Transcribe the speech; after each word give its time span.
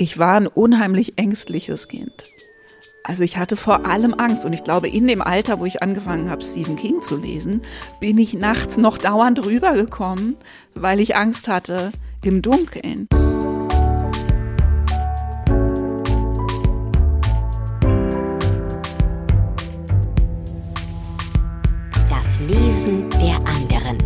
ich 0.00 0.18
war 0.18 0.36
ein 0.36 0.46
unheimlich 0.46 1.18
ängstliches 1.18 1.86
Kind. 1.86 2.24
Also 3.04 3.22
ich 3.22 3.36
hatte 3.36 3.54
vor 3.54 3.84
allem 3.84 4.14
Angst 4.14 4.46
und 4.46 4.54
ich 4.54 4.64
glaube, 4.64 4.88
in 4.88 5.06
dem 5.06 5.20
Alter, 5.20 5.60
wo 5.60 5.66
ich 5.66 5.82
angefangen 5.82 6.30
habe, 6.30 6.42
Stephen 6.42 6.76
King 6.76 7.02
zu 7.02 7.18
lesen, 7.18 7.60
bin 8.00 8.16
ich 8.16 8.32
nachts 8.32 8.78
noch 8.78 8.96
dauernd 8.96 9.44
rübergekommen, 9.44 10.36
weil 10.74 11.00
ich 11.00 11.16
Angst 11.16 11.48
hatte 11.48 11.92
im 12.24 12.40
Dunkeln. 12.40 13.08
Das 22.08 22.40
Lesen 22.48 23.10
der 23.22 23.36
anderen. 23.46 23.98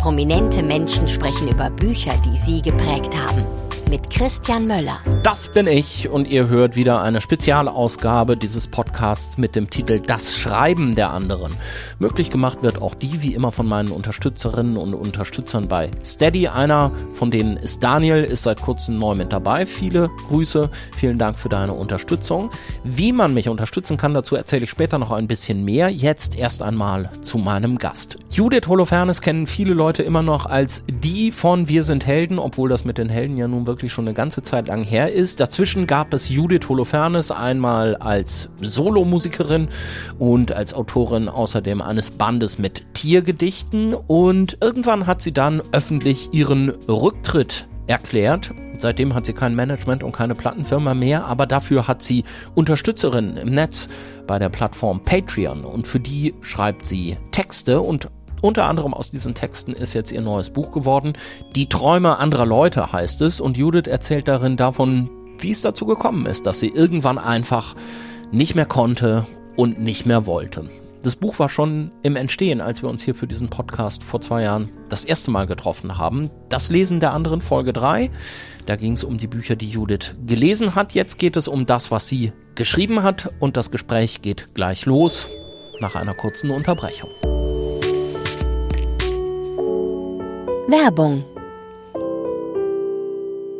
Prominente 0.00 0.64
Menschen 0.64 1.06
sprechen 1.06 1.46
über 1.46 1.70
Bücher, 1.70 2.14
die 2.24 2.36
sie 2.36 2.62
geprägt 2.62 3.16
haben 3.16 3.44
mit 3.88 4.10
Christian 4.10 4.66
Möller. 4.66 4.98
Das 5.22 5.52
bin 5.52 5.66
ich 5.66 6.08
und 6.08 6.28
ihr 6.28 6.48
hört 6.48 6.74
wieder 6.76 7.02
eine 7.02 7.20
Spezialausgabe 7.20 8.36
dieses 8.36 8.66
Podcasts 8.66 9.38
mit 9.38 9.54
dem 9.54 9.70
Titel 9.70 10.00
Das 10.00 10.36
Schreiben 10.36 10.94
der 10.96 11.10
anderen. 11.10 11.54
Möglich 11.98 12.30
gemacht 12.30 12.62
wird 12.62 12.82
auch 12.82 12.94
die 12.94 13.22
wie 13.22 13.34
immer 13.34 13.52
von 13.52 13.66
meinen 13.66 13.90
Unterstützerinnen 13.90 14.76
und 14.76 14.94
Unterstützern 14.94 15.68
bei 15.68 15.90
Steady. 16.04 16.48
Einer 16.48 16.90
von 17.14 17.30
denen 17.30 17.56
ist 17.56 17.82
Daniel, 17.82 18.24
ist 18.24 18.42
seit 18.42 18.60
kurzem 18.60 18.98
neu 18.98 19.14
mit 19.14 19.32
dabei. 19.32 19.66
Viele 19.66 20.10
Grüße, 20.28 20.70
vielen 20.96 21.18
Dank 21.18 21.38
für 21.38 21.48
deine 21.48 21.72
Unterstützung. 21.72 22.50
Wie 22.82 23.12
man 23.12 23.34
mich 23.34 23.48
unterstützen 23.48 23.96
kann, 23.96 24.14
dazu 24.14 24.34
erzähle 24.34 24.64
ich 24.64 24.70
später 24.70 24.98
noch 24.98 25.12
ein 25.12 25.28
bisschen 25.28 25.64
mehr. 25.64 25.90
Jetzt 25.90 26.36
erst 26.36 26.62
einmal 26.62 27.10
zu 27.22 27.38
meinem 27.38 27.78
Gast. 27.78 28.18
Judith 28.30 28.66
Holofernes 28.66 29.20
kennen 29.20 29.46
viele 29.46 29.74
Leute 29.74 30.02
immer 30.02 30.22
noch 30.22 30.46
als 30.46 30.82
die 30.88 31.30
von 31.30 31.68
Wir 31.68 31.84
sind 31.84 32.06
Helden, 32.06 32.38
obwohl 32.38 32.68
das 32.68 32.84
mit 32.84 32.98
den 32.98 33.08
Helden 33.08 33.36
ja 33.36 33.46
nun 33.46 33.66
wirklich 33.66 33.75
wirklich 33.76 33.92
schon 33.92 34.06
eine 34.06 34.14
ganze 34.14 34.42
Zeit 34.42 34.68
lang 34.68 34.82
her 34.82 35.12
ist. 35.12 35.38
Dazwischen 35.38 35.86
gab 35.86 36.14
es 36.14 36.30
Judith 36.30 36.66
Holofernes 36.66 37.30
einmal 37.30 37.94
als 37.96 38.48
Solomusikerin 38.62 39.68
und 40.18 40.50
als 40.50 40.72
Autorin 40.72 41.28
außerdem 41.28 41.82
eines 41.82 42.08
Bandes 42.08 42.58
mit 42.58 42.94
Tiergedichten 42.94 43.92
und 43.92 44.56
irgendwann 44.62 45.06
hat 45.06 45.20
sie 45.20 45.32
dann 45.32 45.60
öffentlich 45.72 46.32
ihren 46.32 46.70
Rücktritt 46.88 47.68
erklärt. 47.86 48.54
Seitdem 48.78 49.14
hat 49.14 49.26
sie 49.26 49.34
kein 49.34 49.54
Management 49.54 50.02
und 50.02 50.12
keine 50.12 50.34
Plattenfirma 50.34 50.94
mehr, 50.94 51.26
aber 51.26 51.44
dafür 51.44 51.86
hat 51.86 52.00
sie 52.00 52.24
Unterstützerinnen 52.54 53.36
im 53.36 53.50
Netz 53.54 53.90
bei 54.26 54.38
der 54.38 54.48
Plattform 54.48 55.00
Patreon 55.04 55.66
und 55.66 55.86
für 55.86 56.00
die 56.00 56.34
schreibt 56.40 56.86
sie 56.86 57.18
Texte 57.30 57.82
und 57.82 58.08
unter 58.42 58.66
anderem 58.66 58.94
aus 58.94 59.10
diesen 59.10 59.34
Texten 59.34 59.72
ist 59.72 59.94
jetzt 59.94 60.12
ihr 60.12 60.20
neues 60.20 60.50
Buch 60.50 60.72
geworden. 60.72 61.14
Die 61.54 61.68
Träume 61.68 62.18
anderer 62.18 62.46
Leute 62.46 62.92
heißt 62.92 63.22
es 63.22 63.40
und 63.40 63.56
Judith 63.56 63.88
erzählt 63.88 64.28
darin 64.28 64.56
davon, 64.56 65.10
wie 65.38 65.50
es 65.50 65.62
dazu 65.62 65.86
gekommen 65.86 66.26
ist, 66.26 66.46
dass 66.46 66.60
sie 66.60 66.68
irgendwann 66.68 67.18
einfach 67.18 67.74
nicht 68.32 68.54
mehr 68.54 68.66
konnte 68.66 69.26
und 69.56 69.80
nicht 69.80 70.06
mehr 70.06 70.26
wollte. 70.26 70.68
Das 71.02 71.14
Buch 71.14 71.38
war 71.38 71.48
schon 71.48 71.92
im 72.02 72.16
Entstehen, 72.16 72.60
als 72.60 72.82
wir 72.82 72.88
uns 72.88 73.02
hier 73.02 73.14
für 73.14 73.28
diesen 73.28 73.48
Podcast 73.48 74.02
vor 74.02 74.20
zwei 74.20 74.42
Jahren 74.42 74.72
das 74.88 75.04
erste 75.04 75.30
Mal 75.30 75.46
getroffen 75.46 75.98
haben. 75.98 76.30
Das 76.48 76.68
Lesen 76.68 76.98
der 76.98 77.12
anderen 77.12 77.42
Folge 77.42 77.72
3. 77.72 78.10
Da 78.66 78.74
ging 78.74 78.94
es 78.94 79.04
um 79.04 79.16
die 79.16 79.28
Bücher, 79.28 79.54
die 79.54 79.70
Judith 79.70 80.14
gelesen 80.26 80.74
hat. 80.74 80.94
Jetzt 80.94 81.18
geht 81.18 81.36
es 81.36 81.46
um 81.46 81.64
das, 81.64 81.92
was 81.92 82.08
sie 82.08 82.32
geschrieben 82.56 83.04
hat 83.04 83.32
und 83.38 83.56
das 83.56 83.70
Gespräch 83.70 84.20
geht 84.20 84.54
gleich 84.54 84.84
los 84.84 85.28
nach 85.80 85.94
einer 85.94 86.14
kurzen 86.14 86.50
Unterbrechung. 86.50 87.10
Werbung. 90.68 91.24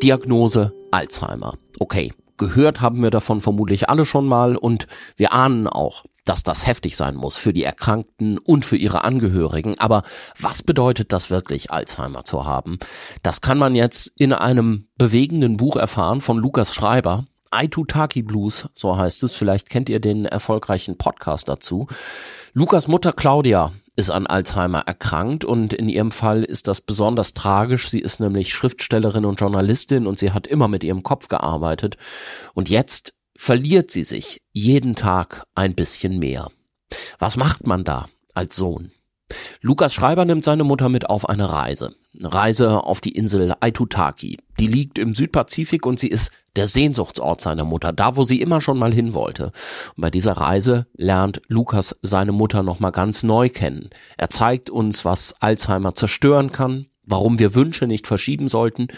Diagnose 0.03 0.75
Alzheimer. 0.91 1.55
Okay, 1.79 2.13
gehört 2.37 2.81
haben 2.81 3.01
wir 3.01 3.11
davon 3.11 3.41
vermutlich 3.41 3.89
alle 3.89 4.05
schon 4.05 4.27
mal 4.27 4.57
und 4.57 4.89
wir 5.17 5.33
ahnen 5.33 5.69
auch, 5.69 6.05
dass 6.25 6.43
das 6.43 6.67
heftig 6.67 6.97
sein 6.97 7.15
muss 7.15 7.37
für 7.37 7.53
die 7.53 7.63
Erkrankten 7.63 8.39
und 8.39 8.65
für 8.65 8.77
ihre 8.77 9.05
Angehörigen. 9.05 9.79
Aber 9.79 10.03
was 10.37 10.65
bedeutet 10.65 11.13
das 11.13 11.31
wirklich, 11.31 11.71
Alzheimer 11.71 12.25
zu 12.25 12.45
haben? 12.45 12.81
Das 13.23 13.41
kann 13.41 13.57
man 13.57 13.77
jetzt 13.77 14.13
in 14.19 14.33
einem 14.33 14.89
bewegenden 14.99 15.59
Buch 15.59 15.77
erfahren 15.77 16.21
von 16.21 16.39
Lukas 16.39 16.75
Schreiber. 16.75 17.25
Aitutaki 17.53 18.23
Blues, 18.23 18.69
so 18.75 18.97
heißt 18.97 19.23
es. 19.23 19.37
Vielleicht 19.37 19.71
kennt 19.71 19.89
ihr 19.89 20.01
den 20.01 20.25
erfolgreichen 20.25 20.99
Podcast 20.99 21.49
dazu. 21.49 21.87
Lukas 22.59 22.89
Mutter 22.89 23.13
Claudia 23.13 23.71
ist 23.97 24.09
an 24.09 24.27
Alzheimer 24.27 24.79
erkrankt 24.87 25.45
und 25.45 25.75
in 25.75 25.91
ihrem 25.91 26.11
Fall 26.11 26.43
ist 26.43 26.69
das 26.69 26.81
besonders 26.81 27.35
tragisch. 27.35 27.91
Sie 27.91 28.01
ist 28.01 28.19
nämlich 28.19 28.55
Schriftstellerin 28.55 29.27
und 29.27 29.39
Journalistin 29.39 30.07
und 30.07 30.19
sie 30.19 30.33
hat 30.33 30.47
immer 30.47 30.67
mit 30.67 30.83
ihrem 30.83 31.03
Kopf 31.03 31.29
gearbeitet 31.29 31.99
und 32.55 32.71
jetzt 32.71 33.13
verliert 33.37 33.91
sie 33.91 34.05
sich 34.05 34.41
jeden 34.55 34.95
Tag 34.95 35.45
ein 35.55 35.75
bisschen 35.75 36.19
mehr. 36.19 36.49
Was 37.19 37.37
macht 37.37 37.67
man 37.67 37.85
da 37.85 38.07
als 38.33 38.57
Sohn? 38.57 38.91
Lukas 39.61 39.93
Schreiber 39.95 40.25
nimmt 40.25 40.45
seine 40.45 40.65
Mutter 40.65 40.89
mit 40.89 41.11
auf 41.11 41.29
eine 41.29 41.51
Reise. 41.51 41.95
Reise 42.21 42.85
auf 42.85 43.01
die 43.01 43.11
Insel 43.11 43.55
Aitutaki. 43.61 44.39
Die 44.61 44.67
liegt 44.67 44.99
im 44.99 45.15
Südpazifik 45.15 45.85
und 45.87 45.99
sie 45.99 46.09
ist 46.09 46.31
der 46.55 46.69
Sehnsuchtsort 46.69 47.41
seiner 47.41 47.65
Mutter, 47.65 47.93
da 47.93 48.17
wo 48.17 48.23
sie 48.23 48.41
immer 48.41 48.61
schon 48.61 48.79
mal 48.79 48.95
hin 48.95 49.13
wollte. 49.13 49.47
Und 49.97 50.03
bei 50.03 50.11
dieser 50.11 50.33
Reise 50.33 50.87
lernt 50.95 51.43
Lukas 51.49 51.99
seine 52.03 52.33
Mutter 52.33 52.63
nochmal 52.63 52.93
ganz 52.93 53.23
neu 53.23 53.49
kennen. 53.49 53.91
Er 54.17 54.29
zeigt 54.29 54.71
uns, 54.71 55.05
was 55.05 55.35
Alzheimer 55.41 55.95
zerstören 55.95 56.53
kann, 56.53 56.87
warum 57.03 57.39
wir 57.39 57.55
Wünsche 57.55 57.87
nicht 57.87 58.07
verschieben 58.07 58.49
sollten 58.49 58.89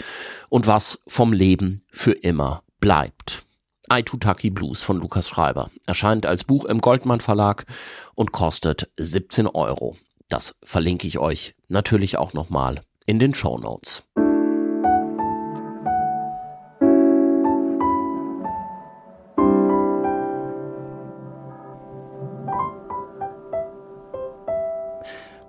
und 0.48 0.66
was 0.66 1.00
vom 1.06 1.32
Leben 1.32 1.82
für 1.90 2.12
immer 2.12 2.62
bleibt. 2.78 3.42
Aitutaki 3.88 4.50
Blues 4.50 4.82
von 4.82 4.98
Lukas 4.98 5.28
Schreiber 5.28 5.70
erscheint 5.86 6.26
als 6.26 6.44
Buch 6.44 6.66
im 6.66 6.82
Goldmann 6.82 7.20
Verlag 7.20 7.64
und 8.14 8.32
kostet 8.32 8.90
17 8.98 9.46
Euro. 9.46 9.96
Das 10.28 10.58
verlinke 10.62 11.06
ich 11.06 11.18
euch 11.18 11.54
natürlich 11.68 12.18
auch 12.18 12.34
nochmal 12.34 12.82
in 13.06 13.18
den 13.18 13.32
Show 13.32 13.56
Notes. 13.56 14.04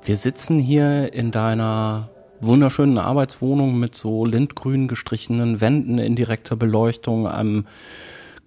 Wir 0.01 0.15
sitzen 0.15 0.57
hier 0.57 1.13
in 1.13 1.31
deiner 1.31 2.09
wunderschönen 2.39 2.97
Arbeitswohnung 2.97 3.77
mit 3.77 3.95
so 3.95 4.25
lindgrün 4.25 4.87
gestrichenen 4.87 5.59
Wänden 5.59 5.97
in 5.97 6.15
direkter 6.15 6.55
Beleuchtung, 6.55 7.27
einem 7.27 7.67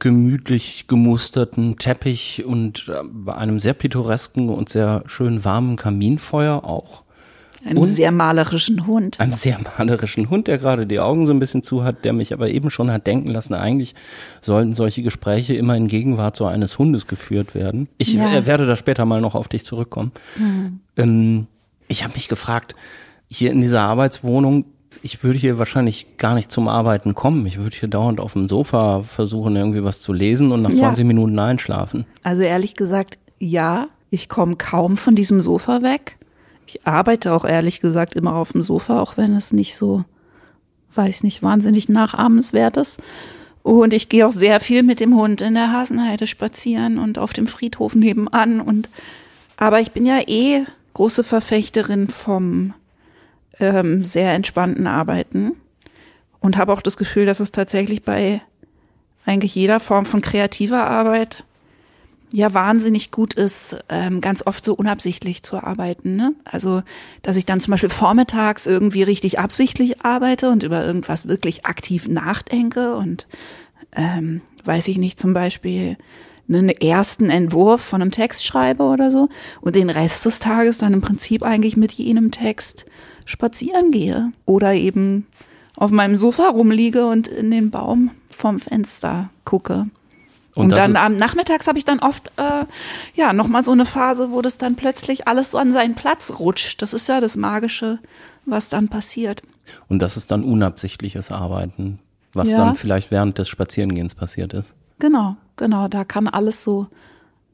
gemütlich 0.03 0.87
gemusterten 0.89 1.79
Teppich 1.79 2.45
und 2.45 2.89
äh, 2.89 3.03
bei 3.05 3.37
einem 3.37 3.61
sehr 3.61 3.73
pittoresken 3.73 4.49
und 4.49 4.69
sehr 4.69 5.05
schön 5.07 5.45
warmen 5.45 5.77
Kaminfeuer 5.77 6.65
auch. 6.65 7.05
Einem 7.65 7.79
und 7.79 7.87
sehr 7.87 8.11
malerischen 8.11 8.89
Hund. 8.89 9.21
Einem 9.21 9.35
sehr 9.35 9.61
malerischen 9.79 10.29
Hund, 10.29 10.49
der 10.49 10.59
gerade 10.59 10.89
die 10.89 10.99
Augen 10.99 11.25
so 11.25 11.33
ein 11.33 11.39
bisschen 11.39 11.63
zu 11.63 11.85
hat, 11.85 12.05
der 12.05 12.13
mich 12.13 12.33
aber 12.33 12.49
eben 12.49 12.69
schon 12.73 12.91
hat 12.91 13.07
denken 13.07 13.29
lassen, 13.29 13.55
eigentlich 13.55 13.95
sollten 14.41 14.73
solche 14.73 15.05
Gespräche 15.05 15.55
immer 15.55 15.77
in 15.77 15.87
Gegenwart 15.87 16.35
so 16.35 16.47
eines 16.47 16.81
Hundes 16.81 17.07
geführt 17.07 17.55
werden. 17.55 17.87
Ich 17.99 18.15
ja. 18.15 18.33
Äh, 18.33 18.45
werde 18.45 18.67
da 18.67 18.75
später 18.75 19.05
mal 19.05 19.21
noch 19.21 19.37
auf 19.37 19.47
dich 19.47 19.65
zurückkommen. 19.65 20.11
Mhm. 20.37 20.81
Ähm, 20.97 21.47
ich 21.87 22.03
habe 22.03 22.15
mich 22.15 22.27
gefragt, 22.27 22.75
hier 23.31 23.53
in 23.53 23.61
dieser 23.61 23.83
Arbeitswohnung, 23.83 24.65
ich 25.03 25.23
würde 25.25 25.39
hier 25.39 25.59
wahrscheinlich 25.59 26.17
gar 26.19 26.35
nicht 26.35 26.51
zum 26.51 26.69
Arbeiten 26.69 27.15
kommen. 27.15 27.47
Ich 27.47 27.59
würde 27.59 27.77
hier 27.77 27.89
dauernd 27.89 28.21
auf 28.21 28.35
dem 28.35 28.47
Sofa 28.47 29.03
versuchen, 29.03 29.57
irgendwie 29.57 29.85
was 29.85 30.01
zu 30.01 30.13
lesen 30.13 30.53
und 30.53 30.63
nach 30.63 30.73
20 30.73 31.03
ja. 31.03 31.07
Minuten 31.07 31.39
einschlafen. 31.39 32.05
Also 32.23 32.43
ehrlich 32.43 32.75
gesagt, 32.75 33.19
ja, 33.39 33.89
ich 34.11 34.29
komme 34.29 34.57
kaum 34.57 34.97
von 34.97 35.15
diesem 35.15 35.41
Sofa 35.41 35.83
weg. 35.83 36.19
Ich 36.67 36.87
arbeite 36.87 37.33
auch 37.33 37.45
ehrlich 37.45 37.81
gesagt 37.81 38.15
immer 38.15 38.35
auf 38.35 38.53
dem 38.53 38.63
Sofa, 38.63 39.01
auch 39.01 39.17
wenn 39.17 39.35
es 39.35 39.53
nicht 39.53 39.75
so, 39.75 40.05
weiß 40.95 41.23
nicht, 41.25 41.43
wahnsinnig 41.43 41.89
nachahmenswert 41.89 42.77
ist. 42.77 43.01
Und 43.63 43.95
ich 43.95 44.09
gehe 44.09 44.27
auch 44.27 44.33
sehr 44.33 44.61
viel 44.61 44.83
mit 44.83 45.01
dem 45.01 45.15
Hund 45.15 45.41
in 45.41 45.55
der 45.55 45.73
Hasenheide 45.73 46.27
spazieren 46.27 46.99
und 46.99 47.19
auf 47.19 47.33
dem 47.33 47.47
Friedhof 47.47 47.95
nebenan. 47.95 48.61
Und 48.61 48.89
aber 49.57 49.81
ich 49.81 49.93
bin 49.93 50.05
ja 50.07 50.21
eh 50.27 50.65
große 50.95 51.25
Verfechterin 51.25 52.09
vom 52.09 52.75
ähm, 53.61 54.05
sehr 54.05 54.33
entspannten 54.33 54.87
Arbeiten 54.87 55.53
und 56.41 56.57
habe 56.57 56.73
auch 56.73 56.83
das 56.83 56.97
Gefühl, 56.97 57.27
dass 57.27 57.41
es 57.41 57.53
tatsächlich 57.53 58.03
bei 58.03 58.43
eigentlich 59.25 59.55
jeder 59.55 59.81
Form 59.81 60.05
von 60.05 60.21
kreativer 60.21 60.87
Arbeit 60.87 61.45
ja 62.33 62.55
wahnsinnig 62.55 63.11
gut 63.11 63.35
ist, 63.35 63.77
ähm, 63.89 64.21
ganz 64.21 64.47
oft 64.47 64.65
so 64.65 64.75
unabsichtlich 64.75 65.43
zu 65.43 65.63
arbeiten. 65.63 66.17
Ne? 66.17 66.35
Also, 66.45 66.83
dass 67.21 67.37
ich 67.37 67.45
dann 67.47 67.61
zum 67.61 67.73
Beispiel 67.73 67.91
vormittags 67.91 68.67
irgendwie 68.67 69.03
richtig 69.03 69.39
absichtlich 69.39 70.05
arbeite 70.05 70.51
und 70.51 70.63
über 70.63 70.85
irgendwas 70.85 71.29
wirklich 71.29 71.67
aktiv 71.67 72.09
nachdenke 72.09 72.97
und 72.97 73.27
ähm, 73.95 74.41
weiß 74.65 74.89
ich 74.89 74.97
nicht, 74.97 75.21
zum 75.21 75.35
Beispiel 75.35 75.97
einen 76.49 76.71
ersten 76.71 77.31
Entwurf 77.31 77.83
von 77.83 78.03
einem 78.03 78.11
Text 78.11 78.45
schreibe 78.45 78.85
oder 78.85 79.11
so 79.11 79.29
und 79.61 79.77
den 79.77 79.91
Rest 79.91 80.25
des 80.25 80.39
Tages 80.39 80.79
dann 80.79 80.95
im 80.95 81.01
Prinzip 81.01 81.43
eigentlich 81.43 81.77
mit 81.77 81.93
jenem 81.93 82.31
Text 82.31 82.87
spazieren 83.25 83.91
gehe 83.91 84.33
oder 84.45 84.75
eben 84.75 85.27
auf 85.77 85.91
meinem 85.91 86.17
Sofa 86.17 86.49
rumliege 86.49 87.07
und 87.07 87.29
in 87.29 87.51
den 87.51 87.71
Baum 87.71 88.11
vom 88.31 88.59
Fenster 88.59 89.31
gucke. 89.45 89.87
Und, 90.55 90.65
und 90.65 90.73
dann 90.73 90.97
am 90.97 91.17
Nachmittags 91.17 91.67
habe 91.67 91.79
ich 91.79 91.85
dann 91.85 91.99
oft 92.01 92.31
äh, 92.37 92.67
ja 93.15 93.33
nochmal 93.33 93.65
so 93.65 93.73
eine 93.73 93.87
Phase, 93.87 94.33
wo 94.33 94.43
das 94.43 94.59
dann 94.59 94.77
plötzlich 94.77 95.27
alles 95.27 95.51
so 95.51 95.59
an 95.59 95.73
seinen 95.73 95.95
Platz 95.95 96.39
rutscht. 96.39 96.83
Das 96.83 96.93
ist 96.93 97.09
ja 97.09 97.21
das 97.21 97.37
Magische, 97.37 97.99
was 98.45 98.69
dann 98.69 98.89
passiert. 98.89 99.43
Und 99.89 100.01
das 100.01 100.17
ist 100.17 100.31
dann 100.31 100.45
unabsichtliches 100.45 101.31
Arbeiten, 101.31 102.01
was 102.35 102.53
ja. 102.53 102.59
dann 102.59 102.77
vielleicht 102.77 103.11
während 103.11 103.39
des 103.39 103.49
Spazierengehens 103.49 104.15
passiert 104.15 104.53
ist. 104.53 104.75
Genau, 104.99 105.37
genau. 105.57 105.89
Da 105.89 106.05
kann 106.05 106.29
alles 106.29 106.63
so, 106.63 106.87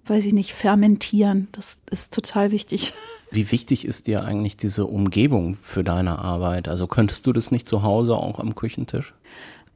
weiß 0.09 0.25
ich 0.27 0.33
nicht, 0.33 0.53
fermentieren. 0.53 1.49
Das 1.53 1.79
ist 1.91 2.13
total 2.13 2.51
wichtig. 2.51 2.95
Wie 3.31 3.51
wichtig 3.53 3.85
ist 3.85 4.07
dir 4.07 4.25
eigentlich 4.25 4.57
diese 4.57 4.87
Umgebung 4.87 5.55
für 5.55 5.85
deine 5.85 6.19
Arbeit? 6.19 6.69
Also 6.69 6.87
könntest 6.87 7.27
du 7.27 7.33
das 7.33 7.51
nicht 7.51 7.69
zu 7.69 7.83
Hause 7.83 8.17
auch 8.17 8.39
am 8.39 8.55
Küchentisch? 8.55 9.15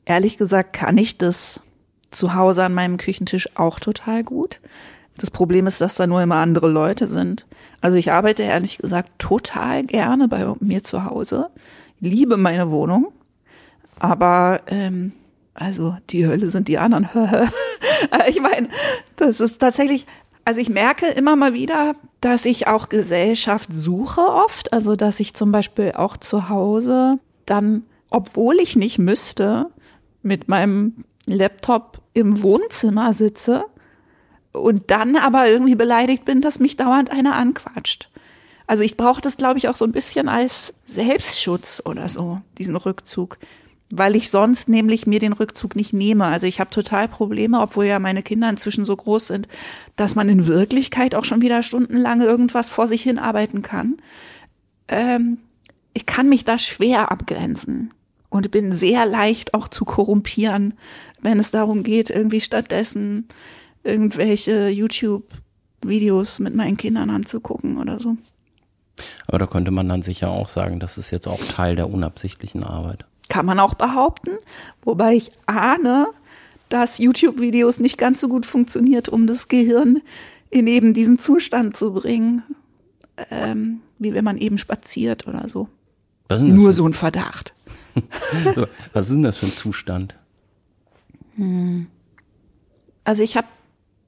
Ehrlich 0.05 0.38
gesagt 0.38 0.73
kann 0.73 0.99
ich 0.99 1.19
das 1.19 1.61
zu 2.11 2.34
Hause 2.34 2.64
an 2.64 2.75
meinem 2.75 2.96
Küchentisch 2.96 3.49
auch 3.56 3.79
total 3.79 4.25
gut. 4.25 4.61
Das 5.19 5.31
Problem 5.31 5.67
ist, 5.67 5.81
dass 5.81 5.96
da 5.96 6.06
nur 6.06 6.23
immer 6.23 6.37
andere 6.37 6.70
Leute 6.70 7.06
sind. 7.06 7.46
Also 7.81 7.96
ich 7.99 8.12
arbeite 8.12 8.43
ehrlich 8.43 8.78
gesagt 8.78 9.19
total 9.19 9.85
gerne 9.85 10.28
bei 10.28 10.46
mir 10.61 10.85
zu 10.85 11.05
Hause, 11.05 11.50
liebe 12.00 12.37
meine 12.37 12.70
Wohnung, 12.70 13.12
aber 13.99 14.61
ähm, 14.67 15.12
also 15.55 15.96
die 16.11 16.26
Hölle 16.26 16.50
sind 16.50 16.69
die 16.69 16.78
anderen. 16.78 17.08
ich 18.28 18.40
meine, 18.40 18.69
das 19.17 19.40
ist 19.40 19.58
tatsächlich, 19.58 20.06
also 20.44 20.60
ich 20.60 20.68
merke 20.68 21.06
immer 21.06 21.36
mal 21.36 21.54
wieder, 21.54 21.94
dass 22.20 22.44
ich 22.44 22.66
auch 22.66 22.88
Gesellschaft 22.88 23.68
suche 23.72 24.20
oft, 24.20 24.72
also 24.72 24.96
dass 24.96 25.20
ich 25.20 25.34
zum 25.34 25.52
Beispiel 25.52 25.92
auch 25.92 26.16
zu 26.16 26.48
Hause 26.48 27.18
dann, 27.46 27.84
obwohl 28.10 28.60
ich 28.60 28.76
nicht 28.76 28.98
müsste, 28.98 29.66
mit 30.22 30.48
meinem 30.48 31.04
Laptop 31.26 32.00
im 32.14 32.42
Wohnzimmer 32.42 33.12
sitze 33.12 33.64
und 34.52 34.90
dann 34.90 35.16
aber 35.16 35.48
irgendwie 35.48 35.74
beleidigt 35.74 36.24
bin, 36.24 36.40
dass 36.40 36.58
mich 36.58 36.76
dauernd 36.76 37.10
einer 37.10 37.34
anquatscht. 37.34 38.08
Also 38.66 38.84
ich 38.84 38.96
brauche 38.96 39.20
das, 39.20 39.36
glaube 39.36 39.58
ich, 39.58 39.68
auch 39.68 39.76
so 39.76 39.84
ein 39.84 39.92
bisschen 39.92 40.28
als 40.28 40.74
Selbstschutz 40.86 41.82
oder 41.84 42.08
so, 42.08 42.40
diesen 42.58 42.76
Rückzug, 42.76 43.38
weil 43.94 44.16
ich 44.16 44.30
sonst 44.30 44.70
nämlich 44.70 45.06
mir 45.06 45.18
den 45.18 45.34
Rückzug 45.34 45.76
nicht 45.76 45.92
nehme. 45.92 46.24
Also 46.24 46.46
ich 46.46 46.60
habe 46.60 46.70
total 46.70 47.08
Probleme, 47.08 47.60
obwohl 47.60 47.84
ja 47.84 47.98
meine 47.98 48.22
Kinder 48.22 48.48
inzwischen 48.48 48.86
so 48.86 48.96
groß 48.96 49.26
sind, 49.26 49.48
dass 49.96 50.14
man 50.14 50.30
in 50.30 50.46
Wirklichkeit 50.46 51.14
auch 51.14 51.26
schon 51.26 51.42
wieder 51.42 51.62
stundenlang 51.62 52.22
irgendwas 52.22 52.70
vor 52.70 52.86
sich 52.86 53.02
hin 53.02 53.18
arbeiten 53.18 53.60
kann. 53.60 53.98
Ähm, 54.88 55.36
ich 55.92 56.06
kann 56.06 56.30
mich 56.30 56.46
da 56.46 56.56
schwer 56.56 57.12
abgrenzen 57.12 57.92
und 58.30 58.50
bin 58.50 58.72
sehr 58.72 59.04
leicht 59.04 59.52
auch 59.52 59.68
zu 59.68 59.84
korrumpieren, 59.84 60.72
wenn 61.20 61.38
es 61.38 61.50
darum 61.50 61.82
geht, 61.82 62.08
irgendwie 62.08 62.40
stattdessen 62.40 63.26
irgendwelche 63.84 64.70
YouTube-Videos 64.70 66.38
mit 66.38 66.54
meinen 66.54 66.78
Kindern 66.78 67.10
anzugucken 67.10 67.76
oder 67.76 68.00
so. 68.00 68.16
Aber 69.26 69.38
da 69.38 69.46
könnte 69.46 69.70
man 69.70 69.86
dann 69.86 70.00
sicher 70.00 70.30
auch 70.30 70.48
sagen, 70.48 70.80
das 70.80 70.96
ist 70.96 71.10
jetzt 71.10 71.26
auch 71.26 71.44
Teil 71.44 71.76
der 71.76 71.90
unabsichtlichen 71.90 72.64
Arbeit. 72.64 73.04
Kann 73.32 73.46
man 73.46 73.58
auch 73.61 73.73
behaupten, 73.73 74.32
wobei 74.82 75.14
ich 75.14 75.31
ahne, 75.46 76.08
dass 76.69 76.99
YouTube-Videos 76.99 77.81
nicht 77.81 77.96
ganz 77.96 78.20
so 78.20 78.29
gut 78.29 78.44
funktioniert, 78.44 79.08
um 79.08 79.26
das 79.26 79.49
Gehirn 79.49 80.02
in 80.50 80.67
eben 80.67 80.93
diesen 80.93 81.17
Zustand 81.19 81.75
zu 81.75 81.94
bringen, 81.94 82.43
ähm, 83.31 83.81
wie 83.99 84.12
wenn 84.12 84.23
man 84.23 84.37
eben 84.37 84.58
spaziert 84.58 85.26
oder 85.26 85.49
so. 85.49 85.70
Nur 86.29 86.75
so 86.75 86.87
ein 86.87 86.93
Verdacht. 86.93 87.55
Was 88.93 89.06
ist 89.06 89.14
denn 89.14 89.23
das 89.23 89.38
für 89.38 89.46
ein 89.46 89.55
Zustand? 89.55 90.14
Hm. 91.37 91.87
Also 93.05 93.23
ich 93.23 93.38
habe 93.38 93.49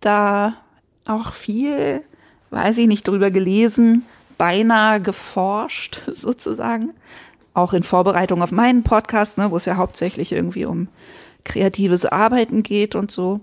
da 0.00 0.59
auch 1.06 1.32
viel, 1.32 2.03
weiß 2.50 2.77
ich 2.77 2.88
nicht, 2.88 3.09
drüber 3.09 3.31
gelesen, 3.31 4.05
beinahe 4.37 5.00
geforscht 5.00 6.03
sozusagen. 6.12 6.91
Auch 7.55 7.73
in 7.73 7.83
Vorbereitung 7.83 8.43
auf 8.43 8.53
meinen 8.53 8.83
Podcast, 8.83 9.39
ne, 9.39 9.51
wo 9.51 9.56
es 9.56 9.65
ja 9.65 9.77
hauptsächlich 9.77 10.33
irgendwie 10.33 10.67
um 10.67 10.89
kreatives 11.45 12.05
Arbeiten 12.05 12.62
geht 12.62 12.95
und 12.95 13.11
so. 13.11 13.41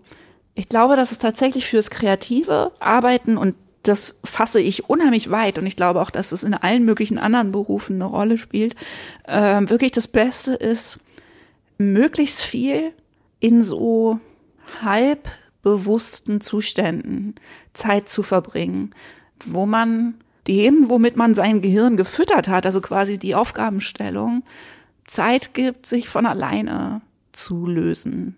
Ich 0.53 0.69
glaube, 0.69 0.95
dass 0.95 1.11
es 1.11 1.17
tatsächlich 1.17 1.65
fürs 1.65 1.89
kreative 1.89 2.71
Arbeiten 2.79 3.37
und 3.37 3.55
das 3.83 4.19
fasse 4.23 4.59
ich 4.59 4.89
unheimlich 4.89 5.31
weit 5.31 5.57
und 5.57 5.65
ich 5.65 5.75
glaube 5.75 6.01
auch, 6.01 6.11
dass 6.11 6.31
es 6.31 6.43
in 6.43 6.53
allen 6.53 6.85
möglichen 6.85 7.17
anderen 7.17 7.51
Berufen 7.51 7.95
eine 7.95 8.05
Rolle 8.05 8.37
spielt, 8.37 8.75
äh, 9.25 9.61
wirklich 9.61 9.91
das 9.91 10.07
Beste 10.07 10.53
ist, 10.53 10.99
möglichst 11.77 12.41
viel 12.41 12.93
in 13.39 13.63
so 13.63 14.19
halb 14.83 15.27
bewussten 15.63 16.41
Zuständen 16.41 17.35
Zeit 17.73 18.09
zu 18.09 18.23
verbringen, 18.23 18.93
wo 19.45 19.65
man 19.65 20.15
dem, 20.47 20.89
womit 20.89 21.15
man 21.15 21.35
sein 21.35 21.61
Gehirn 21.61 21.97
gefüttert 21.97 22.47
hat, 22.47 22.65
also 22.65 22.81
quasi 22.81 23.17
die 23.17 23.35
Aufgabenstellung, 23.35 24.43
Zeit 25.05 25.53
gibt, 25.53 25.85
sich 25.85 26.09
von 26.09 26.25
alleine 26.25 27.01
zu 27.31 27.65
lösen. 27.65 28.35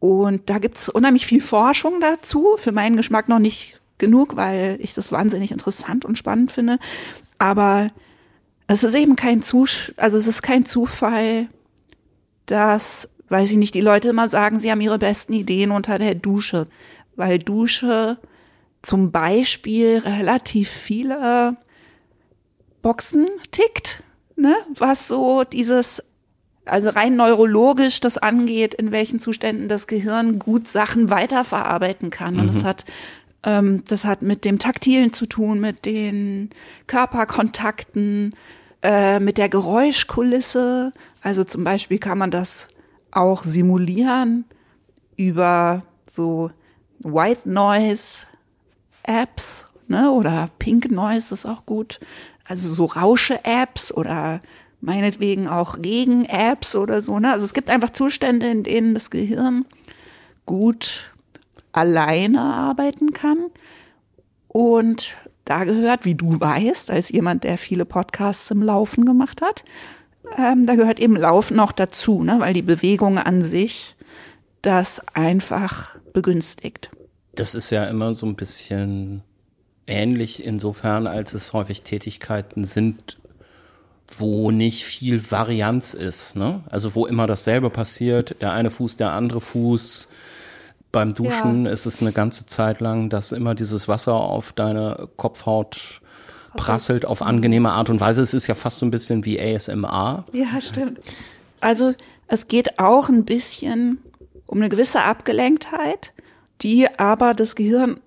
Und 0.00 0.50
da 0.50 0.58
gibt's 0.58 0.88
unheimlich 0.88 1.26
viel 1.26 1.40
Forschung 1.40 2.00
dazu, 2.00 2.56
für 2.56 2.72
meinen 2.72 2.96
Geschmack 2.96 3.28
noch 3.28 3.38
nicht 3.38 3.80
genug, 3.98 4.36
weil 4.36 4.78
ich 4.80 4.92
das 4.94 5.12
wahnsinnig 5.12 5.50
interessant 5.50 6.04
und 6.04 6.18
spannend 6.18 6.52
finde. 6.52 6.78
Aber 7.38 7.90
es 8.66 8.84
ist 8.84 8.94
eben 8.94 9.16
kein 9.16 9.42
Zus 9.42 9.92
also 9.96 10.16
es 10.16 10.26
ist 10.26 10.42
kein 10.42 10.64
Zufall, 10.64 11.48
dass 12.46 13.08
weiß 13.28 13.52
ich 13.52 13.56
nicht, 13.56 13.74
die 13.74 13.80
Leute 13.80 14.10
immer 14.10 14.28
sagen, 14.28 14.58
sie 14.58 14.70
haben 14.70 14.80
ihre 14.80 14.98
besten 14.98 15.32
Ideen 15.32 15.70
unter 15.70 15.98
der 15.98 16.14
Dusche, 16.14 16.68
weil 17.16 17.38
Dusche 17.38 18.18
zum 18.84 19.10
Beispiel 19.10 19.98
relativ 19.98 20.68
viele 20.68 21.56
Boxen 22.82 23.26
tickt, 23.50 24.02
ne? 24.36 24.54
was 24.76 25.08
so 25.08 25.44
dieses, 25.44 26.02
also 26.64 26.90
rein 26.90 27.16
neurologisch 27.16 28.00
das 28.00 28.18
angeht, 28.18 28.74
in 28.74 28.92
welchen 28.92 29.20
Zuständen 29.20 29.68
das 29.68 29.86
Gehirn 29.86 30.38
gut 30.38 30.68
Sachen 30.68 31.10
weiterverarbeiten 31.10 32.10
kann. 32.10 32.38
Und 32.38 32.46
mhm. 32.46 32.52
das 32.52 32.64
hat 32.64 32.84
ähm, 33.44 33.84
das 33.88 34.04
hat 34.04 34.22
mit 34.22 34.44
dem 34.44 34.58
Taktilen 34.58 35.12
zu 35.12 35.26
tun, 35.26 35.60
mit 35.60 35.84
den 35.84 36.50
Körperkontakten, 36.86 38.34
äh, 38.82 39.20
mit 39.20 39.38
der 39.38 39.48
Geräuschkulisse. 39.48 40.92
Also 41.20 41.44
zum 41.44 41.62
Beispiel 41.64 41.98
kann 41.98 42.18
man 42.18 42.30
das 42.30 42.68
auch 43.10 43.44
simulieren 43.44 44.46
über 45.16 45.84
so 46.12 46.50
White 47.00 47.48
Noise 47.48 48.26
Apps, 49.04 49.66
ne, 49.88 50.10
oder 50.10 50.50
Pink 50.58 50.90
Noise 50.90 51.34
ist 51.34 51.46
auch 51.46 51.66
gut. 51.66 52.00
Also 52.44 52.68
so 52.68 52.86
Rausche-Apps 52.86 53.92
oder 53.92 54.40
meinetwegen 54.80 55.48
auch 55.48 55.78
Regen-Apps 55.78 56.76
oder 56.76 57.00
so, 57.00 57.18
ne. 57.18 57.32
Also 57.32 57.44
es 57.44 57.54
gibt 57.54 57.70
einfach 57.70 57.90
Zustände, 57.90 58.48
in 58.48 58.62
denen 58.62 58.94
das 58.94 59.10
Gehirn 59.10 59.64
gut 60.46 61.12
alleine 61.72 62.40
arbeiten 62.40 63.12
kann. 63.12 63.50
Und 64.48 65.16
da 65.44 65.64
gehört, 65.64 66.04
wie 66.04 66.14
du 66.14 66.40
weißt, 66.40 66.90
als 66.90 67.10
jemand, 67.10 67.44
der 67.44 67.58
viele 67.58 67.84
Podcasts 67.84 68.50
im 68.50 68.62
Laufen 68.62 69.04
gemacht 69.04 69.42
hat, 69.42 69.64
ähm, 70.36 70.66
da 70.66 70.74
gehört 70.74 71.00
eben 71.00 71.16
Laufen 71.16 71.60
auch 71.60 71.72
dazu, 71.72 72.22
ne? 72.22 72.36
weil 72.38 72.54
die 72.54 72.62
Bewegung 72.62 73.18
an 73.18 73.42
sich 73.42 73.96
das 74.62 75.02
einfach 75.14 75.96
begünstigt. 76.12 76.90
Das 77.34 77.54
ist 77.54 77.70
ja 77.70 77.84
immer 77.84 78.14
so 78.14 78.26
ein 78.26 78.36
bisschen 78.36 79.22
ähnlich 79.86 80.44
insofern, 80.44 81.06
als 81.06 81.34
es 81.34 81.52
häufig 81.52 81.82
Tätigkeiten 81.82 82.64
sind, 82.64 83.18
wo 84.18 84.50
nicht 84.50 84.84
viel 84.84 85.30
Varianz 85.30 85.94
ist. 85.94 86.36
Ne? 86.36 86.62
Also 86.70 86.94
wo 86.94 87.06
immer 87.06 87.26
dasselbe 87.26 87.70
passiert, 87.70 88.36
der 88.40 88.52
eine 88.52 88.70
Fuß, 88.70 88.96
der 88.96 89.12
andere 89.12 89.40
Fuß. 89.40 90.08
Beim 90.92 91.12
Duschen 91.12 91.66
ja. 91.66 91.72
ist 91.72 91.86
es 91.86 92.00
eine 92.00 92.12
ganze 92.12 92.46
Zeit 92.46 92.80
lang, 92.80 93.10
dass 93.10 93.32
immer 93.32 93.54
dieses 93.54 93.88
Wasser 93.88 94.14
auf 94.14 94.52
deine 94.52 95.08
Kopfhaut 95.16 96.00
prasselt 96.56 97.04
auf 97.04 97.20
angenehme 97.22 97.72
Art 97.72 97.90
und 97.90 98.00
Weise. 98.00 98.22
Es 98.22 98.32
ist 98.32 98.46
ja 98.46 98.54
fast 98.54 98.78
so 98.78 98.86
ein 98.86 98.92
bisschen 98.92 99.24
wie 99.24 99.40
ASMR. 99.40 100.24
Ja, 100.32 100.60
stimmt. 100.60 101.00
Also 101.60 101.94
es 102.28 102.46
geht 102.46 102.78
auch 102.78 103.08
ein 103.08 103.24
bisschen 103.24 103.98
um 104.46 104.58
eine 104.58 104.68
gewisse 104.68 105.02
Abgelenktheit, 105.02 106.12
die 106.62 106.88
aber 106.98 107.34
das 107.34 107.54
Gehirn 107.54 108.00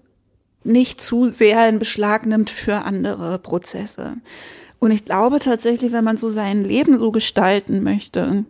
nicht 0.63 1.01
zu 1.01 1.29
sehr 1.29 1.67
in 1.69 1.79
Beschlag 1.79 2.25
nimmt 2.25 2.49
für 2.49 2.83
andere 2.83 3.39
Prozesse. 3.39 4.17
Und 4.79 4.91
ich 4.91 5.05
glaube 5.05 5.39
tatsächlich, 5.39 5.91
wenn 5.91 6.03
man 6.03 6.17
so 6.17 6.29
sein 6.29 6.63
Leben 6.63 6.99
so 6.99 7.11
gestalten 7.11 7.83
möchte, 7.83 8.45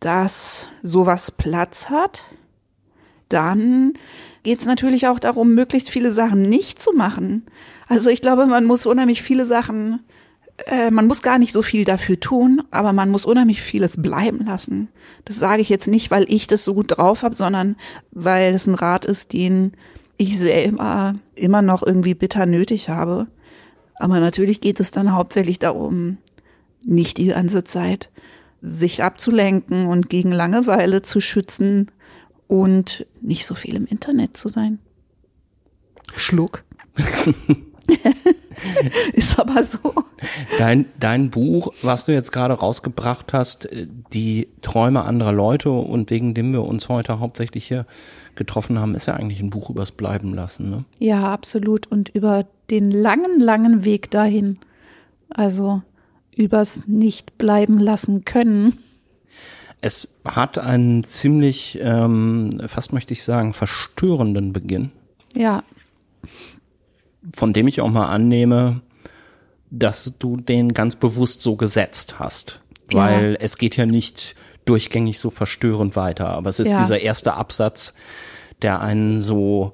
dass 0.00 0.68
sowas 0.82 1.30
Platz 1.30 1.88
hat, 1.88 2.24
dann 3.28 3.94
geht 4.42 4.60
es 4.60 4.66
natürlich 4.66 5.08
auch 5.08 5.18
darum, 5.18 5.54
möglichst 5.54 5.90
viele 5.90 6.12
Sachen 6.12 6.42
nicht 6.42 6.82
zu 6.82 6.92
machen. 6.92 7.46
Also 7.88 8.10
ich 8.10 8.20
glaube, 8.20 8.46
man 8.46 8.64
muss 8.64 8.86
unheimlich 8.86 9.22
viele 9.22 9.46
Sachen 9.46 10.00
äh, 10.64 10.90
man 10.90 11.06
muss 11.06 11.22
gar 11.22 11.38
nicht 11.38 11.52
so 11.52 11.62
viel 11.62 11.84
dafür 11.84 12.18
tun, 12.18 12.62
aber 12.70 12.92
man 12.92 13.10
muss 13.10 13.24
unheimlich 13.24 13.60
vieles 13.60 14.00
bleiben 14.00 14.44
lassen. 14.46 14.88
Das 15.24 15.38
sage 15.38 15.62
ich 15.62 15.68
jetzt 15.68 15.86
nicht, 15.86 16.10
weil 16.10 16.24
ich 16.28 16.46
das 16.46 16.64
so 16.64 16.74
gut 16.74 16.96
drauf 16.96 17.22
habe, 17.22 17.34
sondern 17.34 17.76
weil 18.10 18.54
es 18.54 18.66
ein 18.66 18.74
Rat 18.74 19.04
ist, 19.04 19.32
den 19.32 19.72
ich 20.16 20.38
selber 20.38 21.14
immer 21.34 21.62
noch 21.62 21.82
irgendwie 21.82 22.14
bitter 22.14 22.46
nötig 22.46 22.88
habe. 22.88 23.26
Aber 23.96 24.20
natürlich 24.20 24.60
geht 24.60 24.80
es 24.80 24.90
dann 24.90 25.12
hauptsächlich 25.12 25.58
darum, 25.58 26.18
nicht 26.82 27.18
die 27.18 27.26
ganze 27.26 27.64
Zeit 27.64 28.10
sich 28.62 29.02
abzulenken 29.02 29.86
und 29.86 30.08
gegen 30.08 30.32
Langeweile 30.32 31.02
zu 31.02 31.20
schützen 31.20 31.90
und 32.48 33.06
nicht 33.20 33.44
so 33.44 33.54
viel 33.54 33.74
im 33.74 33.86
Internet 33.86 34.36
zu 34.36 34.48
sein. 34.48 34.78
Schluck. 36.14 36.64
Ist 39.12 39.38
aber 39.38 39.62
so. 39.62 39.94
Dein, 40.58 40.86
dein 40.98 41.30
Buch, 41.30 41.72
was 41.82 42.06
du 42.06 42.12
jetzt 42.12 42.32
gerade 42.32 42.54
rausgebracht 42.54 43.32
hast, 43.32 43.66
äh, 43.66 43.86
die 44.12 44.48
Träume 44.62 45.04
anderer 45.04 45.32
Leute 45.32 45.70
und 45.70 46.10
wegen 46.10 46.34
dem 46.34 46.52
wir 46.52 46.64
uns 46.64 46.88
heute 46.88 47.20
hauptsächlich 47.20 47.66
hier 47.66 47.86
getroffen 48.34 48.78
haben, 48.78 48.94
ist 48.94 49.06
ja 49.06 49.14
eigentlich 49.14 49.40
ein 49.40 49.50
Buch 49.50 49.70
übers 49.70 49.92
Bleiben 49.92 50.34
lassen. 50.34 50.70
Ne? 50.70 50.84
Ja, 50.98 51.32
absolut. 51.32 51.86
Und 51.86 52.08
über 52.10 52.44
den 52.70 52.90
langen, 52.90 53.40
langen 53.40 53.84
Weg 53.84 54.10
dahin. 54.10 54.58
Also 55.30 55.82
übers 56.34 56.80
Nicht 56.86 57.38
bleiben 57.38 57.78
lassen 57.78 58.24
können. 58.24 58.78
Es 59.80 60.08
hat 60.24 60.58
einen 60.58 61.04
ziemlich, 61.04 61.78
ähm, 61.82 62.60
fast 62.66 62.92
möchte 62.92 63.12
ich 63.12 63.22
sagen, 63.22 63.52
verstörenden 63.52 64.52
Beginn. 64.52 64.92
Ja, 65.34 65.62
von 67.34 67.52
dem 67.52 67.66
ich 67.68 67.80
auch 67.80 67.90
mal 67.90 68.06
annehme, 68.06 68.82
dass 69.70 70.14
du 70.18 70.36
den 70.36 70.74
ganz 70.74 70.94
bewusst 70.96 71.42
so 71.42 71.56
gesetzt 71.56 72.18
hast. 72.18 72.60
Ja. 72.90 72.98
Weil 72.98 73.36
es 73.40 73.58
geht 73.58 73.76
ja 73.76 73.86
nicht 73.86 74.34
durchgängig 74.64 75.18
so 75.18 75.30
verstörend 75.30 75.96
weiter. 75.96 76.28
Aber 76.30 76.50
es 76.50 76.60
ist 76.60 76.72
Ja. 76.72 76.78
dieser 76.80 77.00
erste 77.00 77.34
Absatz, 77.34 77.94
der 78.62 78.80
einen 78.80 79.20
so 79.20 79.72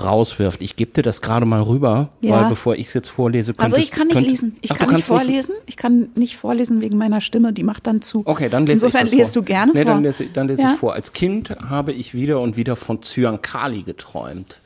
rauswirft. 0.00 0.60
Ich 0.60 0.76
gebe 0.76 0.92
dir 0.92 1.02
das 1.02 1.22
gerade 1.22 1.46
mal 1.46 1.62
rüber, 1.62 2.10
Ja. 2.20 2.32
weil 2.42 2.48
bevor 2.50 2.74
ich 2.74 2.88
es 2.88 2.94
jetzt 2.94 3.08
vorlese, 3.08 3.54
also 3.56 3.76
könntest 3.76 3.84
ich 3.92 3.96
kann 3.96 4.06
nicht 4.08 4.14
könnt- 4.16 4.26
lesen. 4.28 4.56
Ich 4.60 4.70
Ach, 4.72 4.78
kann 4.78 4.94
nicht 4.94 5.06
vorlesen. 5.06 5.54
Ich 5.64 5.76
kann 5.78 6.08
nicht 6.14 6.36
vorlesen 6.36 6.82
wegen 6.82 6.98
meiner 6.98 7.20
Stimme. 7.22 7.52
Die 7.54 7.62
macht 7.62 7.86
dann 7.86 8.02
zu. 8.02 8.22
Okay, 8.26 8.48
dann 8.50 8.66
lese 8.66 8.84
Insofern 8.86 9.06
ich 9.06 9.12
das 9.12 9.18
lesest 9.18 9.34
vor. 9.34 9.42
du 9.42 9.46
gerne 9.46 9.72
nee, 9.72 9.84
vor. 9.84 9.94
Dann 9.94 10.02
lese, 10.02 10.26
dann 10.26 10.48
lese 10.48 10.62
Ja? 10.62 10.72
ich 10.74 10.78
vor. 10.78 10.92
Als 10.92 11.12
Kind 11.14 11.50
habe 11.70 11.92
ich 11.92 12.12
wieder 12.12 12.40
und 12.40 12.56
wieder 12.58 12.76
von 12.76 13.00
Zyankali 13.02 13.82
geträumt. 13.84 14.60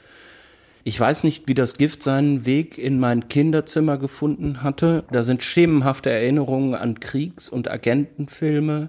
Ich 0.83 0.99
weiß 0.99 1.25
nicht, 1.25 1.47
wie 1.47 1.55
das 1.55 1.77
Gift 1.77 2.03
seinen 2.03 2.47
Weg 2.47 2.79
in 2.79 2.99
mein 2.99 3.29
Kinderzimmer 3.29 3.99
gefunden 3.99 4.63
hatte. 4.63 5.05
Da 5.13 5.23
sind 5.23 5.43
schemenhafte 5.43 6.11
Erinnerungen 6.11 6.75
an 6.75 7.01
Kriegs- 7.01 7.51
und 7.51 7.71
Agentenfilme, 7.71 8.89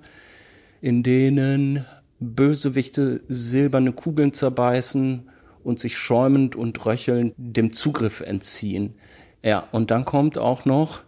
in 0.82 1.04
denen 1.04 1.86
Bösewichte 2.20 3.22
silberne 3.28 3.92
Kugeln 3.92 4.32
zerbeißen 4.32 5.30
und 5.64 5.80
sich 5.80 5.98
schäumend 5.98 6.56
und 6.56 6.86
röchelnd 6.86 7.34
dem 7.38 7.74
Zugriff 7.74 8.22
entziehen. 8.22 8.96
Ja, 9.44 9.68
und 9.72 9.92
dann 9.92 10.06
kommt 10.06 10.38
auch 10.38 10.66
noch 10.66 11.02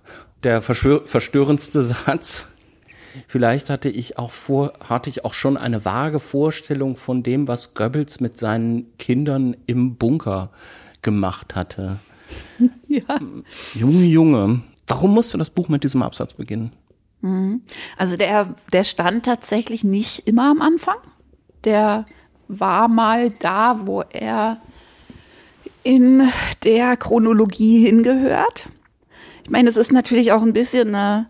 der 0.43 0.61
verstörendste 0.61 1.81
Satz. 1.83 2.47
Vielleicht 3.27 3.70
hatte 3.70 3.89
ich 3.89 4.17
auch 4.17 4.32
vor, 4.32 4.74
hatte 4.88 5.10
ich 5.10 5.25
auch 5.25 5.34
schon 5.34 5.58
eine 5.58 5.86
vage 5.86 6.20
Vorstellung 6.20 6.98
von 6.98 7.24
dem, 7.24 7.48
was 7.48 7.74
Goebbels 7.74 8.20
mit 8.20 8.38
seinen 8.38 8.98
Kindern 8.98 9.55
im 9.65 9.96
Bunker 9.96 10.51
gemacht 11.01 11.55
hatte. 11.55 12.00
Ja. 12.88 13.20
Junge, 13.74 14.05
Junge, 14.05 14.62
warum 14.88 15.13
musste 15.13 15.38
das 15.38 15.50
Buch 15.50 15.67
mit 15.67 15.84
diesem 15.84 16.01
Absatz 16.01 16.34
beginnen? 16.34 16.72
Also 17.98 18.17
der, 18.17 18.55
der 18.72 18.84
stand 18.84 19.25
tatsächlich 19.25 19.84
nicht 19.84 20.27
immer 20.27 20.51
am 20.51 20.62
Anfang. 20.62 20.98
Der 21.63 22.05
war 22.48 22.88
mal 22.88 23.29
da, 23.29 23.82
wo 23.86 24.01
er 24.01 24.62
in 25.84 26.24
der 26.63 26.98
Chronologie 26.98 27.86
hingehört. 27.86 28.70
Ich 29.43 29.50
meine, 29.50 29.70
es 29.70 29.77
ist 29.77 29.91
natürlich 29.91 30.32
auch 30.32 30.41
ein 30.41 30.53
bisschen 30.53 30.96
eine, 30.96 31.29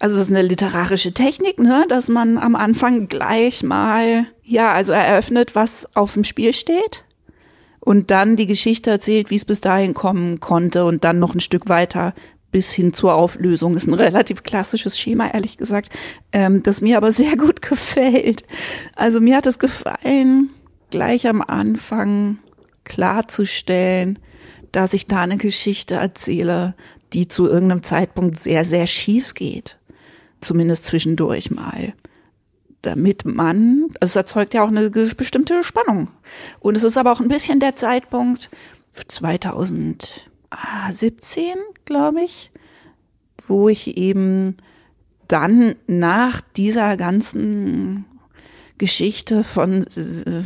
also 0.00 0.16
es 0.16 0.22
ist 0.22 0.30
eine 0.30 0.42
literarische 0.42 1.12
Technik, 1.12 1.58
ne, 1.58 1.84
dass 1.88 2.08
man 2.08 2.38
am 2.38 2.56
Anfang 2.56 3.08
gleich 3.08 3.62
mal, 3.62 4.26
ja, 4.42 4.72
also 4.72 4.92
eröffnet, 4.92 5.54
was 5.54 5.86
auf 5.94 6.14
dem 6.14 6.24
Spiel 6.24 6.54
steht 6.54 7.04
und 7.80 8.10
dann 8.10 8.34
die 8.34 8.46
Geschichte 8.46 8.90
erzählt, 8.90 9.30
wie 9.30 9.36
es 9.36 9.44
bis 9.44 9.60
dahin 9.60 9.92
kommen 9.92 10.40
konnte 10.40 10.86
und 10.86 11.04
dann 11.04 11.18
noch 11.18 11.34
ein 11.34 11.40
Stück 11.40 11.68
weiter 11.68 12.14
bis 12.50 12.72
hin 12.72 12.94
zur 12.94 13.14
Auflösung. 13.14 13.76
Ist 13.76 13.86
ein 13.86 13.94
relativ 13.94 14.42
klassisches 14.42 14.98
Schema, 14.98 15.28
ehrlich 15.28 15.58
gesagt, 15.58 15.90
ähm, 16.32 16.62
das 16.62 16.80
mir 16.80 16.96
aber 16.96 17.12
sehr 17.12 17.36
gut 17.36 17.60
gefällt. 17.68 18.44
Also 18.96 19.20
mir 19.20 19.36
hat 19.36 19.46
es 19.46 19.58
gefallen, 19.58 20.50
gleich 20.90 21.28
am 21.28 21.42
Anfang 21.42 22.38
klarzustellen, 22.84 24.18
dass 24.72 24.94
ich 24.94 25.06
da 25.06 25.20
eine 25.20 25.36
Geschichte 25.36 25.96
erzähle, 25.96 26.74
die 27.12 27.28
zu 27.28 27.48
irgendeinem 27.48 27.82
Zeitpunkt 27.82 28.38
sehr, 28.38 28.64
sehr 28.64 28.86
schief 28.86 29.34
geht. 29.34 29.79
Zumindest 30.40 30.84
zwischendurch 30.84 31.50
mal 31.50 31.94
damit 32.82 33.24
man, 33.24 33.86
es 34.00 34.16
erzeugt 34.16 34.54
ja 34.54 34.62
auch 34.62 34.68
eine 34.68 34.90
bestimmte 34.90 35.62
Spannung. 35.62 36.08
Und 36.60 36.76
es 36.76 36.84
ist 36.84 36.96
aber 36.96 37.12
auch 37.12 37.20
ein 37.20 37.28
bisschen 37.28 37.60
der 37.60 37.74
Zeitpunkt 37.74 38.50
2017, 39.06 41.54
glaube 41.84 42.22
ich, 42.22 42.50
wo 43.46 43.68
ich 43.68 43.96
eben 43.96 44.56
dann 45.28 45.76
nach 45.86 46.40
dieser 46.56 46.96
ganzen 46.96 48.06
Geschichte 48.78 49.44
von 49.44 49.84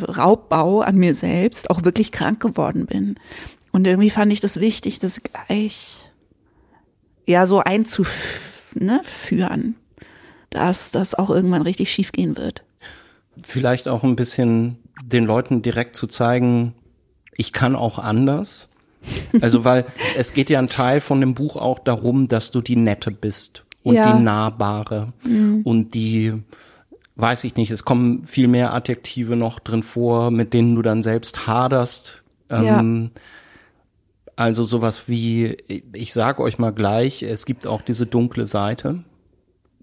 Raubbau 0.08 0.80
an 0.80 0.96
mir 0.96 1.14
selbst 1.14 1.70
auch 1.70 1.84
wirklich 1.84 2.10
krank 2.10 2.40
geworden 2.40 2.86
bin. 2.86 3.14
Und 3.70 3.86
irgendwie 3.86 4.10
fand 4.10 4.32
ich 4.32 4.40
das 4.40 4.60
wichtig, 4.60 4.98
das 4.98 5.20
gleich 5.22 6.10
ja 7.26 7.46
so 7.46 7.60
einzuführen, 7.60 9.76
dass 10.54 10.90
das 10.90 11.14
auch 11.14 11.30
irgendwann 11.30 11.62
richtig 11.62 11.90
schief 11.92 12.12
gehen 12.12 12.36
wird. 12.36 12.62
Vielleicht 13.42 13.88
auch 13.88 14.02
ein 14.04 14.16
bisschen 14.16 14.78
den 15.02 15.24
Leuten 15.24 15.60
direkt 15.62 15.96
zu 15.96 16.06
zeigen, 16.06 16.74
ich 17.36 17.52
kann 17.52 17.74
auch 17.76 17.98
anders. 17.98 18.68
Also, 19.40 19.64
weil 19.64 19.84
es 20.16 20.32
geht 20.32 20.48
ja 20.50 20.58
ein 20.60 20.68
Teil 20.68 21.00
von 21.00 21.20
dem 21.20 21.34
Buch 21.34 21.56
auch 21.56 21.78
darum, 21.80 22.28
dass 22.28 22.50
du 22.52 22.60
die 22.60 22.76
Nette 22.76 23.10
bist 23.10 23.64
und 23.82 23.96
Ja. 23.96 24.12
die 24.16 24.22
Nahbare 24.22 25.12
und 25.64 25.92
die, 25.94 26.32
weiß 27.16 27.44
ich 27.44 27.56
nicht, 27.56 27.70
es 27.70 27.84
kommen 27.84 28.24
viel 28.24 28.48
mehr 28.48 28.72
Adjektive 28.72 29.36
noch 29.36 29.58
drin 29.60 29.82
vor, 29.82 30.30
mit 30.30 30.54
denen 30.54 30.74
du 30.74 30.82
dann 30.82 31.02
selbst 31.02 31.46
haderst. 31.46 32.22
Ähm, 32.50 33.10
Also 34.36 34.64
sowas 34.64 35.08
wie, 35.08 35.56
ich 35.92 36.12
sag 36.12 36.40
euch 36.40 36.58
mal 36.58 36.72
gleich, 36.72 37.22
es 37.22 37.46
gibt 37.46 37.66
auch 37.68 37.82
diese 37.82 38.06
dunkle 38.06 38.46
Seite. 38.48 39.04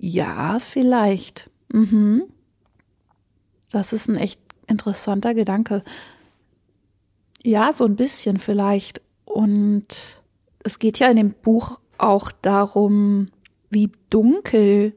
Ja, 0.03 0.58
vielleicht. 0.60 1.51
Mhm. 1.72 2.24
Das 3.72 3.93
ist 3.93 4.10
ein 4.10 4.17
echt 4.17 4.41
interessanter 4.65 5.36
Gedanke. 5.36 5.84
Ja, 7.43 7.72
so 7.72 7.86
ein 7.86 7.96
bisschen 7.96 8.39
vielleicht. 8.39 9.01
Und 9.25 10.20
es 10.63 10.79
geht 10.79 10.98
ja 10.98 11.08
in 11.08 11.17
dem 11.17 11.34
Buch 11.34 11.79
auch 12.00 12.31
darum, 12.31 13.27
wie 13.70 13.91
dunkel 14.10 14.96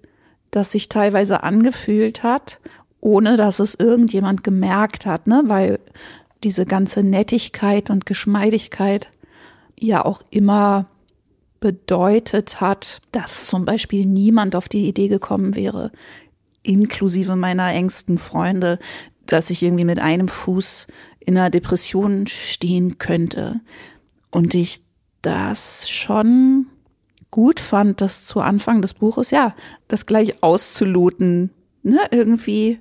das 0.51 0.73
sich 0.73 0.89
teilweise 0.89 1.43
angefühlt 1.43 2.23
hat, 2.23 2.59
ohne 3.01 3.37
dass 3.37 3.59
es 3.59 3.75
irgendjemand 3.75 4.43
gemerkt 4.43 5.05
hat, 5.05 5.27
ne? 5.27 5.43
Weil 5.45 5.81
diese 6.45 6.65
ganze 6.65 7.03
Nettigkeit 7.03 7.91
und 7.91 8.07
Geschmeidigkeit 8.07 9.11
ja 9.79 10.03
auch 10.03 10.23
immer 10.31 10.87
bedeutet 11.65 12.61
hat, 12.61 13.01
dass 13.11 13.47
zum 13.47 13.65
Beispiel 13.65 14.05
niemand 14.05 14.55
auf 14.55 14.69
die 14.69 14.87
Idee 14.87 15.09
gekommen 15.09 15.57
wäre, 15.57 15.93
inklusive 16.63 17.37
meiner 17.37 17.73
engsten 17.73 18.19
Freunde, 18.19 18.79
dass 19.25 19.49
ich 19.49 19.63
irgendwie 19.63 19.87
mit 19.87 19.99
einem 19.99 20.29
Fuß 20.29 20.89
in 21.21 21.39
einer 21.39 21.49
Depression 21.49 22.27
stehen 22.27 22.99
könnte. 22.99 23.63
Und 24.31 24.53
ich 24.53 24.83
das 25.23 25.89
schon 25.89 26.67
gut 27.31 27.61
fand, 27.61 28.03
das 28.03 28.27
zu 28.27 28.43
Anfang 28.43 28.83
des 28.83 28.93
Buches, 28.93 29.31
ja, 29.31 29.57
das 29.89 30.05
gleich 30.05 30.43
auszuloten, 30.43 31.49
ne, 31.83 32.01
irgendwie, 32.11 32.79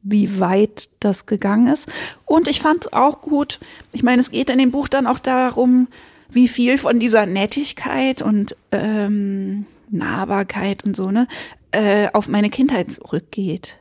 wie 0.00 0.40
weit 0.40 0.88
das 1.00 1.26
gegangen 1.26 1.66
ist. 1.66 1.90
Und 2.24 2.48
ich 2.48 2.62
fand 2.62 2.86
es 2.86 2.92
auch 2.94 3.20
gut, 3.20 3.60
ich 3.92 4.02
meine, 4.02 4.22
es 4.22 4.30
geht 4.30 4.48
in 4.48 4.56
dem 4.56 4.70
Buch 4.70 4.88
dann 4.88 5.06
auch 5.06 5.18
darum, 5.18 5.88
wie 6.30 6.48
viel 6.48 6.78
von 6.78 6.98
dieser 6.98 7.26
Nettigkeit 7.26 8.22
und 8.22 8.56
ähm, 8.72 9.66
Nahbarkeit 9.90 10.84
und 10.84 10.94
so, 10.94 11.10
ne, 11.10 11.26
äh, 11.72 12.08
auf 12.12 12.28
meine 12.28 12.50
Kindheit 12.50 12.92
zurückgeht. 12.92 13.78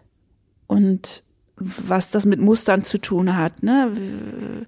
Und 0.68 1.24
was 1.58 2.12
das 2.12 2.26
mit 2.26 2.40
Mustern 2.40 2.84
zu 2.84 3.00
tun 3.00 3.36
hat, 3.36 3.64
ne? 3.64 4.66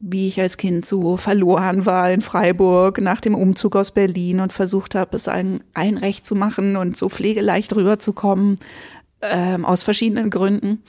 wie 0.00 0.26
ich 0.26 0.40
als 0.40 0.56
Kind 0.56 0.86
so 0.86 1.16
verloren 1.16 1.86
war 1.86 2.10
in 2.10 2.20
Freiburg 2.20 3.00
nach 3.00 3.20
dem 3.20 3.34
Umzug 3.34 3.76
aus 3.76 3.92
Berlin 3.92 4.40
und 4.40 4.52
versucht 4.52 4.94
habe, 4.96 5.16
es 5.16 5.28
allen, 5.28 5.62
allen 5.74 5.96
recht 5.96 6.26
zu 6.26 6.34
machen 6.34 6.76
und 6.76 6.96
so 6.96 7.08
pflegeleicht 7.08 7.74
rüberzukommen, 7.74 8.58
ähm, 9.20 9.64
aus 9.64 9.84
verschiedenen 9.84 10.28
Gründen. 10.30 10.82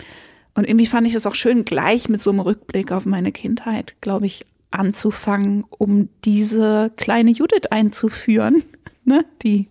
Und 0.56 0.68
irgendwie 0.68 0.88
fand 0.88 1.08
ich 1.08 1.14
es 1.14 1.28
auch 1.28 1.36
schön, 1.36 1.64
gleich 1.64 2.10
mit 2.10 2.22
so 2.24 2.32
einem 2.32 2.40
Rückblick 2.40 2.92
auf 2.92 3.06
meine 3.06 3.32
Kindheit, 3.32 3.96
glaube 4.02 4.26
ich, 4.26 4.46
anzufangen, 4.74 5.66
um 5.70 6.10
diese 6.26 6.92
kleine 6.96 7.32
Judith 7.32 7.68
einzuführen, 7.70 8.64
ne? 9.06 9.26
die 9.44 9.70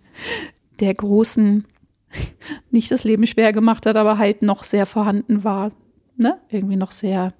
der 0.80 0.94
großen 0.94 1.64
nicht 2.70 2.90
das 2.90 3.04
Leben 3.04 3.26
schwer 3.26 3.52
gemacht 3.52 3.86
hat, 3.86 3.96
aber 3.96 4.18
halt 4.18 4.42
noch 4.42 4.64
sehr 4.64 4.86
vorhanden 4.86 5.44
war, 5.44 5.72
ne? 6.16 6.38
Irgendwie 6.50 6.76
noch 6.76 6.90
sehr 6.90 7.32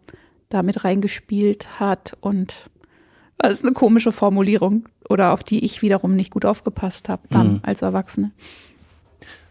damit 0.49 0.85
reingespielt 0.85 1.81
hat 1.81 2.17
und 2.21 2.71
das 3.39 3.55
ist 3.55 3.65
eine 3.65 3.73
komische 3.73 4.13
Formulierung 4.13 4.89
oder 5.09 5.33
auf 5.33 5.43
die 5.43 5.65
ich 5.65 5.83
wiederum 5.83 6.15
nicht 6.15 6.31
gut 6.31 6.45
aufgepasst 6.45 7.09
habe 7.09 7.23
dann 7.31 7.55
mhm. 7.55 7.61
als 7.63 7.83
Erwachsene. 7.83 8.31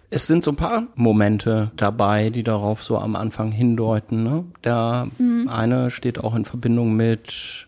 Es 0.10 0.27
sind 0.27 0.44
so 0.44 0.51
ein 0.51 0.58
paar 0.58 0.88
Momente 0.96 1.72
dabei, 1.77 2.30
die 2.30 2.44
darauf 2.44 2.84
so 2.84 2.98
am 2.98 3.15
Anfang 3.15 3.51
hindeuten. 3.51 4.24
Ne? 4.24 4.46
Der 4.63 5.08
mhm. 5.18 5.48
eine 5.48 5.89
steht 5.89 6.20
auch 6.20 6.36
in 6.36 6.46
Verbindung 6.46 6.96
mit, 6.96 7.68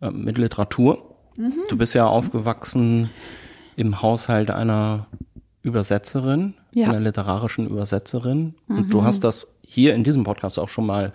äh, 0.00 0.10
mit 0.10 0.38
Literatur. 0.38 1.16
Mhm. 1.36 1.54
Du 1.68 1.76
bist 1.76 1.94
ja 1.94 2.06
aufgewachsen 2.06 3.10
im 3.76 4.02
Haushalt 4.02 4.50
einer 4.50 5.06
Übersetzerin, 5.62 6.54
ja. 6.72 6.88
einer 6.88 7.00
literarischen 7.00 7.68
Übersetzerin. 7.68 8.54
Mhm. 8.66 8.78
Und 8.78 8.90
du 8.90 9.02
hast 9.04 9.24
das 9.24 9.58
hier 9.62 9.94
in 9.94 10.04
diesem 10.04 10.24
Podcast 10.24 10.58
auch 10.58 10.68
schon 10.68 10.86
mal 10.86 11.12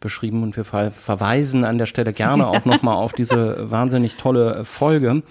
beschrieben 0.00 0.42
und 0.42 0.56
wir 0.56 0.64
ver 0.64 0.90
verweisen 0.90 1.64
an 1.64 1.78
der 1.78 1.86
Stelle 1.86 2.12
gerne 2.12 2.46
auch 2.48 2.64
nochmal 2.64 2.96
auf 2.96 3.12
diese 3.12 3.70
wahnsinnig 3.70 4.16
tolle 4.16 4.64
Folge, 4.64 5.22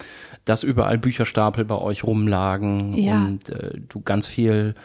dass 0.44 0.64
überall 0.64 0.98
Bücherstapel 0.98 1.66
bei 1.66 1.78
euch 1.78 2.04
rumlagen 2.04 2.94
ja. 2.96 3.26
und 3.26 3.50
äh, 3.50 3.80
du 3.88 4.02
ganz 4.02 4.28
viel 4.28 4.76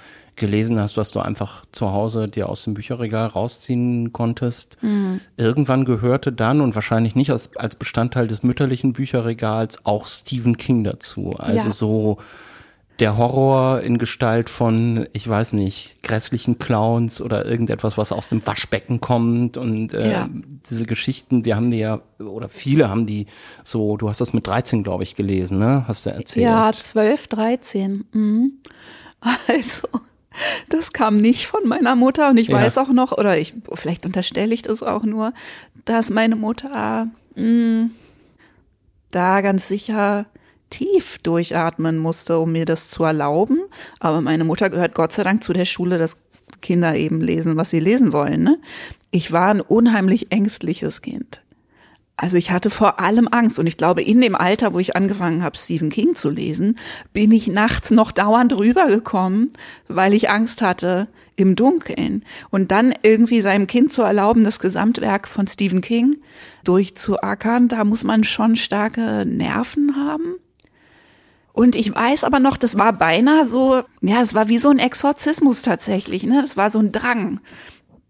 gelesen 0.40 0.80
hast, 0.80 0.96
was 0.96 1.12
du 1.12 1.20
einfach 1.20 1.64
zu 1.70 1.92
Hause 1.92 2.26
dir 2.26 2.48
aus 2.48 2.64
dem 2.64 2.74
Bücherregal 2.74 3.28
rausziehen 3.28 4.12
konntest. 4.12 4.76
Mhm. 4.82 5.20
Irgendwann 5.36 5.84
gehörte 5.84 6.32
dann 6.32 6.60
und 6.60 6.74
wahrscheinlich 6.74 7.14
nicht 7.14 7.30
als, 7.30 7.56
als 7.56 7.76
Bestandteil 7.76 8.26
des 8.26 8.42
mütterlichen 8.42 8.92
Bücherregals 8.92 9.86
auch 9.86 10.08
Stephen 10.08 10.56
King 10.56 10.82
dazu. 10.82 11.34
Also 11.38 11.68
ja. 11.68 11.70
so 11.70 12.18
der 13.00 13.16
Horror 13.16 13.80
in 13.80 13.98
Gestalt 13.98 14.50
von, 14.50 15.06
ich 15.12 15.26
weiß 15.26 15.54
nicht, 15.54 16.02
grässlichen 16.02 16.58
Clowns 16.58 17.20
oder 17.20 17.46
irgendetwas, 17.46 17.96
was 17.96 18.12
aus 18.12 18.28
dem 18.28 18.46
Waschbecken 18.46 19.00
kommt 19.00 19.56
und 19.56 19.94
äh, 19.94 20.12
ja. 20.12 20.28
diese 20.68 20.84
Geschichten, 20.84 21.42
die 21.42 21.54
haben 21.54 21.70
die 21.70 21.78
ja, 21.78 22.00
oder 22.18 22.48
viele 22.48 22.90
haben 22.90 23.06
die 23.06 23.26
so, 23.64 23.96
du 23.96 24.08
hast 24.08 24.20
das 24.20 24.32
mit 24.32 24.46
13, 24.46 24.82
glaube 24.82 25.02
ich, 25.02 25.14
gelesen, 25.14 25.58
ne? 25.58 25.84
Hast 25.88 26.04
du 26.04 26.10
erzählt? 26.10 26.44
Ja, 26.44 26.72
12, 26.72 27.28
13. 27.28 28.04
Mhm. 28.12 28.52
Also, 29.48 29.86
das 30.68 30.92
kam 30.92 31.16
nicht 31.16 31.46
von 31.46 31.66
meiner 31.66 31.96
Mutter 31.96 32.30
und 32.30 32.38
ich 32.38 32.48
ja. 32.48 32.56
weiß 32.56 32.78
auch 32.78 32.88
noch, 32.88 33.12
oder 33.12 33.38
ich, 33.38 33.54
vielleicht 33.74 34.06
unterstelle 34.06 34.54
ich 34.54 34.62
das 34.62 34.82
auch 34.82 35.04
nur, 35.04 35.32
dass 35.84 36.10
meine 36.10 36.36
Mutter 36.36 37.08
mh, 37.34 37.42
mm, 37.44 37.90
da 39.10 39.40
ganz 39.40 39.68
sicher 39.68 40.26
tief 40.70 41.18
durchatmen 41.18 41.98
musste, 41.98 42.38
um 42.38 42.52
mir 42.52 42.64
das 42.64 42.90
zu 42.90 43.04
erlauben. 43.04 43.58
Aber 43.98 44.20
meine 44.20 44.44
Mutter 44.44 44.70
gehört 44.70 44.94
Gott 44.94 45.12
sei 45.12 45.24
Dank 45.24 45.42
zu 45.42 45.52
der 45.52 45.64
Schule, 45.64 45.98
dass 45.98 46.16
Kinder 46.62 46.94
eben 46.94 47.20
lesen, 47.20 47.56
was 47.56 47.70
sie 47.70 47.80
lesen 47.80 48.12
wollen. 48.12 48.42
Ne? 48.42 48.58
Ich 49.10 49.32
war 49.32 49.48
ein 49.48 49.60
unheimlich 49.60 50.30
ängstliches 50.30 51.02
Kind. 51.02 51.42
Also 52.22 52.36
ich 52.36 52.50
hatte 52.50 52.68
vor 52.68 53.00
allem 53.00 53.28
Angst 53.30 53.58
und 53.58 53.66
ich 53.66 53.78
glaube, 53.78 54.02
in 54.02 54.20
dem 54.20 54.34
Alter, 54.34 54.74
wo 54.74 54.78
ich 54.78 54.94
angefangen 54.94 55.42
habe, 55.42 55.56
Stephen 55.56 55.88
King 55.88 56.16
zu 56.16 56.28
lesen, 56.28 56.78
bin 57.14 57.32
ich 57.32 57.48
nachts 57.48 57.90
noch 57.90 58.12
dauernd 58.12 58.52
rübergekommen, 58.58 59.52
weil 59.88 60.12
ich 60.12 60.28
Angst 60.28 60.60
hatte 60.60 61.08
im 61.36 61.56
Dunkeln. 61.56 62.26
Und 62.50 62.72
dann 62.72 62.92
irgendwie 63.02 63.40
seinem 63.40 63.66
Kind 63.66 63.94
zu 63.94 64.02
erlauben, 64.02 64.44
das 64.44 64.60
Gesamtwerk 64.60 65.28
von 65.28 65.46
Stephen 65.46 65.80
King 65.80 66.14
durchzuackern, 66.64 67.68
da 67.68 67.84
muss 67.84 68.04
man 68.04 68.22
schon 68.22 68.54
starke 68.54 69.24
Nerven 69.24 69.96
haben. 69.96 70.34
Und 71.54 71.74
ich 71.74 71.94
weiß 71.94 72.24
aber 72.24 72.38
noch, 72.38 72.58
das 72.58 72.78
war 72.78 72.92
beinahe 72.92 73.48
so, 73.48 73.82
ja, 74.02 74.20
es 74.20 74.34
war 74.34 74.48
wie 74.48 74.58
so 74.58 74.68
ein 74.68 74.78
Exorzismus 74.78 75.62
tatsächlich, 75.62 76.24
ne? 76.24 76.42
Das 76.42 76.58
war 76.58 76.68
so 76.68 76.80
ein 76.80 76.92
Drang, 76.92 77.40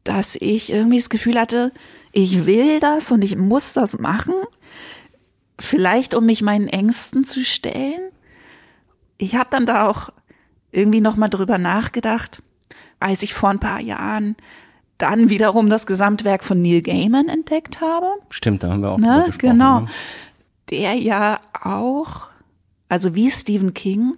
dass 0.03 0.35
ich 0.35 0.73
irgendwie 0.73 0.99
das 0.99 1.11
Gefühl 1.11 1.39
hatte, 1.39 1.71
ich 2.13 2.47
will 2.47 2.81
das 2.81 3.13
und 3.13 3.23
ich 3.23 3.37
muss 3.37 3.73
das 3.73 3.99
machen. 3.99 4.35
Vielleicht, 5.59 6.15
um 6.15 6.27
mich 6.27 6.43
meinen 6.43 6.69
Ängsten 6.69 7.25
zu 7.25 7.45
stellen. 7.45 8.01
Ich 9.19 9.37
habe 9.37 9.51
dann 9.51 9.67
da 9.67 9.87
auch 9.87 10.11
irgendwie 10.73 11.01
noch 11.01 11.17
mal 11.17 11.29
drüber 11.29 11.59
nachgedacht, 11.59 12.43
als 12.99 13.23
ich 13.23 13.35
vor 13.35 13.51
ein 13.51 13.61
paar 13.61 13.81
Jahren 13.81 14.37
dann 14.99 15.31
wiederum 15.31 15.71
das 15.71 15.87
Gesamtwerk 15.87 16.45
von 16.45 16.61
Neil 16.61 16.83
Gaiman 16.83 17.29
entdeckt 17.29 17.81
habe. 17.81 18.07
Stimmt, 18.31 18.63
da 18.63 18.71
haben 18.71 18.83
wir 18.83 18.91
auch 18.91 18.99
ne? 18.99 19.25
gesprochen. 19.27 19.39
Genau. 19.39 19.81
Ne? 19.81 19.89
Der 20.71 20.95
ja 20.95 21.41
auch 21.61 22.31
also 22.91 23.15
wie 23.15 23.31
Stephen 23.31 23.73
King 23.73 24.13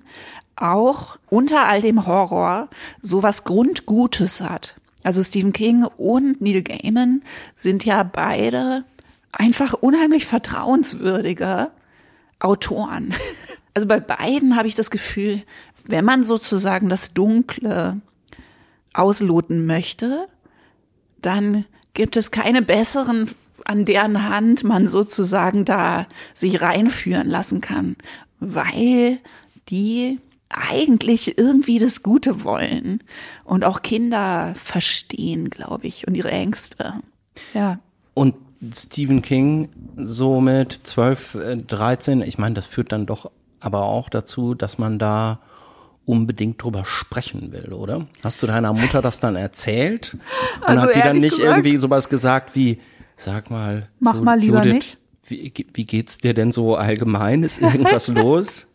auch 0.56 1.18
unter 1.28 1.68
all 1.68 1.82
dem 1.82 2.06
Horror 2.06 2.68
sowas 3.02 3.44
Grundgutes 3.44 4.40
hat. 4.40 4.76
Also 5.02 5.22
Stephen 5.22 5.52
King 5.52 5.84
und 5.84 6.40
Neil 6.40 6.62
Gaiman 6.62 7.22
sind 7.56 7.84
ja 7.84 8.02
beide 8.02 8.84
einfach 9.32 9.74
unheimlich 9.74 10.26
vertrauenswürdige 10.26 11.70
Autoren. 12.38 13.14
Also 13.74 13.88
bei 13.88 14.00
beiden 14.00 14.56
habe 14.56 14.68
ich 14.68 14.74
das 14.74 14.90
Gefühl, 14.90 15.44
wenn 15.84 16.04
man 16.04 16.24
sozusagen 16.24 16.90
das 16.90 17.14
Dunkle 17.14 18.02
ausloten 18.92 19.64
möchte, 19.64 20.28
dann 21.22 21.64
gibt 21.94 22.18
es 22.18 22.30
keine 22.30 22.60
besseren, 22.60 23.30
an 23.64 23.86
deren 23.86 24.28
Hand 24.28 24.62
man 24.62 24.86
sozusagen 24.86 25.64
da 25.64 26.06
sich 26.34 26.60
reinführen 26.60 27.30
lassen 27.30 27.62
kann 27.62 27.96
weil 28.42 29.20
die 29.68 30.18
eigentlich 30.52 31.38
irgendwie 31.38 31.78
das 31.78 32.02
Gute 32.02 32.44
wollen 32.44 33.02
und 33.44 33.64
auch 33.64 33.82
Kinder 33.82 34.54
verstehen, 34.56 35.50
glaube 35.50 35.86
ich, 35.86 36.06
und 36.06 36.16
ihre 36.16 36.30
Ängste. 36.30 36.94
Ja. 37.54 37.78
Und 38.14 38.34
Stephen 38.74 39.22
King 39.22 39.70
so 39.96 40.40
mit 40.40 40.72
12, 40.72 41.38
13, 41.66 42.22
ich 42.22 42.38
meine, 42.38 42.54
das 42.54 42.66
führt 42.66 42.92
dann 42.92 43.06
doch 43.06 43.30
aber 43.60 43.84
auch 43.84 44.08
dazu, 44.08 44.54
dass 44.54 44.78
man 44.78 44.98
da 44.98 45.40
unbedingt 46.04 46.62
drüber 46.62 46.84
sprechen 46.84 47.52
will, 47.52 47.72
oder? 47.72 48.06
Hast 48.22 48.42
du 48.42 48.46
deiner 48.46 48.72
Mutter 48.72 49.02
das 49.02 49.20
dann 49.20 49.36
erzählt? 49.36 50.16
Und 50.60 50.64
also 50.64 50.82
hat 50.82 50.96
die 50.96 51.00
dann 51.00 51.18
nicht 51.18 51.36
gesagt, 51.36 51.48
irgendwie 51.48 51.76
sowas 51.76 52.08
gesagt 52.08 52.54
wie, 52.54 52.80
sag 53.16 53.50
mal, 53.50 53.88
mach 54.00 54.16
so, 54.16 54.22
mal 54.22 54.38
lieber 54.38 54.58
Judith, 54.58 54.72
nicht. 54.72 54.98
Wie, 55.24 55.52
wie 55.74 55.84
geht's 55.84 56.18
dir 56.18 56.34
denn 56.34 56.50
so 56.50 56.74
allgemein? 56.76 57.44
Ist 57.44 57.60
irgendwas 57.62 58.08
los? 58.14 58.66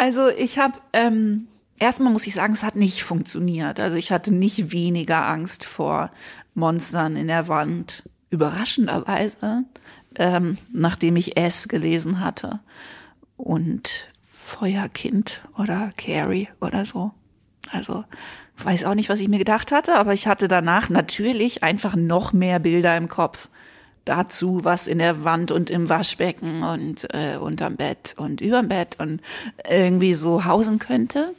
Also 0.00 0.30
ich 0.30 0.58
habe 0.58 0.78
ähm, 0.94 1.46
erstmal 1.78 2.10
muss 2.10 2.26
ich 2.26 2.32
sagen, 2.32 2.54
es 2.54 2.62
hat 2.62 2.74
nicht 2.74 3.04
funktioniert. 3.04 3.80
Also 3.80 3.98
ich 3.98 4.12
hatte 4.12 4.32
nicht 4.32 4.72
weniger 4.72 5.26
Angst 5.26 5.66
vor 5.66 6.10
Monstern 6.54 7.16
in 7.16 7.26
der 7.26 7.48
Wand. 7.48 8.08
Überraschenderweise, 8.30 9.64
ähm, 10.14 10.56
nachdem 10.72 11.16
ich 11.16 11.36
S 11.36 11.68
gelesen 11.68 12.20
hatte 12.20 12.60
und 13.36 14.08
Feuerkind 14.32 15.42
oder 15.58 15.92
Carrie 15.98 16.48
oder 16.62 16.86
so. 16.86 17.10
Also 17.70 18.06
weiß 18.56 18.84
auch 18.84 18.94
nicht, 18.94 19.10
was 19.10 19.20
ich 19.20 19.28
mir 19.28 19.38
gedacht 19.38 19.70
hatte, 19.70 19.96
aber 19.96 20.14
ich 20.14 20.26
hatte 20.26 20.48
danach 20.48 20.88
natürlich 20.88 21.62
einfach 21.62 21.94
noch 21.94 22.32
mehr 22.32 22.58
Bilder 22.58 22.96
im 22.96 23.10
Kopf 23.10 23.50
dazu, 24.04 24.64
was 24.64 24.86
in 24.86 24.98
der 24.98 25.24
Wand 25.24 25.50
und 25.50 25.70
im 25.70 25.88
Waschbecken 25.88 26.62
und 26.62 27.06
äh, 27.12 27.36
unterm 27.36 27.76
Bett 27.76 28.14
und 28.16 28.40
überm 28.40 28.68
Bett 28.68 28.96
und 28.98 29.20
irgendwie 29.68 30.14
so 30.14 30.44
hausen 30.44 30.78
könnte. 30.78 31.34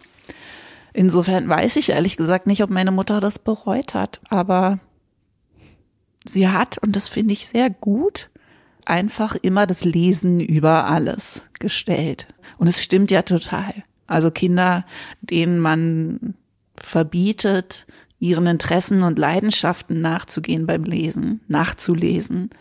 Insofern 0.94 1.48
weiß 1.48 1.78
ich 1.78 1.90
ehrlich 1.90 2.18
gesagt 2.18 2.48
nicht, 2.48 2.64
ob 2.64 2.70
meine 2.70 2.92
Mutter 2.92 3.20
das 3.20 3.40
bereut 3.40 3.94
hat, 3.94 4.20
aber 4.30 4.80
sie 6.26 6.50
hat, 6.50 6.78
und 6.86 6.96
das 6.96 7.08
finde 7.08 7.34
ich 7.34 7.48
sehr 7.48 7.70
gut, 7.70 8.30
einfach 8.86 9.36
immer 9.36 9.68
das 9.68 9.86
Lesen 9.86 10.40
über 10.40 10.88
alles 10.88 11.44
gestellt. 11.60 12.28
Und 12.58 12.68
es 12.68 12.82
stimmt 12.82 13.12
ja 13.12 13.22
total. 13.22 13.74
Also 14.08 14.32
Kinder, 14.32 14.86
denen 15.22 15.60
man 15.60 16.36
verbietet, 16.76 17.86
ihren 18.22 18.46
Interessen 18.46 19.02
und 19.04 19.20
Leidenschaften 19.20 20.00
nachzugehen 20.00 20.68
beim 20.68 20.84
Lesen, 20.84 21.42
nachzulesen, 21.48 22.52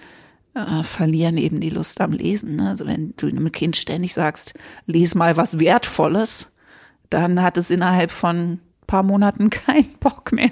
äh, 0.55 0.83
verlieren 0.83 1.37
eben 1.37 1.61
die 1.61 1.70
Lust 1.70 2.01
am 2.01 2.12
Lesen. 2.12 2.57
Ne? 2.57 2.70
Also 2.70 2.87
wenn 2.87 3.12
du 3.16 3.29
einem 3.29 3.53
Kind 3.53 3.77
ständig 3.77 4.14
sagst, 4.14 4.55
les 4.87 5.14
mal 5.14 5.37
was 5.37 5.61
Wertvolles, 5.61 6.49
dann 7.11 7.42
hat 7.42 7.59
es 7.59 7.70
innerhalb 7.70 8.11
von 8.11 8.59
paar 8.87 9.03
Monaten 9.03 9.51
keinen 9.51 9.92
Bock 10.01 10.33
mehr. 10.33 10.51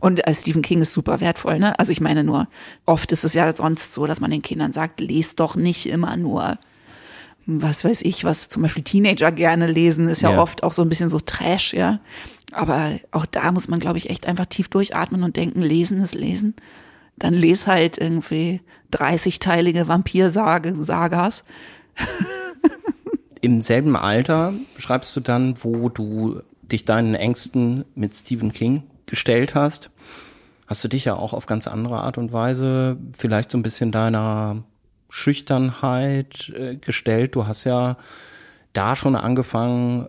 Und 0.00 0.26
äh, 0.26 0.34
Stephen 0.34 0.62
King 0.62 0.80
ist 0.80 0.94
super 0.94 1.20
wertvoll, 1.20 1.58
ne? 1.58 1.78
Also 1.78 1.92
ich 1.92 2.00
meine 2.00 2.24
nur, 2.24 2.48
oft 2.86 3.12
ist 3.12 3.24
es 3.24 3.34
ja 3.34 3.54
sonst 3.54 3.92
so, 3.92 4.06
dass 4.06 4.20
man 4.20 4.30
den 4.30 4.42
Kindern 4.42 4.72
sagt, 4.72 5.00
lest 5.00 5.38
doch 5.38 5.56
nicht 5.56 5.86
immer 5.86 6.16
nur 6.16 6.58
was 7.46 7.84
weiß 7.84 8.02
ich, 8.02 8.24
was 8.24 8.48
zum 8.48 8.62
Beispiel 8.62 8.82
Teenager 8.82 9.30
gerne 9.30 9.68
lesen, 9.68 10.08
ist 10.08 10.22
ja, 10.22 10.32
ja, 10.32 10.42
oft 10.42 10.64
auch 10.64 10.72
so 10.72 10.82
ein 10.82 10.88
bisschen 10.88 11.08
so 11.08 11.20
Trash, 11.20 11.74
ja. 11.74 12.00
Aber 12.56 12.98
auch 13.10 13.26
da 13.26 13.52
muss 13.52 13.68
man, 13.68 13.80
glaube 13.80 13.98
ich, 13.98 14.08
echt 14.08 14.26
einfach 14.26 14.46
tief 14.46 14.68
durchatmen 14.68 15.22
und 15.22 15.36
denken, 15.36 15.60
lesen 15.60 16.00
ist 16.00 16.14
lesen. 16.14 16.54
Dann 17.18 17.34
les 17.34 17.66
halt 17.66 17.98
irgendwie 17.98 18.60
30-teilige 18.92 19.88
Vampir-Sagas. 19.88 21.44
Im 23.42 23.62
selben 23.62 23.96
Alter 23.96 24.54
schreibst 24.78 25.14
du 25.16 25.20
dann, 25.20 25.62
wo 25.62 25.88
du 25.88 26.40
dich 26.62 26.84
deinen 26.84 27.14
Ängsten 27.14 27.84
mit 27.94 28.16
Stephen 28.16 28.52
King 28.52 28.84
gestellt 29.06 29.54
hast, 29.54 29.90
hast 30.66 30.82
du 30.82 30.88
dich 30.88 31.04
ja 31.04 31.14
auch 31.14 31.32
auf 31.32 31.46
ganz 31.46 31.68
andere 31.68 32.00
Art 32.00 32.18
und 32.18 32.32
Weise 32.32 32.96
vielleicht 33.16 33.50
so 33.50 33.58
ein 33.58 33.62
bisschen 33.62 33.92
deiner 33.92 34.64
Schüchternheit 35.08 36.52
äh, 36.56 36.76
gestellt. 36.76 37.36
Du 37.36 37.46
hast 37.46 37.64
ja 37.64 37.96
da 38.72 38.96
schon 38.96 39.14
angefangen, 39.14 40.08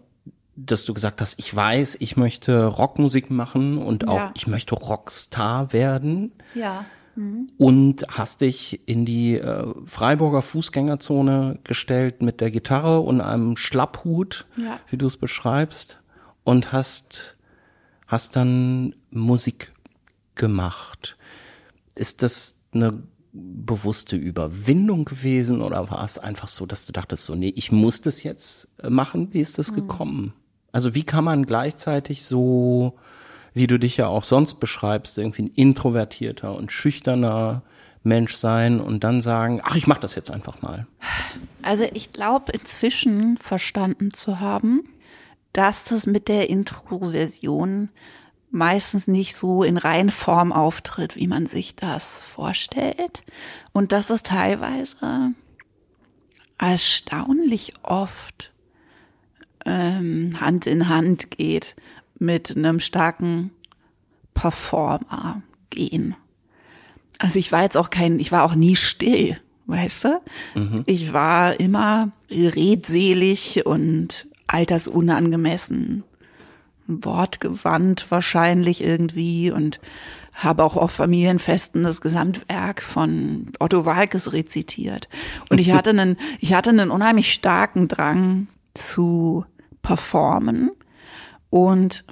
dass 0.58 0.86
du 0.86 0.93
gesagt 0.93 1.22
hast, 1.22 1.39
ich 1.39 1.56
weiß, 1.56 1.98
ich 2.00 2.17
möchte 2.17 2.65
Rockmusik 2.65 3.30
machen 3.30 3.78
und 3.78 4.08
auch 4.08 4.15
ja. 4.15 4.32
ich 4.36 4.48
möchte 4.48 4.74
Rockstar 4.76 5.72
werden. 5.72 6.32
Ja. 6.56 6.84
Mhm. 7.15 7.48
Und 7.58 8.06
hast 8.10 8.41
dich 8.41 8.82
in 8.88 9.06
die 9.06 9.36
äh, 9.36 9.72
Freiburger 9.86 10.41
Fußgängerzone 10.41 11.60
gestellt 11.63 12.24
mit 12.24 12.41
der 12.41 12.50
Gitarre 12.50 13.02
und 13.02 13.22
einem 13.22 13.56
Schlapphut, 13.56 14.48
ja. 14.58 14.80
wie 14.89 14.98
du 14.98 15.06
es 15.06 15.17
beschreibst, 15.17 16.00
und 16.43 16.72
hast, 16.72 17.38
hast 18.08 18.36
dann 18.36 18.96
Musik 19.12 19.74
gemacht. 20.34 21.17
Ist 21.93 22.24
das 22.24 22.58
eine 22.74 23.04
bewusste 23.32 24.15
Überwindung 24.15 25.06
gewesen 25.06 25.62
oder 25.62 25.91
war 25.91 26.04
es 26.04 26.17
einfach 26.17 26.48
so, 26.48 26.65
dass 26.65 26.88
du 26.88 26.93
dachtest, 26.93 27.26
so, 27.26 27.36
nee, 27.36 27.54
ich 27.56 27.72
muss 27.72 28.02
das 28.02 28.24
jetzt 28.24 28.70
äh, 28.82 28.89
machen? 28.89 29.34
Wie 29.34 29.41
ist 29.41 29.60
das 29.60 29.72
mhm. 29.72 29.76
gekommen? 29.76 30.34
Also 30.77 30.93
wie 30.93 31.03
kann 31.03 31.23
man 31.23 31.47
gleichzeitig 31.47 32.23
so, 32.23 32.99
wie 33.55 33.65
du 33.65 33.79
dich 33.79 33.97
ja 33.97 34.05
auch 34.09 34.21
sonst 34.21 34.59
beschreibst, 34.59 35.17
irgendwie 35.17 35.45
ein 35.45 35.51
introvertierter 35.55 36.55
und 36.55 36.71
schüchterner 36.71 37.63
Mensch 38.03 38.35
sein 38.35 38.79
und 38.79 39.03
dann 39.03 39.21
sagen, 39.21 39.59
ach, 39.63 39.75
ich 39.75 39.87
mach 39.87 39.97
das 39.97 40.13
jetzt 40.13 40.29
einfach 40.29 40.61
mal? 40.61 40.85
Also 41.63 41.85
ich 41.95 42.11
glaube 42.11 42.51
inzwischen 42.51 43.37
verstanden 43.37 44.11
zu 44.11 44.39
haben, 44.39 44.87
dass 45.51 45.85
das 45.85 46.05
mit 46.05 46.27
der 46.27 46.47
Introversion 46.47 47.89
meistens 48.51 49.07
nicht 49.07 49.35
so 49.35 49.63
in 49.63 49.77
Reihenform 49.77 50.53
auftritt, 50.53 51.15
wie 51.15 51.25
man 51.25 51.47
sich 51.47 51.75
das 51.75 52.21
vorstellt. 52.21 53.23
Und 53.73 53.93
dass 53.93 54.11
es 54.11 54.21
teilweise 54.21 55.31
erstaunlich 56.59 57.73
oft 57.81 58.53
ähm, 59.67 60.39
Hand 60.39 60.65
in 60.65 60.89
Hand 60.89 61.30
geht 61.32 61.75
mit 62.17 62.56
einem 62.56 62.80
starken 62.80 63.51
Performer 64.34 65.41
gehen. 65.69 66.15
Also 67.19 67.39
ich 67.39 67.51
war 67.51 67.63
jetzt 67.63 67.77
auch 67.77 67.89
kein, 67.89 68.19
ich 68.19 68.32
war 68.32 68.43
auch 68.43 68.56
nie 68.56 68.75
still, 68.75 69.38
weißt 69.65 70.06
du? 70.06 70.21
Mhm. 70.56 70.84
Ich 70.86 71.13
war 71.13 71.60
immer 71.60 72.12
redselig 72.30 73.65
und 73.65 74.27
altersunangemessen 74.47 76.03
wortgewandt 76.88 78.10
wahrscheinlich 78.10 78.84
irgendwie 78.84 79.51
und 79.51 79.80
habe 80.34 80.63
auch 80.63 80.77
auf 80.77 80.91
Familienfesten 80.91 81.84
das 81.84 81.99
Gesamtwerk 81.99 82.82
von 82.82 83.51
Otto 83.60 83.86
Walkes 83.86 84.34
rezitiert. 84.34 85.10
Und 85.49 85.58
ich 85.58 85.71
hatte 85.73 85.89
einen, 85.89 86.17
ich 86.39 86.53
hatte 86.53 86.69
einen 86.69 86.91
unheimlich 86.91 87.34
starken 87.34 87.88
Drang 87.88 88.47
zu 88.73 89.45
performen 89.88 90.71
und 91.50 92.04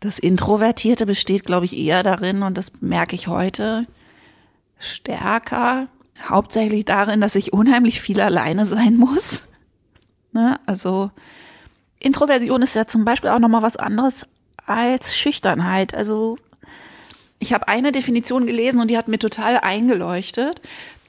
das 0.00 0.18
Introvertierte 0.18 1.04
besteht, 1.04 1.44
glaube 1.44 1.66
ich, 1.66 1.76
eher 1.76 2.02
darin, 2.02 2.42
und 2.42 2.56
das 2.56 2.72
merke 2.80 3.14
ich 3.14 3.28
heute 3.28 3.86
stärker, 4.78 5.88
hauptsächlich 6.26 6.86
darin, 6.86 7.20
dass 7.20 7.34
ich 7.34 7.52
unheimlich 7.52 8.00
viel 8.00 8.22
alleine 8.22 8.64
sein 8.64 8.96
muss. 8.96 9.42
Ne? 10.32 10.58
Also 10.64 11.10
Introversion 11.98 12.62
ist 12.62 12.74
ja 12.74 12.86
zum 12.86 13.04
Beispiel 13.04 13.28
auch 13.28 13.38
nochmal 13.38 13.62
was 13.62 13.76
anderes 13.76 14.26
als 14.64 15.14
Schüchternheit. 15.14 15.92
Also 15.92 16.38
ich 17.38 17.52
habe 17.52 17.68
eine 17.68 17.92
Definition 17.92 18.46
gelesen 18.46 18.80
und 18.80 18.88
die 18.88 18.96
hat 18.96 19.08
mir 19.08 19.18
total 19.18 19.58
eingeleuchtet, 19.58 20.62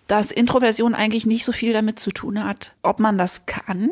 dass 0.08 0.34
Introversion 0.34 0.94
eigentlich 0.94 1.26
nicht 1.26 1.46
so 1.46 1.54
viel 1.54 1.72
damit 1.72 2.02
zu 2.02 2.12
tun 2.12 2.44
hat, 2.44 2.74
ob 2.82 3.00
man 3.00 3.18
das 3.18 3.46
kann, 3.46 3.92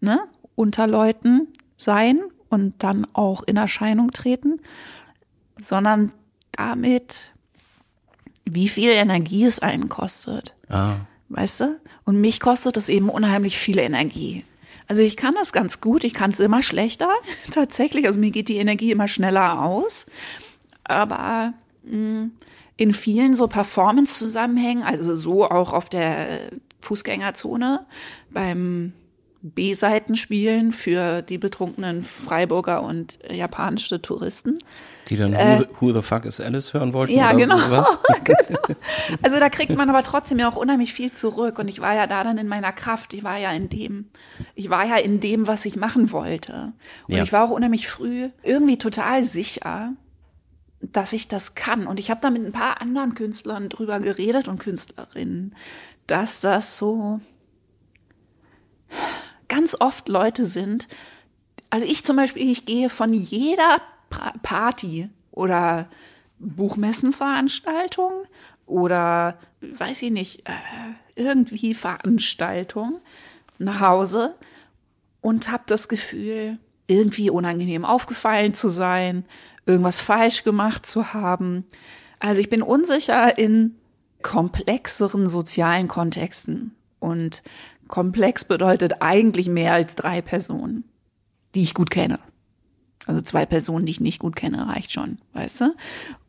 ne, 0.00 0.20
unter 0.54 0.86
Leuten 0.86 1.48
sein 1.76 2.20
und 2.48 2.74
dann 2.82 3.06
auch 3.12 3.42
in 3.42 3.56
Erscheinung 3.56 4.10
treten, 4.10 4.60
sondern 5.62 6.12
damit, 6.52 7.32
wie 8.44 8.68
viel 8.68 8.90
Energie 8.90 9.44
es 9.44 9.60
einen 9.60 9.88
kostet. 9.88 10.54
Ah. 10.68 10.96
Weißt 11.28 11.60
du? 11.60 11.80
Und 12.04 12.20
mich 12.20 12.40
kostet 12.40 12.76
es 12.76 12.88
eben 12.88 13.08
unheimlich 13.08 13.56
viel 13.56 13.78
Energie. 13.78 14.44
Also 14.88 15.02
ich 15.02 15.16
kann 15.16 15.34
das 15.34 15.52
ganz 15.52 15.80
gut, 15.80 16.02
ich 16.02 16.14
kann 16.14 16.32
es 16.32 16.40
immer 16.40 16.62
schlechter, 16.62 17.10
tatsächlich. 17.52 18.06
Also 18.06 18.18
mir 18.18 18.32
geht 18.32 18.48
die 18.48 18.56
Energie 18.56 18.90
immer 18.90 19.06
schneller 19.06 19.62
aus. 19.62 20.06
Aber 20.82 21.54
mh, 21.84 21.96
mm, 21.96 22.32
in 22.76 22.94
vielen 22.94 23.34
so 23.34 23.46
Performance-Zusammenhängen, 23.46 24.82
also 24.82 25.14
so 25.14 25.44
auch 25.44 25.74
auf 25.74 25.90
der 25.90 26.50
Fußgängerzone, 26.80 27.84
beim 28.30 28.94
B-Seitenspielen 29.42 30.72
für 30.72 31.22
die 31.22 31.38
betrunkenen 31.38 32.02
Freiburger 32.02 32.82
und 32.82 33.18
japanische 33.30 34.02
Touristen. 34.02 34.58
Die 35.08 35.16
dann 35.16 35.32
äh, 35.32 35.64
who, 35.78 35.88
who, 35.88 35.92
the 35.94 36.02
fuck 36.02 36.26
is 36.26 36.40
Alice 36.40 36.74
hören 36.74 36.92
wollten? 36.92 37.14
Ja, 37.14 37.32
genau. 37.32 37.56
genau. 38.24 38.58
Also 39.22 39.40
da 39.40 39.48
kriegt 39.48 39.74
man 39.74 39.88
aber 39.88 40.02
trotzdem 40.02 40.38
ja 40.38 40.48
auch 40.48 40.56
unheimlich 40.56 40.92
viel 40.92 41.12
zurück. 41.12 41.58
Und 41.58 41.68
ich 41.68 41.80
war 41.80 41.94
ja 41.94 42.06
da 42.06 42.22
dann 42.22 42.36
in 42.36 42.48
meiner 42.48 42.72
Kraft. 42.72 43.14
Ich 43.14 43.24
war 43.24 43.38
ja 43.38 43.50
in 43.52 43.70
dem, 43.70 44.10
ich 44.54 44.68
war 44.68 44.84
ja 44.84 44.96
in 44.96 45.20
dem, 45.20 45.46
was 45.46 45.64
ich 45.64 45.76
machen 45.76 46.12
wollte. 46.12 46.72
Und 47.08 47.16
ja. 47.16 47.22
ich 47.22 47.32
war 47.32 47.44
auch 47.44 47.50
unheimlich 47.50 47.88
früh 47.88 48.28
irgendwie 48.42 48.76
total 48.76 49.24
sicher, 49.24 49.94
dass 50.82 51.14
ich 51.14 51.28
das 51.28 51.54
kann. 51.54 51.86
Und 51.86 51.98
ich 51.98 52.10
habe 52.10 52.20
da 52.20 52.30
mit 52.30 52.44
ein 52.44 52.52
paar 52.52 52.80
anderen 52.82 53.14
Künstlern 53.14 53.70
drüber 53.70 54.00
geredet 54.00 54.48
und 54.48 54.58
Künstlerinnen, 54.58 55.54
dass 56.06 56.40
das 56.40 56.76
so 56.76 57.20
ganz 59.50 59.76
oft 59.78 60.08
Leute 60.08 60.46
sind, 60.46 60.88
also 61.68 61.84
ich 61.84 62.04
zum 62.04 62.16
Beispiel, 62.16 62.50
ich 62.50 62.64
gehe 62.64 62.88
von 62.88 63.12
jeder 63.12 63.82
Party 64.42 65.10
oder 65.30 65.90
Buchmessenveranstaltung 66.38 68.12
oder 68.64 69.38
weiß 69.60 70.02
ich 70.02 70.10
nicht, 70.10 70.48
äh, 70.48 70.52
irgendwie 71.14 71.74
Veranstaltung 71.74 73.00
nach 73.58 73.80
Hause 73.80 74.34
und 75.20 75.50
habe 75.50 75.64
das 75.66 75.88
Gefühl, 75.88 76.58
irgendwie 76.86 77.30
unangenehm 77.30 77.84
aufgefallen 77.84 78.54
zu 78.54 78.68
sein, 78.68 79.24
irgendwas 79.66 80.00
falsch 80.00 80.42
gemacht 80.42 80.86
zu 80.86 81.12
haben. 81.12 81.64
Also 82.18 82.40
ich 82.40 82.50
bin 82.50 82.62
unsicher 82.62 83.38
in 83.38 83.76
komplexeren 84.22 85.28
sozialen 85.28 85.88
Kontexten 85.88 86.74
und 86.98 87.42
Komplex 87.90 88.44
bedeutet 88.44 89.00
eigentlich 89.00 89.48
mehr 89.48 89.74
als 89.74 89.96
drei 89.96 90.22
Personen, 90.22 90.84
die 91.54 91.62
ich 91.62 91.74
gut 91.74 91.90
kenne. 91.90 92.18
Also 93.06 93.20
zwei 93.20 93.46
Personen, 93.46 93.86
die 93.86 93.92
ich 93.92 94.00
nicht 94.00 94.20
gut 94.20 94.36
kenne, 94.36 94.68
reicht 94.68 94.92
schon, 94.92 95.18
weißt 95.34 95.62
du? 95.62 95.74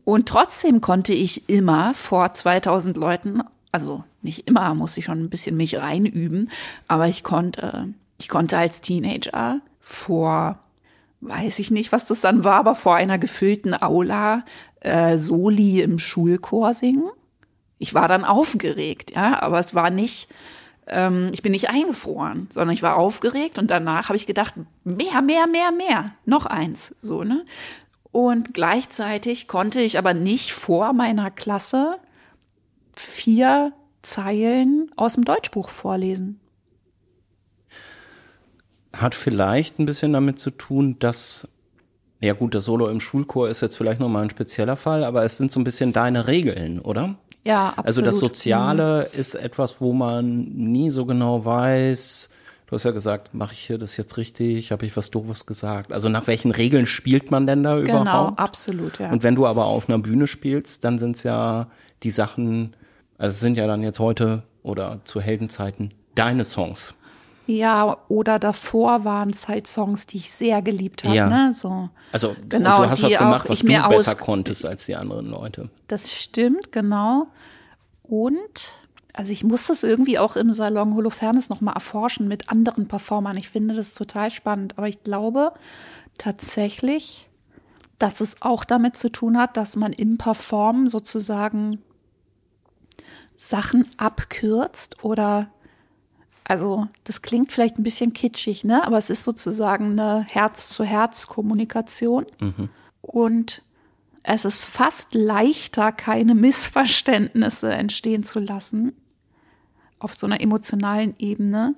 Und 0.04 0.28
trotzdem 0.28 0.82
konnte 0.82 1.14
ich 1.14 1.48
immer 1.50 1.94
vor 1.94 2.34
2000 2.34 2.98
Leuten, 2.98 3.44
also 3.72 4.04
nicht 4.22 4.48
immer, 4.48 4.74
muss 4.74 4.98
ich 4.98 5.06
schon 5.06 5.24
ein 5.24 5.30
bisschen 5.30 5.56
mich 5.56 5.78
reinüben, 5.78 6.50
aber 6.88 7.08
ich 7.08 7.24
konnte, 7.24 7.94
ich 8.20 8.28
konnte 8.28 8.58
als 8.58 8.82
Teenager 8.82 9.62
vor, 9.80 10.60
weiß 11.22 11.60
ich 11.60 11.72
nicht, 11.72 11.92
was 11.92 12.06
das 12.06 12.22
dann 12.22 12.44
war, 12.44 12.56
aber 12.56 12.76
vor 12.76 12.96
einer 12.96 13.20
gefüllten 13.20 13.80
Aula 13.80 14.44
äh, 14.80 15.18
Soli 15.18 15.82
im 15.82 16.00
Schulchor 16.00 16.74
singen. 16.74 17.10
Ich 17.78 17.94
war 17.94 18.08
dann 18.08 18.26
aufgeregt, 18.26 19.16
ja, 19.16 19.42
aber 19.42 19.60
es 19.60 19.76
war 19.76 19.90
nicht, 19.90 20.30
ähm, 20.92 21.32
ich 21.34 21.42
bin 21.42 21.54
nicht 21.54 21.70
eingefroren, 21.70 22.48
sondern 22.52 22.74
ich 22.74 22.84
war 22.84 22.98
aufgeregt 22.98 23.58
und 23.58 23.72
danach 23.72 24.10
habe 24.10 24.18
ich 24.18 24.28
gedacht, 24.28 24.54
mehr, 24.84 25.22
mehr, 25.22 25.48
mehr, 25.48 25.72
mehr, 25.72 26.12
noch 26.26 26.46
eins, 26.46 26.94
so, 27.02 27.24
ne? 27.24 27.46
Und 28.12 28.54
gleichzeitig 28.54 29.48
konnte 29.48 29.80
ich 29.80 29.98
aber 29.98 30.14
nicht 30.14 30.52
vor 30.52 30.92
meiner 30.92 31.32
Klasse 31.32 31.98
vier 32.94 33.72
Zeilen 34.02 34.92
aus 34.98 35.14
dem 35.14 35.24
Deutschbuch 35.24 35.70
vorlesen. 35.70 36.42
Hat 38.94 39.16
vielleicht 39.16 39.80
ein 39.80 39.86
bisschen 39.86 40.12
damit 40.12 40.40
zu 40.40 40.52
tun, 40.52 40.98
dass 41.00 41.48
Ja 42.20 42.34
gut, 42.34 42.54
das 42.54 42.66
Solo 42.66 42.88
im 42.88 43.00
Schulchor 43.00 43.50
ist 43.50 43.62
jetzt 43.62 43.78
vielleicht 43.78 44.00
nochmal 44.00 44.24
ein 44.24 44.30
spezieller 44.30 44.76
Fall, 44.76 45.04
aber 45.04 45.24
es 45.24 45.38
sind 45.38 45.52
so 45.52 45.60
ein 45.60 45.64
bisschen 45.64 45.94
deine 45.94 46.28
Regeln, 46.28 46.80
oder? 46.80 47.16
Ja, 47.44 47.68
absolut. 47.70 47.88
Also 47.88 48.02
das 48.02 48.20
Soziale 48.20 49.10
mhm. 49.12 49.20
ist 49.20 49.36
etwas, 49.36 49.82
wo 49.82 49.94
man 49.94 50.44
nie 50.44 50.90
so 50.90 51.06
genau 51.06 51.44
weiß, 51.44 52.30
du 52.68 52.76
hast 52.76 52.84
ja 52.86 52.92
gesagt, 52.92 53.34
mache 53.34 53.54
ich 53.54 53.60
hier 53.60 53.78
das 53.78 53.98
jetzt 53.98 54.18
richtig, 54.18 54.72
habe 54.72 54.86
ich 54.86 54.96
was 54.96 55.12
doofes 55.12 55.46
gesagt? 55.46 55.92
Also 55.92 56.08
nach 56.08 56.28
welchen 56.28 56.52
Regeln 56.52 56.86
spielt 56.86 57.32
man 57.32 57.48
denn 57.48 57.64
da 57.64 57.76
genau, 57.76 58.02
überhaupt? 58.02 58.06
Genau, 58.06 58.28
absolut, 58.38 59.00
ja. 59.00 59.12
Und 59.12 59.24
wenn 59.24 59.36
du 59.36 59.46
aber 59.48 59.66
auf 59.66 59.90
einer 59.90 60.00
Bühne 60.00 60.28
spielst, 60.28 60.84
dann 60.86 61.00
sind 61.00 61.18
es 61.18 61.24
ja 61.24 61.68
die 62.04 62.12
Sachen, 62.12 62.76
also 63.18 63.34
es 63.34 63.40
sind 63.40 63.58
ja 63.58 63.68
dann 63.68 63.82
jetzt 63.82 64.00
heute 64.00 64.44
oder 64.64 65.00
zu 65.04 65.20
Heldenzeiten 65.20 65.94
deine 66.16 66.46
Songs. 66.46 66.94
Ja, 67.52 67.98
oder 68.08 68.40
davor 68.40 69.04
waren 69.04 69.32
es 69.32 69.48
halt 69.48 69.68
Songs, 69.68 70.06
die 70.06 70.18
ich 70.18 70.32
sehr 70.32 70.62
geliebt 70.62 71.04
habe. 71.04 71.16
Ja. 71.16 71.28
Ne? 71.28 71.54
So, 71.54 71.90
Also 72.14 72.36
genau, 72.48 72.84
du 72.84 72.90
hast 72.90 73.04
was 73.04 73.12
die 73.12 73.18
gemacht, 73.18 73.46
auch 73.46 73.50
was 73.50 73.62
ich 73.62 73.70
du 73.70 73.90
besser 73.90 74.16
konntest 74.16 74.66
als 74.66 74.86
die 74.86 74.96
anderen 74.96 75.30
Leute. 75.30 75.70
Das 75.88 76.12
stimmt, 76.12 76.72
genau. 76.72 77.28
Und 78.04 78.72
also 79.14 79.34
ich 79.34 79.44
muss 79.44 79.68
das 79.68 79.84
irgendwie 79.84 80.18
auch 80.18 80.38
im 80.38 80.54
Salon 80.54 80.96
Holofernes 80.96 81.50
nochmal 81.50 81.74
erforschen 81.74 82.30
mit 82.30 82.50
anderen 82.50 82.88
Performern. 82.88 83.36
Ich 83.36 83.50
finde 83.50 83.76
das 83.76 83.94
total 83.94 84.32
spannend. 84.32 84.78
Aber 84.78 84.88
ich 84.88 85.04
glaube 85.04 85.52
tatsächlich, 86.18 87.28
dass 88.00 88.22
es 88.22 88.42
auch 88.42 88.64
damit 88.64 88.96
zu 88.96 89.12
tun 89.12 89.38
hat, 89.38 89.58
dass 89.58 89.76
man 89.76 89.92
im 89.92 90.18
Performen 90.18 90.88
sozusagen 90.88 91.82
Sachen 93.36 93.88
abkürzt 93.98 95.04
oder 95.04 95.50
also 96.44 96.88
das 97.04 97.22
klingt 97.22 97.52
vielleicht 97.52 97.78
ein 97.78 97.84
bisschen 97.84 98.14
kitschig, 98.14 98.64
ne? 98.64 98.86
Aber 98.86 98.98
es 98.98 99.10
ist 99.10 99.24
sozusagen 99.24 100.00
eine 100.00 100.26
Herz-zu-Herz-Kommunikation. 100.30 102.26
Und 103.02 103.64
es 104.24 104.46
ist 104.46 104.66
fast 104.66 105.14
leichter, 105.14 105.92
keine 105.92 106.36
Missverständnisse 106.36 107.72
entstehen 107.72 108.24
zu 108.24 108.40
lassen 108.40 108.94
auf 110.00 110.14
so 110.14 110.26
einer 110.28 110.42
emotionalen 110.42 111.16
Ebene 111.20 111.76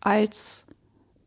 als 0.00 0.64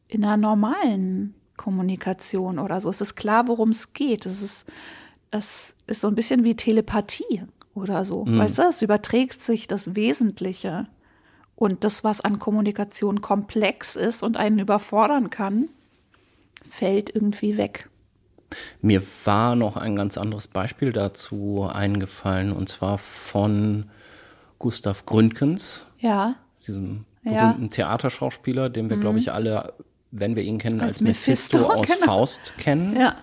in 0.08 0.24
einer 0.24 0.38
normalen 0.38 1.36
Kommunikation 1.58 2.60
oder 2.60 2.80
so. 2.80 2.90
Es 2.90 3.02
ist 3.02 3.16
klar, 3.16 3.48
worum 3.48 3.70
es 3.70 3.94
geht. 3.94 4.26
Es 4.26 4.42
ist, 4.42 4.66
es 5.32 5.76
ist 5.88 6.02
so 6.02 6.08
ein 6.08 6.16
bisschen 6.16 6.44
wie 6.44 6.56
Telepathie 6.56 7.44
oder 7.74 8.06
so. 8.06 8.26
Weißt 8.28 8.60
du, 8.60 8.64
es 8.64 8.82
überträgt 8.82 9.44
sich 9.44 9.68
das 9.68 9.96
Wesentliche. 9.96 10.88
Und 11.58 11.84
das, 11.84 12.04
was 12.06 12.22
an 12.22 12.40
Kommunikation 12.40 13.20
komplex 13.22 13.96
ist 13.98 14.24
und 14.24 14.38
einen 14.38 14.60
überfordern 14.60 15.30
kann, 15.30 15.68
fällt 16.64 17.14
irgendwie 17.14 17.58
weg. 17.58 17.90
Mir 18.82 19.02
war 19.26 19.56
noch 19.56 19.76
ein 19.76 19.96
ganz 19.96 20.18
anderes 20.18 20.48
Beispiel 20.48 20.94
dazu 20.94 21.68
eingefallen 21.70 22.54
und 22.54 22.70
zwar 22.70 22.98
von 23.00 23.90
Gustav 24.60 25.06
Gründgens, 25.06 25.88
Ja. 26.00 26.36
diesem 26.66 27.06
Ja. 27.24 27.32
Mhm. 27.32 27.36
berühmten 27.54 27.70
Theaterschauspieler, 27.72 28.70
den 28.70 28.90
wir, 28.90 28.98
glaube 28.98 29.20
ich, 29.20 29.34
alle, 29.34 29.74
wenn 30.12 30.36
wir 30.36 30.44
ihn 30.44 30.60
kennen, 30.60 30.80
als, 30.80 30.90
Als 30.98 31.02
Mephisto, 31.02 31.58
Mephisto, 31.58 31.80
aus 31.82 31.88
genau. 32.00 32.06
Faust 32.06 32.54
kennen. 32.60 32.96
Ja. 32.96 33.16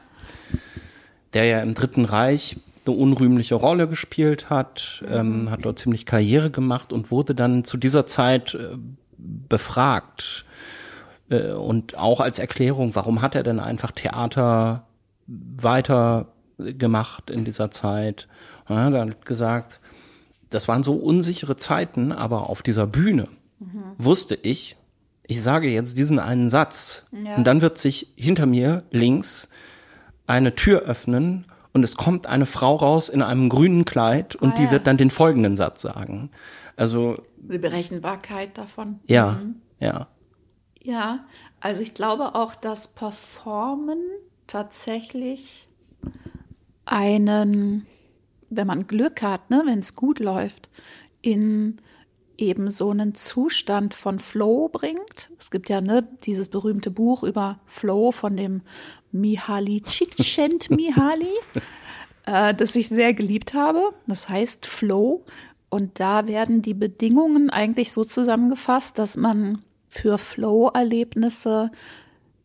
der 1.33 1.45
ja 1.47 1.61
im 1.61 1.75
Dritten 1.75 2.05
Reich 2.05 2.57
eine 2.87 2.97
unrühmliche 2.97 3.55
Rolle 3.55 3.89
gespielt 3.89 4.51
hat, 4.51 5.03
ähm, 5.09 5.51
hat 5.51 5.65
dort 5.65 5.79
ziemlich 5.79 6.07
Karriere 6.07 6.51
gemacht 6.51 6.93
und 6.93 7.11
wurde 7.11 7.35
dann 7.35 7.65
zu 7.65 7.77
dieser 7.77 8.07
Zeit 8.07 8.55
äh, 8.55 8.77
befragt. 9.49 10.45
Äh, 11.31 11.53
und 11.53 11.97
auch 11.97 12.21
als 12.21 12.39
Erklärung, 12.39 12.95
warum 12.95 13.23
hat 13.23 13.35
er 13.35 13.43
denn 13.43 13.61
einfach 13.61 13.91
Theater 13.91 14.87
weiter 15.27 16.29
gemacht 16.59 17.31
in 17.31 17.45
dieser 17.45 17.71
Zeit? 17.71 18.29
Ja, 18.69 18.91
dann 18.91 19.11
hat 19.11 19.27
gesagt, 19.27 19.81
das 20.51 20.69
waren 20.69 20.85
so 20.85 20.95
unsichere 20.95 21.57
Zeiten, 21.57 22.13
aber 22.13 22.49
auf 22.49 22.63
dieser 22.63 22.87
Bühne 22.87 23.29
wusste 23.99 24.35
ich, 24.41 24.77
ich 25.27 25.43
sage 25.43 25.69
jetzt 25.69 25.97
diesen 25.97 26.19
einen 26.19 26.49
Satz 26.51 27.07
Ja. 27.13 27.37
und 27.37 27.45
dann 27.45 27.63
wird 27.63 27.79
sich 27.79 28.09
hinter 28.15 28.45
mir 28.47 28.83
links 28.91 29.49
eine 30.27 30.55
Tür 30.55 30.83
öffnen 30.83 31.47
und 31.75 31.83
es 31.85 31.97
kommt 31.97 32.27
eine 32.27 32.47
Frau 32.47 32.77
raus 32.77 33.09
in 33.11 33.21
einem 33.21 33.49
grünen 33.51 33.85
Kleid 33.85 34.35
und 34.37 34.53
Ah, 34.53 34.55
die 34.57 34.63
ja. 34.65 34.71
wird 34.71 34.87
dann 34.87 34.97
den 34.97 35.11
folgenden 35.11 35.57
Satz 35.57 35.83
sagen. 35.83 36.31
Also 36.77 37.17
Die 37.37 37.59
Berechenbarkeit 37.59 38.57
davon. 38.57 39.01
ja, 39.07 39.41
ja. 39.81 40.07
Ja, 40.83 41.25
also 41.61 41.83
ich 41.83 41.95
glaube 41.95 42.35
auch, 42.35 42.55
dass 42.55 42.89
Performen 42.89 43.99
tatsächlich 44.47 45.67
einen, 46.85 47.87
wenn 48.51 48.67
man 48.67 48.87
Glück 48.87 49.23
hat, 49.23 49.51
ne, 49.51 49.63
wenn 49.67 49.79
es 49.79 49.95
gut 49.97 50.19
läuft, 50.19 50.69
in 51.23 51.79
eben 52.39 52.69
so 52.69 52.91
einen 52.91 53.15
Zustand 53.15 53.95
von 53.95 54.19
Flow 54.19 54.69
bringt. 54.69 55.31
Es 55.39 55.51
gibt 55.51 55.69
ja 55.69 55.81
ne, 55.81 56.07
dieses 56.25 56.49
berühmte 56.49 56.91
Buch 56.91 57.23
über 57.23 57.61
Flow 57.67 58.13
von 58.13 58.37
dem 58.37 58.63
Mihaly 59.13 59.83
Csikszentmihalyi, 59.83 61.33
äh, 62.27 62.55
das 62.55 62.77
ich 62.77 62.89
sehr 62.89 63.15
geliebt 63.15 63.55
habe. 63.55 63.93
Das 64.07 64.29
heißt 64.29 64.67
Flow. 64.67 65.25
Und 65.71 65.99
da 65.99 66.29
werden 66.29 66.63
die 66.63 66.75
Bedingungen 66.75 67.51
eigentlich 67.51 67.93
so 67.93 68.05
zusammengefasst, 68.05 68.99
dass 68.99 69.17
man 69.17 69.63
für 69.89 70.19
Flow-Erlebnisse 70.19 71.71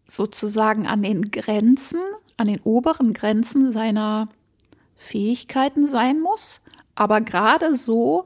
sozusagen 0.06 0.88
an 0.88 1.04
den 1.04 1.30
Grenzen, 1.30 2.00
an 2.38 2.48
den 2.48 2.60
oberen 2.62 3.14
Grenzen 3.14 3.72
seiner 3.72 4.30
Fähigkeiten 4.96 5.88
sein 5.88 6.20
muss, 6.20 6.62
aber 6.96 7.22
gerade 7.22 7.76
so, 7.76 8.26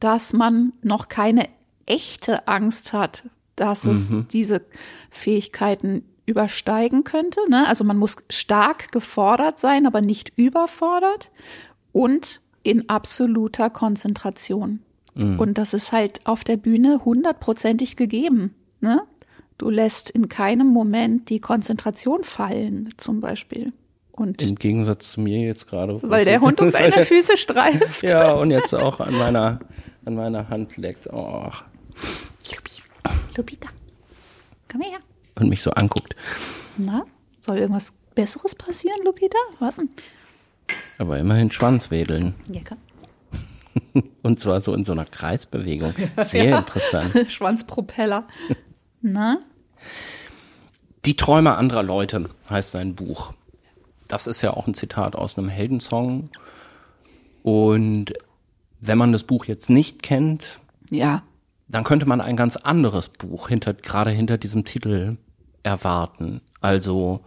dass 0.00 0.32
man 0.32 0.72
noch 0.82 1.08
keine 1.08 1.48
echte 1.86 2.48
Angst 2.48 2.92
hat, 2.92 3.24
dass 3.56 3.84
es 3.84 4.14
diese 4.32 4.62
Fähigkeiten 5.10 6.04
übersteigen 6.26 7.04
könnte. 7.04 7.40
Ne? 7.48 7.66
Also 7.66 7.84
man 7.84 7.98
muss 7.98 8.16
stark 8.30 8.92
gefordert 8.92 9.58
sein, 9.58 9.86
aber 9.86 10.00
nicht 10.00 10.32
überfordert 10.36 11.30
und 11.92 12.40
in 12.62 12.88
absoluter 12.88 13.70
Konzentration. 13.70 14.80
Und 15.38 15.58
das 15.58 15.74
ist 15.74 15.92
halt 15.92 16.26
auf 16.26 16.44
der 16.44 16.56
Bühne 16.56 17.04
hundertprozentig 17.04 17.96
gegeben. 17.96 18.54
Ne? 18.80 19.02
Du 19.58 19.68
lässt 19.68 20.08
in 20.08 20.28
keinem 20.28 20.68
Moment 20.68 21.28
die 21.28 21.40
Konzentration 21.40 22.22
fallen, 22.22 22.88
zum 22.96 23.20
Beispiel. 23.20 23.72
Und 24.12 24.40
Im 24.40 24.54
Gegensatz 24.54 25.10
zu 25.10 25.20
mir 25.20 25.40
jetzt 25.40 25.68
gerade. 25.68 26.00
weil 26.02 26.24
der 26.24 26.40
Hund 26.42 26.60
um 26.60 26.70
deine 26.70 27.04
Füße 27.04 27.36
streift. 27.36 28.02
Ja, 28.02 28.32
und 28.32 28.50
jetzt 28.50 28.72
auch 28.72 29.00
an 29.00 29.14
meiner, 29.18 29.60
an 30.10 30.16
meiner 30.16 30.48
Hand 30.48 30.76
leckt. 30.76 31.06
Oh, 31.12 31.50
Lupi, 32.52 32.82
Lupita, 33.36 33.68
komm 34.70 34.80
her. 34.82 34.98
und 35.36 35.48
mich 35.48 35.62
so 35.62 35.70
anguckt. 35.70 36.16
Na, 36.76 37.04
soll 37.40 37.58
irgendwas 37.58 37.92
Besseres 38.14 38.54
passieren, 38.54 38.98
Lupita? 39.04 39.38
Was 39.60 39.76
denn? 39.76 39.88
Aber 40.98 41.18
immerhin 41.18 41.50
Schwanz 41.52 41.90
wedeln. 41.90 42.34
Ja, 42.48 42.60
komm. 42.68 42.78
Und 44.22 44.38
zwar 44.40 44.60
so 44.60 44.74
in 44.74 44.84
so 44.84 44.92
einer 44.92 45.04
Kreisbewegung. 45.06 45.94
Sehr 46.18 46.58
interessant. 46.58 47.14
Schwanzpropeller. 47.28 48.26
Na? 49.00 49.38
Die 51.06 51.16
Träume 51.16 51.56
anderer 51.56 51.82
Leute 51.82 52.28
heißt 52.50 52.72
sein 52.72 52.94
Buch. 52.94 53.32
Das 54.08 54.26
ist 54.26 54.42
ja 54.42 54.52
auch 54.52 54.66
ein 54.66 54.74
Zitat 54.74 55.16
aus 55.16 55.38
einem 55.38 55.48
Heldensong. 55.48 56.30
Und 57.42 58.12
wenn 58.80 58.98
man 58.98 59.12
das 59.12 59.24
Buch 59.24 59.44
jetzt 59.46 59.70
nicht 59.70 60.02
kennt, 60.02 60.60
Ja. 60.90 61.22
dann 61.68 61.84
könnte 61.84 62.06
man 62.06 62.20
ein 62.20 62.36
ganz 62.36 62.56
anderes 62.56 63.08
Buch 63.08 63.48
hinter, 63.48 63.74
gerade 63.74 64.10
hinter 64.10 64.38
diesem 64.38 64.64
Titel 64.64 65.16
erwarten. 65.62 66.40
Also 66.60 67.20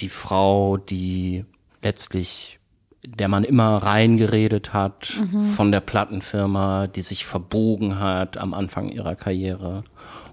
die 0.00 0.08
Frau, 0.08 0.76
die 0.76 1.44
letztlich, 1.82 2.58
der 3.04 3.28
man 3.28 3.42
immer 3.44 3.78
reingeredet 3.82 4.72
hat 4.72 5.20
von 5.56 5.72
der 5.72 5.80
Plattenfirma, 5.80 6.86
die 6.86 7.02
sich 7.02 7.24
verbogen 7.26 7.98
hat 7.98 8.38
am 8.38 8.54
Anfang 8.54 8.88
ihrer 8.90 9.16
Karriere 9.16 9.82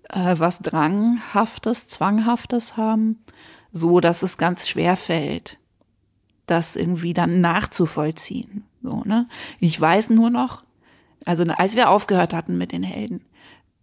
äh, 0.10 0.36
was 0.38 0.60
Dranghaftes, 0.60 1.88
Zwanghaftes 1.88 2.78
haben, 2.78 3.24
so 3.72 4.00
dass 4.00 4.24
es 4.24 4.38
ganz 4.38 4.68
schwer 4.68 4.96
fällt, 4.96 5.58
das 6.46 6.76
irgendwie 6.76 7.14
dann 7.14 7.42
nachzuvollziehen. 7.42 8.66
So, 8.82 9.04
ne? 9.06 9.28
Ich 9.60 9.80
weiß 9.80 10.10
nur 10.10 10.30
noch, 10.30 10.64
also 11.26 11.44
als 11.44 11.76
wir 11.76 11.90
aufgehört 11.90 12.34
hatten 12.34 12.58
mit 12.58 12.72
den 12.72 12.84
Helden, 12.84 13.26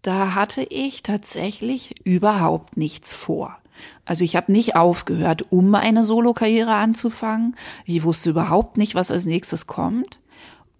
da 0.03 0.35
hatte 0.35 0.63
ich 0.63 1.03
tatsächlich 1.03 1.95
überhaupt 2.05 2.77
nichts 2.77 3.13
vor. 3.15 3.57
Also 4.05 4.25
ich 4.25 4.37
habe 4.37 4.53
nicht 4.53 4.77
aufgehört, 4.77 5.47
um 5.51 5.75
eine 5.75 6.05
Solokarriere 6.05 6.75
anzufangen. 6.75 7.57
Ich 7.85 8.05
wusste 8.05 8.31
überhaupt 8.31 8.77
nicht, 8.79 8.95
was 8.95 9.11
als 9.11 9.27
nächstes 9.27 9.67
kommt. 9.67 10.19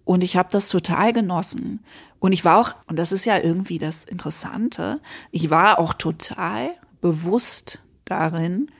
Und 0.07 0.23
ich 0.23 0.37
habe 0.37 0.47
das 0.49 0.69
total 0.69 1.11
genossen. 1.11 1.83
Und 2.19 2.31
ich 2.31 2.45
war 2.45 2.59
auch, 2.59 2.75
und 2.87 2.97
das 2.97 3.11
ist 3.11 3.25
ja 3.25 3.39
irgendwie 3.39 3.77
das 3.77 4.05
Interessante, 4.05 5.01
ich 5.31 5.49
war 5.49 5.79
auch 5.79 5.93
total 5.93 6.69
bewusst 7.01 7.81
darin, 8.05 8.71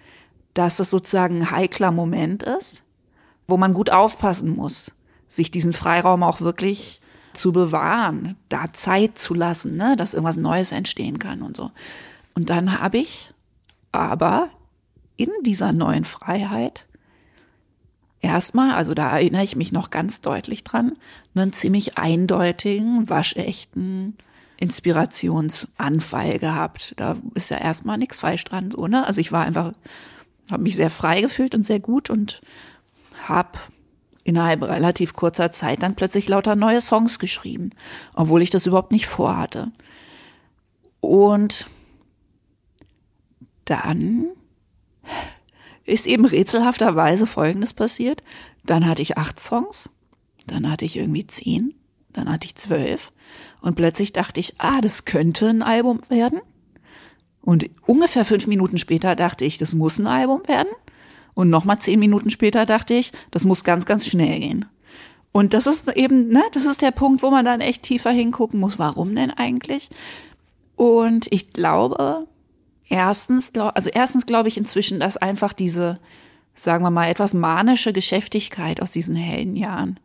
dass 0.54 0.80
es 0.80 0.90
sozusagen 0.90 1.40
ein 1.40 1.52
heikler 1.52 1.92
Moment 1.92 2.44
ist, 2.44 2.84
wo 3.46 3.58
man 3.58 3.74
gut 3.74 3.90
aufpassen 3.90 4.56
muss, 4.56 4.94
sich 5.28 5.52
diesen 5.52 5.74
Freiraum 5.74 6.24
auch 6.24 6.40
wirklich 6.40 7.02
zu 7.34 7.52
bewahren, 7.52 8.38
da 8.48 8.72
Zeit 8.72 9.20
zu 9.20 9.34
lassen, 9.34 9.76
ne, 9.76 9.98
dass 9.98 10.14
irgendwas 10.14 10.38
Neues 10.38 10.72
entstehen 10.72 11.20
kann 11.20 11.42
und 11.42 11.58
so. 11.58 11.72
Und 12.36 12.50
dann 12.50 12.80
habe 12.80 13.00
ich 13.00 13.34
aber 13.92 14.50
in 15.18 15.32
dieser 15.44 15.74
neuen 15.74 16.06
Freiheit 16.06 16.87
erstmal, 18.22 18.72
also 18.72 18.94
da 18.94 19.10
erinnere 19.10 19.44
ich 19.44 19.56
mich 19.56 19.72
noch 19.72 19.90
ganz 19.90 20.22
deutlich 20.22 20.64
dran, 20.64 20.98
einen 21.36 21.54
ziemlich 21.54 21.98
eindeutigen, 21.98 23.10
waschechten 23.10 24.18
Inspirationsanfall 24.58 26.40
gehabt. 26.40 26.94
Da 26.98 27.16
ist 27.36 27.50
ja 27.50 27.58
erstmal 27.58 27.98
nichts 27.98 28.20
falsch 28.20 28.44
dran, 28.44 28.72
so, 28.72 28.88
ne? 28.88 29.06
Also 29.06 29.22
ich 29.22 29.32
war 29.32 29.46
einfach, 29.46 29.72
habe 30.50 30.64
mich 30.64 30.76
sehr 30.76 30.90
frei 30.90 31.22
gefühlt 31.22 31.54
und 31.54 31.66
sehr 31.66 31.80
gut 31.80 32.10
und 32.10 32.42
habe 33.28 33.60
innerhalb 34.24 34.64
relativ 34.64 35.14
kurzer 35.14 35.52
Zeit 35.52 35.84
dann 35.84 35.96
plötzlich 35.96 36.28
lauter 36.28 36.56
neue 36.56 36.82
Songs 36.82 37.20
geschrieben, 37.20 37.70
obwohl 38.14 38.42
ich 38.42 38.50
das 38.50 38.66
überhaupt 38.66 38.92
nicht 38.92 39.08
vorhatte. 39.08 39.72
Und 41.00 41.68
dann 43.66 44.28
ist 45.88 46.06
eben 46.06 46.26
rätselhafterweise 46.26 47.26
Folgendes 47.26 47.74
passiert. 47.74 48.22
Dann 48.66 48.86
hatte 48.86 49.02
ich 49.02 49.18
acht 49.18 49.40
Songs, 49.40 49.90
dann 50.46 50.70
hatte 50.70 50.86
ich 50.86 50.98
irgendwie 50.98 51.26
zehn, 51.26 51.74
dann 52.14 52.30
hatte 52.30 52.46
ich 52.46 52.56
zwölf 52.56 53.12
und 53.62 53.76
plötzlich 53.76 54.14
dachte 54.14 54.40
ich, 54.40 54.60
ah, 54.60 54.82
das 54.82 55.06
könnte 55.06 55.48
ein 55.48 55.64
Album 55.64 56.02
werden. 56.10 56.42
Und 57.42 57.70
ungefähr 57.86 58.26
fünf 58.26 58.46
Minuten 58.48 58.78
später 58.78 59.16
dachte 59.16 59.46
ich, 59.46 59.58
das 59.58 59.74
muss 59.74 59.98
ein 59.98 60.08
Album 60.08 60.42
werden. 60.48 60.70
Und 61.34 61.50
nochmal 61.50 61.80
zehn 61.80 62.00
Minuten 62.00 62.30
später 62.30 62.66
dachte 62.66 62.94
ich, 62.94 63.14
das 63.32 63.46
muss 63.46 63.64
ganz, 63.64 63.86
ganz 63.86 64.06
schnell 64.06 64.40
gehen. 64.40 64.66
Und 65.32 65.54
das 65.54 65.68
ist 65.68 65.88
eben, 65.96 66.30
ne, 66.30 66.44
das 66.52 66.66
ist 66.66 66.82
der 66.82 66.92
Punkt, 66.92 67.22
wo 67.24 67.30
man 67.30 67.46
dann 67.46 67.62
echt 67.62 67.84
tiefer 67.84 68.12
hingucken 68.12 68.60
muss. 68.60 68.80
Warum 68.80 69.16
denn 69.16 69.32
eigentlich? 69.32 69.90
Und 70.76 71.28
ich 71.32 71.54
glaube, 71.54 72.28
Erstens, 72.90 73.52
also 73.56 73.90
erstens 73.90 74.26
glaube 74.26 74.48
ich 74.48 74.58
inzwischen, 74.58 75.00
dass 75.00 75.18
einfach 75.18 75.54
diese, 75.54 76.00
sagen 76.56 76.84
wir 76.84 76.92
mal, 76.92 77.10
etwas 77.10 77.34
manische 77.34 77.94
Geschäftigkeit 77.94 78.82
aus 78.82 78.92
diesen 78.92 79.16
hellen 79.16 79.56
Jahren, 79.56 80.00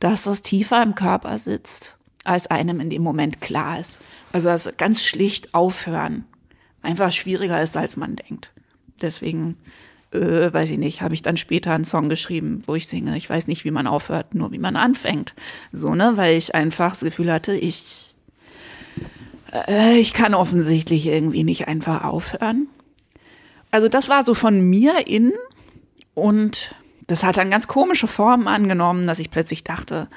dass 0.00 0.24
das 0.24 0.42
tiefer 0.42 0.82
im 0.82 0.94
Körper 0.94 1.36
sitzt, 1.38 1.98
als 2.24 2.46
einem 2.46 2.80
in 2.80 2.90
dem 2.90 3.02
Moment 3.02 3.40
klar 3.40 3.78
ist. 3.78 4.00
Also 4.32 4.48
das 4.48 4.72
ganz 4.76 5.04
schlicht 5.04 5.54
aufhören 5.54 6.24
einfach 6.82 7.12
schwieriger 7.12 7.62
ist, 7.62 7.76
als 7.76 7.96
man 7.96 8.16
denkt. 8.16 8.50
Deswegen, 9.00 9.56
äh, 10.12 10.52
weiß 10.52 10.70
ich 10.70 10.78
nicht, 10.78 11.02
habe 11.02 11.14
ich 11.14 11.22
dann 11.22 11.36
später 11.36 11.72
einen 11.72 11.84
Song 11.84 12.08
geschrieben, 12.08 12.62
wo 12.66 12.74
ich 12.74 12.88
singe, 12.88 13.16
ich 13.16 13.30
weiß 13.30 13.46
nicht, 13.46 13.64
wie 13.64 13.70
man 13.70 13.86
aufhört, 13.86 14.34
nur 14.34 14.52
wie 14.52 14.58
man 14.58 14.76
anfängt. 14.76 15.34
So, 15.72 15.94
ne, 15.94 16.12
weil 16.16 16.36
ich 16.36 16.54
einfach 16.54 16.90
das 16.90 17.00
Gefühl 17.00 17.32
hatte, 17.32 17.54
ich 17.54 18.11
äh, 19.52 19.98
ich 19.98 20.14
kann 20.14 20.34
offensichtlich 20.34 21.06
irgendwie 21.06 21.44
nicht 21.44 21.68
einfach 21.68 22.04
aufhören. 22.04 22.68
Also 23.70 23.88
das 23.88 24.08
war 24.08 24.24
so 24.24 24.34
von 24.34 24.60
mir 24.60 25.06
in 25.06 25.32
und 26.14 26.74
das 27.06 27.24
hat 27.24 27.36
dann 27.36 27.50
ganz 27.50 27.68
komische 27.68 28.06
Formen 28.06 28.48
angenommen, 28.48 29.06
dass 29.06 29.18
ich 29.18 29.30
plötzlich 29.30 29.64
dachte, 29.64 30.08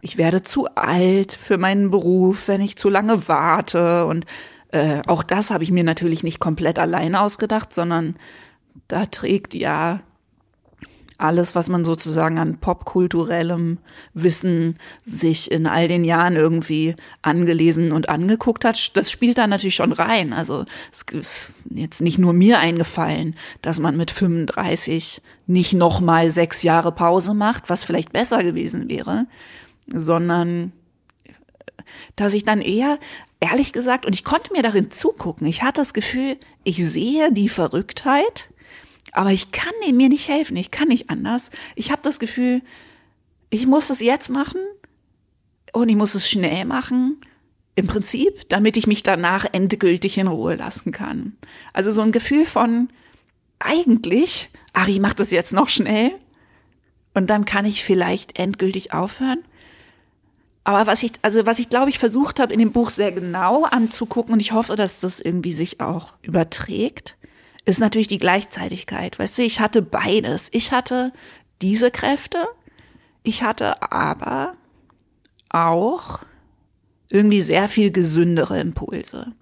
ich 0.00 0.18
werde 0.18 0.42
zu 0.42 0.66
alt 0.74 1.32
für 1.32 1.58
meinen 1.58 1.90
Beruf, 1.90 2.48
wenn 2.48 2.60
ich 2.60 2.76
zu 2.76 2.88
lange 2.88 3.28
warte. 3.28 4.06
Und 4.06 4.26
äh, 4.72 5.00
auch 5.06 5.22
das 5.22 5.50
habe 5.50 5.62
ich 5.62 5.70
mir 5.70 5.84
natürlich 5.84 6.22
nicht 6.24 6.40
komplett 6.40 6.78
alleine 6.78 7.20
ausgedacht, 7.20 7.72
sondern 7.72 8.16
da 8.88 9.06
trägt 9.06 9.54
ja 9.54 10.00
alles, 11.18 11.54
was 11.54 11.68
man 11.68 11.84
sozusagen 11.84 12.38
an 12.38 12.58
popkulturellem 12.58 13.78
Wissen 14.14 14.76
sich 15.04 15.50
in 15.50 15.66
all 15.66 15.88
den 15.88 16.04
Jahren 16.04 16.36
irgendwie 16.36 16.96
angelesen 17.22 17.92
und 17.92 18.08
angeguckt 18.08 18.64
hat, 18.64 18.96
das 18.96 19.10
spielt 19.10 19.38
da 19.38 19.46
natürlich 19.46 19.74
schon 19.74 19.92
rein. 19.92 20.32
Also 20.32 20.64
es 20.92 21.02
ist 21.12 21.48
jetzt 21.70 22.00
nicht 22.00 22.18
nur 22.18 22.32
mir 22.32 22.58
eingefallen, 22.58 23.36
dass 23.62 23.80
man 23.80 23.96
mit 23.96 24.10
35 24.10 25.22
nicht 25.46 25.74
noch 25.74 26.00
mal 26.00 26.30
sechs 26.30 26.62
Jahre 26.62 26.92
Pause 26.92 27.34
macht, 27.34 27.68
was 27.68 27.84
vielleicht 27.84 28.12
besser 28.12 28.42
gewesen 28.42 28.88
wäre, 28.88 29.26
sondern 29.86 30.72
dass 32.16 32.34
ich 32.34 32.44
dann 32.44 32.60
eher 32.60 32.98
ehrlich 33.40 33.72
gesagt, 33.72 34.06
und 34.06 34.14
ich 34.14 34.24
konnte 34.24 34.52
mir 34.52 34.62
darin 34.62 34.92
zugucken, 34.92 35.46
ich 35.48 35.62
hatte 35.62 35.80
das 35.80 35.92
Gefühl, 35.92 36.36
ich 36.62 36.86
sehe 36.86 37.32
die 37.32 37.48
Verrücktheit 37.48 38.48
aber 39.12 39.30
ich 39.30 39.52
kann 39.52 39.72
mir 39.92 40.08
nicht 40.08 40.28
helfen, 40.28 40.56
ich 40.56 40.70
kann 40.70 40.88
nicht 40.88 41.10
anders. 41.10 41.50
Ich 41.76 41.92
habe 41.92 42.02
das 42.02 42.18
Gefühl, 42.18 42.62
ich 43.50 43.66
muss 43.66 43.88
das 43.88 44.00
jetzt 44.00 44.30
machen 44.30 44.60
und 45.72 45.88
ich 45.90 45.96
muss 45.96 46.14
es 46.14 46.28
schnell 46.28 46.64
machen. 46.64 47.20
Im 47.74 47.86
Prinzip, 47.86 48.48
damit 48.48 48.76
ich 48.76 48.86
mich 48.86 49.02
danach 49.02 49.46
endgültig 49.52 50.18
in 50.18 50.26
Ruhe 50.26 50.56
lassen 50.56 50.92
kann. 50.92 51.36
Also 51.72 51.90
so 51.90 52.02
ein 52.02 52.12
Gefühl 52.12 52.44
von 52.44 52.88
eigentlich, 53.58 54.48
ach, 54.72 54.88
ich 54.88 55.00
mach 55.00 55.14
das 55.14 55.30
jetzt 55.30 55.52
noch 55.52 55.68
schnell 55.68 56.12
und 57.14 57.28
dann 57.28 57.44
kann 57.44 57.64
ich 57.64 57.84
vielleicht 57.84 58.38
endgültig 58.38 58.92
aufhören. 58.92 59.38
Aber 60.64 60.86
was 60.86 61.02
ich, 61.02 61.12
also 61.22 61.44
was 61.44 61.58
ich 61.58 61.68
glaube 61.68 61.90
ich 61.90 61.98
versucht 61.98 62.40
habe 62.40 62.52
in 62.52 62.58
dem 62.58 62.72
Buch 62.72 62.90
sehr 62.90 63.12
genau 63.12 63.64
anzugucken 63.64 64.32
und 64.32 64.40
ich 64.40 64.52
hoffe, 64.52 64.76
dass 64.76 65.00
das 65.00 65.20
irgendwie 65.20 65.52
sich 65.52 65.80
auch 65.80 66.14
überträgt, 66.22 67.16
ist 67.64 67.80
natürlich 67.80 68.08
die 68.08 68.18
Gleichzeitigkeit. 68.18 69.18
Weißt 69.18 69.38
du, 69.38 69.42
ich 69.42 69.60
hatte 69.60 69.82
beides. 69.82 70.48
Ich 70.52 70.72
hatte 70.72 71.12
diese 71.60 71.90
Kräfte, 71.90 72.48
ich 73.22 73.42
hatte 73.42 73.92
aber 73.92 74.54
auch 75.48 76.20
irgendwie 77.08 77.40
sehr 77.40 77.68
viel 77.68 77.92
gesündere 77.92 78.58
Impulse. 78.58 79.32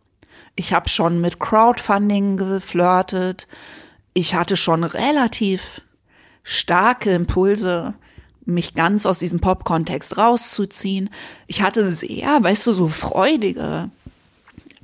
Ich 0.56 0.74
habe 0.74 0.88
schon 0.88 1.20
mit 1.20 1.38
Crowdfunding 1.38 2.36
geflirtet. 2.36 3.46
Ich 4.12 4.34
hatte 4.34 4.56
schon 4.56 4.84
relativ 4.84 5.80
starke 6.42 7.12
Impulse, 7.12 7.94
mich 8.44 8.74
ganz 8.74 9.06
aus 9.06 9.18
diesem 9.18 9.40
Pop-Kontext 9.40 10.18
rauszuziehen. 10.18 11.08
Ich 11.46 11.62
hatte 11.62 11.92
sehr, 11.92 12.42
weißt 12.42 12.66
du, 12.66 12.72
so 12.72 12.88
freudige 12.88 13.90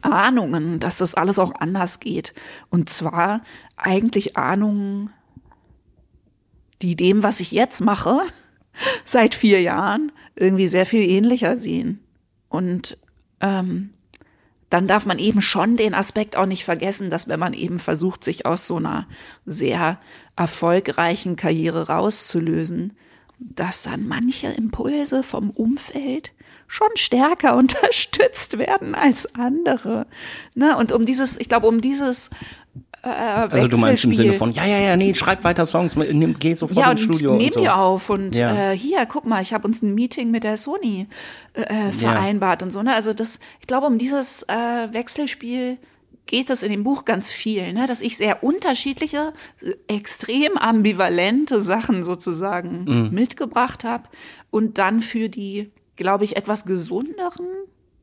Ahnungen, 0.03 0.81
dass 0.81 0.99
das 0.99 1.15
alles 1.15 1.39
auch 1.39 1.55
anders 1.59 2.01
geht. 2.01 2.35
Und 2.71 2.91
zwar 2.91 3.43
eigentlich 3.77 4.37
Ahnungen, 4.37 5.11
die 6.83 6.97
dem, 6.97 7.23
was 7.23 7.41
ich 7.41 7.53
jetzt 7.53 7.81
mache, 7.81 8.21
seit 9.05 9.35
vier 9.35 9.61
Jahren, 9.63 10.13
irgendwie 10.35 10.69
sehr 10.69 10.87
viel 10.87 11.09
ähnlicher 11.09 11.57
sehen. 11.57 12.01
Und 12.49 12.99
ähm, 13.41 13.91
dann 14.71 14.87
darf 14.87 15.07
man 15.07 15.19
eben 15.19 15.43
schon 15.43 15.77
den 15.77 15.95
Aspekt 15.95 16.37
auch 16.37 16.47
nicht 16.47 16.65
vergessen, 16.65 17.11
dass 17.11 17.29
wenn 17.29 17.41
man 17.41 17.55
eben 17.55 17.79
versucht, 17.79 18.25
sich 18.25 18.47
aus 18.47 18.67
so 18.67 18.77
einer 18.77 19.07
sehr 19.45 19.99
erfolgreichen 20.35 21.37
Karriere 21.37 21.89
rauszulösen, 21.89 22.97
dass 23.39 23.83
dann 23.83 24.09
manche 24.09 24.49
Impulse 24.49 25.23
vom 25.23 25.51
Umfeld 25.51 26.33
schon 26.67 26.89
stärker 26.95 27.57
unterstützt 27.91 28.59
werden 28.59 28.95
als 28.95 29.35
andere. 29.35 30.07
Ne? 30.55 30.77
Und 30.77 30.93
um 30.93 31.07
dieses, 31.07 31.39
ich 31.39 31.49
glaube, 31.49 31.67
um 31.67 31.81
dieses 31.81 32.31
äh, 33.03 33.09
Also 33.09 33.69
du 33.69 33.77
meinst 33.79 34.05
im 34.05 34.15
Sinne 34.15 34.33
von, 34.33 34.53
ja, 34.53 34.67
ja, 34.67 34.79
ja, 34.79 34.97
nee, 34.97 35.15
schreib 35.15 35.45
weiter 35.45 35.65
Songs, 35.67 35.95
nimm, 35.97 36.39
geh 36.39 36.55
sofort 36.55 36.79
ja, 36.85 36.91
ins 36.91 37.03
Studio 37.03 37.35
nehm 37.37 37.47
und 37.47 37.53
so. 37.53 37.61
die 37.61 37.69
auf 37.69 38.11
und 38.11 38.35
Ja. 38.35 38.73
äh, 38.73 38.77
hier, 38.77 39.07
guck 39.07 39.25
mal, 39.27 39.43
ich 39.43 39.53
habe 39.55 39.67
uns 39.69 39.81
ein 39.83 39.95
Meeting 39.95 40.31
mit 40.31 40.43
der 40.45 40.57
Sony 40.57 41.07
äh, 41.55 41.93
vereinbart 41.93 42.63
und 42.63 42.73
so. 42.73 42.83
Ne? 42.83 42.95
Also 42.95 43.13
das, 43.13 43.39
ich 43.61 43.67
glaube, 43.67 43.87
um 43.87 43.99
dieses 43.99 44.43
äh, 44.45 44.93
Wechselspiel 44.93 45.79
geht 46.27 46.51
es 46.51 46.65
in 46.65 46.73
dem 46.73 46.83
Buch 46.83 47.05
ganz 47.05 47.31
viel, 47.31 47.73
ne? 47.73 47.87
dass 47.87 48.01
ich 48.01 48.17
sehr 48.17 48.43
unterschiedliche, 48.43 49.33
äh, 49.63 49.73
extrem 49.95 50.57
ambivalente 50.59 51.63
Sachen 51.63 52.03
sozusagen 52.03 52.85
Mhm. 52.85 53.11
mitgebracht 53.15 53.85
habe 53.85 54.09
und 54.51 54.79
dann 54.79 55.01
für 55.01 55.29
die, 55.29 55.71
glaube 55.97 56.25
ich, 56.25 56.37
etwas 56.37 56.65
gesünderen, 56.65 57.47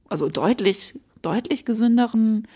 also 0.08 0.30
deutlich, 0.30 1.00
deutlich 1.22 1.66
gesünderen 1.66 2.48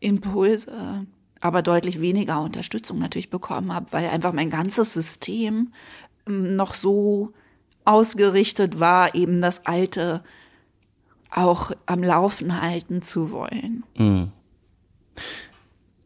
Impulse, 0.00 1.06
aber 1.40 1.62
deutlich 1.62 2.00
weniger 2.00 2.40
Unterstützung 2.40 2.98
natürlich 2.98 3.30
bekommen 3.30 3.74
habe, 3.74 3.92
weil 3.92 4.08
einfach 4.08 4.32
mein 4.32 4.50
ganzes 4.50 4.92
System 4.92 5.72
ähm, 6.26 6.56
noch 6.56 6.74
so 6.74 7.32
ausgerichtet 7.84 8.78
war, 8.78 9.14
eben 9.14 9.40
das 9.40 9.66
Alte 9.66 10.22
auch 11.30 11.72
am 11.86 12.02
Laufen 12.02 12.60
halten 12.60 13.02
zu 13.02 13.30
wollen. 13.30 13.84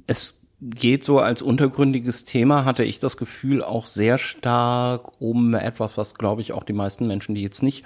Es 0.07 0.45
geht 0.61 1.05
so 1.05 1.19
als 1.19 1.43
untergründiges 1.43 2.25
Thema, 2.25 2.65
hatte 2.65 2.85
ich 2.85 2.99
das 2.99 3.17
Gefühl, 3.17 3.63
auch 3.63 3.87
sehr 3.87 4.19
stark 4.19 5.21
um 5.21 5.55
etwas, 5.55 5.97
was, 5.99 6.15
glaube 6.15 6.43
ich, 6.43 6.53
auch 6.53 6.63
die 6.63 6.73
meisten 6.73 7.07
Menschen, 7.07 7.35
die 7.35 7.43
jetzt 7.43 7.63
nicht 7.63 7.85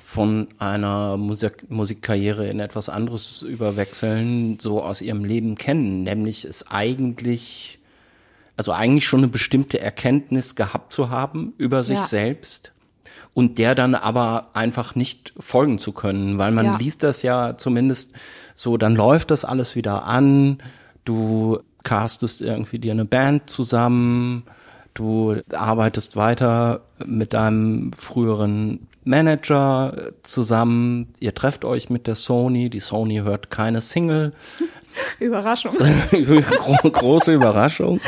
von 0.00 0.48
einer 0.58 1.16
Musik 1.16 1.70
Musikkarriere 1.70 2.48
in 2.48 2.58
etwas 2.58 2.88
anderes 2.88 3.42
überwechseln, 3.42 4.58
so 4.58 4.82
aus 4.82 5.02
ihrem 5.02 5.24
Leben 5.24 5.56
kennen, 5.56 6.02
nämlich 6.02 6.44
es 6.44 6.70
eigentlich, 6.70 7.78
also 8.56 8.72
eigentlich 8.72 9.04
schon 9.04 9.20
eine 9.20 9.28
bestimmte 9.28 9.80
Erkenntnis 9.80 10.54
gehabt 10.56 10.92
zu 10.92 11.10
haben 11.10 11.52
über 11.58 11.84
sich 11.84 11.98
Ja. 11.98 12.04
selbst 12.06 12.72
und 13.34 13.58
der 13.58 13.74
dann 13.74 13.94
aber 13.94 14.48
einfach 14.54 14.94
nicht 14.94 15.32
folgen 15.38 15.78
zu 15.78 15.92
können, 15.92 16.38
weil 16.38 16.50
man 16.50 16.66
Ja. 16.66 16.76
liest 16.78 17.02
das 17.02 17.22
ja 17.22 17.56
zumindest 17.56 18.14
so, 18.54 18.76
dann 18.76 18.96
läuft 18.96 19.30
das 19.30 19.44
alles 19.44 19.76
wieder 19.76 20.04
an, 20.04 20.58
du 21.04 21.58
castest 21.82 22.40
irgendwie 22.40 22.78
dir 22.78 22.92
eine 22.92 23.04
Band 23.04 23.48
zusammen, 23.48 24.42
du 24.94 25.36
arbeitest 25.52 26.16
weiter 26.16 26.82
mit 27.06 27.32
deinem 27.32 27.92
früheren 27.94 28.86
Manager 29.04 30.12
zusammen, 30.22 31.08
ihr 31.20 31.34
trefft 31.34 31.64
euch 31.64 31.90
mit 31.90 32.06
der 32.06 32.14
Sony, 32.14 32.68
die 32.70 32.80
Sony 32.80 33.16
hört 33.18 33.50
keine 33.50 33.80
Single, 33.80 34.32
Überraschung. 35.20 35.72
Gro 36.10 36.90
große 36.90 37.32
Überraschung. 37.34 38.00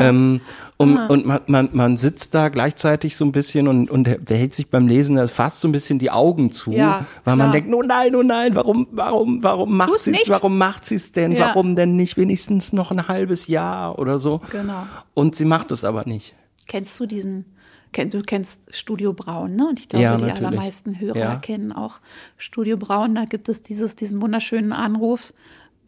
Ähm, 0.00 0.40
und 0.76 0.96
und 0.96 1.26
man, 1.26 1.40
man, 1.46 1.68
man 1.72 1.96
sitzt 1.96 2.34
da 2.34 2.48
gleichzeitig 2.50 3.16
so 3.16 3.24
ein 3.24 3.32
bisschen 3.32 3.66
und, 3.66 3.90
und 3.90 4.04
der 4.04 4.36
hält 4.36 4.54
sich 4.54 4.70
beim 4.70 4.86
Lesen 4.86 5.26
fast 5.28 5.60
so 5.60 5.66
ein 5.66 5.72
bisschen 5.72 5.98
die 5.98 6.12
Augen 6.12 6.52
zu, 6.52 6.70
Ja, 6.70 7.04
weil 7.24 7.34
man 7.34 7.50
klar. 7.50 7.60
denkt, 7.60 7.74
oh 7.74 7.82
nein, 7.82 8.14
oh 8.14 8.22
nein, 8.22 8.54
warum, 8.54 8.86
warum, 8.92 9.42
warum 9.42 9.76
macht 9.76 9.98
sie 9.98 10.12
es, 10.12 10.28
warum 10.28 10.56
macht 10.56 10.84
sie 10.84 10.94
es 10.94 11.10
denn, 11.10 11.32
Ja. 11.32 11.48
warum 11.48 11.74
denn 11.74 11.96
nicht 11.96 12.16
wenigstens 12.16 12.72
noch 12.72 12.92
ein 12.92 13.08
halbes 13.08 13.48
Jahr 13.48 13.98
oder 13.98 14.20
so? 14.20 14.40
Genau. 14.52 14.86
Und 15.14 15.34
sie 15.34 15.44
macht 15.44 15.72
es 15.72 15.82
aber 15.84 16.04
nicht. 16.06 16.36
Kennst 16.68 16.98
du 17.00 17.06
diesen, 17.06 17.44
du 17.92 18.22
kennst 18.22 18.74
Studio 18.76 19.12
Braun, 19.12 19.56
ne? 19.56 19.66
Und 19.68 19.80
ich 19.80 19.88
glaube, 19.88 20.04
Ja, 20.04 20.16
die 20.16 20.30
allermeisten 20.30 21.00
Hörer 21.00 21.16
Ja. 21.18 21.36
kennen 21.36 21.72
auch 21.72 22.00
Studio 22.36 22.76
Braun. 22.76 23.14
Da 23.14 23.24
gibt 23.24 23.48
es 23.48 23.62
dieses, 23.62 23.96
diesen 23.96 24.20
wunderschönen 24.22 24.72
Anruf, 24.72 25.32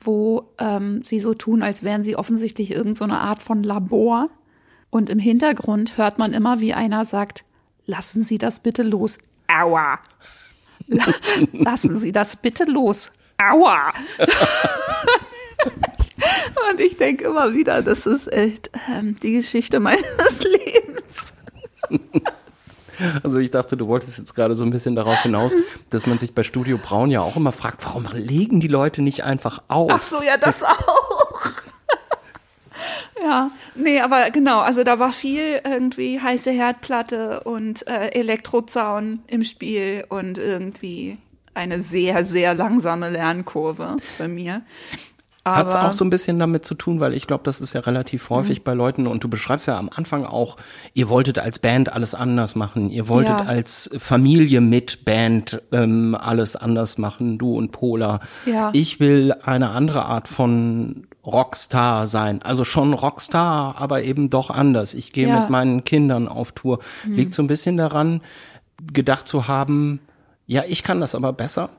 wo 0.01 0.51
ähm, 0.59 1.03
sie 1.05 1.21
so 1.21 1.35
tun, 1.35 1.63
als 1.63 1.83
wären 1.83 2.05
sie 2.05 2.17
offensichtlich 2.17 2.71
irgendeine 2.71 3.13
so 3.15 3.19
Art 3.19 3.43
von 3.43 3.63
Labor. 3.63 4.29
Und 4.91 5.11
im 5.11 5.19
Hintergrund 5.19 5.99
hört 5.99 6.19
man 6.19 6.33
immer, 6.33 6.61
wie 6.61 6.75
einer 6.75 7.05
sagt, 7.05 7.45
lassen 7.87 8.23
Sie 8.23 8.39
das 8.39 8.61
bitte 8.61 8.83
los. 8.83 9.19
Aua. 9.47 9.99
La 10.89 11.05
lassen 11.53 11.99
Sie 12.01 12.13
das 12.13 12.37
bitte 12.37 12.65
los. 12.65 13.13
Aua. 13.39 13.93
Und 16.71 16.81
ich 16.81 16.97
denke 16.97 17.25
immer 17.25 17.55
wieder, 17.55 17.83
das 17.83 18.07
ist 18.07 18.33
echt 18.33 18.71
ähm, 18.91 19.17
die 19.23 19.33
Geschichte 19.33 19.81
meines 19.81 20.05
Lebens. 20.45 21.35
Also 23.23 23.39
ich 23.39 23.51
dachte, 23.51 23.79
du 23.79 23.89
wolltest 23.89 24.19
jetzt 24.19 24.35
gerade 24.35 24.55
so 24.55 24.63
ein 24.63 24.71
bisschen 24.71 24.95
darauf 24.95 25.23
hinaus, 25.23 25.57
dass 25.89 26.05
man 26.05 26.19
sich 26.19 26.35
bei 26.35 26.43
Studio 26.43 26.77
Braun 26.77 27.11
ja 27.11 27.23
auch 27.23 27.37
immer 27.37 27.53
fragt, 27.53 27.83
warum 27.85 28.07
legen 28.13 28.61
die 28.61 28.69
Leute 28.69 29.01
nicht 29.01 29.25
einfach 29.25 29.63
auf? 29.69 29.91
Ach 29.91 30.03
so, 30.03 30.23
ja, 30.23 30.37
das 30.37 30.63
auch. 30.63 31.41
ja, 33.23 33.51
nee, 33.75 34.01
aber 34.01 34.31
genau, 34.31 34.61
also 34.61 34.85
da 34.85 34.99
war 34.99 35.13
viel 35.13 35.63
irgendwie 35.65 36.21
heiße 36.21 36.51
Herdplatte 36.51 37.41
und 37.45 37.87
äh, 37.87 38.09
Elektrozaun 38.09 39.21
im 39.27 39.45
Spiel 39.45 40.05
und 40.11 40.39
irgendwie 40.39 41.17
eine 41.55 41.81
sehr, 41.81 42.25
sehr 42.25 42.55
langsame 42.55 43.11
Lernkurve 43.11 43.97
bei 44.19 44.29
mir. 44.29 44.63
Hat 45.45 45.69
es 45.69 45.75
auch 45.75 45.93
so 45.95 46.05
ein 46.05 46.11
bisschen 46.11 46.39
damit 46.39 46.65
zu 46.67 46.75
tun, 46.75 47.01
weil 47.01 47.15
ich 47.15 47.27
glaube, 47.27 47.45
das 47.45 47.61
ist 47.61 47.73
ja 47.73 47.81
relativ 47.81 48.29
häufig 48.31 48.63
bei 48.63 48.75
Leuten 48.75 49.07
und 49.07 49.25
du 49.25 49.29
beschreibst 49.29 49.67
ja 49.69 49.79
am 49.79 49.89
Anfang 49.95 50.25
auch, 50.27 50.57
ihr 50.93 51.09
wolltet 51.09 51.39
als 51.39 51.59
Band 51.59 51.93
alles 51.93 52.15
anders 52.15 52.57
machen, 52.57 52.91
ihr 52.91 53.09
wolltet 53.09 53.31
Ja. 53.39 53.45
als 53.47 53.91
Familie 53.99 54.61
mit 54.61 55.05
Band 55.07 55.63
ähm, 55.73 56.15
alles 56.19 56.57
anders 56.57 56.99
machen, 56.99 57.39
du 57.39 57.57
und 57.57 57.73
Pola. 57.73 58.21
Ja. 58.45 58.71
Ich 58.75 59.01
will 59.01 59.33
eine 59.43 59.71
andere 59.71 60.05
Art 60.05 60.29
von 60.29 61.07
Rockstar 61.25 62.07
sein, 62.07 62.43
also 62.43 62.65
schon 62.65 62.93
Rockstar, 62.93 63.77
aber 63.79 64.03
eben 64.03 64.29
doch 64.29 64.51
anders. 64.51 64.95
Ich 64.95 65.11
gehe 65.13 65.27
Ja. 65.29 65.35
Mhm. 65.37 65.41
mit 65.43 65.51
meinen 65.51 65.85
Kindern 65.85 66.29
auf 66.29 66.53
Tour. 66.53 66.81
Liegt 67.07 67.33
so 67.35 67.43
ein 67.43 67.47
bisschen 67.47 67.77
daran, 67.77 68.21
gedacht 68.93 69.27
zu 69.27 69.49
haben, 69.49 70.01
ja, 70.47 70.63
ich 70.69 70.83
kann 70.83 71.01
das 71.01 71.15
aber 71.15 71.33
besser. 71.33 71.71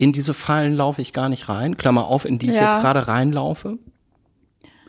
In 0.00 0.12
diese 0.14 0.32
Fallen 0.32 0.74
laufe 0.76 1.02
ich 1.02 1.12
gar 1.12 1.28
nicht 1.28 1.50
rein. 1.50 1.76
Klammer 1.76 2.06
auf, 2.06 2.24
in 2.24 2.38
die 2.38 2.48
ich 2.48 2.56
Ja. 2.56 2.64
jetzt 2.64 2.80
gerade 2.80 3.06
reinlaufe. 3.06 3.78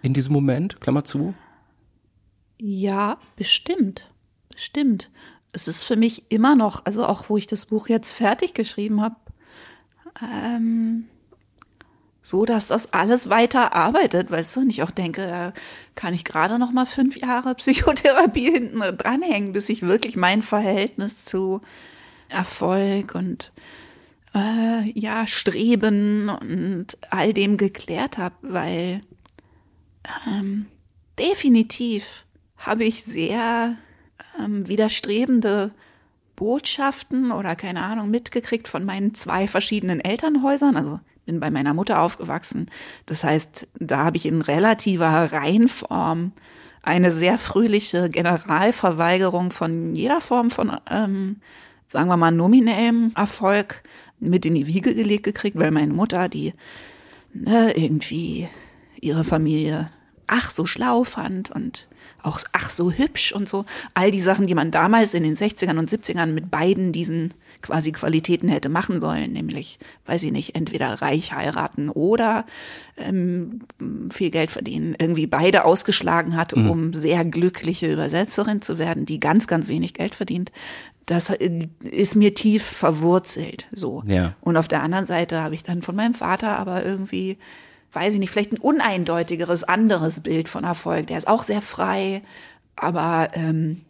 In 0.02 0.14
diesem 0.14 0.32
Moment, 0.32 0.80
Klammer 0.80 1.04
zu. 1.04 1.34
Ja, 2.58 3.18
bestimmt. 3.36 4.10
Bestimmt. 4.48 5.12
Es 5.52 5.68
ist 5.68 5.84
für 5.84 5.98
mich 5.98 6.32
immer 6.32 6.56
noch, 6.56 6.86
also 6.86 7.06
auch 7.06 7.28
wo 7.28 7.36
ich 7.36 7.46
das 7.46 7.66
Buch 7.66 7.90
jetzt 7.90 8.14
fertig 8.14 8.54
geschrieben 8.54 9.02
habe, 9.02 9.18
ähm, 10.22 11.08
so, 12.22 12.46
dass 12.46 12.68
das 12.68 12.94
alles 12.94 13.30
weiter 13.30 13.74
arbeitet, 13.74 14.32
weißt 14.32 14.56
du? 14.56 14.60
Und 14.62 14.70
ich 14.70 14.82
auch 14.82 14.92
denke, 14.92 15.28
da 15.28 15.52
kann 15.94 16.14
ich 16.14 16.24
gerade 16.24 16.58
noch 16.58 16.72
mal 16.72 16.86
fünf 16.86 17.18
Jahre 17.18 17.54
Psychotherapie 17.56 18.50
hinten 18.54 18.80
dranhängen, 18.98 19.52
bis 19.52 19.68
ich 19.68 19.82
wirklich 19.82 20.16
mein 20.16 20.42
Verhältnis 20.42 21.26
zu 21.26 21.60
Erfolg 22.30 23.14
und 23.14 23.52
äh, 24.34 24.92
ja, 24.98 25.28
Streben 25.28 26.30
und 26.30 26.98
all 27.10 27.34
dem 27.34 27.58
geklärt 27.58 28.18
habe, 28.18 28.36
weil 28.42 29.02
ähm, 30.28 30.68
definitiv 31.20 32.26
habe 32.58 32.84
ich 32.84 33.04
sehr 33.04 33.76
ähm, 34.40 34.68
widerstrebende 34.68 35.72
Botschaften 36.36 37.32
oder 37.32 37.56
keine 37.56 37.84
Ahnung 37.84 38.10
mitgekriegt 38.10 38.68
von 38.68 38.86
meinen 38.86 39.14
zwei 39.14 39.48
verschiedenen 39.48 40.00
Elternhäusern. 40.00 40.76
Also 40.76 41.00
bin 41.26 41.40
bei 41.40 41.52
meiner 41.52 41.74
Mutter 41.74 42.02
aufgewachsen. 42.02 42.70
Das 43.06 43.24
heißt, 43.24 43.68
da 43.80 44.06
habe 44.06 44.18
ich 44.18 44.26
in 44.26 44.42
relativer 44.42 45.32
Reihenform 45.32 46.34
eine 46.82 47.12
sehr 47.12 47.38
fröhliche 47.38 48.10
Generalverweigerung 48.10 49.52
von 49.52 49.94
jeder 49.96 50.20
Form 50.20 50.50
von, 50.50 50.76
ähm, 50.90 51.38
sagen 51.88 52.10
wir 52.10 52.18
mal, 52.18 52.32
nominellem 52.32 53.12
Erfolg 53.16 53.84
mit 54.22 54.46
in 54.46 54.56
die 54.56 54.68
Wiege 54.68 54.96
gelegt 54.96 55.24
gekriegt, 55.24 55.58
weil 55.58 55.72
meine 55.72 55.94
Mutter, 55.94 56.30
die 56.30 56.54
ne, 57.34 57.74
irgendwie 57.76 58.48
ihre 59.02 59.24
Familie 59.24 59.90
ach 60.28 60.52
so 60.52 60.66
schlau 60.66 61.04
fand 61.04 61.52
und 61.52 61.88
auch 62.24 62.40
ach 62.54 62.70
so 62.70 62.92
hübsch 62.92 63.34
und 63.34 63.50
so. 63.50 63.66
All 63.94 64.12
die 64.12 64.22
Sachen, 64.22 64.48
die 64.48 64.56
man 64.56 64.72
damals 64.72 65.14
in 65.14 65.24
den 65.24 65.36
60ern 65.36 65.78
und 65.78 65.90
70ern 65.90 66.28
mit 66.28 66.50
beiden 66.50 66.94
diesen 66.94 67.34
quasi 67.62 67.92
Qualitäten 67.92 68.50
hätte 68.50 68.70
machen 68.70 69.00
sollen, 69.00 69.34
nämlich, 69.34 69.80
weiß 70.06 70.24
ich 70.24 70.32
nicht, 70.32 70.56
entweder 70.56 71.02
reich 71.02 71.34
heiraten 71.34 71.90
oder 71.90 72.46
ähm, 72.98 73.62
viel 74.12 74.32
Geld 74.32 74.52
verdienen, 74.52 74.96
irgendwie 75.00 75.28
beide 75.28 75.66
ausgeschlagen 75.66 76.36
hat, 76.36 76.56
mhm. 76.56 76.70
um 76.70 76.94
sehr 76.94 77.26
glückliche 77.26 77.92
Übersetzerin 77.92 78.62
zu 78.62 78.78
werden, 78.78 79.06
die 79.06 79.20
ganz, 79.20 79.48
ganz 79.48 79.68
wenig 79.68 79.94
Geld 79.94 80.16
verdient. 80.16 80.52
Das 81.06 81.30
äh, 81.30 81.68
ist 81.82 82.16
mir 82.16 82.34
tief 82.34 82.64
verwurzelt, 82.64 83.68
so. 83.72 84.04
Ja. 84.06 84.36
Und 84.42 84.58
auf 84.58 84.68
der 84.68 84.84
anderen 84.84 85.06
Seite 85.06 85.42
habe 85.42 85.56
ich 85.56 85.64
dann 85.64 85.82
von 85.82 85.96
meinem 85.96 86.14
Vater 86.14 86.58
aber 86.58 86.86
irgendwie 86.86 87.38
weiß 87.94 88.14
ich 88.14 88.20
nicht, 88.20 88.30
vielleicht 88.30 88.54
ein 88.54 88.58
uneindeutigeres, 88.58 89.64
anderes 89.64 90.22
Bild 90.22 90.48
von 90.48 90.64
Erfolg. 90.64 91.08
Der 91.08 91.18
ist 91.18 91.28
auch 91.28 91.44
sehr 91.44 91.62
frei, 91.62 92.22
aber 92.76 93.30
ähm, 93.34 93.82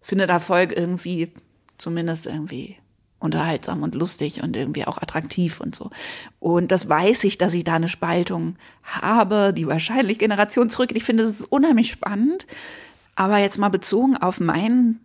findet 0.00 0.30
Erfolg 0.30 0.72
irgendwie 0.76 1.32
zumindest 1.78 2.26
irgendwie 2.26 2.76
unterhaltsam 3.22 3.82
und 3.82 3.94
lustig 3.94 4.42
und 4.42 4.56
irgendwie 4.56 4.84
auch 4.84 4.98
attraktiv 4.98 5.60
und 5.60 5.74
so. 5.74 5.90
Und 6.40 6.70
das 6.70 6.88
weiß 6.88 7.24
ich, 7.24 7.38
dass 7.38 7.54
ich 7.54 7.64
da 7.64 7.74
eine 7.74 7.88
Spaltung 7.88 8.56
habe, 8.82 9.52
die 9.54 9.66
wahrscheinlich 9.66 10.18
Generationen 10.18 10.70
zurückgeht. 10.70 10.98
Ich 10.98 11.04
finde, 11.04 11.24
es 11.24 11.40
ist 11.40 11.52
unheimlich 11.52 11.90
spannend. 11.90 12.46
Aber 13.14 13.38
jetzt 13.38 13.58
mal 13.58 13.68
bezogen 13.68 14.16
auf 14.16 14.40
meinen 14.40 15.00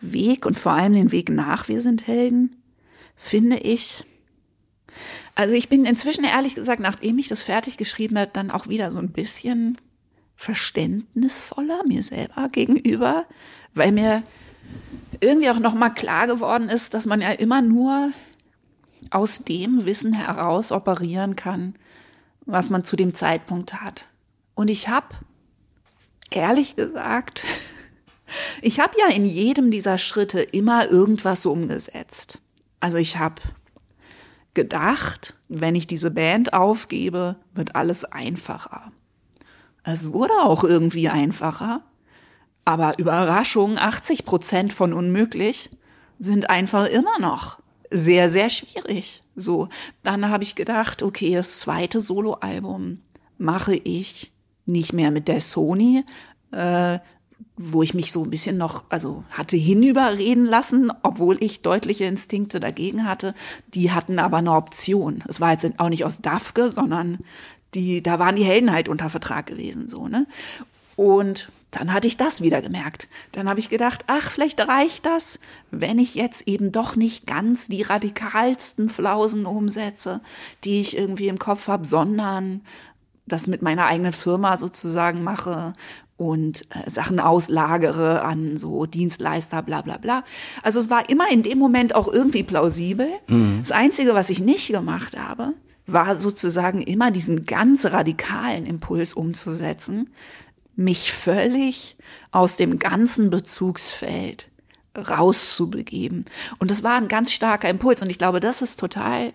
Weg 0.00 0.46
und 0.46 0.58
vor 0.58 0.72
allem 0.72 0.94
den 0.94 1.12
Weg 1.12 1.28
nach 1.28 1.68
Wir 1.68 1.80
sind 1.80 2.06
Helden, 2.06 2.56
finde 3.16 3.58
ich, 3.58 4.04
also 5.34 5.54
ich 5.54 5.68
bin 5.68 5.84
inzwischen 5.84 6.24
ehrlich 6.24 6.54
gesagt, 6.54 6.80
nachdem 6.80 7.18
ich 7.18 7.28
das 7.28 7.42
fertig 7.42 7.76
geschrieben 7.76 8.18
habe, 8.18 8.30
dann 8.32 8.50
auch 8.50 8.68
wieder 8.68 8.90
so 8.90 8.98
ein 8.98 9.10
bisschen 9.10 9.76
verständnisvoller 10.36 11.82
mir 11.86 12.02
selber 12.02 12.48
gegenüber, 12.48 13.26
weil 13.74 13.92
mir 13.92 14.22
irgendwie 15.20 15.50
auch 15.50 15.58
nochmal 15.58 15.94
klar 15.94 16.26
geworden 16.26 16.68
ist, 16.68 16.94
dass 16.94 17.06
man 17.06 17.20
ja 17.20 17.30
immer 17.30 17.62
nur 17.62 18.12
aus 19.10 19.44
dem 19.44 19.84
Wissen 19.84 20.12
heraus 20.12 20.72
operieren 20.72 21.36
kann, 21.36 21.74
was 22.46 22.70
man 22.70 22.84
zu 22.84 22.96
dem 22.96 23.14
Zeitpunkt 23.14 23.74
hat. 23.74 24.08
Und 24.54 24.70
ich 24.70 24.88
habe, 24.88 25.08
ehrlich 26.30 26.76
gesagt, 26.76 27.44
ich 28.62 28.80
habe 28.80 28.94
ja 28.98 29.14
in 29.14 29.24
jedem 29.24 29.70
dieser 29.70 29.98
Schritte 29.98 30.40
immer 30.40 30.88
irgendwas 30.88 31.46
umgesetzt. 31.46 32.40
Also 32.80 32.98
ich 32.98 33.18
habe 33.18 33.42
gedacht, 34.54 35.34
wenn 35.48 35.74
ich 35.74 35.86
diese 35.86 36.10
Band 36.10 36.52
aufgebe, 36.52 37.36
wird 37.54 37.76
alles 37.76 38.04
einfacher. 38.04 38.92
Es 39.84 40.12
wurde 40.12 40.34
auch 40.42 40.64
irgendwie 40.64 41.08
einfacher. 41.08 41.82
Aber 42.68 42.98
Überraschung, 42.98 43.78
80 43.78 44.26
Prozent 44.26 44.74
von 44.74 44.92
unmöglich 44.92 45.70
sind 46.18 46.50
einfach 46.50 46.86
immer 46.86 47.18
noch 47.18 47.58
sehr, 47.90 48.28
sehr 48.28 48.50
schwierig. 48.50 49.22
So, 49.34 49.70
dann 50.02 50.28
habe 50.28 50.44
ich 50.44 50.54
gedacht, 50.54 51.02
okay, 51.02 51.32
das 51.32 51.60
zweite 51.60 52.02
Soloalbum 52.02 53.00
mache 53.38 53.74
ich 53.74 54.32
nicht 54.66 54.92
mehr 54.92 55.10
mit 55.10 55.28
der 55.28 55.40
Sony, 55.40 56.04
äh, 56.52 56.98
wo 57.56 57.82
ich 57.82 57.94
mich 57.94 58.12
so 58.12 58.22
ein 58.22 58.28
bisschen 58.28 58.58
noch, 58.58 58.84
also 58.90 59.24
hatte 59.30 59.56
hinüberreden 59.56 60.44
lassen, 60.44 60.92
obwohl 61.02 61.42
ich 61.42 61.62
deutliche 61.62 62.04
Instinkte 62.04 62.60
dagegen 62.60 63.06
hatte. 63.06 63.34
Die 63.72 63.92
hatten 63.92 64.18
aber 64.18 64.36
eine 64.36 64.52
Option. 64.52 65.24
Es 65.26 65.40
war 65.40 65.52
jetzt 65.52 65.66
auch 65.78 65.88
nicht 65.88 66.04
aus 66.04 66.20
Dafke, 66.20 66.70
sondern 66.70 67.20
die, 67.72 68.02
da 68.02 68.18
waren 68.18 68.36
die 68.36 68.44
Helden 68.44 68.72
halt 68.72 68.90
unter 68.90 69.08
Vertrag 69.08 69.46
gewesen, 69.46 69.88
so, 69.88 70.06
ne? 70.06 70.26
Und 70.96 71.50
dann 71.70 71.92
hatte 71.92 72.08
ich 72.08 72.16
das 72.16 72.40
wieder 72.40 72.62
gemerkt. 72.62 73.08
Dann 73.32 73.48
habe 73.48 73.60
ich 73.60 73.68
gedacht, 73.68 74.04
ach, 74.06 74.30
vielleicht 74.30 74.60
reicht 74.66 75.04
das, 75.04 75.38
wenn 75.70 75.98
ich 75.98 76.14
jetzt 76.14 76.48
eben 76.48 76.72
doch 76.72 76.96
nicht 76.96 77.26
ganz 77.26 77.66
die 77.66 77.82
radikalsten 77.82 78.88
Flausen 78.88 79.44
umsetze, 79.44 80.20
die 80.64 80.80
ich 80.80 80.96
irgendwie 80.96 81.28
im 81.28 81.38
Kopf 81.38 81.68
habe, 81.68 81.86
sondern 81.86 82.62
das 83.26 83.46
mit 83.46 83.60
meiner 83.60 83.86
eigenen 83.86 84.12
Firma 84.12 84.56
sozusagen 84.56 85.22
mache 85.22 85.74
und 86.16 86.62
äh, 86.74 86.90
Sachen 86.90 87.20
auslagere 87.20 88.22
an 88.22 88.56
so 88.56 88.86
Dienstleister, 88.86 89.62
bla 89.62 89.82
bla 89.82 89.98
bla. 89.98 90.24
Also 90.62 90.80
es 90.80 90.90
war 90.90 91.08
immer 91.08 91.30
in 91.30 91.42
dem 91.42 91.58
Moment 91.58 91.94
auch 91.94 92.08
irgendwie 92.08 92.42
plausibel. 92.42 93.08
Mhm. 93.28 93.60
Das 93.60 93.72
Einzige, 93.72 94.14
was 94.14 94.30
ich 94.30 94.40
nicht 94.40 94.68
gemacht 94.68 95.18
habe, 95.18 95.52
war 95.86 96.16
sozusagen 96.16 96.82
immer 96.82 97.10
diesen 97.10 97.46
ganz 97.46 97.86
radikalen 97.86 98.66
Impuls 98.66 99.14
umzusetzen, 99.14 100.10
mich 100.78 101.12
völlig 101.12 101.96
aus 102.30 102.56
dem 102.56 102.78
ganzen 102.78 103.30
Bezugsfeld 103.30 104.48
rauszubegeben. 104.96 106.24
Und 106.60 106.70
das 106.70 106.84
war 106.84 106.96
ein 106.96 107.08
ganz 107.08 107.32
starker 107.32 107.68
Impuls. 107.68 108.00
Und 108.00 108.10
ich 108.10 108.18
glaube, 108.18 108.38
das 108.38 108.62
ist 108.62 108.78
total 108.78 109.32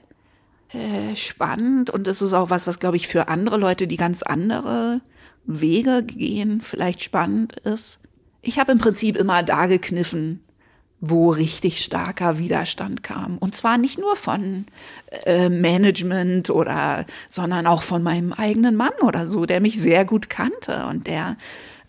äh, 0.74 1.16
spannend. 1.16 1.90
Und 1.90 2.08
das 2.08 2.22
ist 2.22 2.32
auch 2.32 2.50
was, 2.50 2.66
was, 2.66 2.80
glaube 2.80 2.96
ich, 2.96 3.10
für 3.10 3.28
andere 3.28 3.58
Leute, 3.58 3.88
die 3.88 3.98
ganz 3.98 4.24
andere 4.24 5.02
Wege 5.46 6.02
gehen, 6.04 6.62
vielleicht 6.62 7.04
spannend 7.04 7.54
ist. 7.60 8.00
Ich 8.42 8.58
habe 8.58 8.72
im 8.72 8.78
Prinzip 8.78 9.18
immer 9.18 9.44
da 9.44 9.66
gekniffen, 9.66 10.42
wo 11.06 11.32
richtig 11.32 11.84
starker 11.84 12.38
Widerstand 12.38 13.04
kam. 13.04 13.38
Und 13.38 13.58
zwar 13.58 13.78
nicht 13.78 14.00
nur 14.00 14.16
von 14.16 14.66
äh, 15.26 15.50
Management 15.50 16.50
oder, 16.50 17.06
sondern 17.28 17.68
auch 17.68 17.84
von 17.84 18.04
meinem 18.04 18.32
eigenen 18.32 18.78
Mann 18.78 18.94
oder 19.02 19.28
so, 19.28 19.46
der 19.46 19.60
mich 19.60 19.78
sehr 19.82 20.06
gut 20.06 20.30
kannte 20.30 20.86
und 20.86 21.08
der 21.08 21.36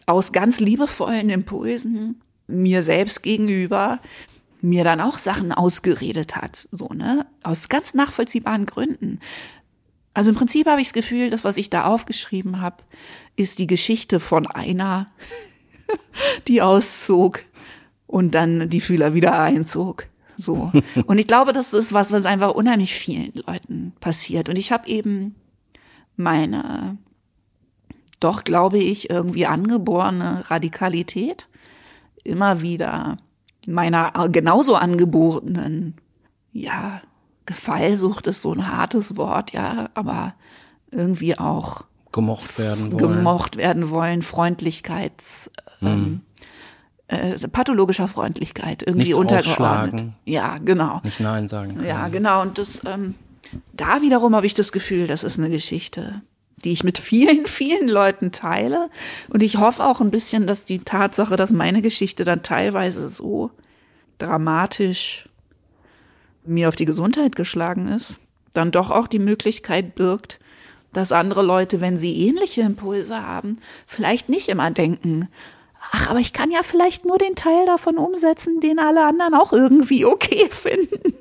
aus 0.07 0.33
ganz 0.33 0.59
liebevollen 0.59 1.31
Impulsen 1.31 2.23
mir 2.49 2.83
selbst 2.83 3.23
gegenüber 3.23 4.01
mir 4.62 4.83
dann 4.83 5.01
auch 5.01 5.19
Sachen 5.19 5.53
ausgeredet 5.53 6.35
hat, 6.35 6.69
so, 6.73 6.89
ne? 6.89 7.25
Aus 7.45 7.69
ganz 7.69 7.95
nachvollziehbaren 7.95 8.67
Gründen. 8.67 9.21
Also 10.12 10.31
im 10.31 10.37
Prinzip 10.37 10.67
habe 10.67 10.81
ich 10.81 10.89
das 10.89 10.95
Gefühl, 10.95 11.31
das, 11.31 11.45
was 11.45 11.57
ich 11.57 11.71
da 11.71 11.85
aufgeschrieben 11.85 12.61
habe, 12.61 12.79
ist 13.37 13.61
die 13.61 13.69
Geschichte 13.69 14.19
von 14.19 14.49
einer, 14.49 15.07
die 16.49 16.62
auszog 16.62 17.45
und 18.15 18.37
dann 18.37 18.69
die 18.69 18.81
Fühler 18.81 19.12
wieder 19.12 19.41
einzog. 19.41 20.07
So. 20.37 20.71
Und 21.07 21.19
ich 21.19 21.27
glaube, 21.27 21.53
das 21.53 21.75
ist 21.75 21.93
was, 21.93 22.12
was 22.12 22.27
einfach 22.27 22.55
unheimlich 22.55 22.95
vielen 22.95 23.33
Leuten 23.45 23.93
passiert. 23.99 24.49
Und 24.49 24.57
ich 24.57 24.71
habe 24.71 24.87
eben 24.87 25.35
meine, 26.15 26.97
doch 28.21 28.45
glaube 28.45 28.79
ich, 28.79 29.11
irgendwie 29.11 29.47
angeborene 29.47 30.49
Radikalität 30.49 31.49
immer 32.23 32.61
wieder 32.61 33.19
meiner 33.67 34.12
genauso 34.31 34.77
angeborenen, 34.77 35.97
ja, 36.53 37.03
Gefallsucht 37.47 38.29
ist 38.29 38.43
so 38.43 38.53
ein 38.53 38.69
hartes 38.69 39.17
Wort, 39.17 39.53
ja, 39.53 39.91
aber 39.95 40.35
irgendwie 40.93 41.37
auch 41.37 41.85
gemocht 42.12 42.61
werden 42.61 42.93
wollen. 42.93 43.17
Gemocht 43.17 43.57
werden 43.57 43.91
wollen, 43.91 44.23
Freundlichkeits, 44.23 45.51
mhm. 45.81 45.89
ähm, 45.89 46.21
äh, 47.15 47.49
pathologischer 47.49 48.09
Freundlichkeit 48.09 48.83
irgendwie 48.83 49.07
Nichts 49.07 49.19
untergeordnet. 49.19 50.12
Ja, 50.25 50.59
genau. 50.59 51.01
Nicht 51.05 51.21
Nein 51.21 51.49
sagen. 51.49 51.77
Können. 51.77 51.87
Ja, 51.87 52.09
genau. 52.09 52.43
Und 52.43 52.59
das, 52.59 52.83
ähm, 52.87 53.15
da 53.73 54.03
wiederum 54.03 54.35
habe 54.35 54.47
ich 54.47 54.55
das 54.55 54.73
Gefühl, 54.73 55.07
das 55.07 55.25
ist 55.25 55.39
eine 55.39 55.51
Geschichte, 55.51 56.23
die 56.57 56.73
ich 56.73 56.85
mit 56.85 56.99
vielen, 56.99 57.47
vielen 57.47 57.89
Leuten 57.89 58.33
teile. 58.33 58.91
Und 59.29 59.43
ich 59.43 59.59
hoffe 59.59 59.85
auch 59.85 60.01
ein 60.01 60.11
bisschen, 60.11 60.47
dass 60.47 60.65
die 60.65 60.81
Tatsache, 60.81 61.37
dass 61.37 61.53
meine 61.53 61.83
Geschichte 61.83 62.25
dann 62.25 62.43
teilweise 62.43 63.09
so 63.09 63.51
dramatisch 64.19 65.29
mir 66.45 66.69
auf 66.69 66.77
die 66.77 66.85
Gesundheit 66.85 67.37
geschlagen 67.37 67.89
ist, 67.89 68.17
dann 68.53 68.71
doch 68.71 68.91
auch 68.91 69.07
die 69.07 69.19
Möglichkeit 69.19 69.95
birgt, 69.95 70.39
dass 70.93 71.12
andere 71.12 71.43
Leute, 71.43 71.81
wenn 71.81 71.99
sie 71.99 72.27
ähnliche 72.27 72.62
Impulse 72.62 73.27
haben, 73.27 73.59
vielleicht 73.87 74.29
nicht 74.29 74.49
immer 74.49 74.71
denken, 74.71 75.29
ach, 75.95 76.11
aber 76.11 76.18
ich 76.18 76.32
kann 76.32 76.51
ja 76.51 76.62
vielleicht 76.62 77.05
nur 77.05 77.18
den 77.18 77.36
Teil 77.36 77.66
davon 77.66 77.99
umsetzen, 77.99 78.61
den 78.61 78.78
alle 78.78 79.07
anderen 79.07 79.34
auch 79.34 79.53
irgendwie 79.53 80.05
okay 80.05 80.49
finden. 80.51 81.14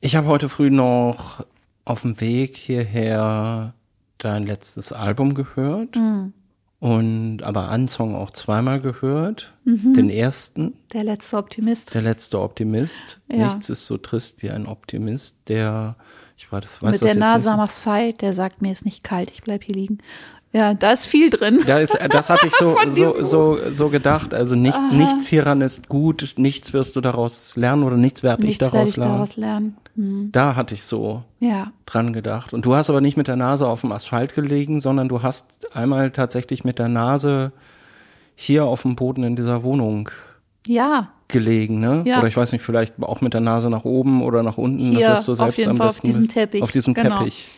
Ich 0.00 0.14
habe 0.16 0.26
heute 0.26 0.48
früh 0.48 0.70
noch 0.70 1.44
auf 1.84 2.02
dem 2.02 2.20
Weg 2.20 2.56
hierher 2.56 3.74
dein 4.18 4.46
letztes 4.46 4.92
Album 4.92 5.34
gehört. 5.34 5.96
Mhm. 5.96 6.32
Und 6.78 7.42
aber 7.42 7.70
Song 7.88 8.14
auch 8.14 8.30
zweimal 8.30 8.80
gehört. 8.80 9.54
Mhm. 9.64 9.94
Den 9.94 10.10
ersten. 10.10 10.74
Der 10.92 11.04
letzte 11.04 11.38
Optimist. 11.38 11.94
Der 11.94 12.02
letzte 12.02 12.40
Optimist. 12.40 13.20
Ja. 13.28 13.46
Nichts 13.46 13.70
ist 13.70 13.86
so 13.86 13.96
trist 13.96 14.42
wie 14.42 14.50
ein 14.50 14.66
Optimist, 14.66 15.38
der 15.48 15.96
ich 16.36 16.52
war 16.52 16.60
das, 16.60 16.82
weiß 16.82 17.00
Mit 17.00 17.02
das 17.02 17.12
der 17.12 17.18
Nase 17.18 17.50
am 17.50 17.60
Asphalt, 17.60 18.20
der 18.20 18.34
sagt, 18.34 18.60
mir 18.60 18.70
ist 18.70 18.84
nicht 18.84 19.02
kalt, 19.02 19.30
ich 19.30 19.42
bleib 19.42 19.64
hier 19.64 19.74
liegen. 19.74 19.98
Ja, 20.52 20.72
da 20.74 20.92
ist 20.92 21.06
viel 21.06 21.28
drin. 21.28 21.60
Da 21.66 21.80
ist, 21.80 21.98
das 22.10 22.30
hatte 22.30 22.46
ich 22.46 22.54
so, 22.54 22.76
so, 22.88 23.22
so, 23.22 23.58
so 23.70 23.88
gedacht. 23.90 24.32
Also 24.32 24.54
nicht, 24.54 24.78
nichts 24.92 25.26
hieran 25.26 25.60
ist 25.60 25.88
gut, 25.88 26.34
nichts 26.38 26.72
wirst 26.72 26.96
du 26.96 27.00
daraus 27.02 27.56
lernen 27.56 27.82
oder 27.82 27.96
nichts 27.96 28.22
werde 28.22 28.42
ich 28.44 28.48
Nichts 28.48 28.62
werde 28.62 28.76
daraus 28.76 28.90
ich 28.90 28.96
lernen. 28.96 29.12
daraus 29.14 29.36
lernen. 29.36 29.76
Hm. 29.96 30.28
Da 30.32 30.56
hatte 30.56 30.72
ich 30.74 30.84
so 30.84 31.24
Ja. 31.40 31.72
dran 31.84 32.12
gedacht. 32.14 32.54
Und 32.54 32.64
du 32.64 32.74
hast 32.74 32.88
aber 32.88 33.00
nicht 33.02 33.16
mit 33.18 33.28
der 33.28 33.36
Nase 33.36 33.66
auf 33.68 33.82
dem 33.82 33.92
Asphalt 33.92 34.34
gelegen, 34.34 34.80
sondern 34.80 35.08
du 35.08 35.22
hast 35.22 35.74
einmal 35.76 36.10
tatsächlich 36.10 36.64
mit 36.64 36.78
der 36.78 36.88
Nase 36.88 37.52
hier 38.34 38.64
auf 38.64 38.82
dem 38.82 38.96
Boden 38.96 39.24
in 39.24 39.36
dieser 39.36 39.62
Wohnung 39.62 40.08
Ja. 40.66 41.10
gelegen, 41.28 41.80
ne? 41.80 42.02
Ja. 42.06 42.18
Oder 42.20 42.28
ich 42.28 42.36
weiß 42.36 42.52
nicht, 42.52 42.62
vielleicht 42.62 43.02
auch 43.02 43.20
mit 43.20 43.34
der 43.34 43.40
Nase 43.42 43.68
nach 43.68 43.84
oben 43.84 44.22
oder 44.22 44.42
nach 44.42 44.56
unten. 44.58 44.78
Hier, 44.96 45.08
das 45.08 45.18
wirst 45.26 45.28
du 45.28 45.32
auf 45.32 45.38
selbst 45.54 45.66
am 45.68 45.76
Fall 45.76 45.86
auf 45.88 45.94
besten 45.94 46.06
diesem. 46.06 46.28
Teppich, 46.28 46.62
Auf 46.62 46.70
diesem 46.70 46.94
genau. 46.94 47.18
Teppich. 47.18 47.48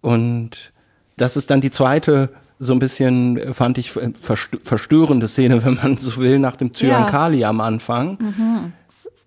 Und 0.00 0.72
das 1.18 1.36
ist 1.36 1.50
dann 1.50 1.60
die 1.60 1.70
zweite 1.70 2.30
so 2.58 2.72
ein 2.72 2.78
bisschen, 2.80 3.36
äh, 3.38 3.52
fand 3.54 3.78
ich, 3.78 3.90
verst- 3.90 4.58
verstörende 4.62 5.28
Szene, 5.28 5.62
wenn 5.64 5.74
man 5.74 5.96
so 5.98 6.16
will, 6.16 6.38
nach 6.38 6.56
dem 6.56 6.72
Zyankali 6.74 7.44
am 7.44 7.60
Anfang, 7.60 8.72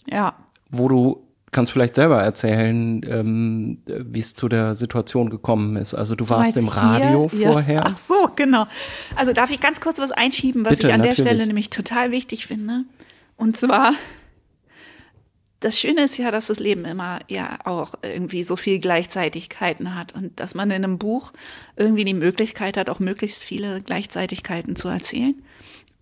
Ja. 0.09 0.33
wo 0.69 0.87
du 0.87 1.23
kannst 1.51 1.71
vielleicht 1.73 1.95
selber 1.95 2.21
erzählen, 2.21 3.01
ähm, 3.09 3.77
wie 3.85 4.19
es 4.21 4.33
zu 4.35 4.47
der 4.47 4.73
Situation 4.75 5.29
gekommen 5.29 5.75
ist. 5.75 5.93
Also 5.93 6.15
du 6.15 6.29
warst 6.29 6.55
im 6.57 6.69
Radio 6.69 7.27
hier? 7.29 7.39
Ja. 7.41 7.51
vorher. 7.51 7.83
Ach 7.85 7.97
so, 7.97 8.29
genau. 8.35 8.67
Also 9.17 9.33
darf 9.33 9.51
ich 9.51 9.59
ganz 9.59 9.81
kurz 9.81 9.99
was 9.99 10.11
einschieben, 10.11 10.63
was 10.65 10.75
Bitte, 10.75 10.87
ich 10.87 10.93
an 10.93 10.99
natürlich. 11.01 11.17
der 11.17 11.25
Stelle 11.25 11.47
nämlich 11.47 11.69
total 11.69 12.11
wichtig 12.11 12.47
finde. 12.47 12.85
Und 13.35 13.57
zwar, 13.57 13.93
das 15.61 15.79
Schöne 15.79 16.03
ist 16.03 16.17
ja, 16.17 16.31
dass 16.31 16.47
das 16.47 16.59
Leben 16.59 16.85
immer 16.85 17.19
ja 17.29 17.59
auch 17.65 17.93
irgendwie 18.01 18.43
so 18.43 18.55
viel 18.55 18.79
Gleichzeitigkeiten 18.79 19.95
hat 19.95 20.13
und 20.13 20.39
dass 20.39 20.55
man 20.55 20.69
in 20.71 20.83
einem 20.83 20.97
Buch 20.97 21.31
irgendwie 21.77 22.03
die 22.03 22.15
Möglichkeit 22.15 22.77
hat, 22.77 22.89
auch 22.89 22.99
möglichst 22.99 23.43
viele 23.43 23.81
Gleichzeitigkeiten 23.81 24.75
zu 24.75 24.89
erzählen. 24.89 25.41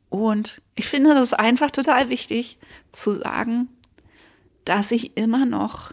Und 0.10 0.62
ich 0.76 0.88
finde 0.88 1.14
das 1.14 1.34
einfach 1.34 1.72
total 1.72 2.10
wichtig 2.10 2.57
zu 2.89 3.12
sagen, 3.12 3.68
dass 4.66 4.91
ich 4.91 5.18
immer 5.18 5.45
noch 5.45 5.91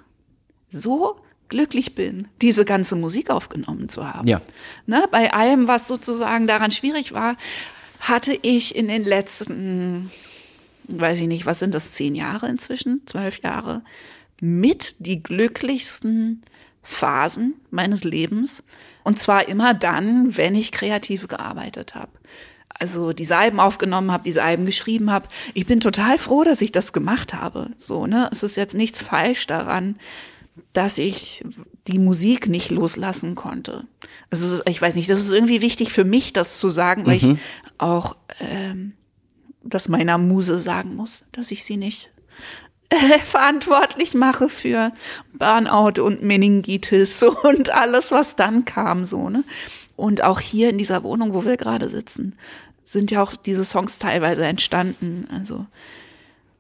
so 0.70 1.20
glücklich 1.48 1.94
bin, 1.94 2.28
diese 2.42 2.64
ganze 2.64 2.96
Musik 2.96 3.30
aufgenommen 3.30 3.88
zu 3.88 4.12
haben. 4.12 4.28
Ja. 4.28 4.40
Ne, 4.86 5.06
bei 5.10 5.32
allem, 5.32 5.68
was 5.68 5.88
sozusagen 5.88 6.46
daran 6.46 6.70
schwierig 6.70 7.12
war, 7.12 7.36
hatte 8.00 8.38
ich 8.42 8.76
in 8.76 8.88
den 8.88 9.04
letzten, 9.04 10.10
weiß 10.88 11.20
ich 11.20 11.28
nicht, 11.28 11.46
was 11.46 11.58
sind 11.58 11.74
das, 11.74 11.92
zehn 11.92 12.14
Jahre 12.14 12.48
inzwischen, 12.48 13.02
zwölf 13.06 13.42
Jahre, 13.42 13.82
mit 14.40 14.96
die 14.98 15.22
glücklichsten 15.22 16.42
Phasen 16.82 17.54
meines 17.70 18.04
Lebens. 18.04 18.62
Und 19.02 19.20
zwar 19.20 19.48
immer 19.48 19.74
dann, 19.74 20.36
wenn 20.36 20.54
ich 20.54 20.72
kreativ 20.72 21.28
gearbeitet 21.28 21.94
habe. 21.94 22.12
Also 22.68 23.12
diese 23.12 23.36
Alben 23.36 23.60
aufgenommen 23.60 24.12
habe, 24.12 24.24
diese 24.24 24.42
Alben 24.42 24.66
geschrieben 24.66 25.10
habe. 25.10 25.28
Ich 25.54 25.66
bin 25.66 25.80
total 25.80 26.18
froh, 26.18 26.44
dass 26.44 26.60
ich 26.60 26.72
das 26.72 26.92
gemacht 26.92 27.32
habe. 27.32 27.70
So, 27.78 28.06
ne? 28.06 28.28
Es 28.32 28.42
ist 28.42 28.56
jetzt 28.56 28.74
nichts 28.74 29.00
falsch 29.00 29.46
daran, 29.46 29.96
dass 30.72 30.98
ich 30.98 31.44
die 31.86 31.98
Musik 31.98 32.48
nicht 32.48 32.70
loslassen 32.70 33.34
konnte. 33.34 33.84
Also 34.30 34.60
ich 34.66 34.80
weiß 34.80 34.94
nicht, 34.94 35.08
das 35.08 35.20
ist 35.20 35.32
irgendwie 35.32 35.60
wichtig 35.60 35.92
für 35.92 36.04
mich, 36.04 36.32
das 36.32 36.58
zu 36.58 36.68
sagen, 36.68 37.06
weil 37.06 37.16
ich 37.16 37.36
auch 37.78 38.16
ähm, 38.40 38.92
das 39.68 39.88
meiner 39.88 40.18
Muse 40.18 40.58
sagen 40.58 40.94
muss, 40.96 41.24
dass 41.32 41.50
ich 41.50 41.64
sie 41.64 41.76
nicht 41.76 42.10
äh, 42.90 43.18
verantwortlich 43.24 44.14
mache 44.14 44.48
für 44.48 44.92
Burnout 45.32 46.00
und 46.02 46.22
Meningitis 46.22 47.22
und 47.44 47.70
alles, 47.70 48.10
was 48.12 48.36
dann 48.36 48.64
kam, 48.64 49.04
so, 49.04 49.28
ne? 49.28 49.44
Und 49.96 50.22
auch 50.22 50.40
hier 50.40 50.68
in 50.70 50.76
dieser 50.78 51.02
Wohnung, 51.04 51.32
wo 51.32 51.44
wir 51.46 51.56
gerade 51.56 51.88
sitzen, 51.88 52.34
sind 52.84 53.10
ja 53.10 53.22
auch 53.22 53.34
diese 53.34 53.64
Songs 53.64 53.98
teilweise 53.98 54.44
entstanden. 54.44 55.26
Also 55.32 55.66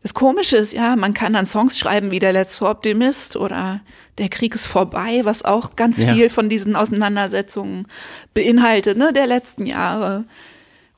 das 0.02 0.14
Komische 0.14 0.56
ist, 0.56 0.72
ja, 0.72 0.96
man 0.96 1.14
kann 1.14 1.34
dann 1.34 1.46
Songs 1.46 1.78
schreiben 1.78 2.10
wie 2.10 2.18
Der 2.18 2.32
letzte 2.32 2.66
Optimist 2.66 3.36
oder 3.36 3.80
Der 4.18 4.28
Krieg 4.28 4.54
ist 4.54 4.66
vorbei, 4.66 5.20
was 5.24 5.44
auch 5.44 5.76
ganz 5.76 6.00
Ja. 6.00 6.14
viel 6.14 6.28
von 6.30 6.48
diesen 6.48 6.76
Auseinandersetzungen 6.76 7.86
beinhaltet, 8.32 8.96
ne, 8.96 9.12
der 9.12 9.26
letzten 9.26 9.66
Jahre. 9.66 10.24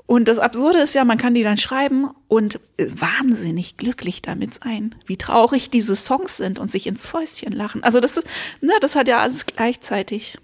Und 0.08 0.26
das 0.26 0.38
Absurde 0.38 0.78
ist 0.80 0.94
ja, 0.94 1.04
man 1.04 1.18
kann 1.18 1.34
die 1.34 1.42
dann 1.42 1.58
schreiben 1.58 2.08
und 2.28 2.58
äh, 2.78 2.86
wahnsinnig 2.96 3.76
glücklich 3.76 4.22
damit 4.22 4.54
sein, 4.64 4.94
wie 5.06 5.18
traurig 5.18 5.68
diese 5.68 5.94
Songs 5.94 6.38
sind 6.38 6.58
und 6.58 6.72
sich 6.72 6.86
ins 6.86 7.06
Fäustchen 7.06 7.52
lachen. 7.52 7.82
Also 7.84 8.00
das 8.00 8.16
ist, 8.16 8.26
ne, 8.62 8.72
das 8.80 8.96
hat 8.96 9.06
ja 9.06 9.18
alles 9.18 9.44
gleichzeitig 9.44 10.38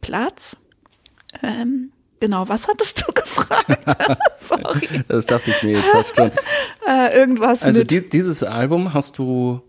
Platz. 0.00 0.56
Ähm, 1.42 1.92
genau, 2.18 2.48
was 2.48 2.66
hattest 2.66 3.04
du 3.06 3.12
gefragt? 3.14 3.66
Sorry. 4.40 4.88
Das 5.06 5.26
dachte 5.26 5.50
ich 5.50 5.62
mir 5.62 5.72
jetzt 5.76 5.90
fast 5.90 6.16
schon. 6.16 6.30
Äh, 6.88 7.14
irgendwas 7.16 7.62
Also 7.62 7.84
die, 7.84 8.08
dieses 8.08 8.42
Album 8.42 8.94
hast 8.94 9.18
du 9.18 9.60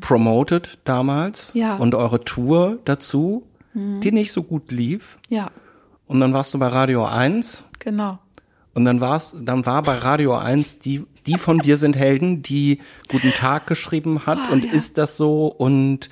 promoted 0.00 0.78
damals 0.84 1.50
Ja. 1.54 1.76
und 1.76 1.94
eure 1.94 2.22
Tour 2.24 2.78
dazu, 2.84 3.46
die 3.74 4.12
nicht 4.12 4.30
so 4.32 4.42
gut 4.44 4.70
lief. 4.70 5.18
Ja, 5.28 5.50
Und 6.06 6.20
dann 6.20 6.32
warst 6.32 6.54
du 6.54 6.58
bei 6.58 6.68
Radio 6.68 7.04
1 7.06 7.64
genau. 7.80 8.18
Und 8.74 8.84
dann 8.84 9.00
war's, 9.00 9.36
dann 9.40 9.64
war 9.66 9.82
bei 9.82 9.96
Radio 9.96 10.36
1 10.36 10.78
die, 10.80 11.04
die 11.26 11.38
von 11.38 11.64
Wir 11.64 11.76
sind 11.78 11.96
Helden, 11.96 12.42
die 12.42 12.80
Guten 13.08 13.32
Tag 13.32 13.66
geschrieben 13.66 14.26
hat 14.26 14.38
Ah, 14.38 14.52
und 14.52 14.64
ja. 14.64 14.72
ist 14.72 14.98
das 14.98 15.16
so 15.16 15.46
und 15.46 16.08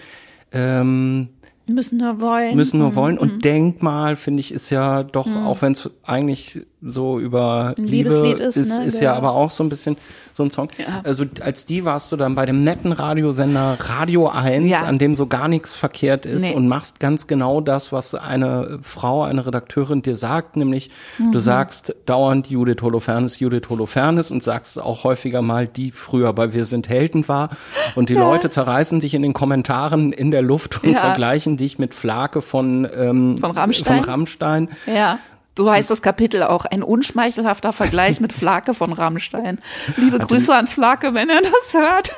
ähm, 0.53 1.29
Müssen 1.67 1.99
nur 1.99 2.21
wollen. 2.21 2.57
müssen 2.57 2.81
nur 2.81 2.95
wollen. 2.97 3.15
Mhm. 3.15 3.21
Und 3.21 3.45
Denkmal, 3.45 4.17
finde 4.17 4.41
ich, 4.41 4.53
ist 4.53 4.71
ja 4.71 5.03
doch, 5.05 5.27
auch 5.29 5.63
wenn 5.63 5.73
es 5.73 5.91
eigentlich 6.03 6.61
so 6.85 7.19
über 7.21 7.75
Ein 7.79 7.85
Liebe 7.85 8.11
ist, 8.39 8.57
ist, 8.57 8.79
ist, 8.79 8.79
ne, 8.99 9.05
ja 9.05 9.13
der- 9.13 9.15
aber 9.17 9.33
auch 9.35 9.51
so 9.51 9.63
ein 9.63 9.69
bisschen 9.69 9.97
so 10.35 10.43
ein 10.43 10.51
Song. 10.51 10.69
Ja. 10.79 11.01
Also 11.05 11.25
als 11.41 11.67
die 11.67 11.85
warst 11.85 12.11
du 12.11 12.17
dann 12.17 12.35
bei 12.35 12.47
dem 12.47 12.65
netten 12.65 12.91
Radiosender 12.93 13.77
Radio 13.79 14.29
1, 14.29 14.71
Ja. 14.71 14.83
an 14.83 14.99
dem 14.99 15.15
so 15.15 15.27
gar 15.27 15.47
nichts 15.47 15.77
verkehrt 15.77 16.25
ist 16.27 16.49
Nee. 16.49 16.55
und 16.55 16.67
machst 16.69 16.99
ganz 17.01 17.27
genau 17.27 17.61
das, 17.61 17.93
was 17.93 18.15
eine 18.15 18.79
Frau, 18.83 19.23
eine 19.23 19.47
Redakteurin 19.47 20.03
dir 20.03 20.17
sagt, 20.17 20.57
nämlich 20.57 20.91
Mhm. 21.19 21.33
du 21.33 21.39
sagst 21.39 21.95
dauernd 22.07 22.49
Judith 22.49 22.83
Holofernes, 22.83 23.39
Judith 23.39 23.69
Holofernes 23.69 24.31
und 24.31 24.43
sagst 24.43 24.81
auch 24.81 25.05
häufiger 25.05 25.43
mal, 25.43 25.69
die 25.69 25.93
früher 25.93 26.33
bei 26.33 26.53
Wir 26.53 26.65
sind 26.65 26.89
Helden 26.89 27.29
war 27.29 27.51
und 27.95 28.09
die 28.09 28.15
Leute 28.47 28.51
zerreißen 28.51 29.01
dich 29.01 29.15
in 29.15 29.23
den 29.23 29.35
Kommentaren 29.35 30.13
in 30.13 30.31
der 30.31 30.43
Luft 30.43 30.83
und 30.83 30.93
Ja. 30.95 30.99
vergleichen 31.01 31.57
dich 31.57 31.79
mit 31.79 31.95
Flake 31.95 32.43
von, 32.43 32.89
ähm, 32.97 33.39
Von 33.39 33.51
Rammstein? 33.53 33.97
Von 34.03 34.05
Rammstein. 34.11 34.69
Ja. 34.87 35.19
So 35.57 35.71
heißt 35.71 35.91
das 35.91 36.01
Kapitel 36.03 36.43
auch. 36.43 36.65
Ein 36.65 36.83
unschmeichelhafter 36.83 37.73
Vergleich 37.73 38.21
mit 38.21 38.33
Flake 38.33 38.73
von 38.75 38.93
Rammstein. 38.93 39.59
Liebe 39.97 40.19
Grüße 40.19 40.55
an 40.55 40.67
Flake, 40.67 41.13
wenn 41.15 41.29
er 41.29 41.43
das 41.43 41.75
hört. 41.75 42.13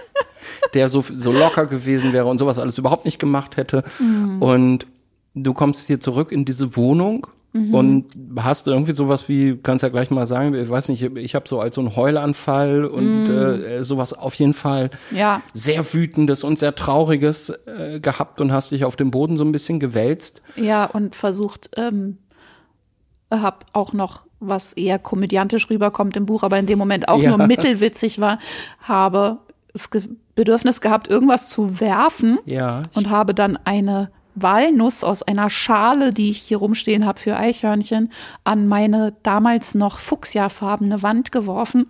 der 0.75 0.89
so, 0.89 1.03
so 1.13 1.33
locker 1.33 1.67
gewesen 1.67 2.13
wäre 2.13 2.27
und 2.27 2.39
sowas 2.39 2.59
alles 2.59 2.79
überhaupt 2.79 3.05
nicht 3.05 3.19
gemacht 3.19 3.57
hätte. 3.57 3.83
Mhm. 3.99 4.41
Und 4.41 4.87
du 5.35 5.53
kommst 5.53 5.87
hier 5.89 5.99
zurück 6.01 6.31
in 6.33 6.45
diese 6.45 6.77
Wohnung 6.77 7.27
Mhm. 7.57 7.73
und 7.73 8.07
hast 8.43 8.67
irgendwie 8.67 8.95
sowas 8.97 9.29
wie, 9.29 9.57
kannst 9.57 9.85
ja 9.85 9.89
gleich 9.89 10.11
mal 10.11 10.27
sagen, 10.27 10.55
ich 10.57 10.69
weiß 10.69 10.89
nicht, 10.89 11.03
ich 11.03 11.37
habe 11.37 11.47
so 11.47 11.61
als 11.61 11.77
so 11.77 11.83
einen 11.83 11.95
Heulanfall 11.95 12.85
und 12.85 13.29
äh, 13.29 13.85
sowas 13.85 14.13
auf 14.13 14.35
jeden 14.35 14.55
Fall 14.55 14.91
Mhm. 15.13 15.17
Ja. 15.17 15.41
sehr 15.53 15.95
wütendes 15.95 16.43
und 16.43 16.59
sehr 16.59 16.75
trauriges 16.75 17.51
äh, 17.51 18.01
gehabt 18.01 18.41
und 18.41 18.51
hast 18.51 18.73
dich 18.73 18.85
auf 18.85 18.97
dem 18.97 19.13
Boden 19.13 19.37
so 19.37 19.45
ein 19.45 19.53
bisschen 19.53 19.79
gewälzt. 19.79 20.43
Ja, 20.57 20.85
und 20.87 21.15
versucht, 21.15 21.71
ähm, 21.77 22.19
hab 23.43 23.67
auch 23.73 23.93
noch, 23.93 24.21
was 24.41 24.73
eher 24.75 24.99
komödiantisch 24.99 25.71
rüberkommt 25.71 26.17
im 26.17 26.27
Buch, 26.27 26.43
aber 26.43 26.59
in 26.59 26.67
dem 26.67 26.79
Moment 26.79 27.09
auch 27.09 27.21
Ja. 27.21 27.37
nur 27.37 27.47
mittelwitzig 27.47 28.21
war, 28.21 28.39
habe 28.83 29.39
das 29.73 29.89
Bedürfnis 30.35 30.81
gehabt, 30.81 31.09
irgendwas 31.09 31.49
zu 31.49 31.81
werfen 31.81 32.39
Ja. 32.45 32.83
und 32.95 33.11
habe 33.11 33.35
dann 33.35 33.59
eine 33.65 34.11
Walnuss 34.37 35.05
aus 35.05 35.23
einer 35.23 35.49
Schale, 35.49 36.13
die 36.13 36.29
ich 36.31 36.39
hier 36.39 36.59
rumstehen 36.59 37.07
habe 37.07 37.21
für 37.21 37.37
Eichhörnchen, 37.37 38.11
an 38.43 38.67
meine 38.67 39.15
damals 39.23 39.75
noch 39.77 39.99
fuchsiafarbene 40.01 41.03
Wand 41.03 41.31
geworfen. 41.31 41.87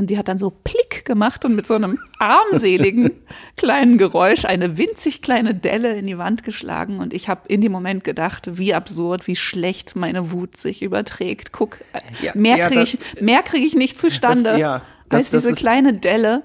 Und 0.00 0.08
die 0.08 0.16
hat 0.16 0.28
dann 0.28 0.38
so 0.38 0.48
Plick 0.50 1.04
gemacht 1.04 1.44
und 1.44 1.54
mit 1.54 1.66
so 1.66 1.74
einem 1.74 1.98
armseligen 2.18 3.10
kleinen 3.56 3.98
Geräusch 3.98 4.46
eine 4.46 4.78
winzig 4.78 5.20
kleine 5.20 5.54
Delle 5.54 5.92
in 5.96 6.06
die 6.06 6.16
Wand 6.16 6.42
geschlagen. 6.42 6.98
Und 7.00 7.12
ich 7.12 7.28
habe 7.28 7.42
in 7.48 7.60
dem 7.60 7.70
Moment 7.70 8.02
gedacht, 8.02 8.48
wie 8.58 8.72
absurd, 8.72 9.26
wie 9.26 9.36
schlecht 9.36 9.96
meine 9.96 10.32
Wut 10.32 10.56
sich 10.56 10.80
überträgt. 10.82 11.52
Guck, 11.52 11.78
Ja, 12.22 12.32
mehr 12.34 12.56
ja, 12.56 12.68
kriege 12.68 12.82
ich, 12.82 12.98
mehr 13.20 13.42
krieg 13.42 13.62
ich 13.64 13.74
nicht 13.74 13.98
zustande 14.00 14.42
Das- 14.52 14.58
ja, 14.58 14.82
das- 15.10 15.20
als 15.20 15.30
das 15.30 15.42
diese 15.42 15.52
ist- 15.52 15.58
kleine 15.58 15.92
Delle. 15.92 16.42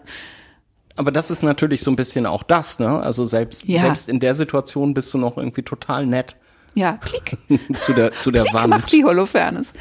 Aber 0.98 1.12
das 1.12 1.32
ist 1.32 1.42
natürlich 1.44 1.82
so 1.82 1.92
ein 1.92 1.96
bisschen 1.96 2.26
auch 2.26 2.44
das, 2.44 2.80
ne? 2.80 3.00
Also 3.02 3.26
selbst, 3.26 3.68
selbst 3.68 4.08
in 4.10 4.20
der 4.20 4.36
Situation 4.36 4.94
bist 4.94 5.14
du 5.14 5.18
noch 5.18 5.38
irgendwie 5.38 5.64
total 5.64 6.06
nett 6.06 6.36
Ja, 6.76 6.98
Klick. 6.98 7.38
zu 7.78 7.94
der, 7.94 8.12
zu 8.12 8.32
der 8.32 8.44
Klick 8.44 8.54
Wand. 8.54 8.70
macht 8.70 8.92
die 8.92 9.04
Holofernes. 9.04 9.74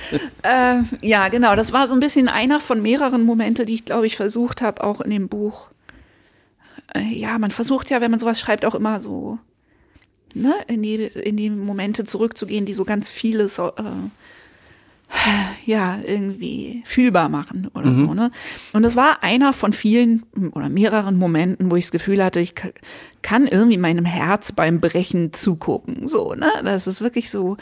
äh, 0.42 0.76
ja, 1.02 1.28
genau. 1.28 1.56
Das 1.56 1.72
war 1.72 1.88
so 1.88 1.94
ein 1.94 2.00
bisschen 2.00 2.28
einer 2.28 2.60
von 2.60 2.80
mehreren 2.80 3.24
Momente, 3.24 3.66
die 3.66 3.74
ich, 3.74 3.84
glaube 3.84 4.06
ich, 4.06 4.16
versucht 4.16 4.62
habe, 4.62 4.82
auch 4.82 5.00
in 5.00 5.10
dem 5.10 5.28
Buch. 5.28 5.68
Äh, 6.94 7.02
ja, 7.02 7.38
man 7.38 7.50
versucht 7.50 7.90
ja, 7.90 8.00
wenn 8.00 8.12
man 8.12 8.20
sowas 8.20 8.38
schreibt, 8.38 8.64
auch 8.64 8.76
immer 8.76 9.00
so 9.00 9.38
ne, 10.34 10.54
in, 10.68 10.82
die, 10.82 10.96
in 10.96 11.36
die 11.36 11.50
Momente 11.50 12.04
zurückzugehen, 12.04 12.66
die 12.66 12.74
so 12.74 12.84
ganz 12.84 13.10
vieles 13.10 13.58
äh, 13.58 13.70
ja, 15.64 15.98
irgendwie 16.04 16.82
fühlbar 16.84 17.28
machen 17.28 17.70
oder 17.74 17.90
mhm. 17.90 18.06
so, 18.06 18.14
ne? 18.14 18.30
Und 18.72 18.82
das 18.82 18.96
war 18.96 19.22
einer 19.22 19.52
von 19.52 19.72
vielen 19.72 20.24
oder 20.52 20.68
mehreren 20.68 21.16
Momenten, 21.16 21.70
wo 21.70 21.76
ich 21.76 21.84
das 21.84 21.92
Gefühl 21.92 22.22
hatte, 22.22 22.40
ich 22.40 22.54
kann 23.22 23.46
irgendwie 23.46 23.78
meinem 23.78 24.04
Herz 24.04 24.52
beim 24.52 24.80
Brechen 24.80 25.32
zugucken, 25.32 26.06
so, 26.06 26.34
ne? 26.34 26.50
Das 26.62 26.86
ist 26.86 27.00
wirklich 27.00 27.30
so 27.30 27.56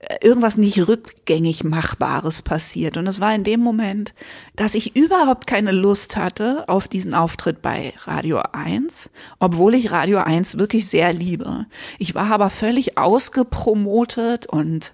äh, 0.00 0.18
irgendwas 0.24 0.56
nicht 0.56 0.86
rückgängig 0.86 1.64
Machbares 1.64 2.42
passiert. 2.42 2.96
Und 2.96 3.08
es 3.08 3.18
war 3.18 3.34
in 3.34 3.42
dem 3.42 3.60
Moment, 3.60 4.14
dass 4.54 4.76
ich 4.76 4.94
überhaupt 4.94 5.48
keine 5.48 5.72
Lust 5.72 6.16
hatte 6.16 6.68
auf 6.68 6.86
diesen 6.86 7.14
Auftritt 7.14 7.62
bei 7.62 7.92
Radio 8.04 8.40
1, 8.52 9.10
obwohl 9.40 9.74
ich 9.74 9.90
Radio 9.90 10.18
1 10.18 10.58
wirklich 10.58 10.86
sehr 10.86 11.12
liebe. 11.12 11.66
Ich 11.98 12.14
war 12.14 12.30
aber 12.30 12.48
völlig 12.48 12.96
ausgepromotet 12.96 14.46
und 14.46 14.92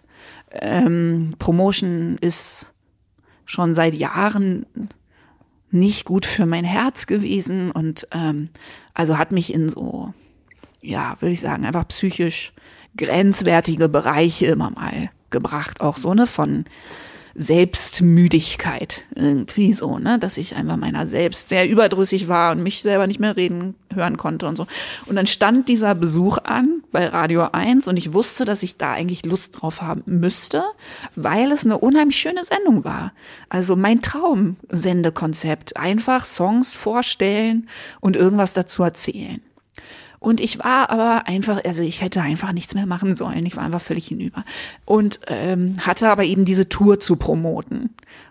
ähm, 0.61 1.35
Promotion 1.39 2.19
ist 2.21 2.73
schon 3.45 3.75
seit 3.75 3.95
Jahren 3.95 4.67
nicht 5.71 6.05
gut 6.05 6.25
für 6.25 6.47
mein 6.47 6.65
Herz 6.65 7.07
gewesen 7.07 7.71
und 7.71 8.07
ähm, 8.13 8.49
also 8.95 9.19
hat 9.19 9.33
mich 9.33 9.53
in 9.53 9.69
so, 9.69 10.15
ja, 10.81 11.17
würde 11.21 11.33
ich 11.33 11.41
sagen, 11.41 11.67
einfach 11.67 11.89
psychisch 11.89 12.53
grenzwertige 12.97 13.89
Bereiche 13.89 14.47
immer 14.47 14.71
mal 14.71 15.11
gebracht. 15.31 15.81
Auch 15.81 15.97
so, 15.97 16.15
ne, 16.15 16.27
von 16.27 16.65
Selbstmüdigkeit 17.35 19.03
irgendwie 19.15 19.73
so, 19.73 19.99
ne, 19.99 20.19
dass 20.19 20.37
ich 20.37 20.55
einfach 20.55 20.77
meiner 20.77 21.07
selbst 21.07 21.49
sehr 21.49 21.69
überdrüssig 21.69 22.29
war 22.29 22.53
und 22.53 22.63
mich 22.63 22.83
selber 22.83 23.07
nicht 23.07 23.19
mehr 23.19 23.37
reden 23.37 23.75
hören 23.93 24.17
konnte 24.17 24.47
und 24.47 24.57
so. 24.57 24.67
Und 25.07 25.17
dann 25.17 25.27
stand 25.27 25.69
dieser 25.69 25.95
Besuch 25.95 26.39
an 26.39 26.83
bei 26.93 27.07
Radio 27.07 27.49
1 27.51 27.89
und 27.89 27.99
ich 27.99 28.13
wusste, 28.13 28.45
dass 28.45 28.63
ich 28.63 28.77
da 28.77 28.93
eigentlich 28.93 29.27
Lust 29.27 29.61
drauf 29.61 29.83
haben 29.83 30.03
müsste, 30.07 30.63
weil 31.17 31.51
es 31.51 31.65
eine 31.65 31.79
unheimlich 31.79 32.19
schöne 32.19 32.45
Sendung 32.45 32.85
war. 32.85 33.13
Also 33.49 33.75
mein 33.75 34.01
Traumsendekonzept, 34.01 35.77
einfach 35.77 36.25
Songs 36.25 36.75
vorstellen 36.75 37.69
und 38.01 38.17
irgendwas 38.17 38.53
dazu 38.53 38.83
erzählen. 38.85 39.41
Und 40.25 40.41
ich 40.41 40.59
war 40.59 40.89
aber 40.89 41.27
einfach, 41.27 41.63
also 41.67 41.83
ich 41.83 42.01
hätte 42.01 42.23
einfach 42.23 42.55
nichts 42.55 42.75
mehr 42.75 42.87
machen 42.87 43.15
sollen. 43.15 43.45
Ich 43.45 43.57
war 43.57 43.65
einfach 43.65 43.83
völlig 43.83 44.07
hinüber. 44.07 44.43
Und 44.87 45.21
ähm, 45.27 45.75
hatte 45.81 46.09
aber 46.09 46.25
eben 46.25 46.47
diese 46.47 46.67
Tour 46.71 46.99
zu 46.99 47.17
promoten. 47.17 47.91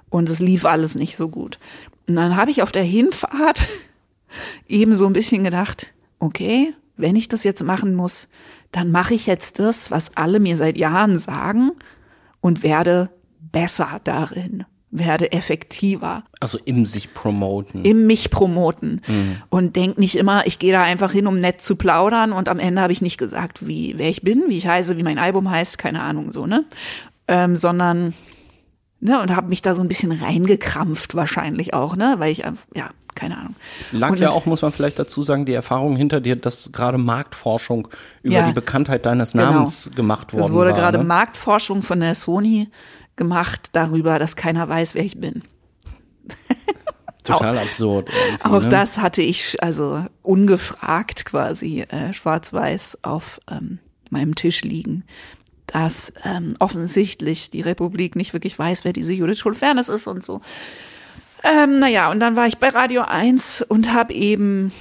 Und 0.09 0.27
es 0.31 0.39
lief 0.39 0.65
alles 0.65 0.95
nicht 0.95 1.15
so 1.15 1.29
gut. 1.29 1.59
Und 2.07 2.15
dann 2.15 2.35
habe 2.35 2.49
ich 2.49 2.63
auf 2.63 2.71
der 2.71 2.81
Hinfahrt 2.81 3.67
eben 4.67 4.95
so 4.95 5.05
ein 5.05 5.13
bisschen 5.13 5.43
gedacht, 5.43 5.93
okay, 6.17 6.73
wenn 6.97 7.15
ich 7.15 7.27
das 7.27 7.43
jetzt 7.43 7.61
machen 7.61 7.93
muss, 7.93 8.27
dann 8.71 8.89
mache 8.89 9.13
ich 9.13 9.27
jetzt 9.27 9.59
das, 9.59 9.91
was 9.91 10.17
alle 10.17 10.39
mir 10.39 10.57
seit 10.57 10.77
Jahren 10.77 11.19
sagen 11.19 11.73
und 12.41 12.63
werde 12.63 13.11
besser 13.39 14.01
darin 14.03 14.65
werde 14.93 15.31
effektiver. 15.31 16.23
Also 16.39 16.59
im 16.63 16.85
sich 16.85 17.13
promoten. 17.13 17.83
Im 17.83 18.05
mich 18.05 18.29
promoten. 18.29 19.01
Mhm. 19.07 19.37
Und 19.49 19.75
denk 19.75 19.97
nicht 19.97 20.15
immer, 20.15 20.45
ich 20.45 20.59
gehe 20.59 20.71
da 20.71 20.83
einfach 20.83 21.11
hin, 21.11 21.27
um 21.27 21.39
nett 21.39 21.61
zu 21.61 21.75
plaudern 21.75 22.31
und 22.31 22.47
am 22.47 22.59
Ende 22.59 22.81
habe 22.81 22.93
ich 22.93 23.01
nicht 23.01 23.17
gesagt, 23.17 23.67
wie 23.67 23.95
wer 23.97 24.09
ich 24.09 24.21
bin, 24.21 24.43
wie 24.47 24.57
ich 24.57 24.67
heiße, 24.67 24.97
wie 24.97 25.03
mein 25.03 25.17
Album 25.17 25.49
heißt, 25.49 25.77
keine 25.77 26.01
Ahnung 26.01 26.31
so, 26.31 26.45
ne? 26.45 26.65
Ähm, 27.27 27.55
sondern 27.55 28.13
ne, 28.99 29.19
und 29.21 29.35
habe 29.35 29.47
mich 29.47 29.61
da 29.61 29.73
so 29.73 29.81
ein 29.81 29.87
bisschen 29.87 30.11
reingekrampft 30.11 31.15
wahrscheinlich 31.15 31.73
auch, 31.73 31.95
ne, 31.95 32.15
weil 32.19 32.31
ich 32.31 32.39
ja, 32.39 32.89
keine 33.15 33.37
Ahnung. 33.37 33.55
Lag 33.91 34.11
und, 34.11 34.19
ja 34.19 34.31
auch, 34.31 34.45
muss 34.45 34.61
man 34.61 34.71
vielleicht 34.71 34.99
dazu 34.99 35.23
sagen, 35.23 35.45
die 35.45 35.53
Erfahrung 35.53 35.95
hinter 35.95 36.21
dir, 36.21 36.35
dass 36.35 36.71
gerade 36.71 36.97
Marktforschung 36.97 37.87
über 38.23 38.35
ja, 38.35 38.47
die 38.47 38.53
Bekanntheit 38.53 39.05
deines 39.05 39.33
genau. 39.33 39.51
Namens 39.51 39.85
genau. 39.85 39.95
gemacht 39.95 40.33
worden 40.33 40.41
war. 40.41 40.49
Es 40.49 40.53
wurde 40.53 40.73
gerade 40.73 40.97
ne? 40.99 41.03
Marktforschung 41.03 41.81
von 41.81 41.99
der 41.99 42.15
Sony 42.15 42.69
gemacht 43.15 43.69
darüber, 43.73 44.19
dass 44.19 44.35
keiner 44.35 44.67
weiß, 44.67 44.95
wer 44.95 45.03
ich 45.03 45.19
bin. 45.19 45.43
Total 47.23 47.57
auch, 47.57 47.61
absurd. 47.61 48.09
Auch 48.43 48.63
ne? 48.63 48.69
das 48.69 48.97
hatte 48.97 49.21
ich 49.21 49.61
also 49.63 50.05
ungefragt 50.21 51.25
quasi 51.25 51.81
äh, 51.81 52.13
schwarz-weiß 52.13 52.99
auf 53.01 53.39
ähm, 53.49 53.79
meinem 54.09 54.35
Tisch 54.35 54.61
liegen, 54.61 55.05
dass 55.67 56.13
ähm, 56.23 56.55
offensichtlich 56.59 57.49
die 57.49 57.61
Republik 57.61 58.15
nicht 58.15 58.33
wirklich 58.33 58.59
weiß, 58.59 58.83
wer 58.83 58.93
diese 58.93 59.13
Judith 59.13 59.45
Holofernes 59.45 59.89
ist 59.89 60.07
und 60.07 60.23
so. 60.23 60.41
Ähm, 61.43 61.79
naja, 61.79 62.11
und 62.11 62.19
dann 62.19 62.35
war 62.35 62.47
ich 62.47 62.57
bei 62.57 62.69
Radio 62.69 63.03
1 63.03 63.63
und 63.63 63.93
habe 63.93 64.13
eben 64.13 64.71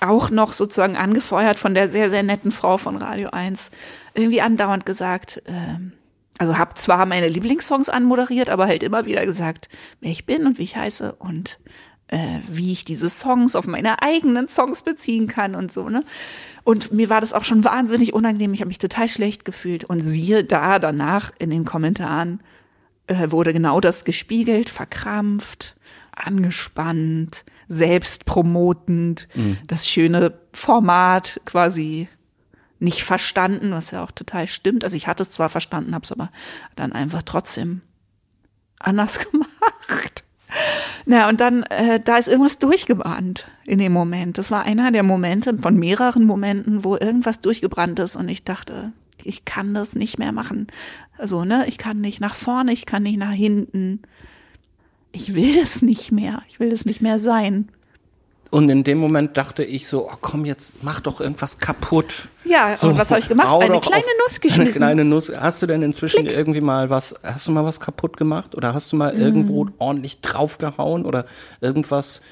auch 0.00 0.30
noch 0.30 0.52
sozusagen 0.52 0.96
angefeuert 0.96 1.58
von 1.58 1.74
der 1.74 1.88
sehr, 1.88 2.10
sehr 2.10 2.22
netten 2.22 2.52
Frau 2.52 2.78
von 2.78 2.96
Radio 2.96 3.30
1 3.30 3.70
irgendwie 4.14 4.40
andauernd 4.40 4.86
gesagt, 4.86 5.42
ähm, 5.46 5.92
also 6.40 6.56
habe 6.56 6.72
zwar 6.72 7.04
meine 7.04 7.28
Lieblingssongs 7.28 7.90
anmoderiert, 7.90 8.48
aber 8.48 8.66
halt 8.66 8.82
immer 8.82 9.04
wieder 9.04 9.26
gesagt, 9.26 9.68
wer 10.00 10.10
ich 10.10 10.24
bin 10.24 10.46
und 10.46 10.56
wie 10.56 10.62
ich 10.62 10.74
heiße 10.74 11.16
und 11.16 11.58
äh, 12.08 12.38
wie 12.48 12.72
ich 12.72 12.86
diese 12.86 13.10
Songs 13.10 13.54
auf 13.54 13.66
meine 13.66 14.00
eigenen 14.00 14.48
Songs 14.48 14.80
beziehen 14.80 15.26
kann 15.28 15.54
und 15.54 15.70
so, 15.70 15.90
ne? 15.90 16.02
Und 16.64 16.92
mir 16.92 17.10
war 17.10 17.20
das 17.20 17.34
auch 17.34 17.44
schon 17.44 17.62
wahnsinnig 17.62 18.14
unangenehm. 18.14 18.54
Ich 18.54 18.60
habe 18.60 18.68
mich 18.68 18.78
total 18.78 19.06
schlecht 19.06 19.44
gefühlt. 19.44 19.84
Und 19.84 20.00
siehe 20.00 20.42
da, 20.42 20.78
danach 20.78 21.30
in 21.38 21.50
den 21.50 21.66
Kommentaren 21.66 22.42
äh, 23.06 23.30
wurde 23.30 23.52
genau 23.52 23.78
das 23.78 24.06
gespiegelt, 24.06 24.70
verkrampft, 24.70 25.76
angespannt, 26.10 27.44
selbstpromotend, 27.68 29.28
mhm. 29.34 29.58
das 29.66 29.86
schöne 29.86 30.38
Format 30.54 31.42
quasi 31.44 32.08
nicht 32.80 33.02
verstanden, 33.02 33.72
was 33.72 33.92
ja 33.92 34.02
auch 34.02 34.10
total 34.10 34.48
stimmt. 34.48 34.84
Also 34.84 34.96
ich 34.96 35.06
hatte 35.06 35.22
es 35.22 35.30
zwar 35.30 35.48
verstanden, 35.48 35.94
habe 35.94 36.04
es 36.04 36.12
aber 36.12 36.30
dann 36.76 36.92
einfach 36.92 37.22
trotzdem 37.22 37.82
anders 38.78 39.18
gemacht. 39.30 40.24
Na, 41.06 41.28
und 41.28 41.40
dann, 41.40 41.62
äh, 41.64 42.00
da 42.00 42.16
ist 42.16 42.28
irgendwas 42.28 42.58
durchgebrannt 42.58 43.46
in 43.64 43.78
dem 43.78 43.92
Moment. 43.92 44.38
Das 44.38 44.50
war 44.50 44.64
einer 44.64 44.90
der 44.90 45.02
Momente 45.02 45.56
von 45.60 45.76
mehreren 45.76 46.24
Momenten, 46.24 46.84
wo 46.84 46.96
irgendwas 46.96 47.40
durchgebrannt 47.40 47.98
ist 48.00 48.16
und 48.16 48.28
ich 48.28 48.44
dachte, 48.44 48.92
ich 49.22 49.44
kann 49.44 49.74
das 49.74 49.94
nicht 49.94 50.18
mehr 50.18 50.32
machen. 50.32 50.66
Also, 51.18 51.44
ne, 51.44 51.66
ich 51.68 51.78
kann 51.78 52.00
nicht 52.00 52.20
nach 52.20 52.34
vorne, 52.34 52.72
ich 52.72 52.86
kann 52.86 53.02
nicht 53.02 53.18
nach 53.18 53.32
hinten. 53.32 54.02
Ich 55.12 55.34
will 55.34 55.54
das 55.60 55.82
nicht 55.82 56.12
mehr. 56.12 56.42
Ich 56.48 56.58
will 56.58 56.70
das 56.70 56.84
nicht 56.84 57.02
mehr 57.02 57.18
sein. 57.18 57.68
Und 58.50 58.68
in 58.68 58.82
dem 58.82 58.98
Moment 58.98 59.36
dachte 59.36 59.62
ich 59.62 59.86
so, 59.86 60.08
oh 60.08 60.16
komm, 60.20 60.44
jetzt 60.44 60.82
mach 60.82 60.98
doch 60.98 61.20
irgendwas 61.20 61.58
kaputt. 61.58 62.28
Ja, 62.44 62.74
so, 62.74 62.88
und 62.88 62.98
was 62.98 63.10
habe 63.10 63.20
ich 63.20 63.28
gemacht? 63.28 63.54
Eine 63.54 63.78
kleine 63.80 64.04
Nuss 64.24 64.40
geschmissen. 64.40 64.82
Eine 64.82 64.94
kleine 64.94 65.04
Nuss. 65.04 65.30
Hast 65.34 65.62
du 65.62 65.66
denn 65.66 65.82
inzwischen 65.82 66.24
Klick. 66.24 66.36
irgendwie 66.36 66.60
mal 66.60 66.90
was, 66.90 67.14
hast 67.22 67.46
du 67.46 67.52
mal 67.52 67.64
was 67.64 67.78
kaputt 67.78 68.16
gemacht? 68.16 68.56
Oder 68.56 68.74
hast 68.74 68.90
du 68.90 68.96
mal 68.96 69.14
mm. 69.14 69.20
irgendwo 69.20 69.68
ordentlich 69.78 70.20
draufgehauen? 70.20 71.06
Oder 71.06 71.26
irgendwas 71.60 72.22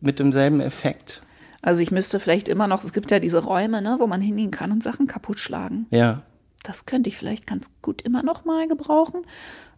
mit 0.00 0.18
demselben 0.18 0.60
Effekt? 0.60 1.22
Also 1.62 1.80
ich 1.80 1.92
müsste 1.92 2.18
vielleicht 2.18 2.48
immer 2.48 2.66
noch, 2.66 2.82
es 2.82 2.92
gibt 2.92 3.12
ja 3.12 3.20
diese 3.20 3.38
Räume, 3.38 3.82
ne, 3.82 3.96
wo 4.00 4.08
man 4.08 4.20
hingehen 4.20 4.50
kann 4.50 4.72
und 4.72 4.82
Sachen 4.82 5.06
kaputt 5.06 5.38
schlagen. 5.38 5.86
Ja. 5.90 6.22
Das 6.64 6.86
könnte 6.86 7.08
ich 7.08 7.16
vielleicht 7.16 7.46
ganz 7.46 7.70
gut 7.82 8.02
immer 8.02 8.24
noch 8.24 8.44
mal 8.44 8.66
gebrauchen. 8.66 9.22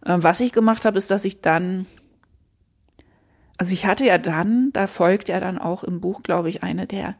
Äh, 0.03 0.17
was 0.17 0.39
ich 0.39 0.51
gemacht 0.51 0.83
habe, 0.85 0.97
ist, 0.97 1.11
dass 1.11 1.25
ich 1.25 1.41
dann 1.41 1.85
also 3.57 3.73
ich 3.73 3.85
hatte 3.85 4.05
ja 4.05 4.17
dann, 4.17 4.71
da 4.73 4.87
folgt 4.87 5.29
ja 5.29 5.39
dann 5.39 5.57
auch 5.57 5.83
im 5.83 6.01
Buch, 6.01 6.23
glaube 6.23 6.49
ich, 6.49 6.63
eine 6.63 6.87
der 6.87 7.15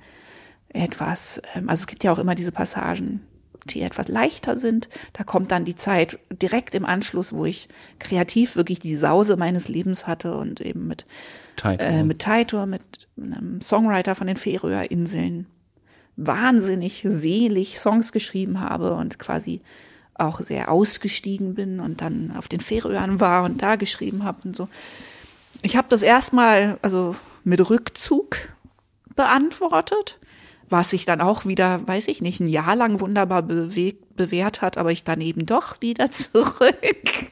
etwas, 0.69 1.41
ähm, 1.55 1.69
also 1.69 1.81
es 1.81 1.88
gibt 1.88 2.03
ja 2.03 2.11
auch 2.11 2.19
immer 2.19 2.36
diese 2.36 2.51
Passagen, 2.51 3.21
die 3.65 3.81
etwas 3.81 4.07
leichter 4.07 4.57
sind. 4.57 4.89
Da 5.13 5.23
kommt 5.23 5.51
dann 5.51 5.65
die 5.65 5.75
Zeit 5.75 6.19
direkt 6.29 6.75
im 6.75 6.86
Anschluss, 6.86 7.33
wo 7.33 7.45
ich 7.45 7.67
kreativ 7.99 8.55
wirklich 8.55 8.79
die 8.79 8.95
Sause 8.95 9.38
meines 9.38 9.67
Lebens 9.67 10.05
hatte 10.07 10.36
und 10.36 10.61
eben 10.61 10.88
mit 10.88 11.05
Taitor, 11.55 11.88
äh, 11.88 12.03
mit, 12.03 12.19
Taitor, 12.19 12.65
mit 12.65 12.81
einem 13.17 13.61
Songwriter 13.61 14.15
von 14.15 14.27
den 14.27 14.38
Färöer 14.38 14.91
Inseln 14.91 15.47
wahnsinnig 16.17 17.03
selig 17.05 17.79
Songs 17.79 18.11
geschrieben 18.11 18.61
habe 18.61 18.93
und 18.93 19.19
quasi 19.19 19.61
auch 20.13 20.39
sehr 20.39 20.71
ausgestiegen 20.71 21.55
bin 21.55 21.79
und 21.79 22.01
dann 22.01 22.33
auf 22.38 22.47
den 22.47 22.61
Färöern 22.61 23.19
war 23.19 23.43
und 23.43 23.61
da 23.61 23.75
geschrieben 23.75 24.23
habe 24.23 24.39
und 24.45 24.55
so. 24.55 24.69
Ich 25.61 25.75
habe 25.75 25.87
das 25.89 26.01
erstmal 26.01 26.79
also 26.81 27.15
mit 27.43 27.69
Rückzug 27.69 28.37
beantwortet, 29.15 30.19
was 30.69 30.89
sich 30.89 31.05
dann 31.05 31.21
auch 31.21 31.45
wieder, 31.45 31.87
weiß 31.87 32.07
ich 32.07 32.21
nicht, 32.21 32.39
ein 32.39 32.47
Jahr 32.47 32.75
lang 32.75 32.99
wunderbar 32.99 33.43
bewegt, 33.43 34.15
bewährt 34.15 34.61
hat, 34.61 34.77
aber 34.77 34.91
ich 34.91 35.03
dann 35.03 35.21
eben 35.21 35.45
doch 35.45 35.81
wieder 35.81 36.11
zurück 36.11 37.31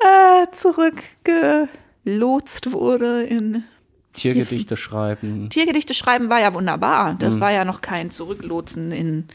äh, 0.00 0.46
zurückgelotst 0.52 2.72
wurde 2.72 3.24
in 3.24 3.64
Tiergedichte 4.12 4.76
schreiben. 4.76 5.48
Tiergedichte 5.48 5.94
schreiben 5.94 6.28
war 6.28 6.40
ja 6.40 6.52
wunderbar. 6.54 7.14
Das 7.18 7.36
mhm. 7.36 7.40
war 7.40 7.52
ja 7.52 7.64
noch 7.64 7.80
kein 7.80 8.10
Zurücklotsen 8.10 8.90
in 8.90 9.28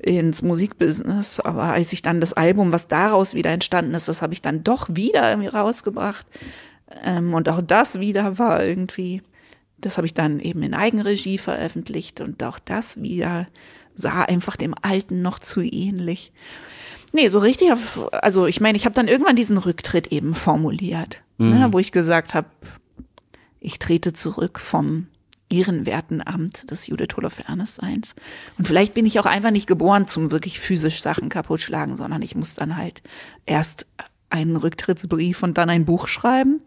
ins 0.00 0.42
Musikbusiness. 0.42 1.40
Aber 1.40 1.64
als 1.64 1.92
ich 1.92 2.02
dann 2.02 2.20
das 2.20 2.32
Album, 2.32 2.72
was 2.72 2.88
daraus 2.88 3.34
wieder 3.34 3.50
entstanden 3.50 3.94
ist, 3.94 4.08
das 4.08 4.22
habe 4.22 4.32
ich 4.32 4.42
dann 4.42 4.64
doch 4.64 4.88
wieder 4.90 5.30
irgendwie 5.30 5.48
rausgebracht. 5.48 6.26
Ähm, 7.04 7.34
und 7.34 7.48
auch 7.48 7.60
das 7.62 8.00
wieder 8.00 8.38
war 8.38 8.64
irgendwie, 8.64 9.22
das 9.78 9.96
habe 9.96 10.06
ich 10.06 10.14
dann 10.14 10.40
eben 10.40 10.62
in 10.62 10.74
Eigenregie 10.74 11.38
veröffentlicht 11.38 12.20
und 12.20 12.42
auch 12.42 12.58
das 12.58 13.02
wieder 13.02 13.46
sah 13.94 14.22
einfach 14.22 14.56
dem 14.56 14.74
Alten 14.80 15.22
noch 15.22 15.38
zu 15.38 15.60
ähnlich. 15.60 16.32
Nee, 17.12 17.28
so 17.28 17.40
richtig, 17.40 17.72
auf, 17.72 18.12
also 18.12 18.46
ich 18.46 18.60
meine, 18.60 18.76
ich 18.76 18.84
habe 18.84 18.94
dann 18.94 19.08
irgendwann 19.08 19.36
diesen 19.36 19.58
Rücktritt 19.58 20.08
eben 20.12 20.32
formuliert, 20.32 21.22
ne, 21.38 21.68
wo 21.72 21.78
ich 21.78 21.92
gesagt 21.92 22.34
habe, 22.34 22.48
ich 23.58 23.78
trete 23.78 24.12
zurück 24.12 24.60
vom 24.60 25.08
ehrenwerten 25.50 26.24
Amt 26.26 26.70
des 26.70 26.86
Judith 26.86 27.16
Holofernes-Seins. 27.16 28.14
Und 28.56 28.68
vielleicht 28.68 28.94
bin 28.94 29.04
ich 29.04 29.18
auch 29.18 29.26
einfach 29.26 29.50
nicht 29.50 29.66
geboren 29.66 30.06
zum 30.06 30.30
wirklich 30.30 30.60
physisch 30.60 31.02
Sachen 31.02 31.28
kaputt 31.28 31.60
schlagen, 31.60 31.96
sondern 31.96 32.22
ich 32.22 32.36
muss 32.36 32.54
dann 32.54 32.76
halt 32.76 33.02
erst 33.46 33.86
einen 34.30 34.56
Rücktrittsbrief 34.56 35.42
und 35.42 35.58
dann 35.58 35.70
ein 35.70 35.84
Buch 35.84 36.06
schreiben. 36.06 36.58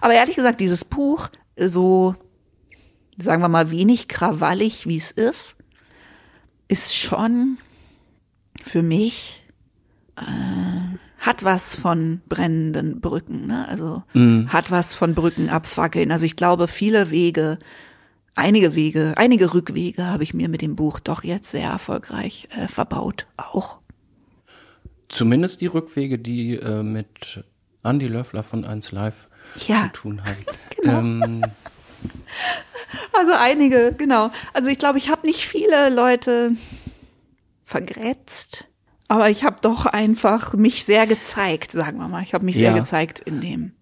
Aber 0.00 0.14
ehrlich 0.14 0.36
gesagt, 0.36 0.60
dieses 0.60 0.84
Buch, 0.84 1.28
so, 1.56 2.14
sagen 3.18 3.42
wir 3.42 3.48
mal, 3.48 3.70
wenig 3.70 4.08
krawallig, 4.08 4.86
wie 4.86 4.96
es 4.96 5.10
ist, 5.10 5.56
ist 6.68 6.96
schon 6.96 7.58
für 8.62 8.82
mich 8.82 9.44
äh, 10.16 10.22
hat 11.18 11.42
was 11.42 11.74
von 11.74 12.20
brennenden 12.28 13.00
Brücken, 13.00 13.46
ne? 13.46 13.66
Also 13.68 14.02
hat 14.48 14.70
was 14.70 14.94
von 14.94 15.14
Brücken 15.14 15.48
abfackeln. 15.48 16.12
Also 16.12 16.26
ich 16.26 16.36
glaube, 16.36 16.68
viele 16.68 17.10
Wege, 17.10 17.58
einige 18.36 18.74
Wege, 18.74 19.14
einige 19.16 19.52
Rückwege 19.52 20.06
habe 20.06 20.22
ich 20.22 20.32
mir 20.32 20.48
mit 20.48 20.62
dem 20.62 20.76
Buch 20.76 21.00
doch 21.00 21.24
jetzt 21.24 21.50
sehr 21.50 21.68
erfolgreich 21.68 22.48
äh, 22.56 22.68
verbaut. 22.68 23.26
Auch. 23.36 23.78
Zumindest 25.08 25.60
die 25.60 25.66
Rückwege, 25.66 26.18
die 26.18 26.56
äh, 26.56 26.82
mit 26.82 27.42
Andy 27.82 28.06
Löffler 28.08 28.42
von 28.42 28.64
1 28.64 28.92
Live 28.92 29.28
Ja. 29.66 29.84
zu 29.84 29.88
tun 30.00 30.22
haben. 30.24 30.36
Genau. 30.80 30.98
Ähm, 31.00 31.42
Also 33.12 33.32
einige, 33.32 33.92
genau. 33.98 34.30
Also 34.54 34.68
ich 34.68 34.78
glaube, 34.78 34.98
ich 34.98 35.08
habe 35.10 35.26
nicht 35.26 35.40
viele 35.44 35.88
Leute 35.90 36.52
vergrätzt, 37.64 38.68
aber 39.08 39.28
ich 39.30 39.44
habe 39.44 39.56
doch 39.60 39.86
einfach 39.86 40.54
mich 40.54 40.84
sehr 40.84 41.06
gezeigt, 41.06 41.72
sagen 41.72 41.98
wir 41.98 42.08
mal. 42.08 42.22
Ich 42.22 42.34
habe 42.34 42.44
mich 42.44 42.56
sehr 42.56 42.70
Ja. 42.72 42.78
gezeigt 42.78 43.20
in 43.20 43.40
dem, 43.40 43.72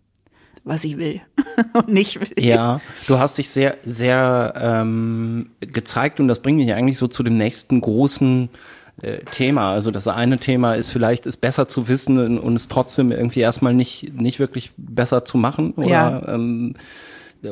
was 0.64 0.84
ich 0.84 0.96
will 0.96 1.20
und 1.74 1.88
nicht 1.88 2.20
will. 2.20 2.42
Ja, 2.44 2.80
du 3.06 3.18
hast 3.18 3.38
dich 3.38 3.50
sehr, 3.50 3.76
sehr 3.84 4.54
ähm, 4.56 5.50
gezeigt 5.60 6.18
und 6.20 6.28
das 6.28 6.40
bringt 6.40 6.58
mich 6.58 6.72
eigentlich 6.72 6.98
so 6.98 7.06
zu 7.08 7.22
dem 7.22 7.36
nächsten 7.36 7.80
großen 7.80 8.48
äh, 9.02 9.18
Thema. 9.30 9.70
Also 9.72 9.90
das 9.90 10.08
eine 10.08 10.38
Thema 10.38 10.74
ist 10.74 10.90
vielleicht, 10.90 11.26
es 11.26 11.36
besser 11.36 11.68
zu 11.68 11.88
wissen 11.88 12.38
und, 12.38 12.56
es 12.56 12.68
trotzdem 12.68 13.12
irgendwie 13.12 13.40
erstmal 13.40 13.74
nicht, 13.74 14.12
nicht 14.14 14.38
wirklich 14.38 14.72
besser 14.76 15.24
zu 15.24 15.38
machen 15.38 15.72
oder, 15.72 15.88
Ja. 15.88 16.28
ähm, 16.34 16.74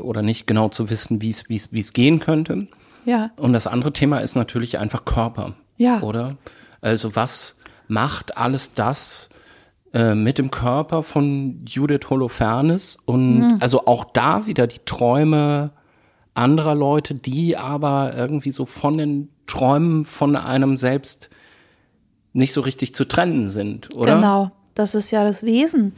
oder 0.03 0.23
nicht 0.23 0.47
genau 0.47 0.69
zu 0.71 0.89
wissen, 0.91 1.21
wie 1.23 1.31
es, 1.31 1.49
wie 1.49 1.57
es, 1.57 1.73
wie 1.73 1.81
es 1.81 1.93
gehen 1.93 2.19
könnte. 2.21 2.67
Ja. 3.05 3.31
Und 3.37 3.53
das 3.53 3.67
andere 3.67 3.93
Thema 3.93 4.19
ist 4.21 4.35
natürlich 4.35 4.79
einfach 4.79 5.05
Körper. 5.05 5.55
Ja. 5.77 6.01
Oder? 6.01 6.37
Also 6.81 7.15
was 7.17 7.57
macht 7.87 8.37
alles 8.39 8.73
das 8.75 9.29
äh, 9.93 10.15
mit 10.15 10.39
dem 10.39 10.51
Körper 10.51 11.03
von 11.03 11.65
Judith 11.67 12.09
Holofernes 12.11 12.97
und 13.05 13.39
Mhm. 13.41 13.57
also 13.61 13.87
auch 13.87 14.05
da 14.13 14.47
wieder 14.47 14.67
die 14.67 14.81
Träume 14.87 15.73
anderer 16.33 16.75
Leute, 16.75 17.15
die 17.15 17.57
aber 17.57 18.15
irgendwie 18.17 18.51
so 18.51 18.65
von 18.67 18.99
den 18.99 19.29
Träumen 19.47 20.05
von 20.07 20.35
einem 20.35 20.77
selbst 20.77 21.29
nicht 22.35 22.53
so 22.53 22.61
richtig 22.61 22.95
zu 22.95 23.07
trennen 23.07 23.49
sind, 23.49 23.95
oder? 23.95 24.17
Genau, 24.17 24.51
das 24.75 24.95
ist 24.95 25.11
ja 25.11 25.25
das 25.25 25.43
Wesen. 25.43 25.93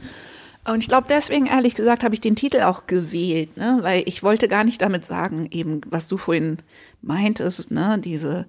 Und 0.65 0.79
ich 0.79 0.87
glaube, 0.87 1.07
deswegen, 1.09 1.45
ehrlich 1.45 1.75
gesagt, 1.75 2.03
habe 2.03 2.13
ich 2.13 2.21
den 2.21 2.35
Titel 2.35 2.61
auch 2.61 2.87
gewählt, 2.87 3.55
ne? 3.57 3.79
weil 3.81 4.03
ich 4.05 4.21
wollte 4.23 4.47
gar 4.47 4.63
nicht 4.63 4.81
damit 4.81 5.05
sagen, 5.05 5.47
eben, 5.51 5.81
was 5.89 6.07
du 6.07 6.17
vorhin 6.17 6.57
meintest, 7.01 7.71
ne? 7.71 7.97
diese, 8.03 8.47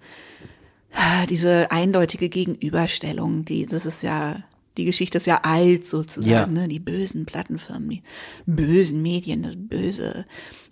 diese 1.30 1.70
eindeutige 1.70 2.28
Gegenüberstellung, 2.28 3.45
die, 3.45 3.66
das 3.66 3.86
ist 3.86 4.03
ja, 4.03 4.43
die 4.76 4.84
Geschichte 4.84 5.18
ist 5.18 5.26
ja 5.26 5.41
alt 5.45 5.86
sozusagen, 5.86 6.28
Ja. 6.57 6.62
ne? 6.62 6.66
die 6.68 6.80
bösen 6.80 7.24
Plattenfirmen, 7.24 7.89
die 7.91 8.03
bösen 8.47 9.01
Medien, 9.01 9.45
das 9.45 9.55
böse 9.57 10.26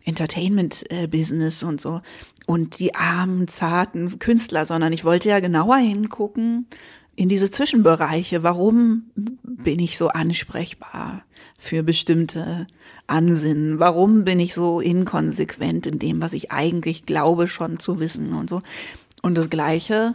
Entertainment-Business 0.04 1.62
und 1.62 1.80
so 1.80 2.00
und 2.46 2.78
die 2.78 2.94
armen, 2.94 3.48
zarten 3.48 4.18
Künstler, 4.18 4.64
sondern 4.66 4.92
ich 4.92 5.04
wollte 5.04 5.28
ja 5.28 5.40
genauer 5.40 5.76
hingucken 5.76 6.66
in 7.16 7.28
diese 7.30 7.50
Zwischenbereiche. 7.50 8.42
Warum 8.42 9.04
bin 9.14 9.80
ich 9.80 9.98
so 9.98 10.08
ansprechbar 10.08 11.22
für 11.58 11.82
bestimmte 11.82 12.66
Ansinnen? 13.06 13.80
Warum 13.80 14.24
bin 14.24 14.38
ich 14.38 14.54
so 14.54 14.80
inkonsequent 14.80 15.86
in 15.86 15.98
dem, 15.98 16.20
was 16.20 16.34
ich 16.34 16.52
eigentlich 16.52 17.06
glaube 17.06 17.48
schon 17.48 17.78
zu 17.80 17.98
wissen 17.98 18.34
und 18.34 18.50
so? 18.50 18.62
Und 19.22 19.36
das 19.36 19.50
Gleiche, 19.50 20.14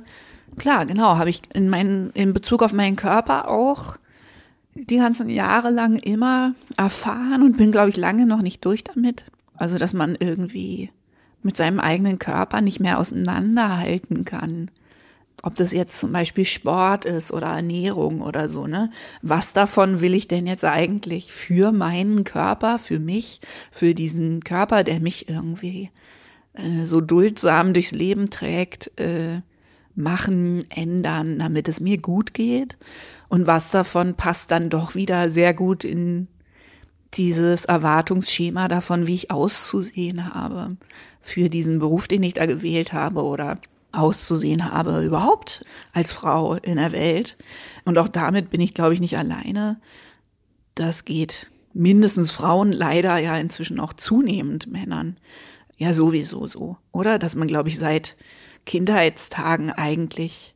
klar, 0.58 0.86
genau, 0.86 1.18
habe 1.18 1.32
ich 1.32 1.42
in 1.54 1.70
meinen, 1.70 2.12
in 2.12 2.34
Bezug 2.34 2.62
auf 2.62 2.72
meinen 2.72 2.96
Körper 2.96 3.50
auch 3.50 3.98
die 4.76 4.98
ganzen 4.98 5.30
Jahre 5.30 5.70
lang 5.70 5.98
immer 5.98 6.54
erfahren 6.78 7.42
und 7.42 7.58
bin, 7.58 7.72
glaube 7.72 7.90
ich, 7.90 7.98
lange 7.98 8.26
noch 8.26 8.42
nicht 8.42 8.64
durch 8.64 8.84
damit. 8.84 9.26
Also, 9.56 9.78
dass 9.78 9.94
man 9.94 10.16
irgendwie 10.18 10.92
mit 11.44 11.58
seinem 11.58 11.80
eigenen 11.80 12.20
Körper 12.20 12.62
nicht 12.62 12.80
mehr 12.80 13.00
auseinanderhalten 13.00 14.24
kann. 14.24 14.70
Ob 15.44 15.56
das 15.56 15.72
jetzt 15.72 16.00
zum 16.00 16.12
Beispiel 16.12 16.46
Sport 16.46 17.06
ist 17.06 17.32
oder 17.32 17.48
Ernährung 17.48 18.22
oder 18.22 18.48
so, 18.48 18.68
ne? 18.68 18.92
Was 19.22 19.54
davon 19.54 20.02
will 20.02 20.14
ich 20.14 20.28
denn 20.28 20.46
jetzt 20.46 20.64
eigentlich 20.64 21.34
für 21.34 21.72
meinen 21.72 22.24
Körper, 22.24 22.78
für 22.78 23.00
mich, 23.00 23.40
für 23.72 23.96
diesen 23.96 24.42
Körper, 24.44 24.84
der 24.84 25.00
mich 25.00 25.30
irgendwie 25.30 25.90
äh, 26.54 26.86
so 26.86 27.02
duldsam 27.02 27.74
durchs 27.74 27.92
Leben 27.92 28.30
trägt, 28.30 28.92
äh, 29.00 29.42
machen, 29.96 30.66
ändern, 30.70 31.40
damit 31.40 31.68
es 31.68 31.80
mir 31.80 31.98
gut 31.98 32.34
geht? 32.34 32.78
Und 33.28 33.48
was 33.48 33.72
davon 33.72 34.16
passt 34.16 34.52
dann 34.52 34.70
doch 34.70 34.94
wieder 34.94 35.32
sehr 35.32 35.54
gut 35.54 35.84
in 35.84 36.28
dieses 37.16 37.66
Erwartungsschema 37.66 38.68
davon, 38.68 39.08
wie 39.08 39.16
ich 39.16 39.32
auszusehen 39.32 40.34
habe 40.34 40.78
für 41.22 41.50
diesen 41.50 41.80
Beruf, 41.80 42.08
den 42.08 42.24
ich 42.24 42.34
da 42.34 42.46
gewählt 42.46 42.94
habe 42.94 43.24
oder 43.24 43.60
auszusehen 43.92 44.72
habe 44.72 45.04
überhaupt 45.04 45.66
als 45.94 46.12
Frau 46.12 46.56
in 46.56 46.78
der 46.78 46.92
Welt. 46.92 47.38
Und 47.86 47.98
auch 47.98 48.08
damit 48.08 48.50
bin 48.50 48.62
ich, 48.62 48.74
glaube 48.74 48.94
ich, 48.94 49.00
nicht 49.00 49.18
alleine. 49.18 49.80
Das 50.76 51.06
geht 51.06 51.52
mindestens 51.74 52.32
Frauen, 52.32 52.72
leider 52.72 53.18
ja 53.18 53.38
inzwischen 53.38 53.80
auch 53.80 53.94
zunehmend 53.94 54.68
Männern. 54.68 55.18
Ja, 55.78 55.94
sowieso 55.94 56.48
so, 56.48 56.78
oder? 56.92 57.18
Dass 57.18 57.36
man, 57.36 57.48
glaube 57.48 57.70
ich, 57.70 57.80
seit 57.80 58.16
Kindheitstagen 58.66 59.72
eigentlich 59.72 60.56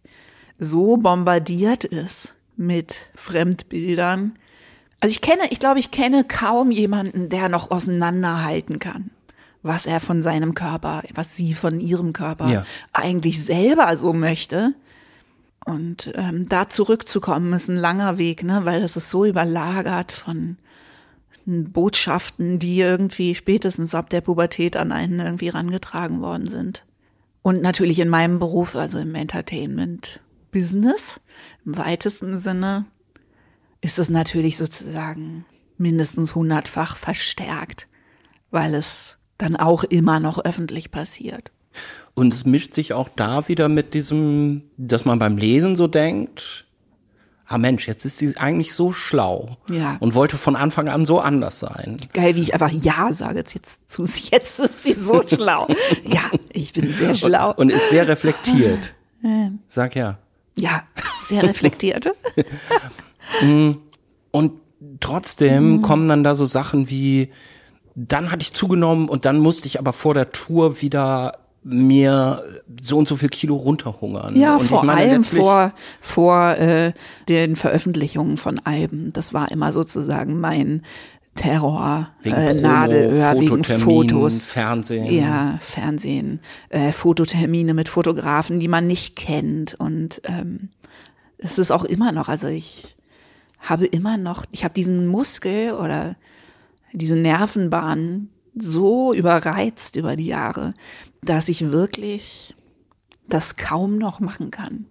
so 0.57 0.97
bombardiert 0.97 1.83
ist 1.83 2.35
mit 2.55 3.09
Fremdbildern. 3.15 4.37
Also 4.99 5.11
ich 5.11 5.21
kenne, 5.21 5.43
ich 5.49 5.59
glaube, 5.59 5.79
ich 5.79 5.91
kenne 5.91 6.23
kaum 6.23 6.71
jemanden, 6.71 7.29
der 7.29 7.49
noch 7.49 7.71
auseinanderhalten 7.71 8.79
kann, 8.79 9.11
was 9.65 9.87
er 9.87 9.99
von 9.99 10.21
seinem 10.21 10.53
Körper, 10.53 11.01
was 11.15 11.35
sie 11.35 11.55
von 11.55 11.79
ihrem 11.79 12.13
Körper 12.13 12.49
Ja. 12.49 12.65
eigentlich 12.93 13.43
selber 13.43 13.97
so 13.97 14.13
möchte. 14.13 14.75
Und 15.65 16.11
ähm, 16.13 16.47
da 16.47 16.69
zurückzukommen 16.69 17.51
ist 17.53 17.67
ein 17.67 17.75
langer 17.75 18.19
Weg, 18.19 18.43
ne, 18.43 18.65
weil 18.65 18.81
das 18.81 18.95
ist 18.95 19.09
so 19.09 19.25
überlagert 19.25 20.11
von 20.11 20.57
Botschaften, 21.47 22.59
die 22.59 22.79
irgendwie 22.79 23.33
spätestens 23.33 23.95
ab 23.95 24.11
der 24.11 24.21
Pubertät 24.21 24.77
an 24.77 24.91
einen 24.91 25.19
irgendwie 25.19 25.49
rangetragen 25.49 26.21
worden 26.21 26.47
sind. 26.47 26.85
Und 27.41 27.63
natürlich 27.63 27.99
in 27.99 28.09
meinem 28.09 28.37
Beruf, 28.37 28.75
also 28.75 28.99
im 28.99 29.15
Entertainment-Business, 29.15 31.19
im 31.65 31.77
weitesten 31.77 32.37
Sinne, 32.37 32.85
ist 33.81 33.97
es 33.97 34.09
natürlich 34.09 34.57
sozusagen 34.57 35.45
mindestens 35.77 36.35
hundertfach 36.35 36.97
verstärkt, 36.97 37.87
weil 38.51 38.75
es 38.75 39.17
dann 39.37 39.55
auch 39.55 39.83
immer 39.83 40.19
noch 40.19 40.43
öffentlich 40.43 40.91
passiert. 40.91 41.51
Und 42.13 42.33
es 42.33 42.45
mischt 42.45 42.73
sich 42.73 42.93
auch 42.93 43.09
da 43.15 43.47
wieder 43.49 43.67
mit 43.67 43.93
diesem, 43.93 44.63
dass 44.77 45.03
man 45.05 45.19
beim 45.19 45.37
Lesen 45.37 45.75
so 45.75 45.87
denkt, 45.87 46.65
ah 47.47 47.57
Mensch, 47.57 47.87
jetzt 47.87 48.05
ist 48.05 48.17
sie 48.17 48.37
eigentlich 48.37 48.73
so 48.73 48.93
schlau 48.93 49.57
Ja. 49.69 49.97
und 49.99 50.13
wollte 50.15 50.37
von 50.37 50.55
Anfang 50.55 50.87
an 50.87 51.05
so 51.05 51.19
anders 51.19 51.59
sein. 51.59 51.97
Geil, 52.13 52.35
wie 52.35 52.41
ich 52.41 52.53
einfach 52.53 52.71
Ja 52.71 53.11
sage 53.11 53.39
jetzt, 53.39 53.53
jetzt 53.53 53.91
zu 53.91 54.05
sie. 54.05 54.23
Jetzt 54.31 54.59
ist 54.59 54.83
sie 54.83 54.93
so 54.93 55.21
schlau. 55.27 55.67
Ja, 56.05 56.21
ich 56.53 56.71
bin 56.73 56.91
sehr 56.93 57.13
schlau. 57.13 57.53
Und 57.53 57.71
ist 57.71 57.89
sehr 57.89 58.07
reflektiert. 58.07 58.93
Sag 59.67 59.95
ja. 59.95 60.17
ja, 60.55 60.83
sehr 61.25 61.43
reflektiert. 61.43 62.09
Und 64.31 64.51
trotzdem 64.99 65.81
kommen 65.81 66.07
dann 66.07 66.23
da 66.23 66.35
so 66.35 66.45
Sachen 66.45 66.89
wie, 66.89 67.31
dann 67.95 68.31
hatte 68.31 68.43
ich 68.43 68.53
zugenommen 68.53 69.09
und 69.09 69.25
dann 69.25 69.39
musste 69.39 69.67
ich 69.67 69.79
aber 69.79 69.93
vor 69.93 70.13
der 70.13 70.31
Tour 70.31 70.81
wieder 70.81 71.39
mir 71.63 72.43
so 72.79 72.97
und 72.97 73.07
so 73.07 73.15
viel 73.15 73.29
Kilo 73.29 73.55
runterhungern. 73.55 74.35
Ja, 74.39 74.57
und 74.57 74.65
vor 74.65 74.81
ich 74.81 74.83
meine, 74.83 75.11
allem 75.11 75.23
vor, 75.23 75.73
vor 75.99 76.51
äh, 76.57 76.93
den 77.27 77.55
Veröffentlichungen 77.55 78.37
von 78.37 78.59
Alben. 78.59 79.11
Das 79.13 79.33
war 79.33 79.49
immer 79.49 79.73
sozusagen 79.73 80.39
mein 80.39 80.83
Terror, 81.33 82.09
Wegen 82.21 82.35
äh, 82.35 82.53
Nadelöhr, 82.53 83.39
wegen 83.39 83.63
Fotos. 83.63 84.45
Fernsehen. 84.45 85.11
Ja, 85.11 85.57
Fernsehen, 85.59 86.39
äh, 86.69 86.91
Fototermine 86.91 87.73
mit 87.73 87.89
Fotografen, 87.89 88.59
die 88.59 88.67
man 88.67 88.87
nicht 88.87 89.15
kennt 89.15 89.73
und 89.73 90.21
ähm, 90.23 90.69
es 91.37 91.59
ist 91.59 91.71
auch 91.71 91.83
immer 91.83 92.11
noch, 92.11 92.29
also 92.29 92.47
ich 92.47 92.95
habe 93.59 93.85
immer 93.85 94.17
noch, 94.17 94.45
ich 94.51 94.63
habe 94.63 94.73
diesen 94.73 95.07
Muskel 95.07 95.73
oder 95.73 96.15
diese 96.95 97.15
Nervenbahn 97.15 98.29
so 98.55 99.13
überreizt 99.13 99.95
über 99.95 100.15
die 100.15 100.27
Jahre, 100.27 100.73
dass 101.21 101.49
ich 101.49 101.71
wirklich 101.71 102.55
das 103.27 103.57
kaum 103.57 103.97
noch 103.97 104.19
machen 104.19 104.51
kann. 104.51 104.85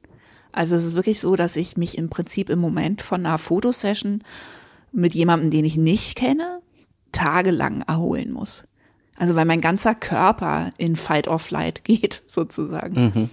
Also 0.52 0.76
es 0.76 0.84
ist 0.84 0.94
wirklich 0.94 1.20
so, 1.20 1.34
dass 1.36 1.56
ich 1.56 1.76
mich 1.76 1.98
im 1.98 2.10
Prinzip 2.10 2.48
im 2.50 2.58
Moment 2.58 3.02
von 3.02 3.24
einer 3.24 3.38
Fotosession 3.38 4.22
mit 4.92 5.14
jemandem, 5.14 5.50
den 5.50 5.64
ich 5.64 5.76
nicht 5.76 6.16
kenne, 6.16 6.60
tagelang 7.10 7.82
erholen 7.82 8.32
muss. 8.32 8.66
Also 9.16 9.34
weil 9.34 9.44
mein 9.44 9.60
ganzer 9.60 9.94
Körper 9.94 10.70
in 10.76 10.96
Fight 10.96 11.28
or 11.28 11.38
Flight 11.38 11.84
geht, 11.84 12.22
sozusagen. 12.26 13.04
Mhm. 13.04 13.30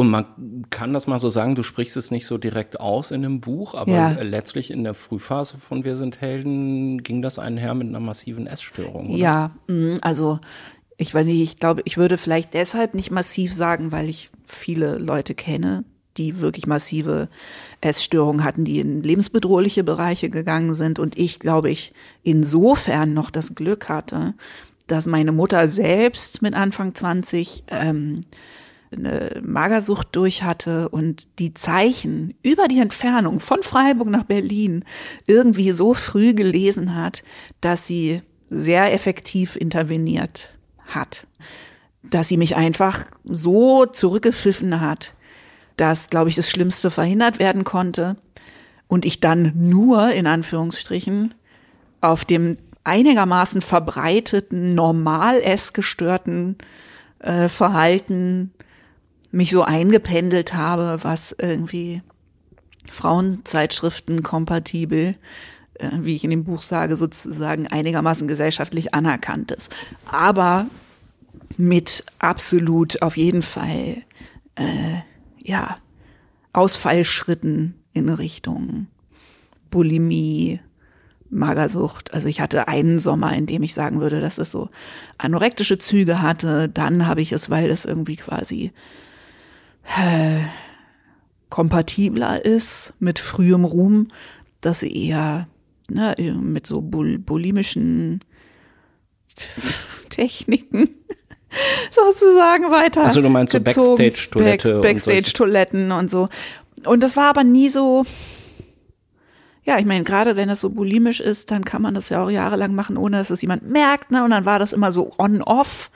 Und 0.00 0.08
man 0.08 0.64
kann 0.70 0.94
das 0.94 1.06
mal 1.06 1.20
so 1.20 1.28
sagen, 1.28 1.54
du 1.56 1.62
sprichst 1.62 1.94
es 1.98 2.10
nicht 2.10 2.24
so 2.24 2.38
direkt 2.38 2.80
aus 2.80 3.10
in 3.10 3.20
dem 3.20 3.42
Buch, 3.42 3.74
aber 3.74 3.92
Ja. 3.92 4.08
letztlich 4.22 4.70
in 4.70 4.82
der 4.82 4.94
Frühphase 4.94 5.58
von 5.58 5.84
Wir 5.84 5.98
sind 5.98 6.22
Helden 6.22 7.02
ging 7.02 7.20
das 7.20 7.38
einher 7.38 7.74
mit 7.74 7.86
einer 7.88 8.00
massiven 8.00 8.46
Essstörung, 8.46 9.10
oder? 9.10 9.18
Ja, 9.18 9.50
mm, 9.66 9.96
also 10.00 10.40
ich 10.96 11.14
weiß 11.14 11.26
nicht, 11.26 11.42
ich 11.42 11.58
glaube, 11.58 11.82
ich 11.84 11.98
würde 11.98 12.16
vielleicht 12.16 12.54
deshalb 12.54 12.94
nicht 12.94 13.10
massiv 13.10 13.52
sagen, 13.52 13.92
weil 13.92 14.08
ich 14.08 14.30
viele 14.46 14.96
Leute 14.96 15.34
kenne, 15.34 15.84
die 16.16 16.40
wirklich 16.40 16.66
massive 16.66 17.28
Essstörungen 17.82 18.42
hatten, 18.42 18.64
die 18.64 18.80
in 18.80 19.02
lebensbedrohliche 19.02 19.84
Bereiche 19.84 20.30
gegangen 20.30 20.72
sind. 20.72 20.98
Und 20.98 21.18
ich 21.18 21.40
glaube, 21.40 21.68
ich 21.68 21.92
insofern 22.22 23.12
noch 23.12 23.30
das 23.30 23.54
Glück 23.54 23.90
hatte, 23.90 24.32
dass 24.86 25.04
meine 25.04 25.32
Mutter 25.32 25.68
selbst 25.68 26.40
mit 26.40 26.54
Anfang 26.54 26.94
20 26.94 27.64
ähm, 27.68 28.22
eine 28.92 29.40
Magersucht 29.44 30.08
durch 30.12 30.42
hatte 30.42 30.88
und 30.88 31.38
die 31.38 31.54
Zeichen 31.54 32.34
über 32.42 32.68
die 32.68 32.80
Entfernung 32.80 33.40
von 33.40 33.62
Freiburg 33.62 34.08
nach 34.08 34.24
Berlin 34.24 34.84
irgendwie 35.26 35.72
so 35.72 35.94
früh 35.94 36.34
gelesen 36.34 36.94
hat, 36.94 37.22
dass 37.60 37.86
sie 37.86 38.22
sehr 38.48 38.92
effektiv 38.92 39.56
interveniert 39.56 40.50
hat. 40.86 41.26
Dass 42.02 42.28
sie 42.28 42.36
mich 42.36 42.56
einfach 42.56 43.04
so 43.24 43.86
zurückgepfiffen 43.86 44.80
hat, 44.80 45.14
dass, 45.76 46.10
glaube 46.10 46.30
ich, 46.30 46.36
das 46.36 46.50
Schlimmste 46.50 46.90
verhindert 46.90 47.38
werden 47.38 47.64
konnte 47.64 48.16
und 48.88 49.04
ich 49.04 49.20
dann 49.20 49.52
nur, 49.56 50.10
in 50.10 50.26
Anführungsstrichen, 50.26 51.34
auf 52.00 52.24
dem 52.24 52.58
einigermaßen 52.82 53.60
verbreiteten, 53.60 54.74
normal 54.74 55.40
essgestörten 55.40 56.56
äh, 57.20 57.48
Verhalten 57.48 58.52
mich 59.30 59.50
so 59.50 59.62
eingependelt 59.62 60.54
habe, 60.54 61.02
was 61.02 61.34
irgendwie 61.38 62.02
Frauenzeitschriften 62.90 64.22
kompatibel, 64.22 65.14
äh, 65.74 65.90
wie 66.00 66.14
ich 66.14 66.24
in 66.24 66.30
dem 66.30 66.44
Buch 66.44 66.62
sage, 66.62 66.96
sozusagen 66.96 67.66
einigermaßen 67.66 68.28
gesellschaftlich 68.28 68.94
anerkannt 68.94 69.50
ist. 69.52 69.72
Aber 70.06 70.66
mit 71.56 72.04
absolut 72.18 73.02
auf 73.02 73.16
jeden 73.16 73.42
Fall, 73.42 74.02
äh, 74.56 74.98
ja, 75.38 75.76
Ausfallschritten 76.52 77.74
in 77.92 78.08
Richtung 78.08 78.88
Bulimie, 79.70 80.60
Magersucht. 81.30 82.12
Also 82.12 82.26
ich 82.26 82.40
hatte 82.40 82.66
einen 82.66 82.98
Sommer, 82.98 83.32
in 83.34 83.46
dem 83.46 83.62
ich 83.62 83.72
sagen 83.72 84.00
würde, 84.00 84.20
dass 84.20 84.38
es 84.38 84.50
so 84.50 84.68
anorektische 85.16 85.78
Züge 85.78 86.22
hatte. 86.22 86.68
Dann 86.68 87.06
habe 87.06 87.20
ich 87.20 87.30
es, 87.30 87.50
weil 87.50 87.70
es 87.70 87.84
irgendwie 87.84 88.16
quasi 88.16 88.72
äh, 89.84 90.40
kompatibler 91.48 92.44
ist 92.44 92.94
mit 92.98 93.18
frühem 93.18 93.64
Ruhm, 93.64 94.08
dass 94.60 94.82
eher 94.82 95.48
ne, 95.88 96.14
mit 96.40 96.66
so 96.66 96.80
bul 96.80 97.18
bulimischen 97.18 98.20
Techniken 100.10 100.88
sozusagen 101.90 102.70
weiter. 102.70 103.02
Also 103.02 103.22
du 103.22 103.28
meinst 103.28 103.52
so. 103.52 103.60
Backstage-Toilette 103.60 104.80
Backstage-Toiletten 104.80 105.92
und 105.92 106.10
so. 106.10 106.28
Und 106.84 107.02
das 107.02 107.16
war 107.16 107.28
aber 107.28 107.44
nie 107.44 107.68
so, 107.68 108.04
ja, 109.64 109.78
ich 109.78 109.84
meine, 109.84 110.04
gerade 110.04 110.36
wenn 110.36 110.48
es 110.48 110.60
so 110.60 110.70
bulimisch 110.70 111.20
ist, 111.20 111.50
dann 111.50 111.64
kann 111.64 111.82
man 111.82 111.94
das 111.94 112.08
ja 112.08 112.24
auch 112.24 112.30
jahrelang 112.30 112.74
machen, 112.74 112.96
ohne 112.96 113.18
dass 113.18 113.30
es 113.30 113.42
jemand 113.42 113.68
merkt, 113.68 114.10
ne? 114.10 114.24
Und 114.24 114.30
dann 114.30 114.46
war 114.46 114.58
das 114.58 114.72
immer 114.72 114.92
so 114.92 115.12
on-off, 115.18 115.90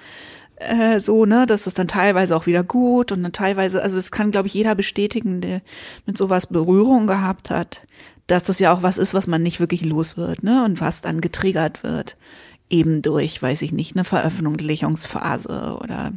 äh, 0.57 1.01
so, 1.01 1.25
ne? 1.25 1.47
Das 1.47 1.67
ist 1.67 1.79
dann 1.79 1.89
teilweise 1.89 2.37
auch 2.37 2.47
wieder 2.47 2.63
gut 2.63 3.13
und 3.13 3.23
dann 3.23 3.33
teilweise, 3.33 3.83
also 3.83 3.97
das 3.97 4.11
kann, 4.11 4.31
glaube 4.31 4.49
ich, 4.49 4.55
jeder 4.55 4.75
bestätigen, 4.75 5.41
der 5.41 5.63
mit 6.07 6.17
sowas 6.17 6.47
Berührung 6.47 7.07
gehabt 7.07 7.51
hat, 7.51 7.83
dass 8.27 8.45
das 8.45 8.59
ja 8.59 8.73
auch 8.73 8.83
was 8.83 8.99
ist, 8.99 9.15
was 9.15 9.27
man 9.27 9.43
nicht 9.43 9.61
wirklich 9.61 9.85
los 9.85 10.17
wird, 10.17 10.43
ne? 10.43 10.65
Und 10.65 10.81
was 10.81 11.01
dann 11.01 11.21
getriggert 11.21 11.83
wird. 11.83 12.17
Eben 12.71 13.03
durch, 13.03 13.43
weiß 13.43 13.63
ich 13.63 13.73
nicht, 13.73 13.95
eine 13.95 14.05
Veröffentlichungsphase 14.05 15.79
oder 15.81 16.13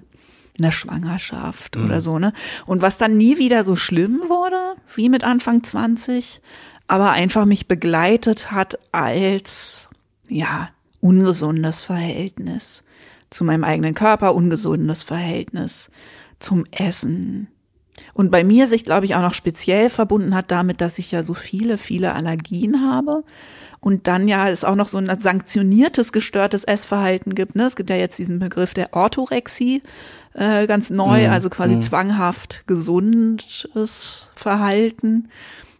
eine 0.60 0.72
Schwangerschaft 0.72 1.78
oder 1.78 2.02
so, 2.02 2.20
ne? 2.20 2.34
Und 2.66 2.82
was 2.82 2.98
dann 2.98 3.18
nie 3.18 3.38
wieder 3.38 3.64
so 3.64 3.76
schlimm 3.76 4.22
wurde, 4.28 4.76
wie 4.96 5.10
mit 5.10 5.24
Anfang 5.24 5.64
20, 5.64 6.42
aber 6.88 7.12
einfach 7.12 7.46
mich 7.46 7.68
begleitet 7.68 8.52
hat 8.52 8.80
als, 8.92 9.90
ja, 10.30 10.70
ungesundes 11.02 11.82
Verhältnis 11.82 12.84
zu 13.30 13.44
meinem 13.44 13.64
eigenen 13.64 13.94
Körper, 13.94 14.36
ungesundes 14.36 15.04
Verhältnis 15.04 15.90
zum 16.40 16.66
Essen. 16.72 17.48
Und 18.14 18.32
bei 18.32 18.44
mir 18.44 18.68
sich, 18.68 18.86
glaube 18.86 19.06
ich, 19.06 19.16
auch 19.16 19.22
noch 19.22 19.34
speziell 19.34 19.90
verbunden 19.90 20.36
hat 20.36 20.52
damit, 20.52 20.82
dass 20.82 21.00
ich 21.00 21.12
ja 21.12 21.24
so 21.24 21.34
viele, 21.34 21.78
viele 21.78 22.14
Allergien 22.14 22.86
habe. 22.86 23.24
Und 23.80 24.08
dann 24.08 24.28
ja 24.28 24.50
es 24.50 24.64
auch 24.64 24.76
noch 24.76 24.88
so 24.88 24.98
ein 24.98 25.20
sanktioniertes, 25.20 26.12
gestörtes 26.12 26.64
Essverhalten 26.64 27.36
gibt. 27.36 27.56
Ne? 27.56 27.64
Es 27.64 27.76
gibt 27.76 27.90
ja 27.90 27.96
jetzt 27.96 28.20
diesen 28.20 28.40
Begriff 28.40 28.74
der 28.74 28.94
Orthorexie, 28.94 29.82
äh, 30.34 30.68
ganz 30.68 30.90
neu, 30.90 31.30
also 31.30 31.50
quasi 31.50 31.80
zwanghaft 31.80 32.64
gesundes 32.68 34.30
Verhalten. 34.36 35.30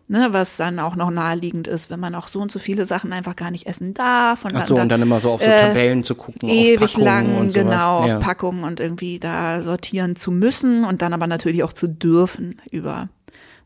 Ne, 0.10 0.30
was 0.32 0.56
dann 0.56 0.80
auch 0.80 0.96
noch 0.96 1.12
naheliegend 1.12 1.68
ist, 1.68 1.90
wenn 1.90 2.00
man 2.00 2.16
auch 2.16 2.30
so 2.30 2.40
und 2.40 2.50
so 2.50 2.60
viele 2.60 2.86
Sachen 2.86 3.12
einfach 3.12 3.36
gar 3.36 3.52
nicht 3.52 3.68
essen 3.68 3.94
darf. 3.94 4.46
Und 4.46 4.56
Ach 4.56 4.62
so, 4.62 4.78
und 4.78 4.88
dann 4.88 5.02
immer 5.02 5.20
so 5.20 5.32
auf 5.32 5.42
so 5.42 5.50
äh, 5.50 5.60
Tabellen 5.60 6.06
zu 6.06 6.16
gucken, 6.16 6.48
ewig 6.48 6.96
lang, 6.96 7.36
und 7.36 7.52
sowas. 7.52 7.66
genau, 7.66 8.08
ja. 8.08 8.18
auf 8.18 8.24
Packungen 8.24 8.64
und 8.64 8.80
irgendwie 8.80 9.20
da 9.20 9.62
sortieren 9.62 10.16
zu 10.16 10.32
müssen 10.32 10.86
und 10.86 11.02
dann 11.02 11.12
aber 11.12 11.28
natürlich 11.28 11.62
auch 11.64 11.74
zu 11.74 11.90
dürfen 11.90 12.62
über, 12.72 13.10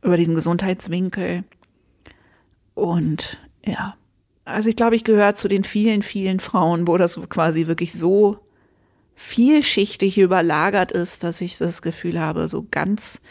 über 0.02 0.18
diesen 0.18 0.34
Gesundheitswinkel. 0.34 1.44
Und 2.74 3.38
ja, 3.64 3.94
also 4.44 4.68
ich 4.68 4.76
glaube, 4.76 4.96
ich 4.96 5.04
gehöre 5.04 5.36
zu 5.36 5.48
den 5.48 5.64
vielen, 5.64 6.02
vielen 6.02 6.40
Frauen, 6.40 6.88
wo 6.88 6.98
das 6.98 7.20
quasi 7.30 7.68
wirklich 7.68 7.94
so 7.94 8.40
vielschichtig 9.14 10.18
überlagert 10.18 10.92
ist, 10.92 11.24
dass 11.24 11.40
ich 11.42 11.60
das 11.60 11.84
Gefühl 11.84 12.20
habe, 12.20 12.50
so 12.50 12.66
ganz, 12.72 13.22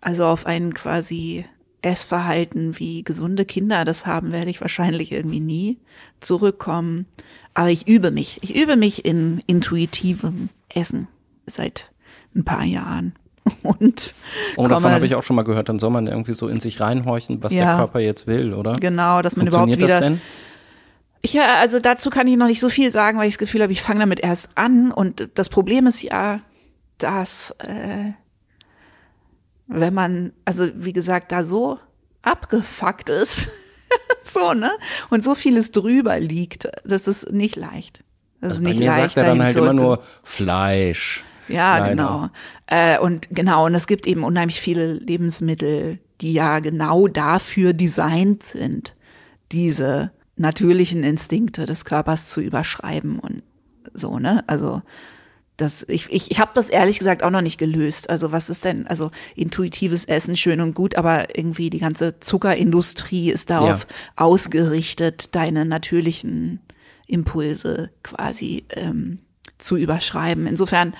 also 0.00 0.26
auf 0.26 0.46
ein 0.46 0.72
quasi 0.72 1.46
Essverhalten, 1.82 2.78
wie 2.78 3.02
gesunde 3.02 3.44
Kinder 3.44 3.84
das 3.84 4.06
haben, 4.06 4.32
werde 4.32 4.50
ich 4.50 4.60
wahrscheinlich 4.60 5.12
irgendwie 5.12 5.40
nie 5.40 5.78
zurückkommen. 6.20 7.06
Aber 7.54 7.68
ich 7.70 7.86
übe 7.88 8.10
mich. 8.10 8.38
Ich 8.42 8.54
übe 8.56 8.76
mich 8.76 9.04
in 9.04 9.42
intuitivem 9.46 10.48
Essen 10.68 11.08
seit 11.46 11.90
ein 12.34 12.44
paar 12.44 12.64
Jahren. 12.64 13.14
Und 13.62 14.14
Oh, 14.56 14.68
davon 14.68 14.92
habe 14.92 15.04
ich 15.04 15.14
auch 15.16 15.22
schon 15.24 15.36
mal 15.36 15.42
gehört, 15.42 15.68
dann 15.68 15.78
soll 15.80 15.90
man 15.90 16.06
irgendwie 16.06 16.32
so 16.34 16.48
in 16.48 16.60
sich 16.60 16.80
reinhorchen, 16.80 17.42
was 17.42 17.52
Ja. 17.54 17.64
der 17.66 17.76
Körper 17.76 17.98
jetzt 18.00 18.26
will, 18.26 18.54
oder? 18.54 18.76
genau, 18.76 19.20
dass 19.20 19.36
man 19.36 19.46
überhaupt 19.48 19.68
Funktioniert 19.68 19.90
wieder. 20.00 20.00
das 20.00 20.18
denn? 20.20 20.20
Ich, 21.24 21.34
ja, 21.34 21.56
also 21.60 21.78
dazu 21.78 22.10
kann 22.10 22.26
ich 22.26 22.36
noch 22.36 22.46
nicht 22.46 22.60
so 22.60 22.68
viel 22.68 22.90
sagen, 22.90 23.18
weil 23.18 23.28
ich 23.28 23.34
das 23.34 23.38
Gefühl 23.38 23.62
habe, 23.62 23.72
ich 23.72 23.82
fange 23.82 24.00
damit 24.00 24.20
erst 24.20 24.50
an. 24.56 24.90
Und 24.92 25.28
das 25.34 25.48
Problem 25.48 25.86
ist 25.86 26.02
ja, 26.02 26.40
dass 26.98 27.50
äh, 27.58 28.12
wenn 29.74 29.94
man, 29.94 30.32
also 30.44 30.68
wie 30.74 30.92
gesagt, 30.92 31.32
da 31.32 31.44
so 31.44 31.78
abgefuckt 32.22 33.08
ist, 33.08 33.50
so, 34.24 34.54
ne? 34.54 34.70
Und 35.10 35.24
so 35.24 35.34
vieles 35.34 35.70
drüber 35.70 36.18
liegt, 36.20 36.68
das 36.84 37.06
ist 37.08 37.32
nicht 37.32 37.56
leicht. 37.56 38.04
Das 38.40 38.52
ist 38.52 38.58
Also 38.58 38.64
Bei 38.64 38.68
nicht 38.70 38.78
mir 38.80 38.86
leicht. 38.86 39.14
sagt 39.14 39.16
er 39.18 39.24
dann 39.24 39.42
halt 39.42 39.56
immer 39.56 39.72
nur 39.72 40.02
Fleisch. 40.22 41.24
Ja, 41.48 41.78
Leider. 41.78 41.90
genau. 41.90 42.28
Äh, 42.66 42.98
und 42.98 43.28
genau, 43.30 43.66
und 43.66 43.74
es 43.74 43.86
gibt 43.86 44.06
eben 44.06 44.24
unheimlich 44.24 44.60
viele 44.60 44.94
Lebensmittel, 44.94 45.98
die 46.20 46.32
ja 46.32 46.60
genau 46.60 47.08
dafür 47.08 47.72
designt 47.72 48.44
sind, 48.44 48.94
diese 49.50 50.12
natürlichen 50.36 51.02
Instinkte 51.02 51.66
des 51.66 51.84
Körpers 51.84 52.28
zu 52.28 52.40
überschreiben 52.40 53.18
und 53.18 53.42
so, 53.92 54.18
ne? 54.18 54.44
Also 54.46 54.82
das, 55.58 55.84
ich, 55.88 56.10
ich, 56.10 56.30
ich 56.30 56.40
habe 56.40 56.52
das 56.54 56.68
ehrlich 56.70 56.98
gesagt 56.98 57.22
auch 57.22 57.30
noch 57.30 57.42
nicht 57.42 57.58
gelöst. 57.58 58.08
Also 58.10 58.32
was 58.32 58.48
ist 58.50 58.64
denn, 58.64 58.86
also 58.86 59.10
intuitives 59.36 60.04
Essen 60.06 60.36
schön 60.36 60.60
und 60.60 60.74
gut, 60.74 60.96
aber 60.96 61.36
irgendwie 61.36 61.70
die 61.70 61.78
ganze 61.78 62.18
Zuckerindustrie 62.20 63.30
ist 63.30 63.50
darauf 63.50 63.86
ausgerichtet, 64.16 65.34
deine 65.34 65.64
natürlichen 65.64 66.60
Impulse 67.06 67.90
quasi 68.02 68.64
ähm, 68.70 69.18
zu 69.58 69.76
überschreiben. 69.76 70.46
Insofern, 70.46 70.94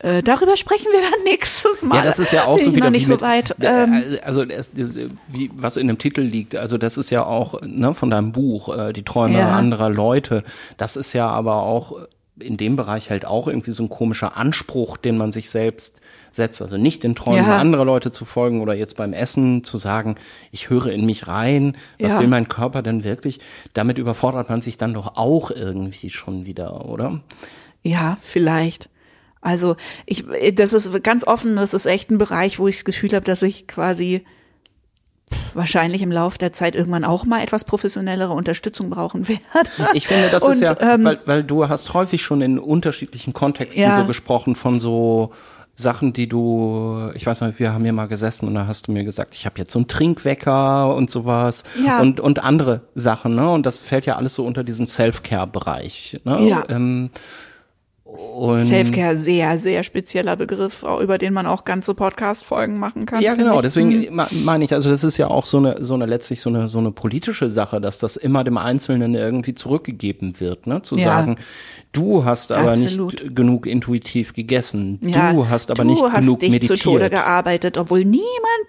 äh, 0.00 0.22
darüber 0.22 0.56
sprechen 0.56 0.86
wir 0.90 1.00
dann 1.00 1.22
nächstes 1.24 1.82
Mal. 1.84 1.96
Ja, 1.96 2.02
das 2.02 2.18
ist 2.18 2.32
ja 2.32 2.44
auch 2.44 2.56
Bin 2.56 2.64
so 2.64 2.76
wieder 2.76 2.90
nicht 2.90 3.02
wie 3.02 3.04
so 3.06 3.12
mit, 3.14 3.20
weit. 3.22 3.50
äh, 3.60 3.84
Ähm, 3.84 4.02
also 4.24 4.42
es, 4.42 4.72
das, 4.72 4.98
wie 5.28 5.50
was 5.54 5.76
in 5.76 5.86
dem 5.86 5.98
Titel 5.98 6.22
liegt. 6.22 6.56
Also 6.56 6.78
das 6.78 6.96
ist 6.96 7.10
ja 7.10 7.24
auch 7.24 7.60
ne, 7.62 7.94
von 7.94 8.10
deinem 8.10 8.32
Buch 8.32 8.74
äh, 8.76 8.92
die 8.92 9.04
Träume 9.04 9.38
Ja. 9.38 9.54
anderer 9.56 9.90
Leute. 9.90 10.42
Das 10.78 10.96
ist 10.96 11.12
ja 11.12 11.28
aber 11.28 11.62
auch 11.62 11.92
in 12.40 12.56
dem 12.56 12.76
Bereich 12.76 13.10
halt 13.10 13.24
auch 13.24 13.46
irgendwie 13.48 13.70
so 13.72 13.82
ein 13.82 13.88
komischer 13.88 14.36
Anspruch, 14.36 14.96
den 14.96 15.16
man 15.18 15.32
sich 15.32 15.50
selbst 15.50 16.00
setzt. 16.30 16.62
Also 16.62 16.76
nicht 16.76 17.02
den 17.02 17.14
Träumen 17.14 17.44
Ja. 17.46 17.58
anderer 17.58 17.84
Leute 17.84 18.12
zu 18.12 18.24
folgen 18.24 18.60
oder 18.60 18.74
jetzt 18.74 18.96
beim 18.96 19.12
Essen 19.12 19.64
zu 19.64 19.78
sagen, 19.78 20.16
ich 20.52 20.70
höre 20.70 20.86
in 20.86 21.04
mich 21.06 21.26
rein, 21.28 21.76
was 21.98 22.12
Ja. 22.12 22.20
will 22.20 22.28
mein 22.28 22.48
Körper 22.48 22.82
denn 22.82 23.04
wirklich? 23.04 23.40
Damit 23.74 23.98
überfordert 23.98 24.48
man 24.48 24.62
sich 24.62 24.76
dann 24.76 24.94
doch 24.94 25.16
auch 25.16 25.50
irgendwie 25.50 26.10
schon 26.10 26.46
wieder, 26.46 26.86
oder? 26.86 27.20
Ja, 27.82 28.18
vielleicht. 28.20 28.88
Also 29.40 29.76
ich, 30.04 30.24
das 30.54 30.72
ist 30.72 31.02
ganz 31.04 31.24
offen, 31.26 31.56
das 31.56 31.72
ist 31.74 31.86
echt 31.86 32.10
ein 32.10 32.18
Bereich, 32.18 32.58
wo 32.58 32.66
ich 32.68 32.76
das 32.76 32.84
Gefühl 32.84 33.12
habe, 33.12 33.24
dass 33.24 33.42
ich 33.42 33.66
quasi 33.68 34.24
wahrscheinlich 35.54 36.02
im 36.02 36.12
Laufe 36.12 36.38
der 36.38 36.52
Zeit 36.52 36.74
irgendwann 36.76 37.04
auch 37.04 37.24
mal 37.24 37.42
etwas 37.42 37.64
professionellere 37.64 38.32
Unterstützung 38.32 38.90
brauchen 38.90 39.28
werde. 39.28 39.40
Ich 39.94 40.06
finde, 40.08 40.28
das 40.30 40.42
Und, 40.42 40.52
ist 40.52 40.60
ja, 40.62 40.76
ähm, 40.80 41.04
weil, 41.04 41.20
weil 41.26 41.44
du 41.44 41.68
hast 41.68 41.94
häufig 41.94 42.22
schon 42.22 42.40
in 42.42 42.58
unterschiedlichen 42.58 43.32
Kontexten 43.32 43.82
Ja. 43.82 43.98
so 43.98 44.04
gesprochen 44.06 44.54
von 44.54 44.80
so 44.80 45.32
Sachen, 45.74 46.12
die 46.12 46.28
du, 46.28 47.10
ich 47.14 47.24
weiß 47.24 47.40
nicht, 47.42 47.60
wir 47.60 47.72
haben 47.72 47.84
hier 47.84 47.92
mal 47.92 48.08
gesessen 48.08 48.48
und 48.48 48.54
da 48.54 48.66
hast 48.66 48.88
du 48.88 48.92
mir 48.92 49.04
gesagt, 49.04 49.36
ich 49.36 49.46
habe 49.46 49.58
jetzt 49.58 49.70
so 49.70 49.78
einen 49.78 49.86
Trinkwecker 49.86 50.92
und 50.94 51.08
sowas 51.10 51.62
Ja. 51.84 52.00
und 52.00 52.18
und 52.18 52.42
andere 52.42 52.80
Sachen, 52.96 53.36
ne? 53.36 53.48
Und 53.48 53.64
das 53.64 53.84
fällt 53.84 54.04
ja 54.04 54.16
alles 54.16 54.34
so 54.34 54.44
unter 54.44 54.64
diesen 54.64 54.88
Self-Care-Bereich, 54.88 56.20
ne? 56.24 56.40
Ja. 56.48 56.64
Ähm, 56.68 57.10
und 58.10 58.62
Selfcare, 58.62 59.18
sehr, 59.18 59.58
sehr 59.58 59.82
spezieller 59.82 60.34
Begriff, 60.36 60.82
über 61.02 61.18
den 61.18 61.34
man 61.34 61.46
auch 61.46 61.66
ganze 61.66 61.92
Podcast-Folgen 61.94 62.78
machen 62.78 63.04
kann. 63.04 63.20
Ja, 63.22 63.34
genau. 63.34 63.56
ich. 63.56 63.60
Deswegen 63.62 63.90
Hm. 64.06 64.44
meine 64.44 64.64
ich, 64.64 64.72
also 64.72 64.88
das 64.88 65.04
ist 65.04 65.18
ja 65.18 65.28
auch 65.28 65.44
so 65.44 65.58
eine, 65.58 65.84
so 65.84 65.92
eine 65.92 66.06
letztlich 66.06 66.40
so 66.40 66.48
eine, 66.48 66.68
so 66.68 66.78
eine 66.78 66.90
politische 66.90 67.50
Sache, 67.50 67.82
dass 67.82 67.98
das 67.98 68.16
immer 68.16 68.44
dem 68.44 68.56
Einzelnen 68.56 69.14
irgendwie 69.14 69.52
zurückgegeben 69.54 70.40
wird, 70.40 70.66
ne? 70.66 70.80
Zu 70.80 70.96
Ja. 70.96 71.04
sagen, 71.04 71.36
du 71.92 72.24
hast 72.24 72.50
aber 72.50 72.68
Absolut. 72.72 73.12
nicht 73.22 73.36
genug 73.36 73.66
intuitiv 73.66 74.32
gegessen, 74.32 74.98
Ja, 75.02 75.32
du 75.34 75.46
hast 75.48 75.70
aber 75.70 75.82
du 75.82 75.90
nicht 75.90 76.02
hast 76.02 76.20
genug 76.20 76.40
dich 76.40 76.50
meditiert. 76.50 76.78
zu 76.78 76.84
Tode 76.84 77.10
gearbeitet, 77.10 77.76
obwohl 77.76 78.04
niemand 78.06 78.24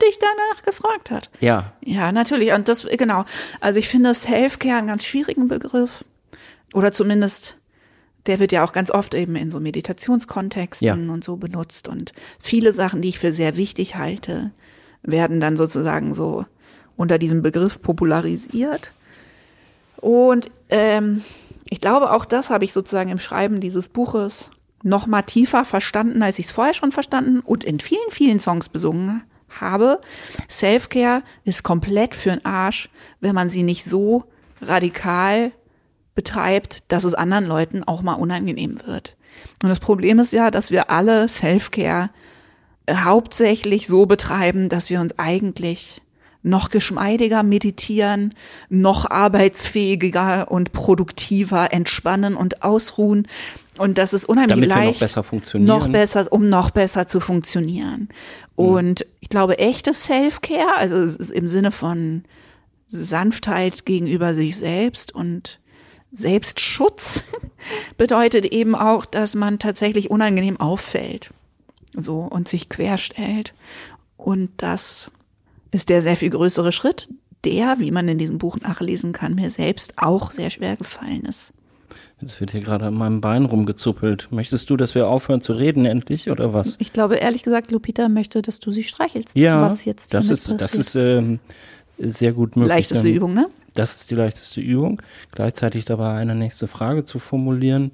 dich 0.06 0.20
danach 0.20 0.64
gefragt 0.64 1.12
hat. 1.12 1.30
ja, 1.40 1.72
Ja, 1.86 2.12
natürlich. 2.12 2.52
Und 2.52 2.68
das, 2.68 2.86
genau. 2.98 3.24
Also 3.62 3.80
ich 3.80 3.88
finde 3.88 4.14
Self-Care 4.14 4.80
einen 4.80 4.88
ganz 4.88 5.06
schwierigen 5.06 5.48
Begriff. 5.48 6.04
Oder 6.74 6.92
zumindest, 6.92 7.56
der 8.26 8.39
wird 8.39 8.51
ja 8.51 8.63
auch 8.63 8.74
ganz 8.74 8.91
oft 8.91 9.13
eben 9.13 9.36
in 9.36 9.49
so 9.51 9.59
Meditationskontexten 9.59 10.86
Ja. 10.86 10.93
und 10.93 11.24
so 11.24 11.38
benutzt. 11.38 11.88
Und 11.88 12.13
viele 12.39 12.74
Sachen, 12.74 13.01
die 13.01 13.09
ich 13.09 13.20
für 13.20 13.34
sehr 13.34 13.55
wichtig 13.55 13.95
halte, 13.95 14.51
werden 15.01 15.39
dann 15.39 15.57
sozusagen 15.57 16.13
so 16.13 16.45
unter 16.97 17.17
diesem 17.17 17.41
Begriff 17.41 17.82
popularisiert. 17.82 18.91
Und 19.97 20.51
ähm, 20.70 21.24
ich 21.70 21.82
glaube, 21.82 22.11
auch 22.11 22.26
das 22.26 22.49
habe 22.49 22.65
ich 22.65 22.74
sozusagen 22.74 23.09
im 23.09 23.20
Schreiben 23.20 23.59
dieses 23.61 23.88
Buches 23.88 24.49
noch 24.84 25.07
mal 25.07 25.22
tiefer 25.24 25.65
verstanden, 25.65 26.24
als 26.24 26.39
ich 26.39 26.45
es 26.47 26.51
vorher 26.51 26.74
schon 26.74 26.91
verstanden 26.91 27.39
und 27.41 27.63
in 27.63 27.80
vielen, 27.80 28.11
vielen 28.11 28.39
Songs 28.39 28.70
besungen 28.70 29.24
habe. 29.49 29.99
Self-Care 30.49 31.22
ist 31.43 31.63
komplett 31.63 32.15
für 32.15 32.30
den 32.30 32.45
Arsch, 32.45 32.89
wenn 33.20 33.36
man 33.36 33.49
sie 33.49 33.63
nicht 33.63 33.86
so 33.86 34.24
radikal 34.61 35.51
betreibt, 36.20 36.84
dass 36.89 37.05
es 37.05 37.13
anderen 37.13 37.45
Leuten 37.45 37.86
auch 37.86 38.01
mal 38.01 38.15
unangenehm 38.15 38.78
wird. 38.86 39.15
Und 39.63 39.70
das 39.70 39.80
Problem 39.80 40.20
ist 40.20 40.34
ja, 40.34 40.51
dass 40.51 40.70
wir 40.70 40.89
alle 40.89 41.30
Self-Care 41.30 42.09
äh, 42.88 42.95
hauptsächlich 42.95 43.88
so 43.88 44.05
betreiben, 44.05 44.67
dass 44.67 44.89
wir 44.89 44.99
uns 44.99 45.17
eigentlich 45.17 46.01
noch 46.43 46.72
geschmeidiger 46.72 47.41
meditieren, 47.43 48.34
noch 48.67 49.09
arbeitsfähiger 49.09 50.51
und 50.51 50.74
produktiver 50.74 51.72
entspannen 51.72 52.36
und 52.36 52.63
ausruhen. 52.63 53.26
Und 53.78 53.97
das 53.97 54.11
ist 54.13 54.26
unheimlich 54.26 54.49
Damit 54.49 54.70
wir 54.72 54.76
noch 54.76 54.84
leicht. 54.84 54.99
besser 54.99 55.24
funktionieren. 55.24 55.67
Noch 55.67 55.88
besser, 55.88 56.28
um 56.32 56.49
noch 56.49 56.72
besser 56.72 57.07
zu 57.07 57.22
funktionieren. 57.22 58.09
Und 58.57 59.05
ich 59.22 59.30
glaube, 59.30 59.57
echtes 59.57 60.03
Self-Care, 60.03 60.76
also 60.76 60.97
im 61.32 61.47
Sinne 61.47 61.72
von 61.72 62.24
Sanftheit 62.88 63.86
gegenüber 63.86 64.34
sich 64.34 64.57
selbst 64.57 65.15
und 65.15 65.61
Selbstschutz 66.12 67.24
bedeutet 67.97 68.45
eben 68.45 68.76
auch, 68.76 69.05
dass 69.05 69.36
man 69.36 69.60
tatsächlich 69.60 70.10
unangenehm 70.10 70.60
auffällt. 70.60 71.32
So 71.95 72.20
und 72.20 72.47
sich 72.47 72.70
querstellt. 72.70 73.53
Und 74.18 74.49
das 74.57 75.12
ist 75.72 75.89
der 75.89 76.01
sehr 76.01 76.18
viel 76.18 76.30
größere 76.30 76.72
Schritt, 76.72 77.10
der, 77.45 77.80
wie 77.80 77.91
man 77.91 78.07
in 78.07 78.18
diesem 78.18 78.38
Buch 78.38 78.57
nachlesen 78.60 79.14
kann, 79.14 79.36
mir 79.36 79.49
selbst 79.49 79.93
auch 79.97 80.32
sehr 80.32 80.49
schwer 80.49 80.76
gefallen 80.76 81.24
ist. 81.24 81.53
jetzt 82.20 82.39
wird 82.39 82.51
hier 82.51 82.62
gerade 82.62 82.88
an 82.88 82.95
meinem 82.95 83.22
Bein 83.22 83.45
rumgezuppelt. 83.45 84.28
Möchtest 84.32 84.70
du, 84.70 84.78
dass 84.78 84.93
wir 84.93 85.07
aufhören 85.07 85.41
zu 85.41 85.53
reden 85.53 85.86
endlich 85.86 86.30
oder 86.30 86.53
was? 86.53 86.76
Ich 86.80 86.91
glaube 86.91 87.16
ehrlich 87.16 87.43
gesagt, 87.43 87.72
Lupita 87.72 88.10
möchte, 88.10 88.41
dass 88.41 88.60
du 88.60 88.72
sie 88.72 88.84
streichelst. 88.84 89.36
Ja, 89.36 89.62
was 89.62 89.86
jetzt 89.86 90.14
das 90.14 90.30
ist, 90.30 90.53
das 90.57 90.74
ist 90.74 90.95
ähm, 90.95 91.39
sehr 92.00 92.34
gut 92.34 92.56
möglich. 92.56 92.70
leichteste 92.70 93.08
Dann- 93.08 93.16
Übung, 93.18 93.34
ne? 93.34 93.47
Das 93.76 93.97
ist 94.02 94.10
die 94.12 94.16
leichteste 94.16 94.62
Übung. 94.62 95.02
Gleichzeitig 95.32 95.86
dabei 95.86 96.14
eine 96.18 96.36
nächste 96.36 96.68
Frage 96.68 97.06
zu 97.06 97.20
formulieren. 97.20 97.91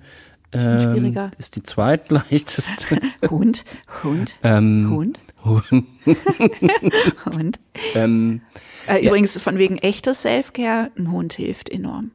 Ähm, 0.53 0.79
schwieriger. 0.79 1.31
ist 1.37 1.57
die 1.57 1.63
zweitleichteste. 1.63 2.97
Hund, 3.29 3.65
Hund, 4.03 4.37
ähm, 4.41 4.89
Hund, 4.89 5.19
Hund. 5.43 5.83
Hund. 7.35 7.59
ähm, 7.93 8.41
Äh, 8.87 9.05
Übrigens 9.05 9.37
von 9.37 9.57
wegen 9.57 9.77
echtes 9.77 10.21
Selfcare, 10.21 10.91
ein 10.97 11.11
Hund 11.11 11.33
hilft 11.33 11.69
enorm. 11.69 12.11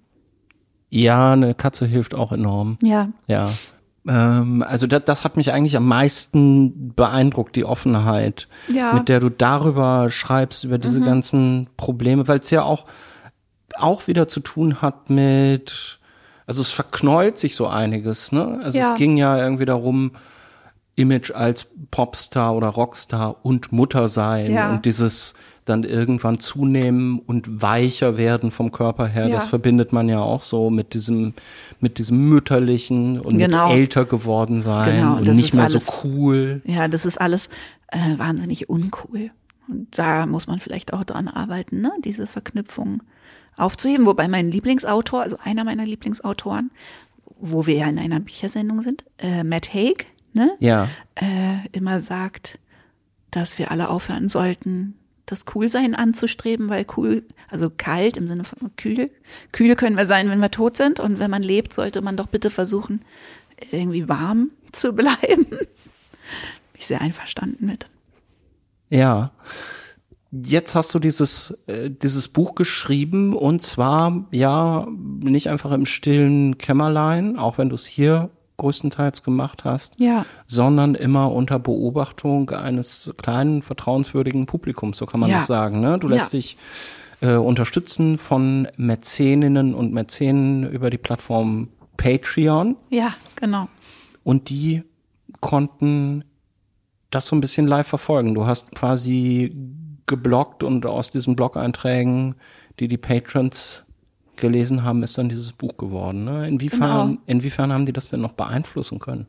ja, 0.89 1.33
eine 1.33 1.55
Katze 1.55 1.87
hilft 1.87 2.15
auch 2.15 2.33
enorm. 2.33 2.79
Ja, 2.83 3.11
Ja. 3.27 3.53
Ähm, 4.11 4.65
also 4.67 4.87
das, 4.89 5.05
das 5.05 5.25
hat 5.25 5.37
mich 5.37 5.53
eigentlich 5.53 5.77
am 5.77 5.87
meisten 5.87 6.93
beeindruckt, 6.95 7.55
die 7.55 7.65
Offenheit, 7.65 8.49
Ja. 8.69 8.93
mit 8.95 9.09
der 9.09 9.21
du 9.21 9.29
darüber 9.29 10.11
schreibst, 10.11 10.65
über 10.65 10.79
diese 10.79 11.01
ganzen 11.01 11.69
Probleme, 11.77 12.27
weil 12.27 12.41
es 12.41 12.51
ja 12.51 12.65
auch, 12.65 12.87
auch 13.77 14.09
wieder 14.09 14.27
zu 14.27 14.41
tun 14.41 14.83
hat 14.83 15.11
mit, 15.11 16.01
also 16.47 16.61
es 16.61 16.73
verknäut 16.73 17.39
sich 17.39 17.55
so 17.55 17.69
einiges, 17.69 18.33
ne? 18.33 18.59
Also 18.65 18.79
Ja. 18.79 18.89
es 18.91 18.95
ging 18.97 19.17
ja 19.17 19.39
irgendwie 19.39 19.65
darum, 19.67 20.13
Image 20.97 21.31
als 21.31 21.69
Popstar 21.93 22.55
oder 22.57 22.69
Rockstar 22.69 23.37
und 23.45 23.71
Mutter 23.73 24.09
sein 24.09 24.53
Ja. 24.53 24.71
und 24.73 24.85
dieses 24.85 25.35
dann 25.71 25.85
irgendwann 25.85 26.39
zunehmen 26.39 27.19
und 27.19 27.63
weicher 27.63 28.17
werden 28.19 28.51
vom 28.51 28.71
Körper 28.73 29.07
her, 29.07 29.29
Ja. 29.29 29.35
das 29.37 29.47
verbindet 29.47 29.93
man 29.93 30.09
ja 30.09 30.21
auch 30.21 30.43
so 30.43 30.69
mit 30.71 30.93
diesem, 30.95 31.33
mit 31.81 31.99
diesem 31.99 32.29
mütterlichen 32.29 33.19
und 33.19 33.39
Genau. 33.39 33.73
älter 33.73 34.05
geworden 34.05 34.61
sein 34.61 34.97
Genau, 34.97 35.17
und 35.17 35.35
nicht 35.37 35.55
mehr 35.55 35.65
alles- 35.65 35.85
so 35.87 35.93
cool. 36.05 36.61
ja, 36.65 36.89
das 36.89 37.07
ist 37.07 37.21
alles 37.21 37.49
äh, 37.93 38.19
wahnsinnig 38.19 38.69
uncool. 38.69 39.31
Und 39.67 39.87
da 39.99 40.27
muss 40.27 40.47
man 40.47 40.59
vielleicht 40.61 40.93
auch 40.93 41.03
dran 41.05 41.27
arbeiten, 41.29 41.81
ne? 41.81 41.91
diese 42.05 42.27
Verknüpfung 42.27 43.03
aufzuheben. 43.57 44.07
Wobei 44.07 44.29
mein 44.29 44.51
Lieblingsautor, 44.51 45.23
also 45.23 45.37
einer 45.43 45.65
meiner 45.65 45.85
Lieblingsautoren, 45.87 46.71
wo 47.41 47.67
wir 47.67 47.75
ja 47.75 47.89
in 47.89 47.99
einer 47.99 48.21
Büchersendung 48.21 48.83
sind, 48.83 49.05
äh, 49.19 49.43
Matt 49.45 49.73
Haig, 49.75 50.07
ne? 50.35 50.53
Ja. 50.61 50.89
äh, 51.17 51.67
immer 51.73 52.01
sagt, 52.01 52.59
dass 53.33 53.59
wir 53.59 53.71
alle 53.71 53.89
aufhören 53.91 54.29
sollten, 54.29 54.95
das 55.31 55.45
Coolsein 55.45 55.95
anzustreben, 55.95 56.69
weil 56.69 56.85
cool, 56.97 57.25
also 57.49 57.71
kalt 57.71 58.17
im 58.17 58.29
Sinne 58.29 58.45
von 58.45 58.75
kühl, 58.77 59.11
kühl 59.53 59.77
können 59.77 59.97
wir 59.97 60.07
sein, 60.07 60.29
wenn 60.29 60.41
wir 60.41 60.51
tot 60.51 60.77
sind 60.77 61.01
und 61.01 61.19
wenn 61.19 61.31
man 61.31 61.43
lebt, 61.43 61.73
sollte 61.73 62.03
man 62.03 62.17
doch 62.17 62.27
bitte 62.27 62.51
versuchen, 62.51 63.03
irgendwie 63.71 64.09
warm 64.09 64.51
zu 64.73 64.93
bleiben. 64.95 65.47
Bin 65.47 65.59
ich 66.75 66.87
sehr 66.87 67.01
einverstanden 67.01 67.67
mit. 67.67 67.89
Ja. 68.89 69.33
Jetzt 70.33 70.77
hast 70.77 70.95
du 70.95 71.01
dieses, 71.01 71.59
äh, 71.67 71.91
dieses 71.91 72.29
Buch 72.29 72.55
geschrieben 72.55 73.35
und 73.35 73.63
zwar 73.63 74.29
ja 74.31 74.87
nicht 74.89 75.49
einfach 75.49 75.73
im 75.73 75.87
stillen 75.87 76.57
Kämmerlein, 76.57 77.37
auch 77.37 77.59
wenn 77.59 77.69
du 77.69 77.75
es 77.75 77.87
hier 77.87 78.31
größtenteils 78.61 79.23
gemacht 79.23 79.65
hast, 79.65 79.99
Ja. 79.99 80.25
sondern 80.47 80.95
immer 80.95 81.33
unter 81.33 81.59
Beobachtung 81.59 82.51
eines 82.51 83.13
kleinen, 83.19 83.63
vertrauenswürdigen 83.63 84.47
Publikums, 84.47 84.99
so 84.99 85.07
kann 85.07 85.21
man 85.21 85.31
Ja. 85.31 85.37
das 85.37 85.47
sagen. 85.49 85.81
Ne? 85.81 85.99
Du 85.99 86.07
lässt 86.09 86.33
dich 86.33 86.57
äh, 87.23 87.35
unterstützen 87.35 88.17
von 88.17 88.67
Mäzeninnen 88.79 89.75
und 89.75 89.93
Mäzenen 89.93 90.67
über 90.71 90.89
die 90.89 90.97
Plattform 90.97 91.69
Patreon 91.99 92.77
Ja, 92.89 93.13
genau. 93.37 93.69
und 94.25 94.49
die 94.49 94.85
konnten 95.41 96.25
das 97.11 97.27
so 97.27 97.37
ein 97.37 97.43
bisschen 97.43 97.67
live 97.67 97.87
verfolgen. 97.87 98.35
Du 98.35 98.47
hast 98.47 98.73
quasi 98.75 99.55
geblockt 100.07 100.63
und 100.63 100.87
aus 100.87 101.11
diesen 101.11 101.37
Blog-Einträgen, 101.37 102.37
die 102.79 102.89
die 102.89 102.97
Patrons 102.99 103.85
gelesen 104.41 104.83
haben, 104.83 105.03
ist 105.03 105.17
dann 105.17 105.29
dieses 105.29 105.53
Buch 105.53 105.77
geworden. 105.77 106.25
Ne? 106.25 106.49
Inwiefern, 106.49 107.09
Genau. 107.09 107.21
inwiefern 107.27 107.73
haben 107.73 107.87
die 107.87 107.93
das 107.93 108.09
denn 108.11 108.21
noch 108.21 108.33
beeinflussen 108.33 108.99
können? 108.99 109.27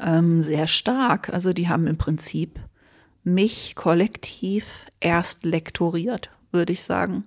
Ähm, 0.00 0.42
sehr 0.42 0.66
stark. 0.66 1.30
Also 1.32 1.52
die 1.52 1.68
haben 1.68 1.86
im 1.86 1.96
Prinzip 1.98 2.58
mich 3.24 3.74
kollektiv 3.74 4.86
erst 5.00 5.44
lektoriert, 5.44 6.30
würde 6.52 6.72
ich 6.72 6.82
sagen. 6.84 7.24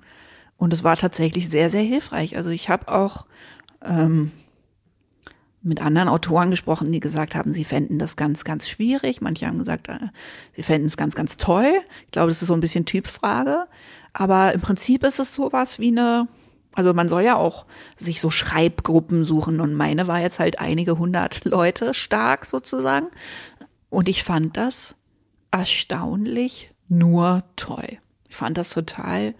Und 0.57 0.73
es 0.73 0.83
war 0.83 0.95
tatsächlich 0.95 1.49
sehr, 1.49 1.69
sehr 1.69 1.81
hilfreich. 1.83 2.37
Also 2.37 2.49
ich 2.49 2.69
habe 2.69 2.87
auch 2.87 3.25
ähm, 3.83 4.31
mit 5.63 5.81
anderen 5.81 6.07
Autoren 6.07 6.49
gesprochen, 6.49 6.91
die 6.91 6.99
gesagt 6.99 7.35
haben, 7.35 7.51
sie 7.51 7.65
fänden 7.65 7.99
das 7.99 8.15
ganz, 8.15 8.43
ganz 8.43 8.67
schwierig. 8.69 9.21
Manche 9.21 9.47
haben 9.47 9.59
gesagt, 9.59 9.89
äh, 9.89 9.99
sie 10.55 10.63
fänden 10.63 10.87
es 10.87 10.97
ganz, 10.97 11.13
ganz 11.15 11.37
toll. 11.37 11.71
Ich 12.05 12.11
glaube, 12.11 12.29
das 12.29 12.41
ist 12.41 12.47
so 12.47 12.53
ein 12.53 12.59
bisschen 12.61 12.85
Typfrage. 12.85 13.65
Aber 14.13 14.53
im 14.53 14.61
Prinzip 14.61 15.03
ist 15.03 15.19
es 15.19 15.35
sowas 15.35 15.79
wie 15.79 15.89
eine, 15.89 16.27
also 16.73 16.93
man 16.93 17.09
soll 17.09 17.23
ja 17.23 17.35
auch 17.35 17.65
sich 17.97 18.21
so 18.21 18.29
Schreibgruppen 18.29 19.23
suchen 19.23 19.59
und 19.59 19.75
meine 19.75 20.07
war 20.07 20.21
jetzt 20.21 20.39
halt 20.39 20.59
einige 20.59 20.97
hundert 20.97 21.45
Leute 21.45 21.93
stark 21.93 22.45
sozusagen. 22.45 23.07
Und 23.89 24.07
ich 24.07 24.23
fand 24.23 24.55
das 24.55 24.95
erstaunlich 25.51 26.71
nur 26.87 27.43
toll. 27.57 27.97
Ich 28.29 28.35
fand 28.35 28.57
das 28.57 28.69
total 28.73 29.35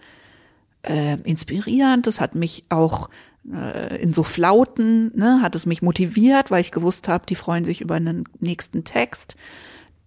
äh, 0.82 1.18
inspirierend. 1.22 2.06
Das 2.06 2.20
hat 2.20 2.34
mich 2.34 2.64
auch 2.68 3.08
äh, 3.50 3.96
in 4.02 4.12
so 4.12 4.22
Flauten, 4.22 5.16
ne, 5.16 5.40
hat 5.40 5.54
es 5.54 5.64
mich 5.64 5.80
motiviert, 5.80 6.50
weil 6.50 6.60
ich 6.60 6.70
gewusst 6.70 7.08
habe, 7.08 7.24
die 7.26 7.34
freuen 7.34 7.64
sich 7.64 7.80
über 7.80 7.94
einen 7.94 8.28
nächsten 8.40 8.84
Text. 8.84 9.36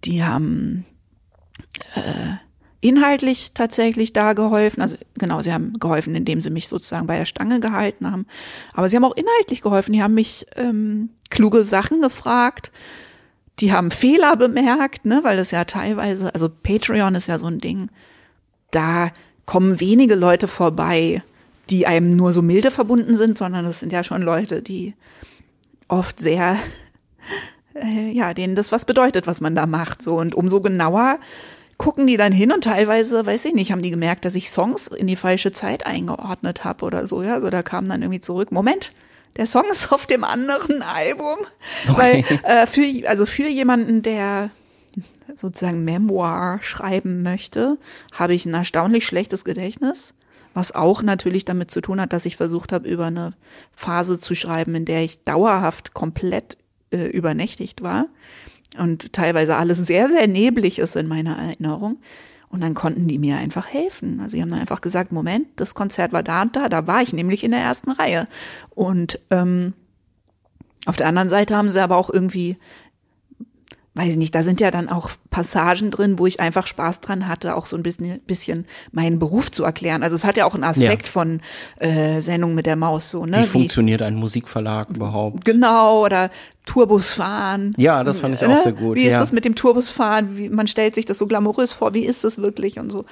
Die 0.04 0.24
haben 0.24 0.86
äh, 1.96 2.36
inhaltlich 2.86 3.54
tatsächlich 3.54 4.14
da 4.14 4.34
geholfen. 4.34 4.82
Also 4.82 4.96
genau, 5.16 5.42
sie 5.42 5.52
haben 5.52 5.74
geholfen, 5.80 6.14
indem 6.14 6.42
sie 6.42 6.52
mich 6.52 6.68
sozusagen 6.68 7.08
bei 7.08 7.18
der 7.18 7.26
Stange 7.26 7.60
gehalten 7.60 8.12
haben. 8.12 8.28
Aber 8.74 8.90
sie 8.90 8.96
haben 8.96 9.04
auch 9.04 9.16
inhaltlich 9.16 9.62
geholfen. 9.62 9.94
Die 9.94 10.04
haben 10.04 10.14
mich 10.14 10.46
ähm, 10.56 11.10
kluge 11.30 11.64
Sachen 11.64 12.02
gefragt. 12.02 12.72
Die 13.60 13.74
haben 13.74 13.90
Fehler 13.90 14.36
bemerkt, 14.36 15.06
ne, 15.06 15.22
weil 15.24 15.38
das 15.38 15.52
ja 15.52 15.66
teilweise, 15.66 16.34
also 16.34 16.50
Patreon 16.50 17.16
ist 17.16 17.28
ja 17.28 17.40
so 17.40 17.48
ein 17.48 17.60
Ding, 17.60 17.90
da 18.70 19.12
kommen 19.46 19.80
wenige 19.80 20.16
Leute 20.16 20.48
vorbei, 20.48 21.24
die 21.70 21.88
einem 21.88 22.16
nur 22.16 22.34
so 22.34 22.42
milde 22.42 22.70
verbunden 22.70 23.16
sind, 23.16 23.38
sondern 23.38 23.66
das 23.66 23.80
sind 23.80 23.94
ja 23.94 24.04
schon 24.04 24.22
Leute, 24.22 24.62
die 24.62 24.94
oft 25.88 26.20
sehr, 26.20 26.58
äh, 27.74 28.12
ja, 28.12 28.34
denen 28.34 28.56
das 28.56 28.72
was 28.72 28.86
bedeutet, 28.86 29.26
was 29.26 29.42
man 29.42 29.56
da 29.56 29.66
macht. 29.66 30.02
So 30.02 30.20
und 30.20 30.36
umso 30.36 30.62
genauer 30.62 31.18
gucken 31.78 32.08
die 32.08 32.18
dann 32.18 32.32
hin 32.32 32.52
und 32.52 32.64
teilweise, 32.64 33.26
weiß 33.26 33.46
ich 33.46 33.54
nicht, 33.54 33.72
haben 33.72 33.82
die 33.82 33.90
gemerkt, 33.90 34.26
dass 34.26 34.36
ich 34.36 34.50
Songs 34.50 34.88
in 34.88 35.08
die 35.08 35.16
falsche 35.16 35.52
Zeit 35.52 35.86
eingeordnet 35.86 36.64
habe 36.64 36.86
oder 36.86 37.06
so. 37.06 37.22
Ja, 37.22 37.42
so 37.42 37.50
da 37.50 37.64
kam 37.64 37.88
dann 37.88 38.02
irgendwie 38.02 38.22
zurück. 38.22 38.52
Moment, 38.52 38.92
der 39.38 39.46
Song 39.46 39.66
ist 39.72 39.92
auf 39.92 40.06
dem 40.06 40.24
anderen 40.24 40.82
Album, 40.82 41.38
weil 41.88 42.24
äh, 42.44 42.68
für 42.68 43.08
also 43.08 43.26
für 43.26 43.48
jemanden, 43.48 44.02
der 44.02 44.52
sozusagen 45.34 45.84
Memoir 45.84 46.60
schreiben 46.62 47.22
möchte, 47.22 47.78
habe 48.14 48.34
ich 48.34 48.46
ein 48.46 48.54
erstaunlich 48.54 49.06
schlechtes 49.06 49.44
Gedächtnis, 49.44 50.14
was 50.54 50.74
auch 50.74 51.02
natürlich 51.02 51.44
damit 51.44 51.72
zu 51.72 51.82
tun 51.82 52.00
hat, 52.00 52.14
dass 52.14 52.26
ich 52.26 52.38
versucht 52.38 52.72
habe, 52.72 52.88
über 52.88 53.06
eine 53.06 53.34
Phase 53.74 54.20
zu 54.20 54.36
schreiben, 54.36 54.76
in 54.76 54.86
der 54.86 55.04
ich 55.04 55.24
dauerhaft 55.24 55.94
komplett 55.94 56.58
äh, 56.92 57.08
übernächtigt 57.08 57.82
war 57.84 58.06
und 58.78 59.14
teilweise 59.14 59.56
alles 59.56 59.78
sehr, 59.78 60.10
sehr 60.10 60.28
neblig 60.28 60.80
ist 60.80 60.96
in 60.96 61.08
meiner 61.08 61.38
Erinnerung. 61.38 61.98
Und 62.50 62.62
dann 62.62 62.74
konnten 62.74 63.08
die 63.08 63.20
mir 63.20 63.38
einfach 63.38 63.68
helfen. 63.68 64.20
Also 64.22 64.36
sie 64.36 64.42
haben 64.42 64.50
dann 64.50 64.60
einfach 64.60 64.82
gesagt, 64.82 65.12
Moment, 65.12 65.48
das 65.58 65.76
Konzert 65.76 66.14
war 66.14 66.24
da 66.24 66.44
und 66.44 66.56
da, 66.56 66.70
da 66.70 66.88
war 66.88 67.02
ich 67.02 67.12
nämlich 67.12 67.44
in 67.44 67.52
der 67.52 67.60
ersten 67.60 67.92
Reihe. 67.92 68.28
Und 68.70 69.20
ähm, 69.30 69.74
auf 70.86 70.96
der 70.96 71.08
anderen 71.08 71.30
Seite 71.30 71.58
haben 71.58 71.72
sie 71.72 71.82
aber 71.82 71.98
auch 71.98 72.10
irgendwie 72.10 72.58
weiß 73.96 74.10
ich 74.12 74.18
nicht, 74.18 74.36
da 74.36 74.44
sind 74.44 74.60
ja 74.62 74.72
dann 74.72 74.90
auch 74.90 75.10
Passagen 75.30 75.90
drin, 75.90 76.20
wo 76.20 76.28
ich 76.28 76.40
einfach 76.42 76.68
Spaß 76.68 77.00
dran 77.00 77.28
hatte, 77.28 77.56
auch 77.56 77.66
so 77.66 77.78
ein 77.78 77.84
bisschen, 77.84 78.20
bisschen 78.28 78.66
meinen 78.92 79.20
Beruf 79.20 79.52
zu 79.52 79.64
erklären. 79.64 80.04
Also 80.04 80.16
es 80.18 80.26
hat 80.26 80.36
ja 80.38 80.46
auch 80.46 80.54
einen 80.54 80.66
Aspekt 80.66 81.06
Ja. 81.08 81.12
von 81.12 81.42
äh, 81.80 82.22
Sendung 82.22 82.56
mit 82.56 82.66
der 82.66 82.76
Maus 82.76 83.10
so, 83.10 83.26
ne? 83.26 83.40
Wie 83.40 83.44
funktioniert 83.48 84.02
ein 84.02 84.16
Musikverlag 84.16 84.90
überhaupt? 84.90 85.46
Genau, 85.46 86.04
oder 86.04 86.30
Tourbusfahren. 86.66 87.72
Ja, 87.78 88.04
das 88.04 88.20
fand 88.20 88.36
ich 88.36 88.44
auch 88.44 88.50
Ne? 88.50 88.58
sehr 88.58 88.74
gut, 88.74 88.98
Wie 88.98 89.04
ist 89.06 89.14
ja. 89.14 89.20
das 89.20 89.32
mit 89.32 89.46
dem 89.46 89.56
Tourbusfahren? 89.56 90.38
Wie, 90.38 90.50
man 90.50 90.68
stellt 90.68 90.94
sich 90.96 91.06
das 91.06 91.18
so 91.18 91.26
glamourös 91.28 91.74
vor, 91.74 91.94
wie 91.94 92.06
ist 92.06 92.24
das 92.24 92.38
wirklich 92.38 92.80
und 92.80 92.92
so. 92.92 93.06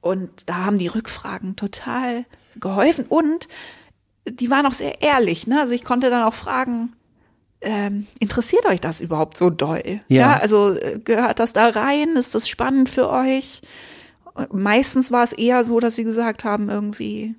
Und 0.00 0.30
da 0.46 0.64
haben 0.64 0.78
die 0.78 0.86
Rückfragen 0.86 1.56
total 1.56 2.24
geholfen 2.58 3.04
und 3.08 3.48
die 4.28 4.50
waren 4.50 4.64
auch 4.66 4.72
sehr 4.72 5.02
ehrlich. 5.02 5.46
Ne? 5.46 5.60
Also 5.60 5.74
ich 5.74 5.84
konnte 5.84 6.08
dann 6.10 6.22
auch 6.22 6.34
fragen, 6.34 6.92
ähm, 7.60 8.06
interessiert 8.18 8.66
euch 8.66 8.80
das 8.80 9.00
überhaupt 9.00 9.36
so 9.36 9.50
doll? 9.50 10.00
Ja. 10.08 10.38
also 10.38 10.74
äh, 10.74 10.98
gehört 11.02 11.38
das 11.38 11.52
da 11.52 11.68
rein? 11.68 12.16
Ist 12.16 12.34
das 12.34 12.48
spannend 12.48 12.88
für 12.88 13.10
euch? 13.10 13.62
Meistens 14.52 15.10
war 15.10 15.24
es 15.24 15.32
eher 15.32 15.64
so, 15.64 15.80
dass 15.80 15.96
sie 15.96 16.04
gesagt 16.04 16.44
haben, 16.44 16.70
irgendwie, 16.70 17.34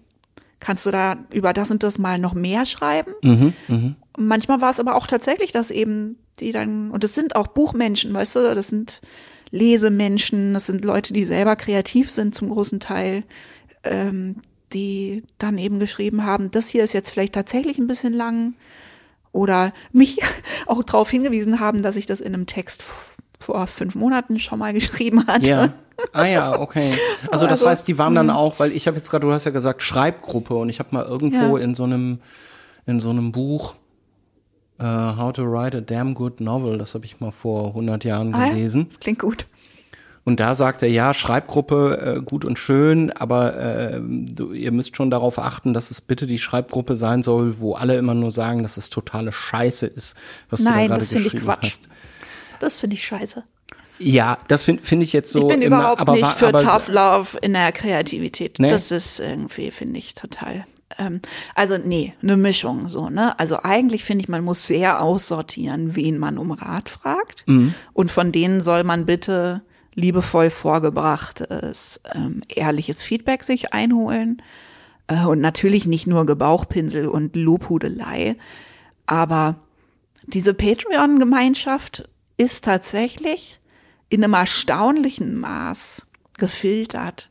kannst 0.60 0.86
du 0.86 0.92
da 0.92 1.18
über 1.32 1.54
das 1.54 1.72
und 1.72 1.84
das 1.84 1.98
mal 1.98 2.20
noch 2.20 2.34
mehr 2.34 2.66
schreiben? 2.66 3.14
Mhm, 3.24 3.54
Manchmal 4.18 4.62
war 4.62 4.70
es 4.70 4.80
aber 4.80 4.96
auch 4.96 5.08
tatsächlich, 5.08 5.52
dass 5.52 5.72
eben 5.72 6.18
die 6.40 6.52
dann, 6.52 6.92
und 6.92 7.04
es 7.04 7.16
sind 7.16 7.36
auch 7.36 7.48
Buchmenschen, 7.48 8.14
weißt 8.14 8.36
du, 8.36 8.54
das 8.54 8.68
sind 8.68 9.02
Lesemenschen, 9.52 10.54
das 10.54 10.66
sind 10.66 10.84
Leute, 10.84 11.14
die 11.14 11.26
selber 11.26 11.56
kreativ 11.56 12.12
sind 12.12 12.36
zum 12.36 12.50
großen 12.50 12.80
Teil, 12.80 13.24
ähm, 13.84 14.36
die 14.74 15.24
dann 15.38 15.58
eben 15.58 15.80
geschrieben 15.80 16.26
haben, 16.26 16.52
das 16.52 16.68
hier 16.68 16.84
ist 16.84 16.94
jetzt 16.94 17.10
vielleicht 17.10 17.34
tatsächlich 17.34 17.78
ein 17.78 17.88
bisschen 17.88 18.14
lang 18.14 18.54
oder 19.32 19.74
mich 19.92 20.20
auch 20.68 20.84
darauf 20.84 21.10
hingewiesen 21.10 21.60
haben, 21.60 21.82
dass 21.82 21.96
ich 21.96 22.06
das 22.06 22.20
in 22.20 22.34
einem 22.34 22.46
Text 22.46 22.84
vor 23.40 23.66
fünf 23.68 23.96
Monaten 23.96 24.38
schon 24.40 24.60
mal 24.60 24.74
geschrieben 24.74 25.26
hatte. 25.28 25.50
Ja. 25.50 25.70
Ah 26.14 26.26
ja, 26.26 26.60
okay. 26.60 26.94
Also 27.32 27.46
das 27.46 27.60
Also, 27.60 27.70
heißt, 27.70 27.88
die 27.88 28.00
waren 28.00 28.16
dann 28.16 28.32
auch, 28.32 28.58
weil 28.58 28.72
ich 28.72 28.88
habe 28.88 28.98
jetzt 28.98 29.12
gerade, 29.12 29.28
du 29.28 29.34
hast 29.34 29.46
ja 29.46 29.52
gesagt 29.52 29.84
Schreibgruppe 29.84 30.56
und 30.56 30.68
ich 30.70 30.80
habe 30.80 30.90
mal 30.94 31.06
irgendwo 31.06 31.58
Ja. 31.60 31.64
in 31.64 31.76
so 31.76 31.84
einem 31.84 32.18
in 32.88 33.00
so 33.00 33.12
einem 33.12 33.32
Buch 33.32 33.76
äh, 34.80 34.84
How 34.84 35.32
to 35.32 35.44
Write 35.44 35.78
a 35.78 35.82
Damn 35.82 36.16
Good 36.16 36.42
Novel, 36.42 36.80
das 36.80 36.96
habe 36.96 37.06
ich 37.06 37.20
mal 37.20 37.32
vor 37.32 37.68
100 37.68 38.04
Jahren 38.04 38.34
Ah 38.34 38.50
gelesen. 38.50 38.88
Das 38.90 39.00
klingt 39.00 39.20
gut. 39.20 39.46
Und 40.24 40.40
da 40.40 40.54
sagt 40.54 40.84
er, 40.84 40.90
ja, 40.90 41.14
Schreibgruppe 41.14 42.18
äh, 42.18 42.22
gut 42.22 42.46
und 42.46 42.60
schön, 42.60 43.12
aber 43.12 43.58
äh, 43.58 44.00
du, 44.02 44.54
ihr 44.54 44.72
müsst 44.72 44.96
schon 44.96 45.10
darauf 45.10 45.40
achten, 45.40 45.74
dass 45.74 45.90
es 45.90 46.02
bitte 46.02 46.28
die 46.28 46.38
Schreibgruppe 46.38 46.96
sein 46.96 47.24
soll, 47.24 47.60
wo 47.60 47.74
alle 47.74 47.98
immer 47.98 48.14
nur 48.14 48.30
sagen, 48.30 48.62
dass 48.62 48.78
es 48.78 48.92
totale 48.92 49.32
Scheiße 49.32 49.88
ist, 49.88 50.16
was 50.50 50.62
Nein, 50.62 50.74
du 50.74 50.80
da 50.80 50.88
gerade 50.88 51.00
das 51.00 51.10
finde 51.10 51.26
ich 51.26 51.32
geschrieben 51.34 51.46
Quatsch. 51.46 51.64
hast. 51.64 51.90
Das 52.60 52.80
finde 52.80 52.96
ich 52.96 53.06
scheiße. 53.06 53.44
Ja, 53.98 54.38
das 54.48 54.64
finde 54.64 54.84
find 54.84 55.04
ich 55.04 55.14
jetzt 55.14 55.32
so. 55.32 55.42
ich 55.42 55.48
bin 55.48 55.62
immer, 55.62 55.78
überhaupt 55.80 56.02
aber, 56.02 56.14
nicht 56.14 56.28
für 56.28 56.48
aber, 56.48 56.60
Tough 56.62 56.88
Love 56.88 57.38
in 57.42 57.54
der 57.54 57.72
Kreativität. 57.72 58.58
Nee? 58.60 58.70
Das 58.70 58.92
ist 58.92 59.20
irgendwie, 59.20 59.72
finde 59.72 60.00
ich, 60.00 60.14
total. 60.16 60.66
Ähm, 60.98 61.22
also, 61.56 61.78
nee, 61.78 62.14
eine 62.22 62.38
Mischung 62.38 62.90
so, 62.90 63.10
ne? 63.10 63.38
Also 63.40 63.60
eigentlich 63.62 64.04
finde 64.04 64.24
ich, 64.24 64.30
man 64.30 64.44
muss 64.44 64.68
sehr 64.68 65.02
aussortieren, 65.02 65.96
wen 65.96 66.18
man 66.18 66.38
um 66.38 66.52
Rat 66.52 66.90
fragt. 66.90 67.44
Mhm. 67.48 67.74
Und 67.94 68.12
von 68.12 68.32
denen 68.32 68.62
soll 68.62 68.84
man 68.84 69.06
bitte 69.06 69.62
liebevoll 69.94 70.50
vorgebrachtes, 70.50 72.00
ähm, 72.14 72.42
ehrliches 72.48 73.04
Feedback 73.04 73.44
sich 73.44 73.74
einholen. 73.74 74.42
Äh, 75.08 75.26
und 75.26 75.40
natürlich 75.40 75.86
nicht 75.86 76.08
nur 76.08 76.26
Gebauchpinsel 76.26 77.08
und 77.08 77.36
Lobhudelei. 77.36 78.38
Aber 79.06 79.56
diese 80.28 80.54
Patreon-Gemeinschaft 80.54 82.08
ist 82.38 82.66
tatsächlich 82.66 83.60
in 84.10 84.24
einem 84.24 84.34
erstaunlichen 84.34 85.40
Maß 85.40 86.08
gefiltert 86.38 87.30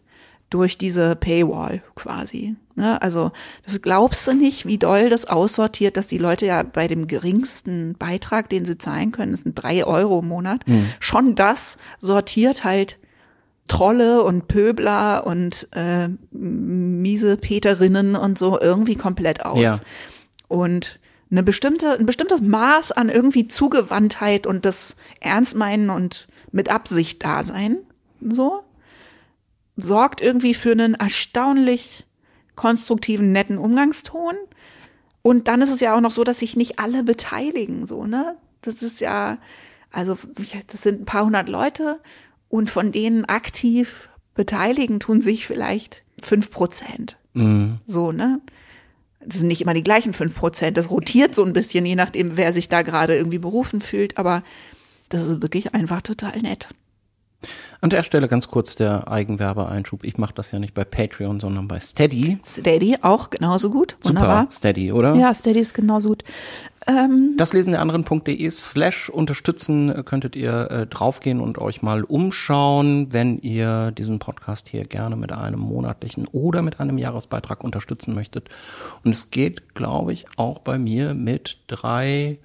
durch 0.50 0.78
diese 0.78 1.16
Paywall 1.16 1.82
quasi. 1.94 2.56
Ne? 2.80 3.00
Also 3.02 3.30
das 3.66 3.82
glaubst 3.82 4.26
du 4.26 4.32
nicht, 4.32 4.66
wie 4.66 4.78
doll 4.78 5.10
das 5.10 5.26
aussortiert, 5.26 5.96
dass 5.96 6.06
die 6.06 6.18
Leute 6.18 6.46
ja 6.46 6.62
bei 6.62 6.88
dem 6.88 7.06
geringsten 7.06 7.94
Beitrag, 7.98 8.48
den 8.48 8.64
sie 8.64 8.78
zahlen 8.78 9.12
können, 9.12 9.32
das 9.32 9.42
sind 9.42 9.54
drei 9.54 9.84
Euro 9.84 10.20
im 10.20 10.28
Monat, 10.28 10.64
schon 10.98 11.34
das 11.34 11.76
sortiert 11.98 12.64
halt 12.64 12.98
Trolle 13.68 14.24
und 14.24 14.48
Pöbler 14.48 15.26
und 15.26 15.68
äh, 15.72 16.08
miese 16.32 17.36
Peterinnen 17.36 18.16
und 18.16 18.38
so 18.38 18.58
irgendwie 18.60 18.96
komplett 18.96 19.44
aus. 19.44 19.60
Ja. 19.60 19.78
Und 20.48 20.98
eine 21.30 21.42
bestimmte, 21.42 21.92
ein 21.92 22.06
bestimmtes 22.06 22.40
Maß 22.40 22.92
an 22.92 23.08
irgendwie 23.10 23.46
Zugewandtheit 23.46 24.46
und 24.46 24.64
das 24.64 24.96
Ernstmeinen 25.20 25.90
und 25.90 26.26
mit 26.50 26.68
Absicht 26.68 27.22
da 27.22 27.44
sein, 27.44 27.76
so, 28.20 28.64
sorgt 29.76 30.20
irgendwie 30.20 30.54
für 30.54 30.72
einen 30.72 30.94
erstaunlich 30.94 32.06
konstruktiven, 32.56 33.32
netten 33.32 33.58
Umgangston. 33.58 34.34
Und 35.22 35.48
dann 35.48 35.62
ist 35.62 35.70
es 35.70 35.80
ja 35.80 35.94
auch 35.94 36.00
noch 36.00 36.12
so, 36.12 36.24
dass 36.24 36.38
sich 36.38 36.56
nicht 36.56 36.78
alle 36.78 37.02
beteiligen, 37.02 37.86
so, 37.86 38.06
ne? 38.06 38.36
Das 38.62 38.82
ist 38.82 39.00
ja, 39.00 39.38
also, 39.90 40.16
das 40.66 40.82
sind 40.82 41.02
ein 41.02 41.04
paar 41.04 41.24
hundert 41.24 41.48
Leute 41.48 42.00
und 42.48 42.70
von 42.70 42.92
denen 42.92 43.24
aktiv 43.24 44.08
beteiligen 44.34 45.00
tun 45.00 45.20
sich 45.20 45.46
vielleicht 45.46 46.04
fünf 46.22 46.50
Prozent. 46.50 47.16
So, 47.86 48.12
ne? 48.12 48.40
Das 49.24 49.38
sind 49.38 49.48
nicht 49.48 49.60
immer 49.60 49.74
die 49.74 49.82
gleichen 49.82 50.12
fünf 50.14 50.36
Prozent. 50.36 50.76
Das 50.76 50.90
rotiert 50.90 51.34
so 51.34 51.44
ein 51.44 51.52
bisschen, 51.52 51.84
je 51.84 51.94
nachdem, 51.94 52.36
wer 52.36 52.54
sich 52.54 52.68
da 52.68 52.82
gerade 52.82 53.16
irgendwie 53.16 53.38
berufen 53.38 53.80
fühlt. 53.80 54.16
Aber 54.16 54.42
das 55.10 55.26
ist 55.26 55.42
wirklich 55.42 55.74
einfach 55.74 56.00
total 56.00 56.38
nett. 56.38 56.68
An 57.80 57.90
der 57.90 58.02
Stelle 58.02 58.28
ganz 58.28 58.48
kurz 58.48 58.76
der 58.76 59.08
Eigenwerbeeinschub. 59.08 60.04
Ich 60.04 60.18
mache 60.18 60.34
das 60.34 60.50
ja 60.52 60.58
nicht 60.58 60.74
bei 60.74 60.84
Patreon, 60.84 61.40
sondern 61.40 61.66
bei 61.66 61.80
Steady. 61.80 62.38
Steady 62.46 62.98
auch 63.00 63.30
genauso 63.30 63.70
gut. 63.70 63.96
Wunderbar. 64.02 64.42
Super, 64.42 64.52
Steady, 64.52 64.92
oder? 64.92 65.14
Ja, 65.14 65.32
Steady 65.32 65.60
ist 65.60 65.72
genauso 65.72 66.10
gut. 66.10 66.24
Ähm, 66.86 67.34
Das 67.36 67.52
lesen 67.52 67.72
der 67.72 67.80
anderen.de 67.80 68.50
slash 68.50 69.08
unterstützen 69.10 70.04
könntet 70.04 70.36
ihr 70.36 70.70
äh, 70.70 70.86
draufgehen 70.86 71.40
und 71.40 71.58
euch 71.58 71.82
mal 71.82 72.04
umschauen, 72.04 73.12
wenn 73.12 73.38
ihr 73.38 73.90
diesen 73.92 74.18
Podcast 74.18 74.68
hier 74.68 74.84
gerne 74.84 75.16
mit 75.16 75.32
einem 75.32 75.60
monatlichen 75.60 76.26
oder 76.32 76.62
mit 76.62 76.80
einem 76.80 76.98
Jahresbeitrag 76.98 77.64
unterstützen 77.64 78.14
möchtet. 78.14 78.48
Und 79.04 79.12
es 79.12 79.30
geht, 79.30 79.74
glaube 79.74 80.12
ich, 80.12 80.26
auch 80.36 80.58
bei 80.58 80.78
mir 80.78 81.14
mit 81.14 81.58
drei 81.66 82.38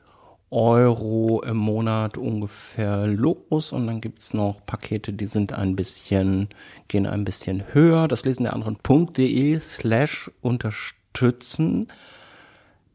Euro 0.52 1.42
im 1.42 1.58
Monat 1.58 2.18
ungefähr 2.18 3.08
los 3.08 3.72
und 3.74 3.88
dann 3.88 4.00
gibt's 4.00 4.34
noch 4.34 4.66
Pakete, 4.66 5.12
die 5.12 5.26
sind 5.26 5.54
ein 5.54 5.76
bisschen, 5.76 6.50
gehen 6.88 7.06
ein 7.08 7.26
bisschen 7.26 7.64
höher. 7.74 8.08
Das 8.08 8.24
lesen 8.26 8.44
der 8.44 8.54
anderen.de 8.54 9.60
slash 9.60 10.30
unterstützen. 10.42 11.88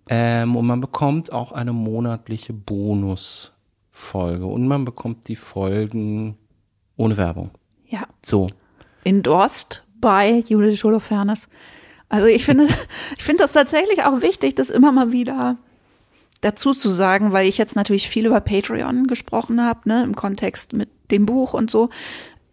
Ähm, 0.09 0.57
und 0.57 0.67
man 0.67 0.81
bekommt 0.81 1.33
auch 1.33 1.53
eine 1.53 1.73
monatliche 1.73 2.53
Bonusfolge 2.53 4.47
und 4.47 4.67
man 4.67 4.85
bekommt 4.85 5.29
die 5.29 5.37
Folgen 5.37 6.37
ohne 6.97 7.17
Werbung. 7.17 7.51
ja, 7.87 8.05
So. 8.25 8.49
endorsed 9.05 9.83
by 10.01 10.43
Judith 10.47 10.83
Holofernes. 10.85 11.49
Also 12.09 12.27
ich 12.27 12.45
finde, 12.45 12.67
ich 13.17 13.23
finde 13.23 13.43
das 13.45 13.53
tatsächlich 13.53 14.03
auch 14.05 14.21
wichtig, 14.23 14.55
das 14.55 14.71
immer 14.71 14.93
mal 14.93 15.13
wieder 15.13 15.57
dazu 16.41 16.75
zu 16.75 16.91
sagen, 16.91 17.33
weil 17.33 17.49
ich 17.49 17.59
jetzt 17.59 17.77
natürlich 17.77 18.09
viel 18.09 18.27
über 18.27 18.41
Patreon 18.41 19.07
gesprochen 19.07 19.63
habe, 19.63 19.89
ne, 19.89 20.03
im 20.03 20.17
Kontext 20.17 20.73
mit 20.73 20.89
dem 21.11 21.27
Buch 21.27 21.55
und 21.55 21.71
so. 21.71 21.91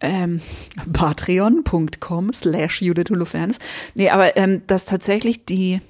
Ähm, 0.00 0.40
patreon.com 0.92 2.32
slash 2.32 2.82
Judith 2.82 3.10
Holofernes. 3.10 3.58
Nee, 3.94 4.10
aber 4.10 4.36
ähm, 4.36 4.62
dass 4.66 4.84
tatsächlich 4.84 5.44
die 5.44 5.80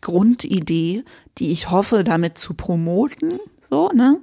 Grundidee, 0.00 1.04
die 1.38 1.50
ich 1.50 1.70
hoffe, 1.70 2.04
damit 2.04 2.38
zu 2.38 2.54
promoten, 2.54 3.40
so, 3.68 3.90
ne, 3.90 4.18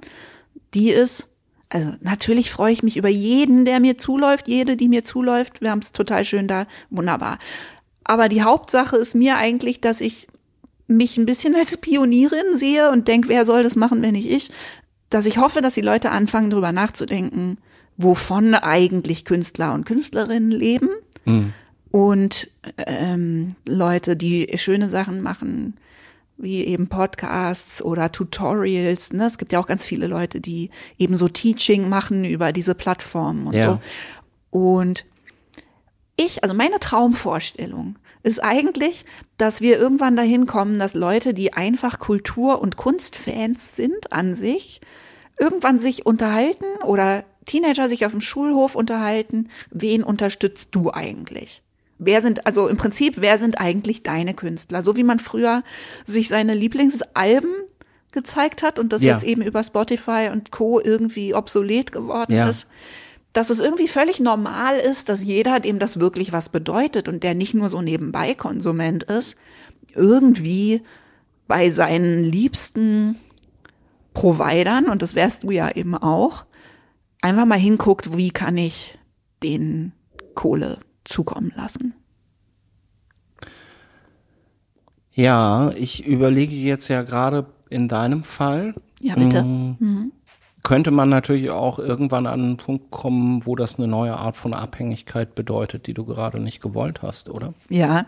die 0.74 0.90
ist, 0.90 1.28
also 1.68 1.92
natürlich 2.00 2.50
freue 2.50 2.72
ich 2.72 2.82
mich 2.82 2.96
über 2.96 3.08
jeden, 3.08 3.64
der 3.64 3.80
mir 3.80 3.98
zuläuft, 3.98 4.48
jede, 4.48 4.76
die 4.76 4.88
mir 4.88 5.04
zuläuft. 5.04 5.60
Wir 5.60 5.70
haben 5.70 5.80
es 5.80 5.92
total 5.92 6.24
schön 6.24 6.48
da, 6.48 6.66
wunderbar. 6.90 7.38
Aber 8.04 8.28
die 8.28 8.42
Hauptsache 8.42 8.96
ist 8.96 9.14
mir 9.14 9.36
eigentlich, 9.36 9.80
dass 9.80 10.00
ich 10.00 10.28
mich 10.88 11.16
ein 11.16 11.26
bisschen 11.26 11.54
als 11.54 11.76
Pionierin 11.76 12.54
sehe 12.54 12.90
und 12.90 13.08
denke, 13.08 13.28
wer 13.28 13.44
soll 13.44 13.62
das 13.62 13.76
machen, 13.76 14.02
wenn 14.02 14.12
nicht 14.12 14.30
ich? 14.30 14.50
Dass 15.10 15.26
ich 15.26 15.38
hoffe, 15.38 15.60
dass 15.60 15.74
die 15.74 15.80
Leute 15.80 16.10
anfangen, 16.10 16.50
darüber 16.50 16.72
nachzudenken, 16.72 17.58
wovon 17.96 18.54
eigentlich 18.54 19.24
Künstler 19.24 19.74
und 19.74 19.84
Künstlerinnen 19.84 20.50
leben. 20.50 20.88
Und 21.90 22.48
ähm, 22.76 23.48
Leute, 23.66 24.16
die 24.16 24.48
schöne 24.56 24.88
Sachen 24.88 25.22
machen, 25.22 25.76
wie 26.36 26.64
eben 26.64 26.88
Podcasts 26.88 27.82
oder 27.82 28.12
Tutorials. 28.12 29.12
Ne? 29.12 29.24
Es 29.26 29.38
gibt 29.38 29.52
ja 29.52 29.58
auch 29.58 29.66
ganz 29.66 29.86
viele 29.86 30.06
Leute, 30.06 30.40
die 30.40 30.70
eben 30.98 31.14
so 31.14 31.28
Teaching 31.28 31.88
machen 31.88 32.24
über 32.24 32.52
diese 32.52 32.74
Plattformen 32.74 33.46
und 33.46 33.54
Ja. 33.54 33.80
so. 34.52 34.58
Und 34.58 35.06
ich, 36.16 36.42
also 36.42 36.54
meine 36.54 36.78
Traumvorstellung 36.78 37.96
ist 38.26 38.42
eigentlich, 38.42 39.04
dass 39.38 39.60
wir 39.60 39.78
irgendwann 39.78 40.16
dahin 40.16 40.46
kommen, 40.46 40.78
dass 40.78 40.94
Leute, 40.94 41.32
die 41.32 41.52
einfach 41.52 41.98
Kultur- 42.00 42.60
und 42.60 42.76
Kunstfans 42.76 43.76
sind 43.76 44.12
an 44.12 44.34
sich, 44.34 44.80
irgendwann 45.38 45.78
sich 45.78 46.06
unterhalten 46.06 46.64
oder 46.84 47.24
Teenager 47.44 47.88
sich 47.88 48.04
auf 48.04 48.10
dem 48.10 48.20
Schulhof 48.20 48.74
unterhalten, 48.74 49.48
wen 49.70 50.02
unterstützt 50.02 50.68
du 50.72 50.90
eigentlich? 50.92 51.62
Wer 51.98 52.20
sind, 52.20 52.46
also 52.46 52.66
im 52.66 52.76
Prinzip, 52.76 53.14
wer 53.20 53.38
sind 53.38 53.58
eigentlich 53.60 54.02
deine 54.02 54.34
Künstler? 54.34 54.82
So 54.82 54.96
wie 54.96 55.04
man 55.04 55.20
früher 55.20 55.62
sich 56.04 56.28
seine 56.28 56.54
Lieblingsalben 56.54 57.52
gezeigt 58.10 58.62
hat 58.64 58.78
und 58.80 58.92
das 58.92 59.02
Ja. 59.04 59.12
jetzt 59.12 59.24
eben 59.24 59.42
über 59.42 59.62
Spotify 59.62 60.30
und 60.32 60.50
Co. 60.50 60.80
irgendwie 60.80 61.32
obsolet 61.32 61.92
geworden 61.92 62.34
Ja. 62.34 62.48
ist 62.48 62.66
dass 63.36 63.50
es 63.50 63.60
irgendwie 63.60 63.86
völlig 63.86 64.18
normal 64.18 64.78
ist, 64.78 65.10
dass 65.10 65.22
jeder, 65.22 65.60
dem 65.60 65.78
das 65.78 66.00
wirklich 66.00 66.32
was 66.32 66.48
bedeutet 66.48 67.06
und 67.06 67.22
der 67.22 67.34
nicht 67.34 67.52
nur 67.52 67.68
so 67.68 67.82
nebenbei 67.82 68.34
Konsument 68.34 69.02
ist, 69.02 69.36
irgendwie 69.94 70.82
bei 71.46 71.68
seinen 71.68 72.24
liebsten 72.24 73.16
Providern, 74.14 74.86
und 74.86 75.02
das 75.02 75.14
wärst 75.14 75.42
du 75.42 75.50
ja 75.50 75.70
eben 75.70 75.94
auch, 75.94 76.46
einfach 77.20 77.44
mal 77.44 77.58
hinguckt, 77.58 78.16
wie 78.16 78.30
kann 78.30 78.56
ich 78.56 78.98
den 79.42 79.92
Kohle 80.34 80.80
zukommen 81.04 81.52
lassen. 81.54 81.92
Ja, 85.12 85.72
ich 85.72 86.06
überlege 86.06 86.54
jetzt 86.54 86.88
ja 86.88 87.02
gerade 87.02 87.46
in 87.68 87.88
deinem 87.88 88.24
Fall. 88.24 88.74
Ja, 89.00 89.14
bitte. 89.14 89.42
Mm, 89.42 90.12
Könnte 90.66 90.90
man 90.90 91.08
natürlich 91.08 91.50
auch 91.50 91.78
irgendwann 91.78 92.26
an 92.26 92.40
einen 92.40 92.56
Punkt 92.56 92.90
kommen, 92.90 93.46
wo 93.46 93.54
das 93.54 93.76
eine 93.76 93.86
neue 93.86 94.16
Art 94.16 94.36
von 94.36 94.52
Abhängigkeit 94.52 95.36
bedeutet, 95.36 95.86
die 95.86 95.94
du 95.94 96.04
gerade 96.04 96.40
nicht 96.40 96.60
gewollt 96.60 97.02
hast, 97.02 97.30
oder? 97.30 97.54
Ja, 97.68 98.06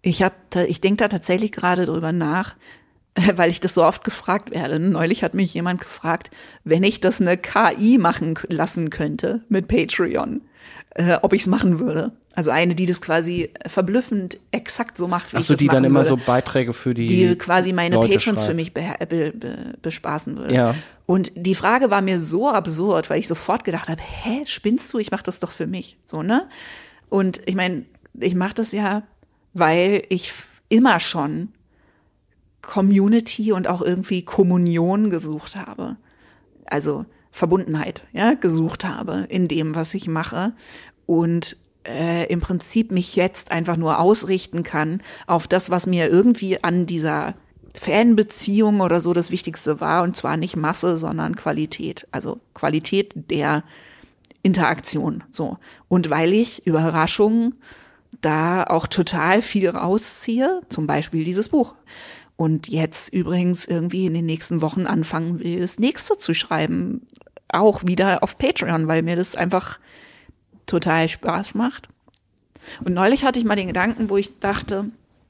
ich 0.00 0.22
habe, 0.22 0.36
ich 0.68 0.80
denke 0.80 0.98
da 0.98 1.08
tatsächlich 1.08 1.50
gerade 1.50 1.86
drüber 1.86 2.12
nach, 2.12 2.54
weil 3.34 3.50
ich 3.50 3.58
das 3.58 3.74
so 3.74 3.82
oft 3.82 4.04
gefragt 4.04 4.52
werde. 4.52 4.78
Neulich 4.78 5.24
hat 5.24 5.34
mich 5.34 5.52
jemand 5.52 5.80
gefragt, 5.80 6.30
wenn 6.62 6.84
ich 6.84 7.00
das 7.00 7.20
eine 7.20 7.36
KI 7.36 7.98
machen 7.98 8.38
lassen 8.48 8.90
könnte 8.90 9.42
mit 9.48 9.66
Patreon, 9.66 10.42
äh, 10.94 11.18
ob 11.22 11.32
ich 11.32 11.42
es 11.42 11.46
machen 11.46 11.78
würde. 11.78 12.12
Also 12.34 12.50
eine, 12.50 12.74
die 12.74 12.86
das 12.86 13.00
quasi 13.00 13.50
verblüffend 13.66 14.38
exakt 14.50 14.98
so 14.98 15.06
macht, 15.08 15.32
wie 15.32 15.36
Ach 15.36 15.40
ich 15.40 15.46
so, 15.46 15.54
das 15.54 15.58
die 15.58 15.68
dann 15.68 15.84
immer 15.84 16.00
würde 16.00 16.08
so 16.08 16.16
Beiträge 16.16 16.72
für 16.72 16.94
die 16.94 17.06
die 17.06 17.38
quasi 17.38 17.72
meine 17.72 17.96
Leute 17.96 18.14
Patrons 18.14 18.40
für 18.40 18.46
schreibt. 18.46 18.56
mich 18.56 18.74
be 18.74 18.82
be 19.08 19.32
be 19.32 19.74
bespaßen 19.82 20.36
würde. 20.36 20.54
Ja. 20.54 20.74
Und 21.06 21.32
die 21.34 21.54
Frage 21.54 21.90
war 21.90 22.02
mir 22.02 22.20
so 22.20 22.48
absurd, 22.48 23.10
weil 23.10 23.18
ich 23.18 23.28
sofort 23.28 23.64
gedacht 23.64 23.88
habe, 23.88 24.00
hä, 24.00 24.42
spinnst 24.46 24.92
du? 24.92 24.98
Ich 24.98 25.10
mache 25.10 25.24
das 25.24 25.40
doch 25.40 25.50
für 25.50 25.66
mich, 25.66 25.96
so 26.04 26.22
ne? 26.22 26.48
Und 27.08 27.40
ich 27.46 27.56
meine, 27.56 27.84
ich 28.18 28.34
mache 28.34 28.54
das 28.54 28.72
ja, 28.72 29.02
weil 29.52 30.02
ich 30.08 30.32
immer 30.68 31.00
schon 31.00 31.48
Community 32.62 33.52
und 33.52 33.66
auch 33.66 33.82
irgendwie 33.82 34.24
Kommunion 34.24 35.10
gesucht 35.10 35.56
habe. 35.56 35.96
Also 36.66 37.06
Verbundenheit, 37.30 38.02
ja, 38.12 38.34
gesucht 38.34 38.84
habe 38.84 39.26
in 39.28 39.48
dem, 39.48 39.74
was 39.74 39.94
ich 39.94 40.08
mache. 40.08 40.52
Und 41.06 41.56
äh, 41.84 42.26
im 42.26 42.40
Prinzip 42.40 42.90
mich 42.90 43.16
jetzt 43.16 43.50
einfach 43.50 43.76
nur 43.76 43.98
ausrichten 43.98 44.62
kann 44.62 45.02
auf 45.26 45.48
das, 45.48 45.70
was 45.70 45.86
mir 45.86 46.08
irgendwie 46.08 46.62
an 46.62 46.86
dieser 46.86 47.34
Fanbeziehung 47.78 48.80
oder 48.80 49.00
so 49.00 49.12
das 49.12 49.30
Wichtigste 49.30 49.80
war. 49.80 50.02
Und 50.02 50.16
zwar 50.16 50.36
nicht 50.36 50.56
Masse, 50.56 50.96
sondern 50.96 51.36
Qualität. 51.36 52.06
Also 52.10 52.40
Qualität 52.54 53.12
der 53.14 53.62
Interaktion. 54.42 55.24
So. 55.30 55.58
Und 55.88 56.10
weil 56.10 56.32
ich 56.32 56.66
Überraschungen 56.66 57.54
da 58.20 58.64
auch 58.64 58.86
total 58.86 59.40
viel 59.40 59.68
rausziehe, 59.68 60.62
zum 60.68 60.86
Beispiel 60.86 61.24
dieses 61.24 61.48
Buch. 61.48 61.74
Und 62.40 62.68
jetzt 62.68 63.12
übrigens 63.12 63.66
irgendwie 63.66 64.06
in 64.06 64.14
den 64.14 64.24
nächsten 64.24 64.62
Wochen 64.62 64.86
anfangen 64.86 65.40
will, 65.40 65.60
das 65.60 65.78
nächste 65.78 66.16
zu 66.16 66.32
schreiben. 66.32 67.02
Auch 67.48 67.84
wieder 67.84 68.22
auf 68.22 68.38
Patreon, 68.38 68.88
weil 68.88 69.02
mir 69.02 69.14
das 69.14 69.36
einfach 69.36 69.78
total 70.64 71.06
Spaß 71.10 71.54
macht. 71.54 71.90
Und 72.82 72.94
neulich 72.94 73.26
hatte 73.26 73.38
ich 73.38 73.44
mal 73.44 73.56
den 73.56 73.66
Gedanken, 73.66 74.08
wo 74.08 74.16
ich 74.16 74.38
dachte, 74.38 74.86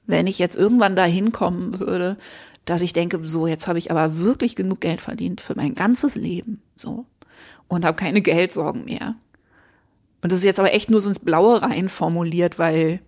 wenn 0.06 0.28
ich 0.28 0.38
jetzt 0.38 0.54
irgendwann 0.54 0.94
dahin 0.94 1.32
kommen 1.32 1.80
würde, 1.80 2.16
dass 2.64 2.80
ich 2.80 2.92
denke, 2.92 3.18
so, 3.24 3.48
jetzt 3.48 3.66
habe 3.66 3.80
ich 3.80 3.90
aber 3.90 4.18
wirklich 4.18 4.54
genug 4.54 4.80
Geld 4.80 5.00
verdient 5.00 5.40
für 5.40 5.56
mein 5.56 5.74
ganzes 5.74 6.14
Leben, 6.14 6.62
so. 6.76 7.06
Und 7.66 7.84
habe 7.84 7.96
keine 7.96 8.22
Geldsorgen 8.22 8.84
mehr. 8.84 9.16
Und 10.22 10.30
das 10.30 10.38
ist 10.38 10.44
jetzt 10.44 10.60
aber 10.60 10.74
echt 10.74 10.90
nur 10.90 11.00
so 11.00 11.08
ins 11.08 11.18
Blaue 11.18 11.60
rein 11.60 11.88
formuliert, 11.88 12.60
weil 12.60 13.00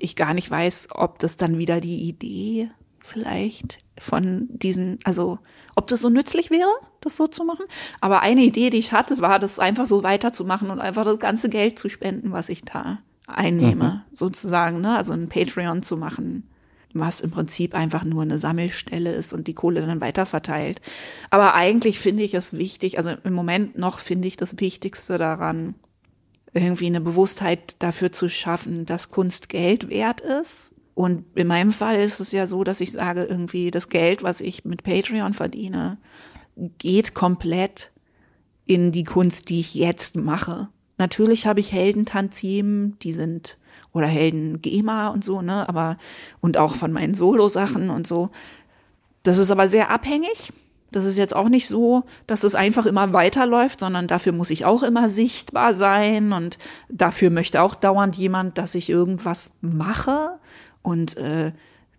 ich 0.00 0.16
gar 0.16 0.32
nicht 0.32 0.50
weiß, 0.50 0.88
ob 0.92 1.18
das 1.18 1.36
dann 1.36 1.58
wieder 1.58 1.82
die 1.82 2.08
Idee 2.08 2.70
vielleicht 3.06 3.78
von 3.98 4.48
diesen, 4.50 4.98
also 5.04 5.38
ob 5.74 5.86
das 5.86 6.00
so 6.00 6.10
nützlich 6.10 6.50
wäre, 6.50 6.70
das 7.00 7.16
so 7.16 7.26
zu 7.26 7.44
machen. 7.44 7.64
Aber 8.00 8.20
eine 8.22 8.42
Idee, 8.42 8.70
die 8.70 8.78
ich 8.78 8.92
hatte, 8.92 9.20
war, 9.20 9.38
das 9.38 9.58
einfach 9.58 9.86
so 9.86 10.02
weiterzumachen 10.02 10.70
und 10.70 10.80
einfach 10.80 11.04
das 11.04 11.18
ganze 11.18 11.48
Geld 11.48 11.78
zu 11.78 11.88
spenden, 11.88 12.32
was 12.32 12.48
ich 12.48 12.64
da 12.64 12.98
einnehme, 13.26 14.04
sozusagen, 14.12 14.80
ne? 14.80 14.96
Also 14.96 15.12
ein 15.12 15.28
Patreon 15.28 15.82
zu 15.82 15.96
machen, 15.96 16.48
was 16.94 17.20
im 17.20 17.30
Prinzip 17.30 17.74
einfach 17.74 18.04
nur 18.04 18.22
eine 18.22 18.38
Sammelstelle 18.38 19.12
ist 19.12 19.32
und 19.32 19.46
die 19.46 19.54
Kohle 19.54 19.84
dann 19.84 20.00
weiterverteilt. 20.00 20.80
Aber 21.30 21.54
eigentlich 21.54 21.98
finde 21.98 22.22
ich 22.22 22.34
es 22.34 22.56
wichtig, 22.56 22.98
also 22.98 23.10
im 23.24 23.32
Moment 23.32 23.76
noch 23.76 23.98
finde 23.98 24.28
ich 24.28 24.36
das 24.36 24.58
Wichtigste 24.60 25.18
daran, 25.18 25.74
irgendwie 26.54 26.86
eine 26.86 27.00
Bewusstheit 27.00 27.76
dafür 27.80 28.12
zu 28.12 28.28
schaffen, 28.28 28.86
dass 28.86 29.10
Kunst 29.10 29.48
Geld 29.48 29.90
wert 29.90 30.20
ist. 30.20 30.70
Und 30.96 31.26
in 31.34 31.46
meinem 31.46 31.72
Fall 31.72 32.00
ist 32.00 32.20
es 32.20 32.32
ja 32.32 32.46
so, 32.46 32.64
dass 32.64 32.80
ich 32.80 32.90
sage, 32.90 33.24
irgendwie 33.24 33.70
das 33.70 33.90
Geld, 33.90 34.22
was 34.22 34.40
ich 34.40 34.64
mit 34.64 34.82
Patreon 34.82 35.34
verdiene, 35.34 35.98
geht 36.78 37.12
komplett 37.12 37.90
in 38.64 38.92
die 38.92 39.04
Kunst, 39.04 39.50
die 39.50 39.60
ich 39.60 39.74
jetzt 39.74 40.16
mache. 40.16 40.70
Natürlich 40.96 41.46
habe 41.46 41.60
ich 41.60 41.70
Heldentantiemen, 41.70 42.98
die 43.00 43.12
sind 43.12 43.58
oder 43.92 44.06
Helden 44.06 44.62
GEMA 44.62 45.08
und 45.08 45.22
so, 45.22 45.42
ne, 45.42 45.68
aber 45.68 45.98
und 46.40 46.56
auch 46.56 46.74
von 46.74 46.92
meinen 46.92 47.12
Solo-Sachen 47.12 47.90
und 47.90 48.06
so. 48.06 48.30
Das 49.22 49.36
ist 49.36 49.50
aber 49.50 49.68
sehr 49.68 49.90
abhängig. 49.90 50.50
Das 50.92 51.04
ist 51.04 51.18
jetzt 51.18 51.36
auch 51.36 51.50
nicht 51.50 51.68
so, 51.68 52.04
dass 52.26 52.42
es 52.42 52.54
einfach 52.54 52.86
immer 52.86 53.12
weiterläuft, 53.12 53.80
sondern 53.80 54.06
dafür 54.06 54.32
muss 54.32 54.48
ich 54.48 54.64
auch 54.64 54.82
immer 54.82 55.10
sichtbar 55.10 55.74
sein 55.74 56.32
und 56.32 56.56
dafür 56.88 57.28
möchte 57.28 57.60
auch 57.60 57.74
dauernd 57.74 58.16
jemand, 58.16 58.56
dass 58.56 58.74
ich 58.74 58.88
irgendwas 58.88 59.50
mache 59.60 60.38
und 60.86 61.16
äh, 61.16 61.50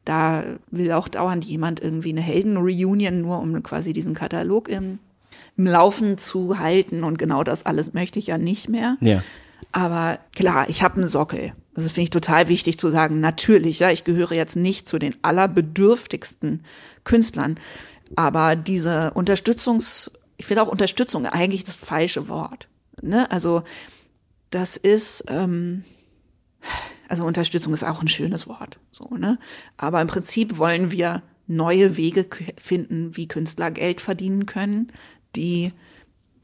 da 0.06 0.46
will 0.72 0.94
auch 0.94 1.10
dauernd 1.10 1.44
jemand 1.44 1.82
irgendwie 1.82 2.12
eine 2.12 2.22
Heldenreunion, 2.22 3.20
nur 3.22 3.40
um 3.40 3.62
quasi 3.62 3.92
diesen 3.92 4.14
Katalog 4.14 4.70
im, 4.70 5.00
im 5.58 5.68
Laufen 5.68 6.18
zu 6.18 6.58
halten. 6.58 7.04
Und 7.04 7.20
genau 7.20 7.44
das 7.44 7.66
alles 7.66 7.94
möchte 7.94 8.18
ich 8.18 8.28
ja 8.28 8.38
nicht 8.38 8.70
mehr. 8.70 8.96
Ja. 9.02 9.24
Aber 9.74 10.20
klar, 10.34 10.70
ich 10.70 10.84
habe 10.84 11.02
einen 11.02 11.10
Sockel. 11.10 11.52
Das 11.74 11.92
finde 11.92 12.04
ich 12.04 12.10
total 12.12 12.48
wichtig 12.48 12.80
zu 12.80 12.90
sagen. 12.90 13.20
Natürlich, 13.20 13.80
ja, 13.80 13.92
ich 13.92 14.06
gehöre 14.06 14.32
jetzt 14.32 14.56
nicht 14.56 14.88
zu 14.88 15.00
den 15.00 15.14
allerbedürftigsten 15.22 16.64
Künstlern. 17.04 17.60
Aber 18.16 18.56
diese 18.56 19.12
Unterstützungs, 19.16 20.12
ich 20.38 20.46
finde 20.46 20.64
auch 20.64 20.70
Unterstützung 20.70 21.26
eigentlich 21.26 21.66
das 21.66 21.76
falsche 21.76 22.30
Wort. 22.30 22.70
Ne? 23.02 23.30
Also 23.30 23.64
das 24.50 24.78
ist, 24.78 25.26
ähm, 25.28 25.84
also 27.08 27.26
Unterstützung 27.26 27.74
ist 27.74 27.84
auch 27.84 28.02
ein 28.02 28.08
schönes 28.08 28.48
Wort, 28.48 28.80
so, 28.92 29.10
ne? 29.16 29.40
Aber 29.78 30.02
im 30.02 30.08
Prinzip 30.08 30.58
wollen 30.58 30.92
wir 30.92 31.24
neue 31.48 31.98
Wege 31.98 32.28
finden, 32.58 33.16
wie 33.16 33.28
Künstler 33.28 33.72
Geld 33.72 34.02
verdienen 34.02 34.46
können, 34.46 34.92
die 35.36 35.72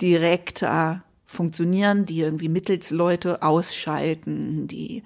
direkter 0.02 1.04
funktionieren, 1.26 2.06
die 2.06 2.22
irgendwie 2.22 2.50
Mittelsleute 2.50 3.42
ausschalten, 3.42 4.68
die 4.68 5.04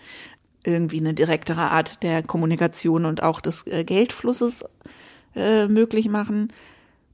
irgendwie 0.63 0.99
eine 0.99 1.13
direktere 1.13 1.71
Art 1.71 2.03
der 2.03 2.21
Kommunikation 2.21 3.05
und 3.05 3.23
auch 3.23 3.39
des 3.39 3.65
äh, 3.67 3.83
Geldflusses 3.83 4.65
äh, 5.35 5.67
möglich 5.67 6.09
machen. 6.09 6.51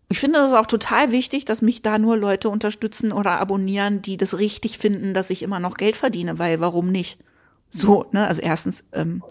Ich 0.09 0.19
finde 0.19 0.39
es 0.39 0.53
auch 0.53 0.65
total 0.65 1.11
wichtig, 1.11 1.45
dass 1.45 1.61
mich 1.61 1.81
da 1.81 1.97
nur 1.97 2.17
Leute 2.17 2.49
unterstützen 2.49 3.11
oder 3.11 3.39
abonnieren, 3.39 4.01
die 4.01 4.17
das 4.17 4.37
richtig 4.39 4.77
finden, 4.77 5.13
dass 5.13 5.29
ich 5.29 5.43
immer 5.43 5.59
noch 5.59 5.75
Geld 5.75 5.95
verdiene, 5.95 6.39
weil 6.39 6.59
warum 6.59 6.91
nicht? 6.91 7.19
So, 7.73 8.05
ne, 8.11 8.27
also 8.27 8.41
erstens, 8.41 8.83
ähm, 8.93 9.23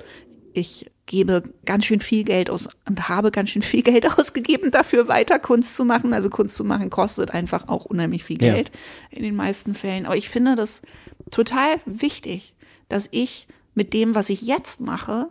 ich 0.53 0.91
gebe 1.07 1.43
ganz 1.65 1.85
schön 1.85 2.01
viel 2.01 2.25
Geld 2.25 2.51
aus 2.51 2.69
und 2.89 3.09
habe 3.09 3.31
ganz 3.31 3.51
schön 3.51 3.63
viel 3.63 3.83
Geld 3.85 4.19
ausgegeben 4.19 4.71
dafür, 4.71 5.09
weiter 5.09 5.39
Kunst 5.39 5.77
zu 5.77 5.85
machen. 5.85 6.13
Also 6.13 6.29
Kunst 6.29 6.57
zu 6.57 6.65
machen 6.65 6.91
kostet 6.91 7.31
einfach 7.31 7.69
auch 7.69 7.85
unheimlich 7.85 8.25
viel 8.25 8.39
Geld 8.39 8.71
ja. 9.11 9.19
in 9.19 9.23
den 9.23 9.37
meisten 9.37 9.75
Fällen. 9.75 10.07
Aber 10.07 10.17
ich 10.17 10.29
finde 10.29 10.57
das 10.57 10.83
total 11.31 11.77
wichtig, 11.87 12.55
dass 12.89 13.09
ich 13.11 13.47
mit 13.75 13.95
dem, 13.95 14.15
was 14.15 14.29
ich 14.29 14.43
jetzt 14.43 14.81
mache, 14.81 15.29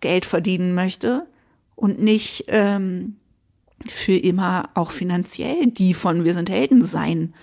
Geld 0.00 0.26
verdienen 0.26 0.74
möchte 0.74 1.26
und 1.74 2.00
nicht 2.00 2.44
ähm, 2.48 3.16
für 3.88 4.16
immer 4.16 4.70
auch 4.74 4.90
finanziell 4.90 5.66
die 5.66 5.94
von 5.94 6.24
Wir 6.24 6.34
sind 6.34 6.50
Helden 6.50 6.84
sein 6.84 7.34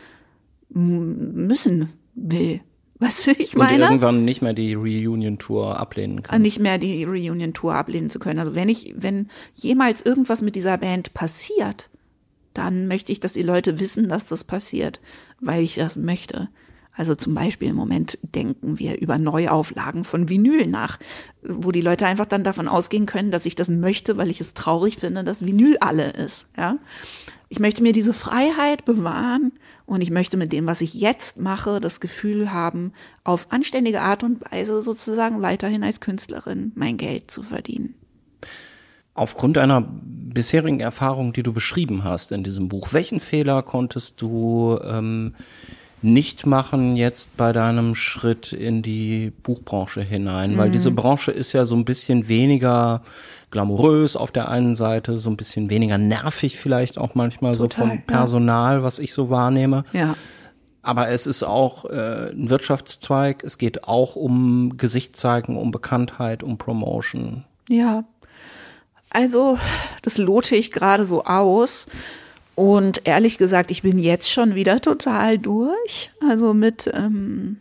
müssen 0.69 1.91
will. 2.13 2.61
Weißt 2.99 3.27
du, 3.27 3.31
ich 3.31 3.55
meine? 3.55 3.75
Und 3.75 3.81
irgendwann 3.81 4.25
nicht 4.25 4.41
mehr 4.41 4.53
die 4.53 4.73
Reunion-Tour 4.73 5.79
ablehnen 5.79 6.21
kann. 6.21 6.41
Nicht 6.41 6.59
mehr 6.59 6.77
die 6.77 7.05
Reunion-Tour 7.05 7.73
ablehnen 7.73 8.09
zu 8.09 8.19
können. 8.19 8.39
Also 8.39 8.55
wenn 8.55 8.67
ich, 8.67 8.93
wenn 8.97 9.29
jemals 9.55 10.01
irgendwas 10.01 10.41
mit 10.41 10.55
dieser 10.55 10.77
Band 10.77 11.13
passiert, 11.13 11.89
dann 12.53 12.87
möchte 12.87 13.13
ich, 13.13 13.21
dass 13.21 13.33
die 13.33 13.43
Leute 13.43 13.79
wissen, 13.79 14.09
dass 14.09 14.25
das 14.25 14.43
passiert, 14.43 14.99
weil 15.39 15.63
ich 15.63 15.75
das 15.75 15.95
möchte. 15.95 16.49
Also 16.91 17.15
zum 17.15 17.33
Beispiel 17.33 17.69
im 17.69 17.77
Moment 17.77 18.19
denken 18.35 18.77
wir 18.77 18.99
über 18.99 19.17
Neuauflagen 19.17 20.03
von 20.03 20.27
Vinyl 20.27 20.67
nach, 20.67 20.99
wo 21.41 21.71
die 21.71 21.79
Leute 21.79 22.05
einfach 22.05 22.25
dann 22.25 22.43
davon 22.43 22.67
ausgehen 22.67 23.05
können, 23.05 23.31
dass 23.31 23.45
ich 23.45 23.55
das 23.55 23.69
möchte, 23.69 24.17
weil 24.17 24.29
ich 24.29 24.41
es 24.41 24.53
traurig 24.53 24.97
finde, 24.97 25.23
dass 25.23 25.45
Vinyl 25.45 25.77
alle 25.79 26.09
ist. 26.09 26.47
Ja, 26.57 26.77
ich 27.47 27.61
möchte 27.61 27.81
mir 27.81 27.93
diese 27.93 28.13
Freiheit 28.13 28.83
bewahren 28.83 29.53
und 29.89 30.01
ich 30.01 30.11
möchte 30.11 30.37
mit 30.37 30.53
dem, 30.53 30.67
was 30.67 30.81
ich 30.81 30.93
jetzt 30.93 31.39
mache, 31.39 31.81
das 31.81 31.99
Gefühl 31.99 32.53
haben, 32.53 32.93
auf 33.23 33.47
anständige 33.49 34.01
Art 34.01 34.23
und 34.23 34.41
Weise 34.51 34.81
sozusagen 34.81 35.41
weiterhin 35.41 35.83
als 35.83 35.99
Künstlerin 35.99 36.71
mein 36.75 36.97
Geld 36.97 37.31
zu 37.31 37.41
verdienen. 37.41 37.95
Aufgrund 39.15 39.57
einer 39.57 39.81
bisherigen 39.81 40.79
Erfahrung, 40.79 41.33
die 41.33 41.43
du 41.43 41.51
beschrieben 41.53 42.03
hast 42.03 42.31
in 42.31 42.43
diesem 42.43 42.69
Buch, 42.69 42.93
welchen 42.93 43.19
Fehler 43.19 43.63
konntest 43.63 44.21
du 44.21 44.79
ähm, 44.83 45.33
nicht 46.01 46.45
machen 46.45 46.95
jetzt 46.95 47.35
bei 47.35 47.51
deinem 47.51 47.95
Schritt 47.95 48.53
in 48.53 48.83
die 48.83 49.33
Buchbranche 49.43 50.01
hinein? 50.01 50.53
Mhm. 50.53 50.57
Weil 50.57 50.71
diese 50.71 50.91
Branche 50.91 51.31
ist 51.31 51.51
ja 51.53 51.65
so 51.65 51.75
ein 51.75 51.83
bisschen 51.83 52.27
weniger 52.27 53.01
glamourös 53.51 54.15
auf 54.15 54.31
der 54.31 54.49
einen 54.49 54.75
Seite, 54.75 55.17
so 55.17 55.29
ein 55.29 55.37
bisschen 55.37 55.69
weniger 55.69 55.97
nervig 55.97 56.57
vielleicht 56.57 56.97
auch 56.97 57.15
manchmal 57.15 57.55
Total, 57.55 57.69
so 57.69 57.89
vom 57.89 58.01
Personal, 58.03 58.77
ja. 58.77 58.83
was 58.83 58.99
ich 58.99 59.13
so 59.13 59.29
wahrnehme. 59.29 59.83
Ja. 59.93 60.15
Aber 60.81 61.09
es 61.09 61.27
ist 61.27 61.43
auch 61.43 61.85
äh, 61.85 62.31
ein 62.31 62.49
Wirtschaftszweig. 62.49 63.43
Es 63.43 63.57
geht 63.57 63.83
auch 63.83 64.15
um 64.15 64.77
Gesicht 64.77 65.15
zeigen, 65.15 65.57
um 65.57 65.71
Bekanntheit, 65.71 66.41
um 66.41 66.57
Promotion. 66.57 67.43
Ja. 67.67 68.05
Also, 69.09 69.57
das 70.03 70.17
lote 70.17 70.55
ich 70.55 70.71
gerade 70.71 71.05
so 71.05 71.25
aus. 71.25 71.87
Und 72.55 73.01
ehrlich 73.05 73.37
gesagt, 73.37 73.71
ich 73.71 73.81
bin 73.81 73.99
jetzt 73.99 74.29
schon 74.29 74.55
wieder 74.55 74.79
total 74.79 75.37
durch. 75.37 76.11
Also 76.27 76.53
mit, 76.53 76.89
ähm, 76.93 77.57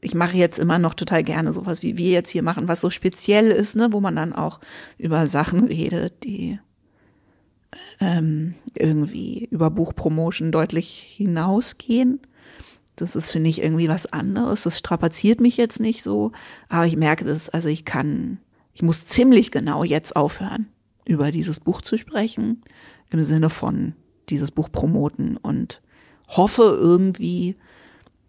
ich 0.00 0.14
mache 0.14 0.36
jetzt 0.36 0.58
immer 0.58 0.78
noch 0.78 0.94
total 0.94 1.22
gerne 1.24 1.52
sowas, 1.52 1.82
wie 1.82 1.96
wir 1.98 2.10
jetzt 2.10 2.30
hier 2.30 2.42
machen, 2.42 2.68
was 2.68 2.80
so 2.80 2.90
speziell 2.90 3.50
ist, 3.50 3.76
ne, 3.76 3.88
wo 3.92 4.00
man 4.00 4.16
dann 4.16 4.32
auch 4.32 4.60
über 4.98 5.26
Sachen 5.26 5.64
redet, 5.64 6.24
die 6.24 6.58
ähm, 8.00 8.54
irgendwie 8.76 9.48
über 9.50 9.70
Buchpromotion 9.70 10.52
deutlich 10.52 11.14
hinausgehen. 11.16 12.20
Das 12.96 13.16
ist, 13.16 13.30
finde 13.30 13.50
ich, 13.50 13.62
irgendwie 13.62 13.88
was 13.88 14.12
anderes. 14.12 14.64
Das 14.64 14.78
strapaziert 14.78 15.40
mich 15.40 15.56
jetzt 15.56 15.80
nicht 15.80 16.02
so. 16.02 16.32
Aber 16.68 16.86
ich 16.86 16.96
merke 16.96 17.24
das, 17.24 17.48
also 17.48 17.68
ich 17.68 17.84
kann, 17.84 18.38
ich 18.74 18.82
muss 18.82 19.06
ziemlich 19.06 19.50
genau 19.50 19.84
jetzt 19.84 20.16
aufhören, 20.16 20.68
über 21.04 21.30
dieses 21.30 21.60
Buch 21.60 21.80
zu 21.80 21.96
sprechen, 21.96 22.62
im 23.10 23.22
Sinne 23.22 23.50
von 23.50 23.94
dieses 24.28 24.50
Buch 24.50 24.70
promoten 24.70 25.36
und 25.36 25.80
hoffe 26.28 26.62
irgendwie, 26.78 27.56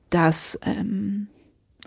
dass 0.10 0.60
ähm, 0.64 1.28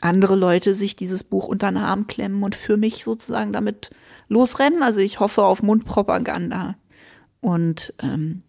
andere 0.05 0.37
Leute 0.37 0.75
sich 0.75 0.97
dieses 0.97 1.25
Buch 1.25 1.49
unter 1.49 1.71
den 1.71 1.79
Arm 1.79 2.07
klemmen 2.07 2.43
und 2.43 2.55
für 2.55 2.77
mich 2.77 3.05
sozusagen 3.05 3.53
damit 3.53 3.91
losrennen. 4.29 4.83
Also 4.83 5.01
ich 5.01 5.19
hoffe 5.19 5.45
auf 5.45 5.63
Mundpropaganda. 5.63 6.77
Und 7.41 7.95
ähm, 8.03 8.43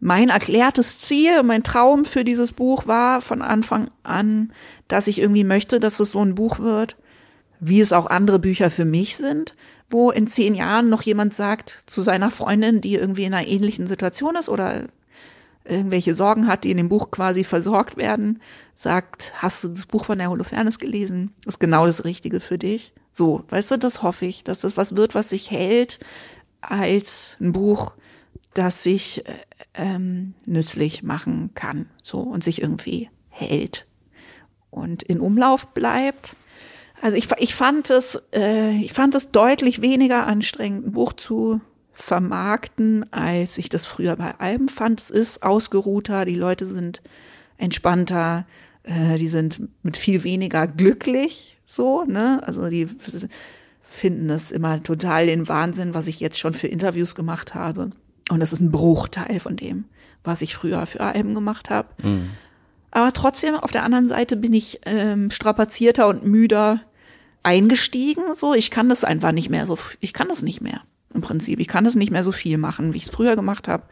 mein 0.00 0.28
erklärtes 0.28 0.98
Ziel, 0.98 1.42
mein 1.42 1.62
Traum 1.62 2.04
für 2.04 2.22
dieses 2.22 2.52
Buch 2.52 2.86
war 2.86 3.20
von 3.20 3.42
Anfang 3.42 3.90
an, 4.02 4.52
dass 4.88 5.08
ich 5.08 5.20
irgendwie 5.20 5.44
möchte, 5.44 5.80
dass 5.80 6.00
es 6.00 6.12
so 6.12 6.20
ein 6.20 6.34
Buch 6.34 6.58
wird, 6.58 6.96
wie 7.60 7.80
es 7.80 7.92
auch 7.92 8.06
andere 8.06 8.38
Bücher 8.38 8.70
für 8.70 8.84
mich 8.84 9.16
sind, 9.16 9.54
wo 9.90 10.10
in 10.10 10.26
zehn 10.26 10.54
Jahren 10.54 10.90
noch 10.90 11.02
jemand 11.02 11.34
sagt 11.34 11.82
zu 11.86 12.02
seiner 12.02 12.30
Freundin, 12.30 12.80
die 12.80 12.94
irgendwie 12.94 13.24
in 13.24 13.34
einer 13.34 13.48
ähnlichen 13.48 13.86
Situation 13.86 14.36
ist 14.36 14.48
oder 14.48 14.84
irgendwelche 15.64 16.14
Sorgen 16.14 16.46
hat, 16.46 16.64
die 16.64 16.70
in 16.70 16.76
dem 16.76 16.88
Buch 16.88 17.10
quasi 17.10 17.44
versorgt 17.44 17.96
werden, 17.96 18.40
sagt, 18.78 19.32
hast 19.42 19.64
du 19.64 19.68
das 19.68 19.86
Buch 19.86 20.04
von 20.04 20.18
der 20.18 20.30
Holofernes 20.30 20.78
gelesen? 20.78 21.34
Ist 21.44 21.58
genau 21.58 21.84
das 21.84 22.04
Richtige 22.04 22.38
für 22.38 22.58
dich. 22.58 22.92
So, 23.10 23.42
weißt 23.48 23.72
du, 23.72 23.78
das 23.78 24.04
hoffe 24.04 24.26
ich, 24.26 24.44
dass 24.44 24.60
das 24.60 24.76
was 24.76 24.94
wird, 24.94 25.16
was 25.16 25.30
sich 25.30 25.50
hält 25.50 25.98
als 26.60 27.36
ein 27.40 27.52
Buch, 27.52 27.92
das 28.54 28.84
sich 28.84 29.26
äh, 29.26 29.32
ähm, 29.74 30.34
nützlich 30.46 31.02
machen 31.02 31.50
kann, 31.54 31.86
so 32.04 32.20
und 32.20 32.44
sich 32.44 32.62
irgendwie 32.62 33.10
hält 33.30 33.88
und 34.70 35.02
in 35.02 35.18
Umlauf 35.18 35.74
bleibt. 35.74 36.36
Also 37.02 37.16
ich, 37.16 37.28
ich 37.38 37.56
fand 37.56 37.90
es, 37.90 38.22
äh, 38.32 38.76
ich 38.76 38.92
fand 38.92 39.16
es 39.16 39.32
deutlich 39.32 39.82
weniger 39.82 40.24
anstrengend, 40.24 40.86
ein 40.86 40.92
Buch 40.92 41.14
zu 41.14 41.60
vermarkten, 41.92 43.12
als 43.12 43.58
ich 43.58 43.68
das 43.70 43.86
früher 43.86 44.14
bei 44.14 44.36
Alben 44.38 44.68
fand. 44.68 45.00
Es 45.00 45.10
ist 45.10 45.42
ausgeruhter, 45.42 46.24
die 46.24 46.36
Leute 46.36 46.64
sind 46.64 47.02
entspannter, 47.56 48.46
äh, 48.88 49.18
die 49.18 49.28
sind 49.28 49.60
mit 49.82 49.96
viel 49.96 50.24
weniger 50.24 50.66
glücklich, 50.66 51.58
so, 51.66 52.04
ne? 52.04 52.40
Also 52.44 52.68
die 52.68 52.88
finden 53.82 54.28
das 54.28 54.50
immer 54.50 54.82
total 54.82 55.26
den 55.26 55.48
Wahnsinn, 55.48 55.94
was 55.94 56.08
ich 56.08 56.20
jetzt 56.20 56.38
schon 56.38 56.54
für 56.54 56.68
Interviews 56.68 57.14
gemacht 57.14 57.54
habe. 57.54 57.90
Und 58.30 58.40
das 58.40 58.52
ist 58.52 58.60
ein 58.60 58.70
Bruchteil 58.70 59.40
von 59.40 59.56
dem, 59.56 59.84
was 60.24 60.42
ich 60.42 60.54
früher 60.54 60.86
für 60.86 61.00
Alben 61.00 61.34
gemacht 61.34 61.70
habe. 61.70 61.88
Mhm. 62.02 62.30
Aber 62.90 63.12
trotzdem, 63.12 63.54
auf 63.54 63.72
der 63.72 63.84
anderen 63.84 64.08
Seite 64.08 64.36
bin 64.36 64.54
ich 64.54 64.80
ähm, 64.86 65.30
strapazierter 65.30 66.08
und 66.08 66.24
müder, 66.24 66.80
eingestiegen, 67.42 68.34
so. 68.34 68.54
Ich 68.54 68.70
kann 68.70 68.88
das 68.88 69.04
einfach 69.04 69.32
nicht 69.32 69.50
mehr 69.50 69.66
so, 69.66 69.78
ich 70.00 70.12
kann 70.12 70.28
das 70.28 70.42
nicht 70.42 70.60
mehr. 70.60 70.82
Im 71.14 71.22
Prinzip. 71.22 71.58
Ich 71.60 71.68
kann 71.68 71.84
das 71.84 71.94
nicht 71.94 72.10
mehr 72.10 72.24
so 72.24 72.32
viel 72.32 72.58
machen, 72.58 72.92
wie 72.92 72.98
ich 72.98 73.04
es 73.04 73.10
früher 73.10 73.36
gemacht 73.36 73.68
habe. 73.68 73.84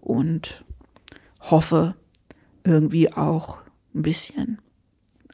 Und 0.00 0.64
hoffe 1.40 1.94
irgendwie 2.64 3.12
auch 3.12 3.58
ein 3.94 4.02
bisschen 4.02 4.58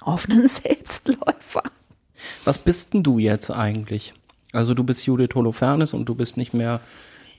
auf 0.01 0.29
einen 0.29 0.47
Selbstläufer. 0.49 1.63
Was 2.45 2.59
bist 2.59 2.95
denn 2.95 3.03
du 3.03 3.19
jetzt 3.19 3.51
eigentlich? 3.51 4.15
Also 4.53 4.75
du 4.75 4.85
bist 4.85 5.07
Judith 5.07 5.31
Holofernes 5.35 5.95
und 5.95 6.07
du 6.07 6.15
bist 6.15 6.37
nicht 6.37 6.53
mehr 6.55 6.81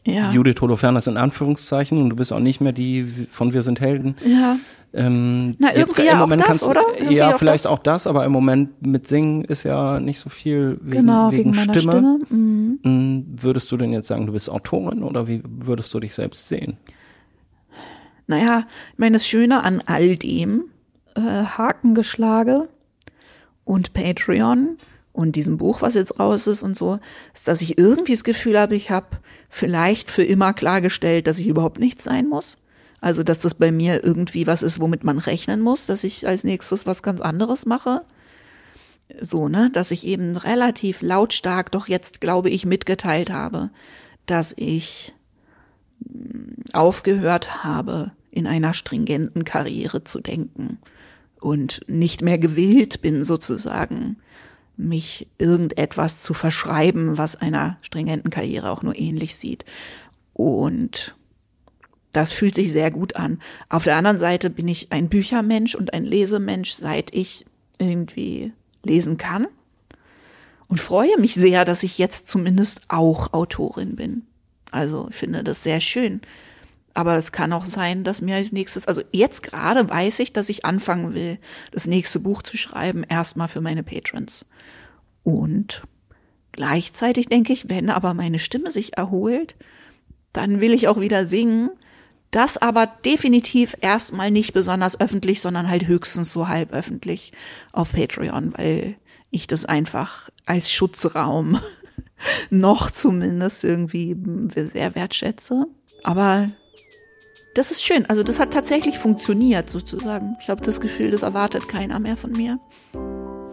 Ja. 0.06 0.32
Judith 0.32 0.56
Holofernes 0.62 1.08
in 1.08 1.18
Anführungszeichen 1.18 2.02
und 2.02 2.10
du 2.10 2.16
bist 2.16 2.32
auch 2.34 2.40
nicht 2.40 2.62
mehr 2.62 2.72
die 2.72 3.28
von 3.32 3.54
Wir 3.54 3.62
sind 3.62 3.80
Helden. 3.82 4.16
Ja. 4.26 4.58
Ähm, 4.94 5.56
Na, 5.60 5.74
irgendwie 5.74 6.04
ja 6.06 6.22
auch 6.24 6.30
das, 6.30 6.64
oder? 6.68 6.82
Irgendwie 6.98 7.16
ja, 7.16 7.34
auch 7.34 7.38
vielleicht 7.40 7.64
das. 7.66 7.72
auch 7.72 7.80
das, 7.80 8.08
aber 8.08 8.26
im 8.26 8.32
Moment 8.34 8.86
mit 8.86 9.08
Singen 9.08 9.46
ist 9.46 9.64
ja 9.64 10.02
nicht 10.02 10.20
so 10.20 10.30
viel 10.30 10.80
wegen, 10.82 11.06
Genau, 11.08 11.32
wegen, 11.32 11.54
wegen 11.56 11.72
Stimme. 11.74 11.80
Stimme. 12.26 12.80
Mhm. 12.84 13.26
Würdest 13.42 13.72
du 13.72 13.78
denn 13.78 13.94
jetzt 13.94 14.08
sagen, 14.08 14.26
du 14.26 14.34
bist 14.34 14.50
Autorin 14.50 15.04
oder 15.04 15.28
wie 15.28 15.42
würdest 15.46 15.94
du 15.94 16.00
dich 16.02 16.14
selbst 16.14 16.50
sehen? 16.50 16.76
Naja, 18.28 18.66
ich 18.94 19.00
meine, 19.00 19.14
das 19.16 19.28
Schöne 19.28 19.64
an 19.64 19.82
all 19.86 20.16
dem, 20.18 20.66
äh, 21.16 21.22
Hakengeschlage 21.22 22.70
und 23.66 23.94
Patreon 23.94 24.78
und 25.14 25.36
diesem 25.36 25.58
Buch, 25.58 25.82
was 25.82 25.96
jetzt 25.96 26.20
raus 26.20 26.48
ist 26.48 26.64
und 26.64 26.78
so, 26.78 27.00
ist, 27.34 27.48
dass 27.48 27.62
ich 27.62 27.78
irgendwie 27.78 28.14
das 28.14 28.24
Gefühl 28.24 28.60
habe, 28.60 28.76
ich 28.76 28.92
habe 28.92 29.18
vielleicht 29.50 30.10
für 30.10 30.24
immer 30.24 30.54
klargestellt, 30.54 31.28
dass 31.28 31.40
ich 31.40 31.48
überhaupt 31.48 31.80
nichts 31.80 32.04
sein 32.04 32.28
muss. 32.28 32.58
Also, 33.02 33.24
dass 33.24 33.40
das 33.40 33.56
bei 33.56 33.72
mir 33.72 34.04
irgendwie 34.04 34.48
was 34.48 34.62
ist, 34.62 34.80
womit 34.80 35.04
man 35.04 35.18
rechnen 35.18 35.60
muss, 35.60 35.86
dass 35.86 36.04
ich 36.04 36.28
als 36.28 36.44
nächstes 36.44 36.86
was 36.86 37.04
ganz 37.04 37.20
anderes 37.20 37.66
mache. 37.66 38.04
So, 39.20 39.50
ne, 39.50 39.70
dass 39.74 39.92
ich 39.92 40.06
eben 40.06 40.38
relativ 40.38 41.02
lautstark 41.02 41.72
doch 41.72 41.88
jetzt, 41.88 42.22
glaube 42.22 42.50
ich, 42.50 42.66
mitgeteilt 42.66 43.32
habe, 43.32 43.72
dass 44.26 44.54
ich 44.56 45.14
aufgehört 46.72 47.64
habe, 47.64 48.12
in 48.30 48.48
einer 48.48 48.74
stringenten 48.74 49.44
Karriere 49.44 50.06
zu 50.06 50.22
denken 50.22 50.80
und 51.42 51.82
nicht 51.88 52.22
mehr 52.22 52.38
gewillt 52.38 53.02
bin, 53.02 53.26
sozusagen, 53.26 54.18
mich 54.78 55.28
irgendetwas 55.38 56.20
zu 56.20 56.34
verschreiben, 56.34 57.18
was 57.18 57.36
einer 57.36 57.78
stringenten 57.82 58.32
Karriere 58.32 58.72
auch 58.72 58.84
nur 58.84 58.98
ähnlich 58.98 59.36
sieht. 59.36 59.66
Und 60.34 61.16
das 62.14 62.32
fühlt 62.32 62.56
sich 62.56 62.72
sehr 62.72 62.92
gut 62.92 63.16
an. 63.16 63.40
Auf 63.70 63.84
der 63.84 63.96
anderen 63.96 64.18
Seite 64.18 64.50
bin 64.50 64.68
ich 64.68 64.92
ein 64.92 65.10
Büchermensch 65.10 65.76
und 65.76 65.94
ein 65.94 66.06
Lesemensch, 66.06 66.72
seit 66.72 67.14
ich 67.14 67.46
irgendwie 67.78 68.54
lesen 68.84 69.18
kann. 69.18 69.48
Und 70.68 70.80
freue 70.80 71.18
mich 71.20 71.36
sehr, 71.36 71.66
dass 71.66 71.84
ich 71.84 71.98
jetzt 71.98 72.30
zumindest 72.30 72.82
auch 72.88 73.34
Autorin 73.34 73.96
bin. 73.96 74.24
Also 74.72 75.08
ich 75.10 75.16
finde 75.16 75.44
das 75.44 75.64
sehr 75.64 75.82
schön. 75.82 76.22
Aber 76.94 77.18
es 77.18 77.32
kann 77.32 77.54
auch 77.54 77.66
sein, 77.66 78.04
dass 78.04 78.22
mir 78.22 78.36
als 78.36 78.52
nächstes, 78.52 78.88
also 78.88 79.02
jetzt 79.12 79.44
gerade 79.44 79.90
weiß 79.90 80.20
ich, 80.20 80.34
dass 80.34 80.50
ich 80.50 80.66
anfangen 80.66 81.14
will, 81.14 81.40
das 81.72 81.88
nächste 81.88 82.20
Buch 82.20 82.42
zu 82.42 82.58
schreiben, 82.58 83.04
erstmal 83.04 83.48
für 83.48 83.62
meine 83.62 83.84
Patrons. 83.84 84.46
Und 85.24 85.84
gleichzeitig 86.52 87.28
denke 87.28 87.54
ich, 87.54 87.70
wenn 87.70 87.90
aber 87.90 88.14
meine 88.14 88.40
Stimme 88.40 88.72
sich 88.72 88.98
erholt, 88.98 89.56
dann 90.34 90.60
will 90.62 90.74
ich 90.74 90.88
auch 90.88 91.00
wieder 91.00 91.28
singen. 91.28 91.70
Das 92.32 92.58
aber 92.58 92.88
definitiv 92.88 93.76
erstmal 93.82 94.32
nicht 94.32 94.54
besonders 94.54 95.00
öffentlich, 95.00 95.42
sondern 95.42 95.70
halt 95.70 95.88
höchstens 95.88 96.32
so 96.32 96.48
halb 96.48 96.72
öffentlich 96.72 97.34
auf 97.74 97.92
Patreon, 97.92 98.54
weil 98.58 98.96
ich 99.32 99.48
das 99.48 99.66
einfach 99.66 100.30
als 100.46 100.72
Schutzraum 100.72 101.60
noch 102.50 102.92
zumindest 102.92 103.64
irgendwie 103.64 104.16
sehr 104.56 104.96
wertschätze. 104.96 105.68
Aber 106.04 106.48
das 107.54 107.72
ist 107.72 107.84
schön. 107.84 108.06
Also 108.08 108.24
das 108.24 108.40
hat 108.40 108.52
tatsächlich 108.52 108.98
funktioniert 108.98 109.70
sozusagen. 109.70 110.38
Ich 110.40 110.50
habe 110.50 110.62
das 110.62 110.80
Gefühl, 110.80 111.12
das 111.12 111.24
erwartet 111.24 111.68
keiner 111.68 112.00
mehr 112.00 112.18
von 112.18 112.32
mir. 112.32 112.60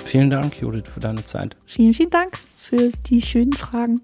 Vielen 0.04 0.30
Dank, 0.30 0.60
Judith, 0.60 0.84
für 0.92 1.00
deine 1.00 1.24
Zeit. 1.24 1.56
Vielen, 1.66 1.94
vielen 1.94 2.10
Dank 2.10 2.38
für 2.56 2.90
die 3.08 3.20
schönen 3.20 3.52
Fragen. 3.52 4.00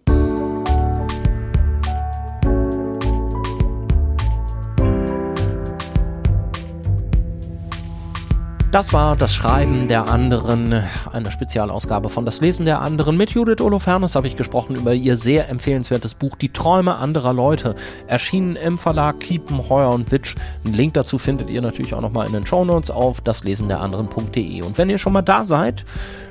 Das 8.75 8.93
war 8.93 9.15
das 9.15 9.33
Schreiben 9.33 9.87
der 9.87 10.09
anderen, 10.09 10.83
eine 11.13 11.31
Spezialausgabe 11.31 12.09
von 12.09 12.25
Das 12.25 12.41
Lesen 12.41 12.67
der 12.67 12.81
anderen. 12.81 13.17
Mit 13.17 13.31
Judith 13.31 13.61
Olofernes 13.61 14.17
habe 14.17 14.27
ich 14.27 14.35
gesprochen 14.35 14.75
über 14.75 14.93
ihr 14.93 15.17
sehr 15.17 15.49
empfehlenswertes 15.49 16.15
Buch 16.15 16.35
Die 16.35 16.53
Träume 16.53 16.97
anderer 16.97 17.33
Leute. 17.33 17.77
Erschienen 18.09 18.57
im 18.57 18.77
Verlag 18.77 19.21
Kiepen, 19.21 19.69
Heuer 19.69 19.91
und 19.91 20.11
Witsch. 20.11 20.35
Einen 20.65 20.75
Link 20.75 20.95
dazu 20.95 21.19
findet 21.19 21.51
ihr 21.51 21.63
natürlich 21.63 21.95
auch 21.95 22.01
nochmal 22.01 22.27
in 22.27 22.33
den 22.33 22.47
Shownotes 22.47 22.91
auf 22.91 23.21
daslesenderanderen.de. 23.21 24.63
Und 24.63 24.77
wenn 24.77 24.91
ihr 24.91 24.99
schon 24.99 25.13
mal 25.13 25.23
da 25.23 25.45
seid, 25.45 25.85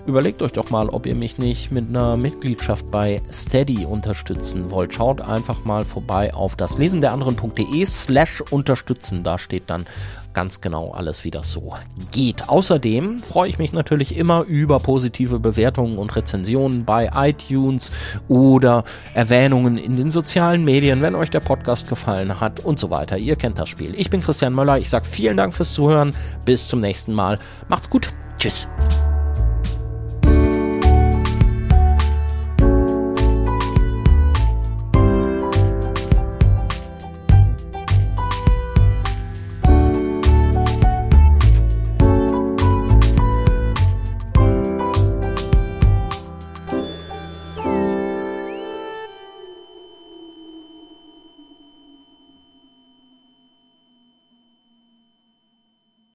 überlegt 0.05 0.41
euch 0.41 0.51
doch 0.51 0.69
mal, 0.69 0.89
ob 0.89 1.05
ihr 1.05 1.15
mich 1.15 1.37
nicht 1.37 1.71
mit 1.71 1.87
einer 1.87 2.17
Mitgliedschaft 2.17 2.91
bei 2.91 3.21
Steady 3.31 3.85
unterstützen 3.85 4.69
wollt. 4.69 4.93
Schaut 4.93 5.21
einfach 5.21 5.63
mal 5.63 5.85
vorbei 5.85 6.33
auf 6.33 6.57
daslesenderanderen.de 6.57 7.85
slash 7.85 8.41
unterstützen. 8.49 9.23
Da 9.23 9.37
steht 9.37 9.63
dann 9.67 9.85
ganz 10.33 10.61
genau 10.61 10.91
alles, 10.91 11.23
wie 11.23 11.31
das 11.31 11.51
so 11.51 11.73
geht. 12.11 12.49
Außerdem 12.49 13.19
freue 13.19 13.49
ich 13.49 13.59
mich 13.59 13.73
natürlich 13.73 14.17
immer 14.17 14.43
über 14.43 14.79
positive 14.79 15.39
Bewertungen 15.39 15.97
und 15.97 16.15
Rezensionen 16.15 16.85
bei 16.85 17.11
iTunes 17.15 17.91
oder 18.27 18.83
Erwähnungen 19.13 19.77
in 19.77 19.95
den 19.95 20.11
sozialen 20.11 20.63
Medien, 20.63 21.01
wenn 21.01 21.15
euch 21.15 21.29
der 21.29 21.39
Podcast 21.39 21.87
gefallen 21.89 22.39
hat 22.39 22.59
und 22.59 22.79
so 22.79 22.89
weiter. 22.89 23.17
Ihr 23.17 23.35
kennt 23.35 23.59
das 23.59 23.69
Spiel. 23.69 23.93
Ich 23.95 24.09
bin 24.09 24.21
Christian 24.21 24.53
Möller. 24.53 24.77
Ich 24.77 24.89
sage 24.89 25.05
vielen 25.05 25.37
Dank 25.37 25.53
fürs 25.53 25.73
Zuhören. 25.73 26.15
Bis 26.45 26.67
zum 26.67 26.79
nächsten 26.79 27.13
Mal. 27.13 27.39
Macht's 27.67 27.89
gut. 27.89 28.09
Tschüss. 28.37 28.67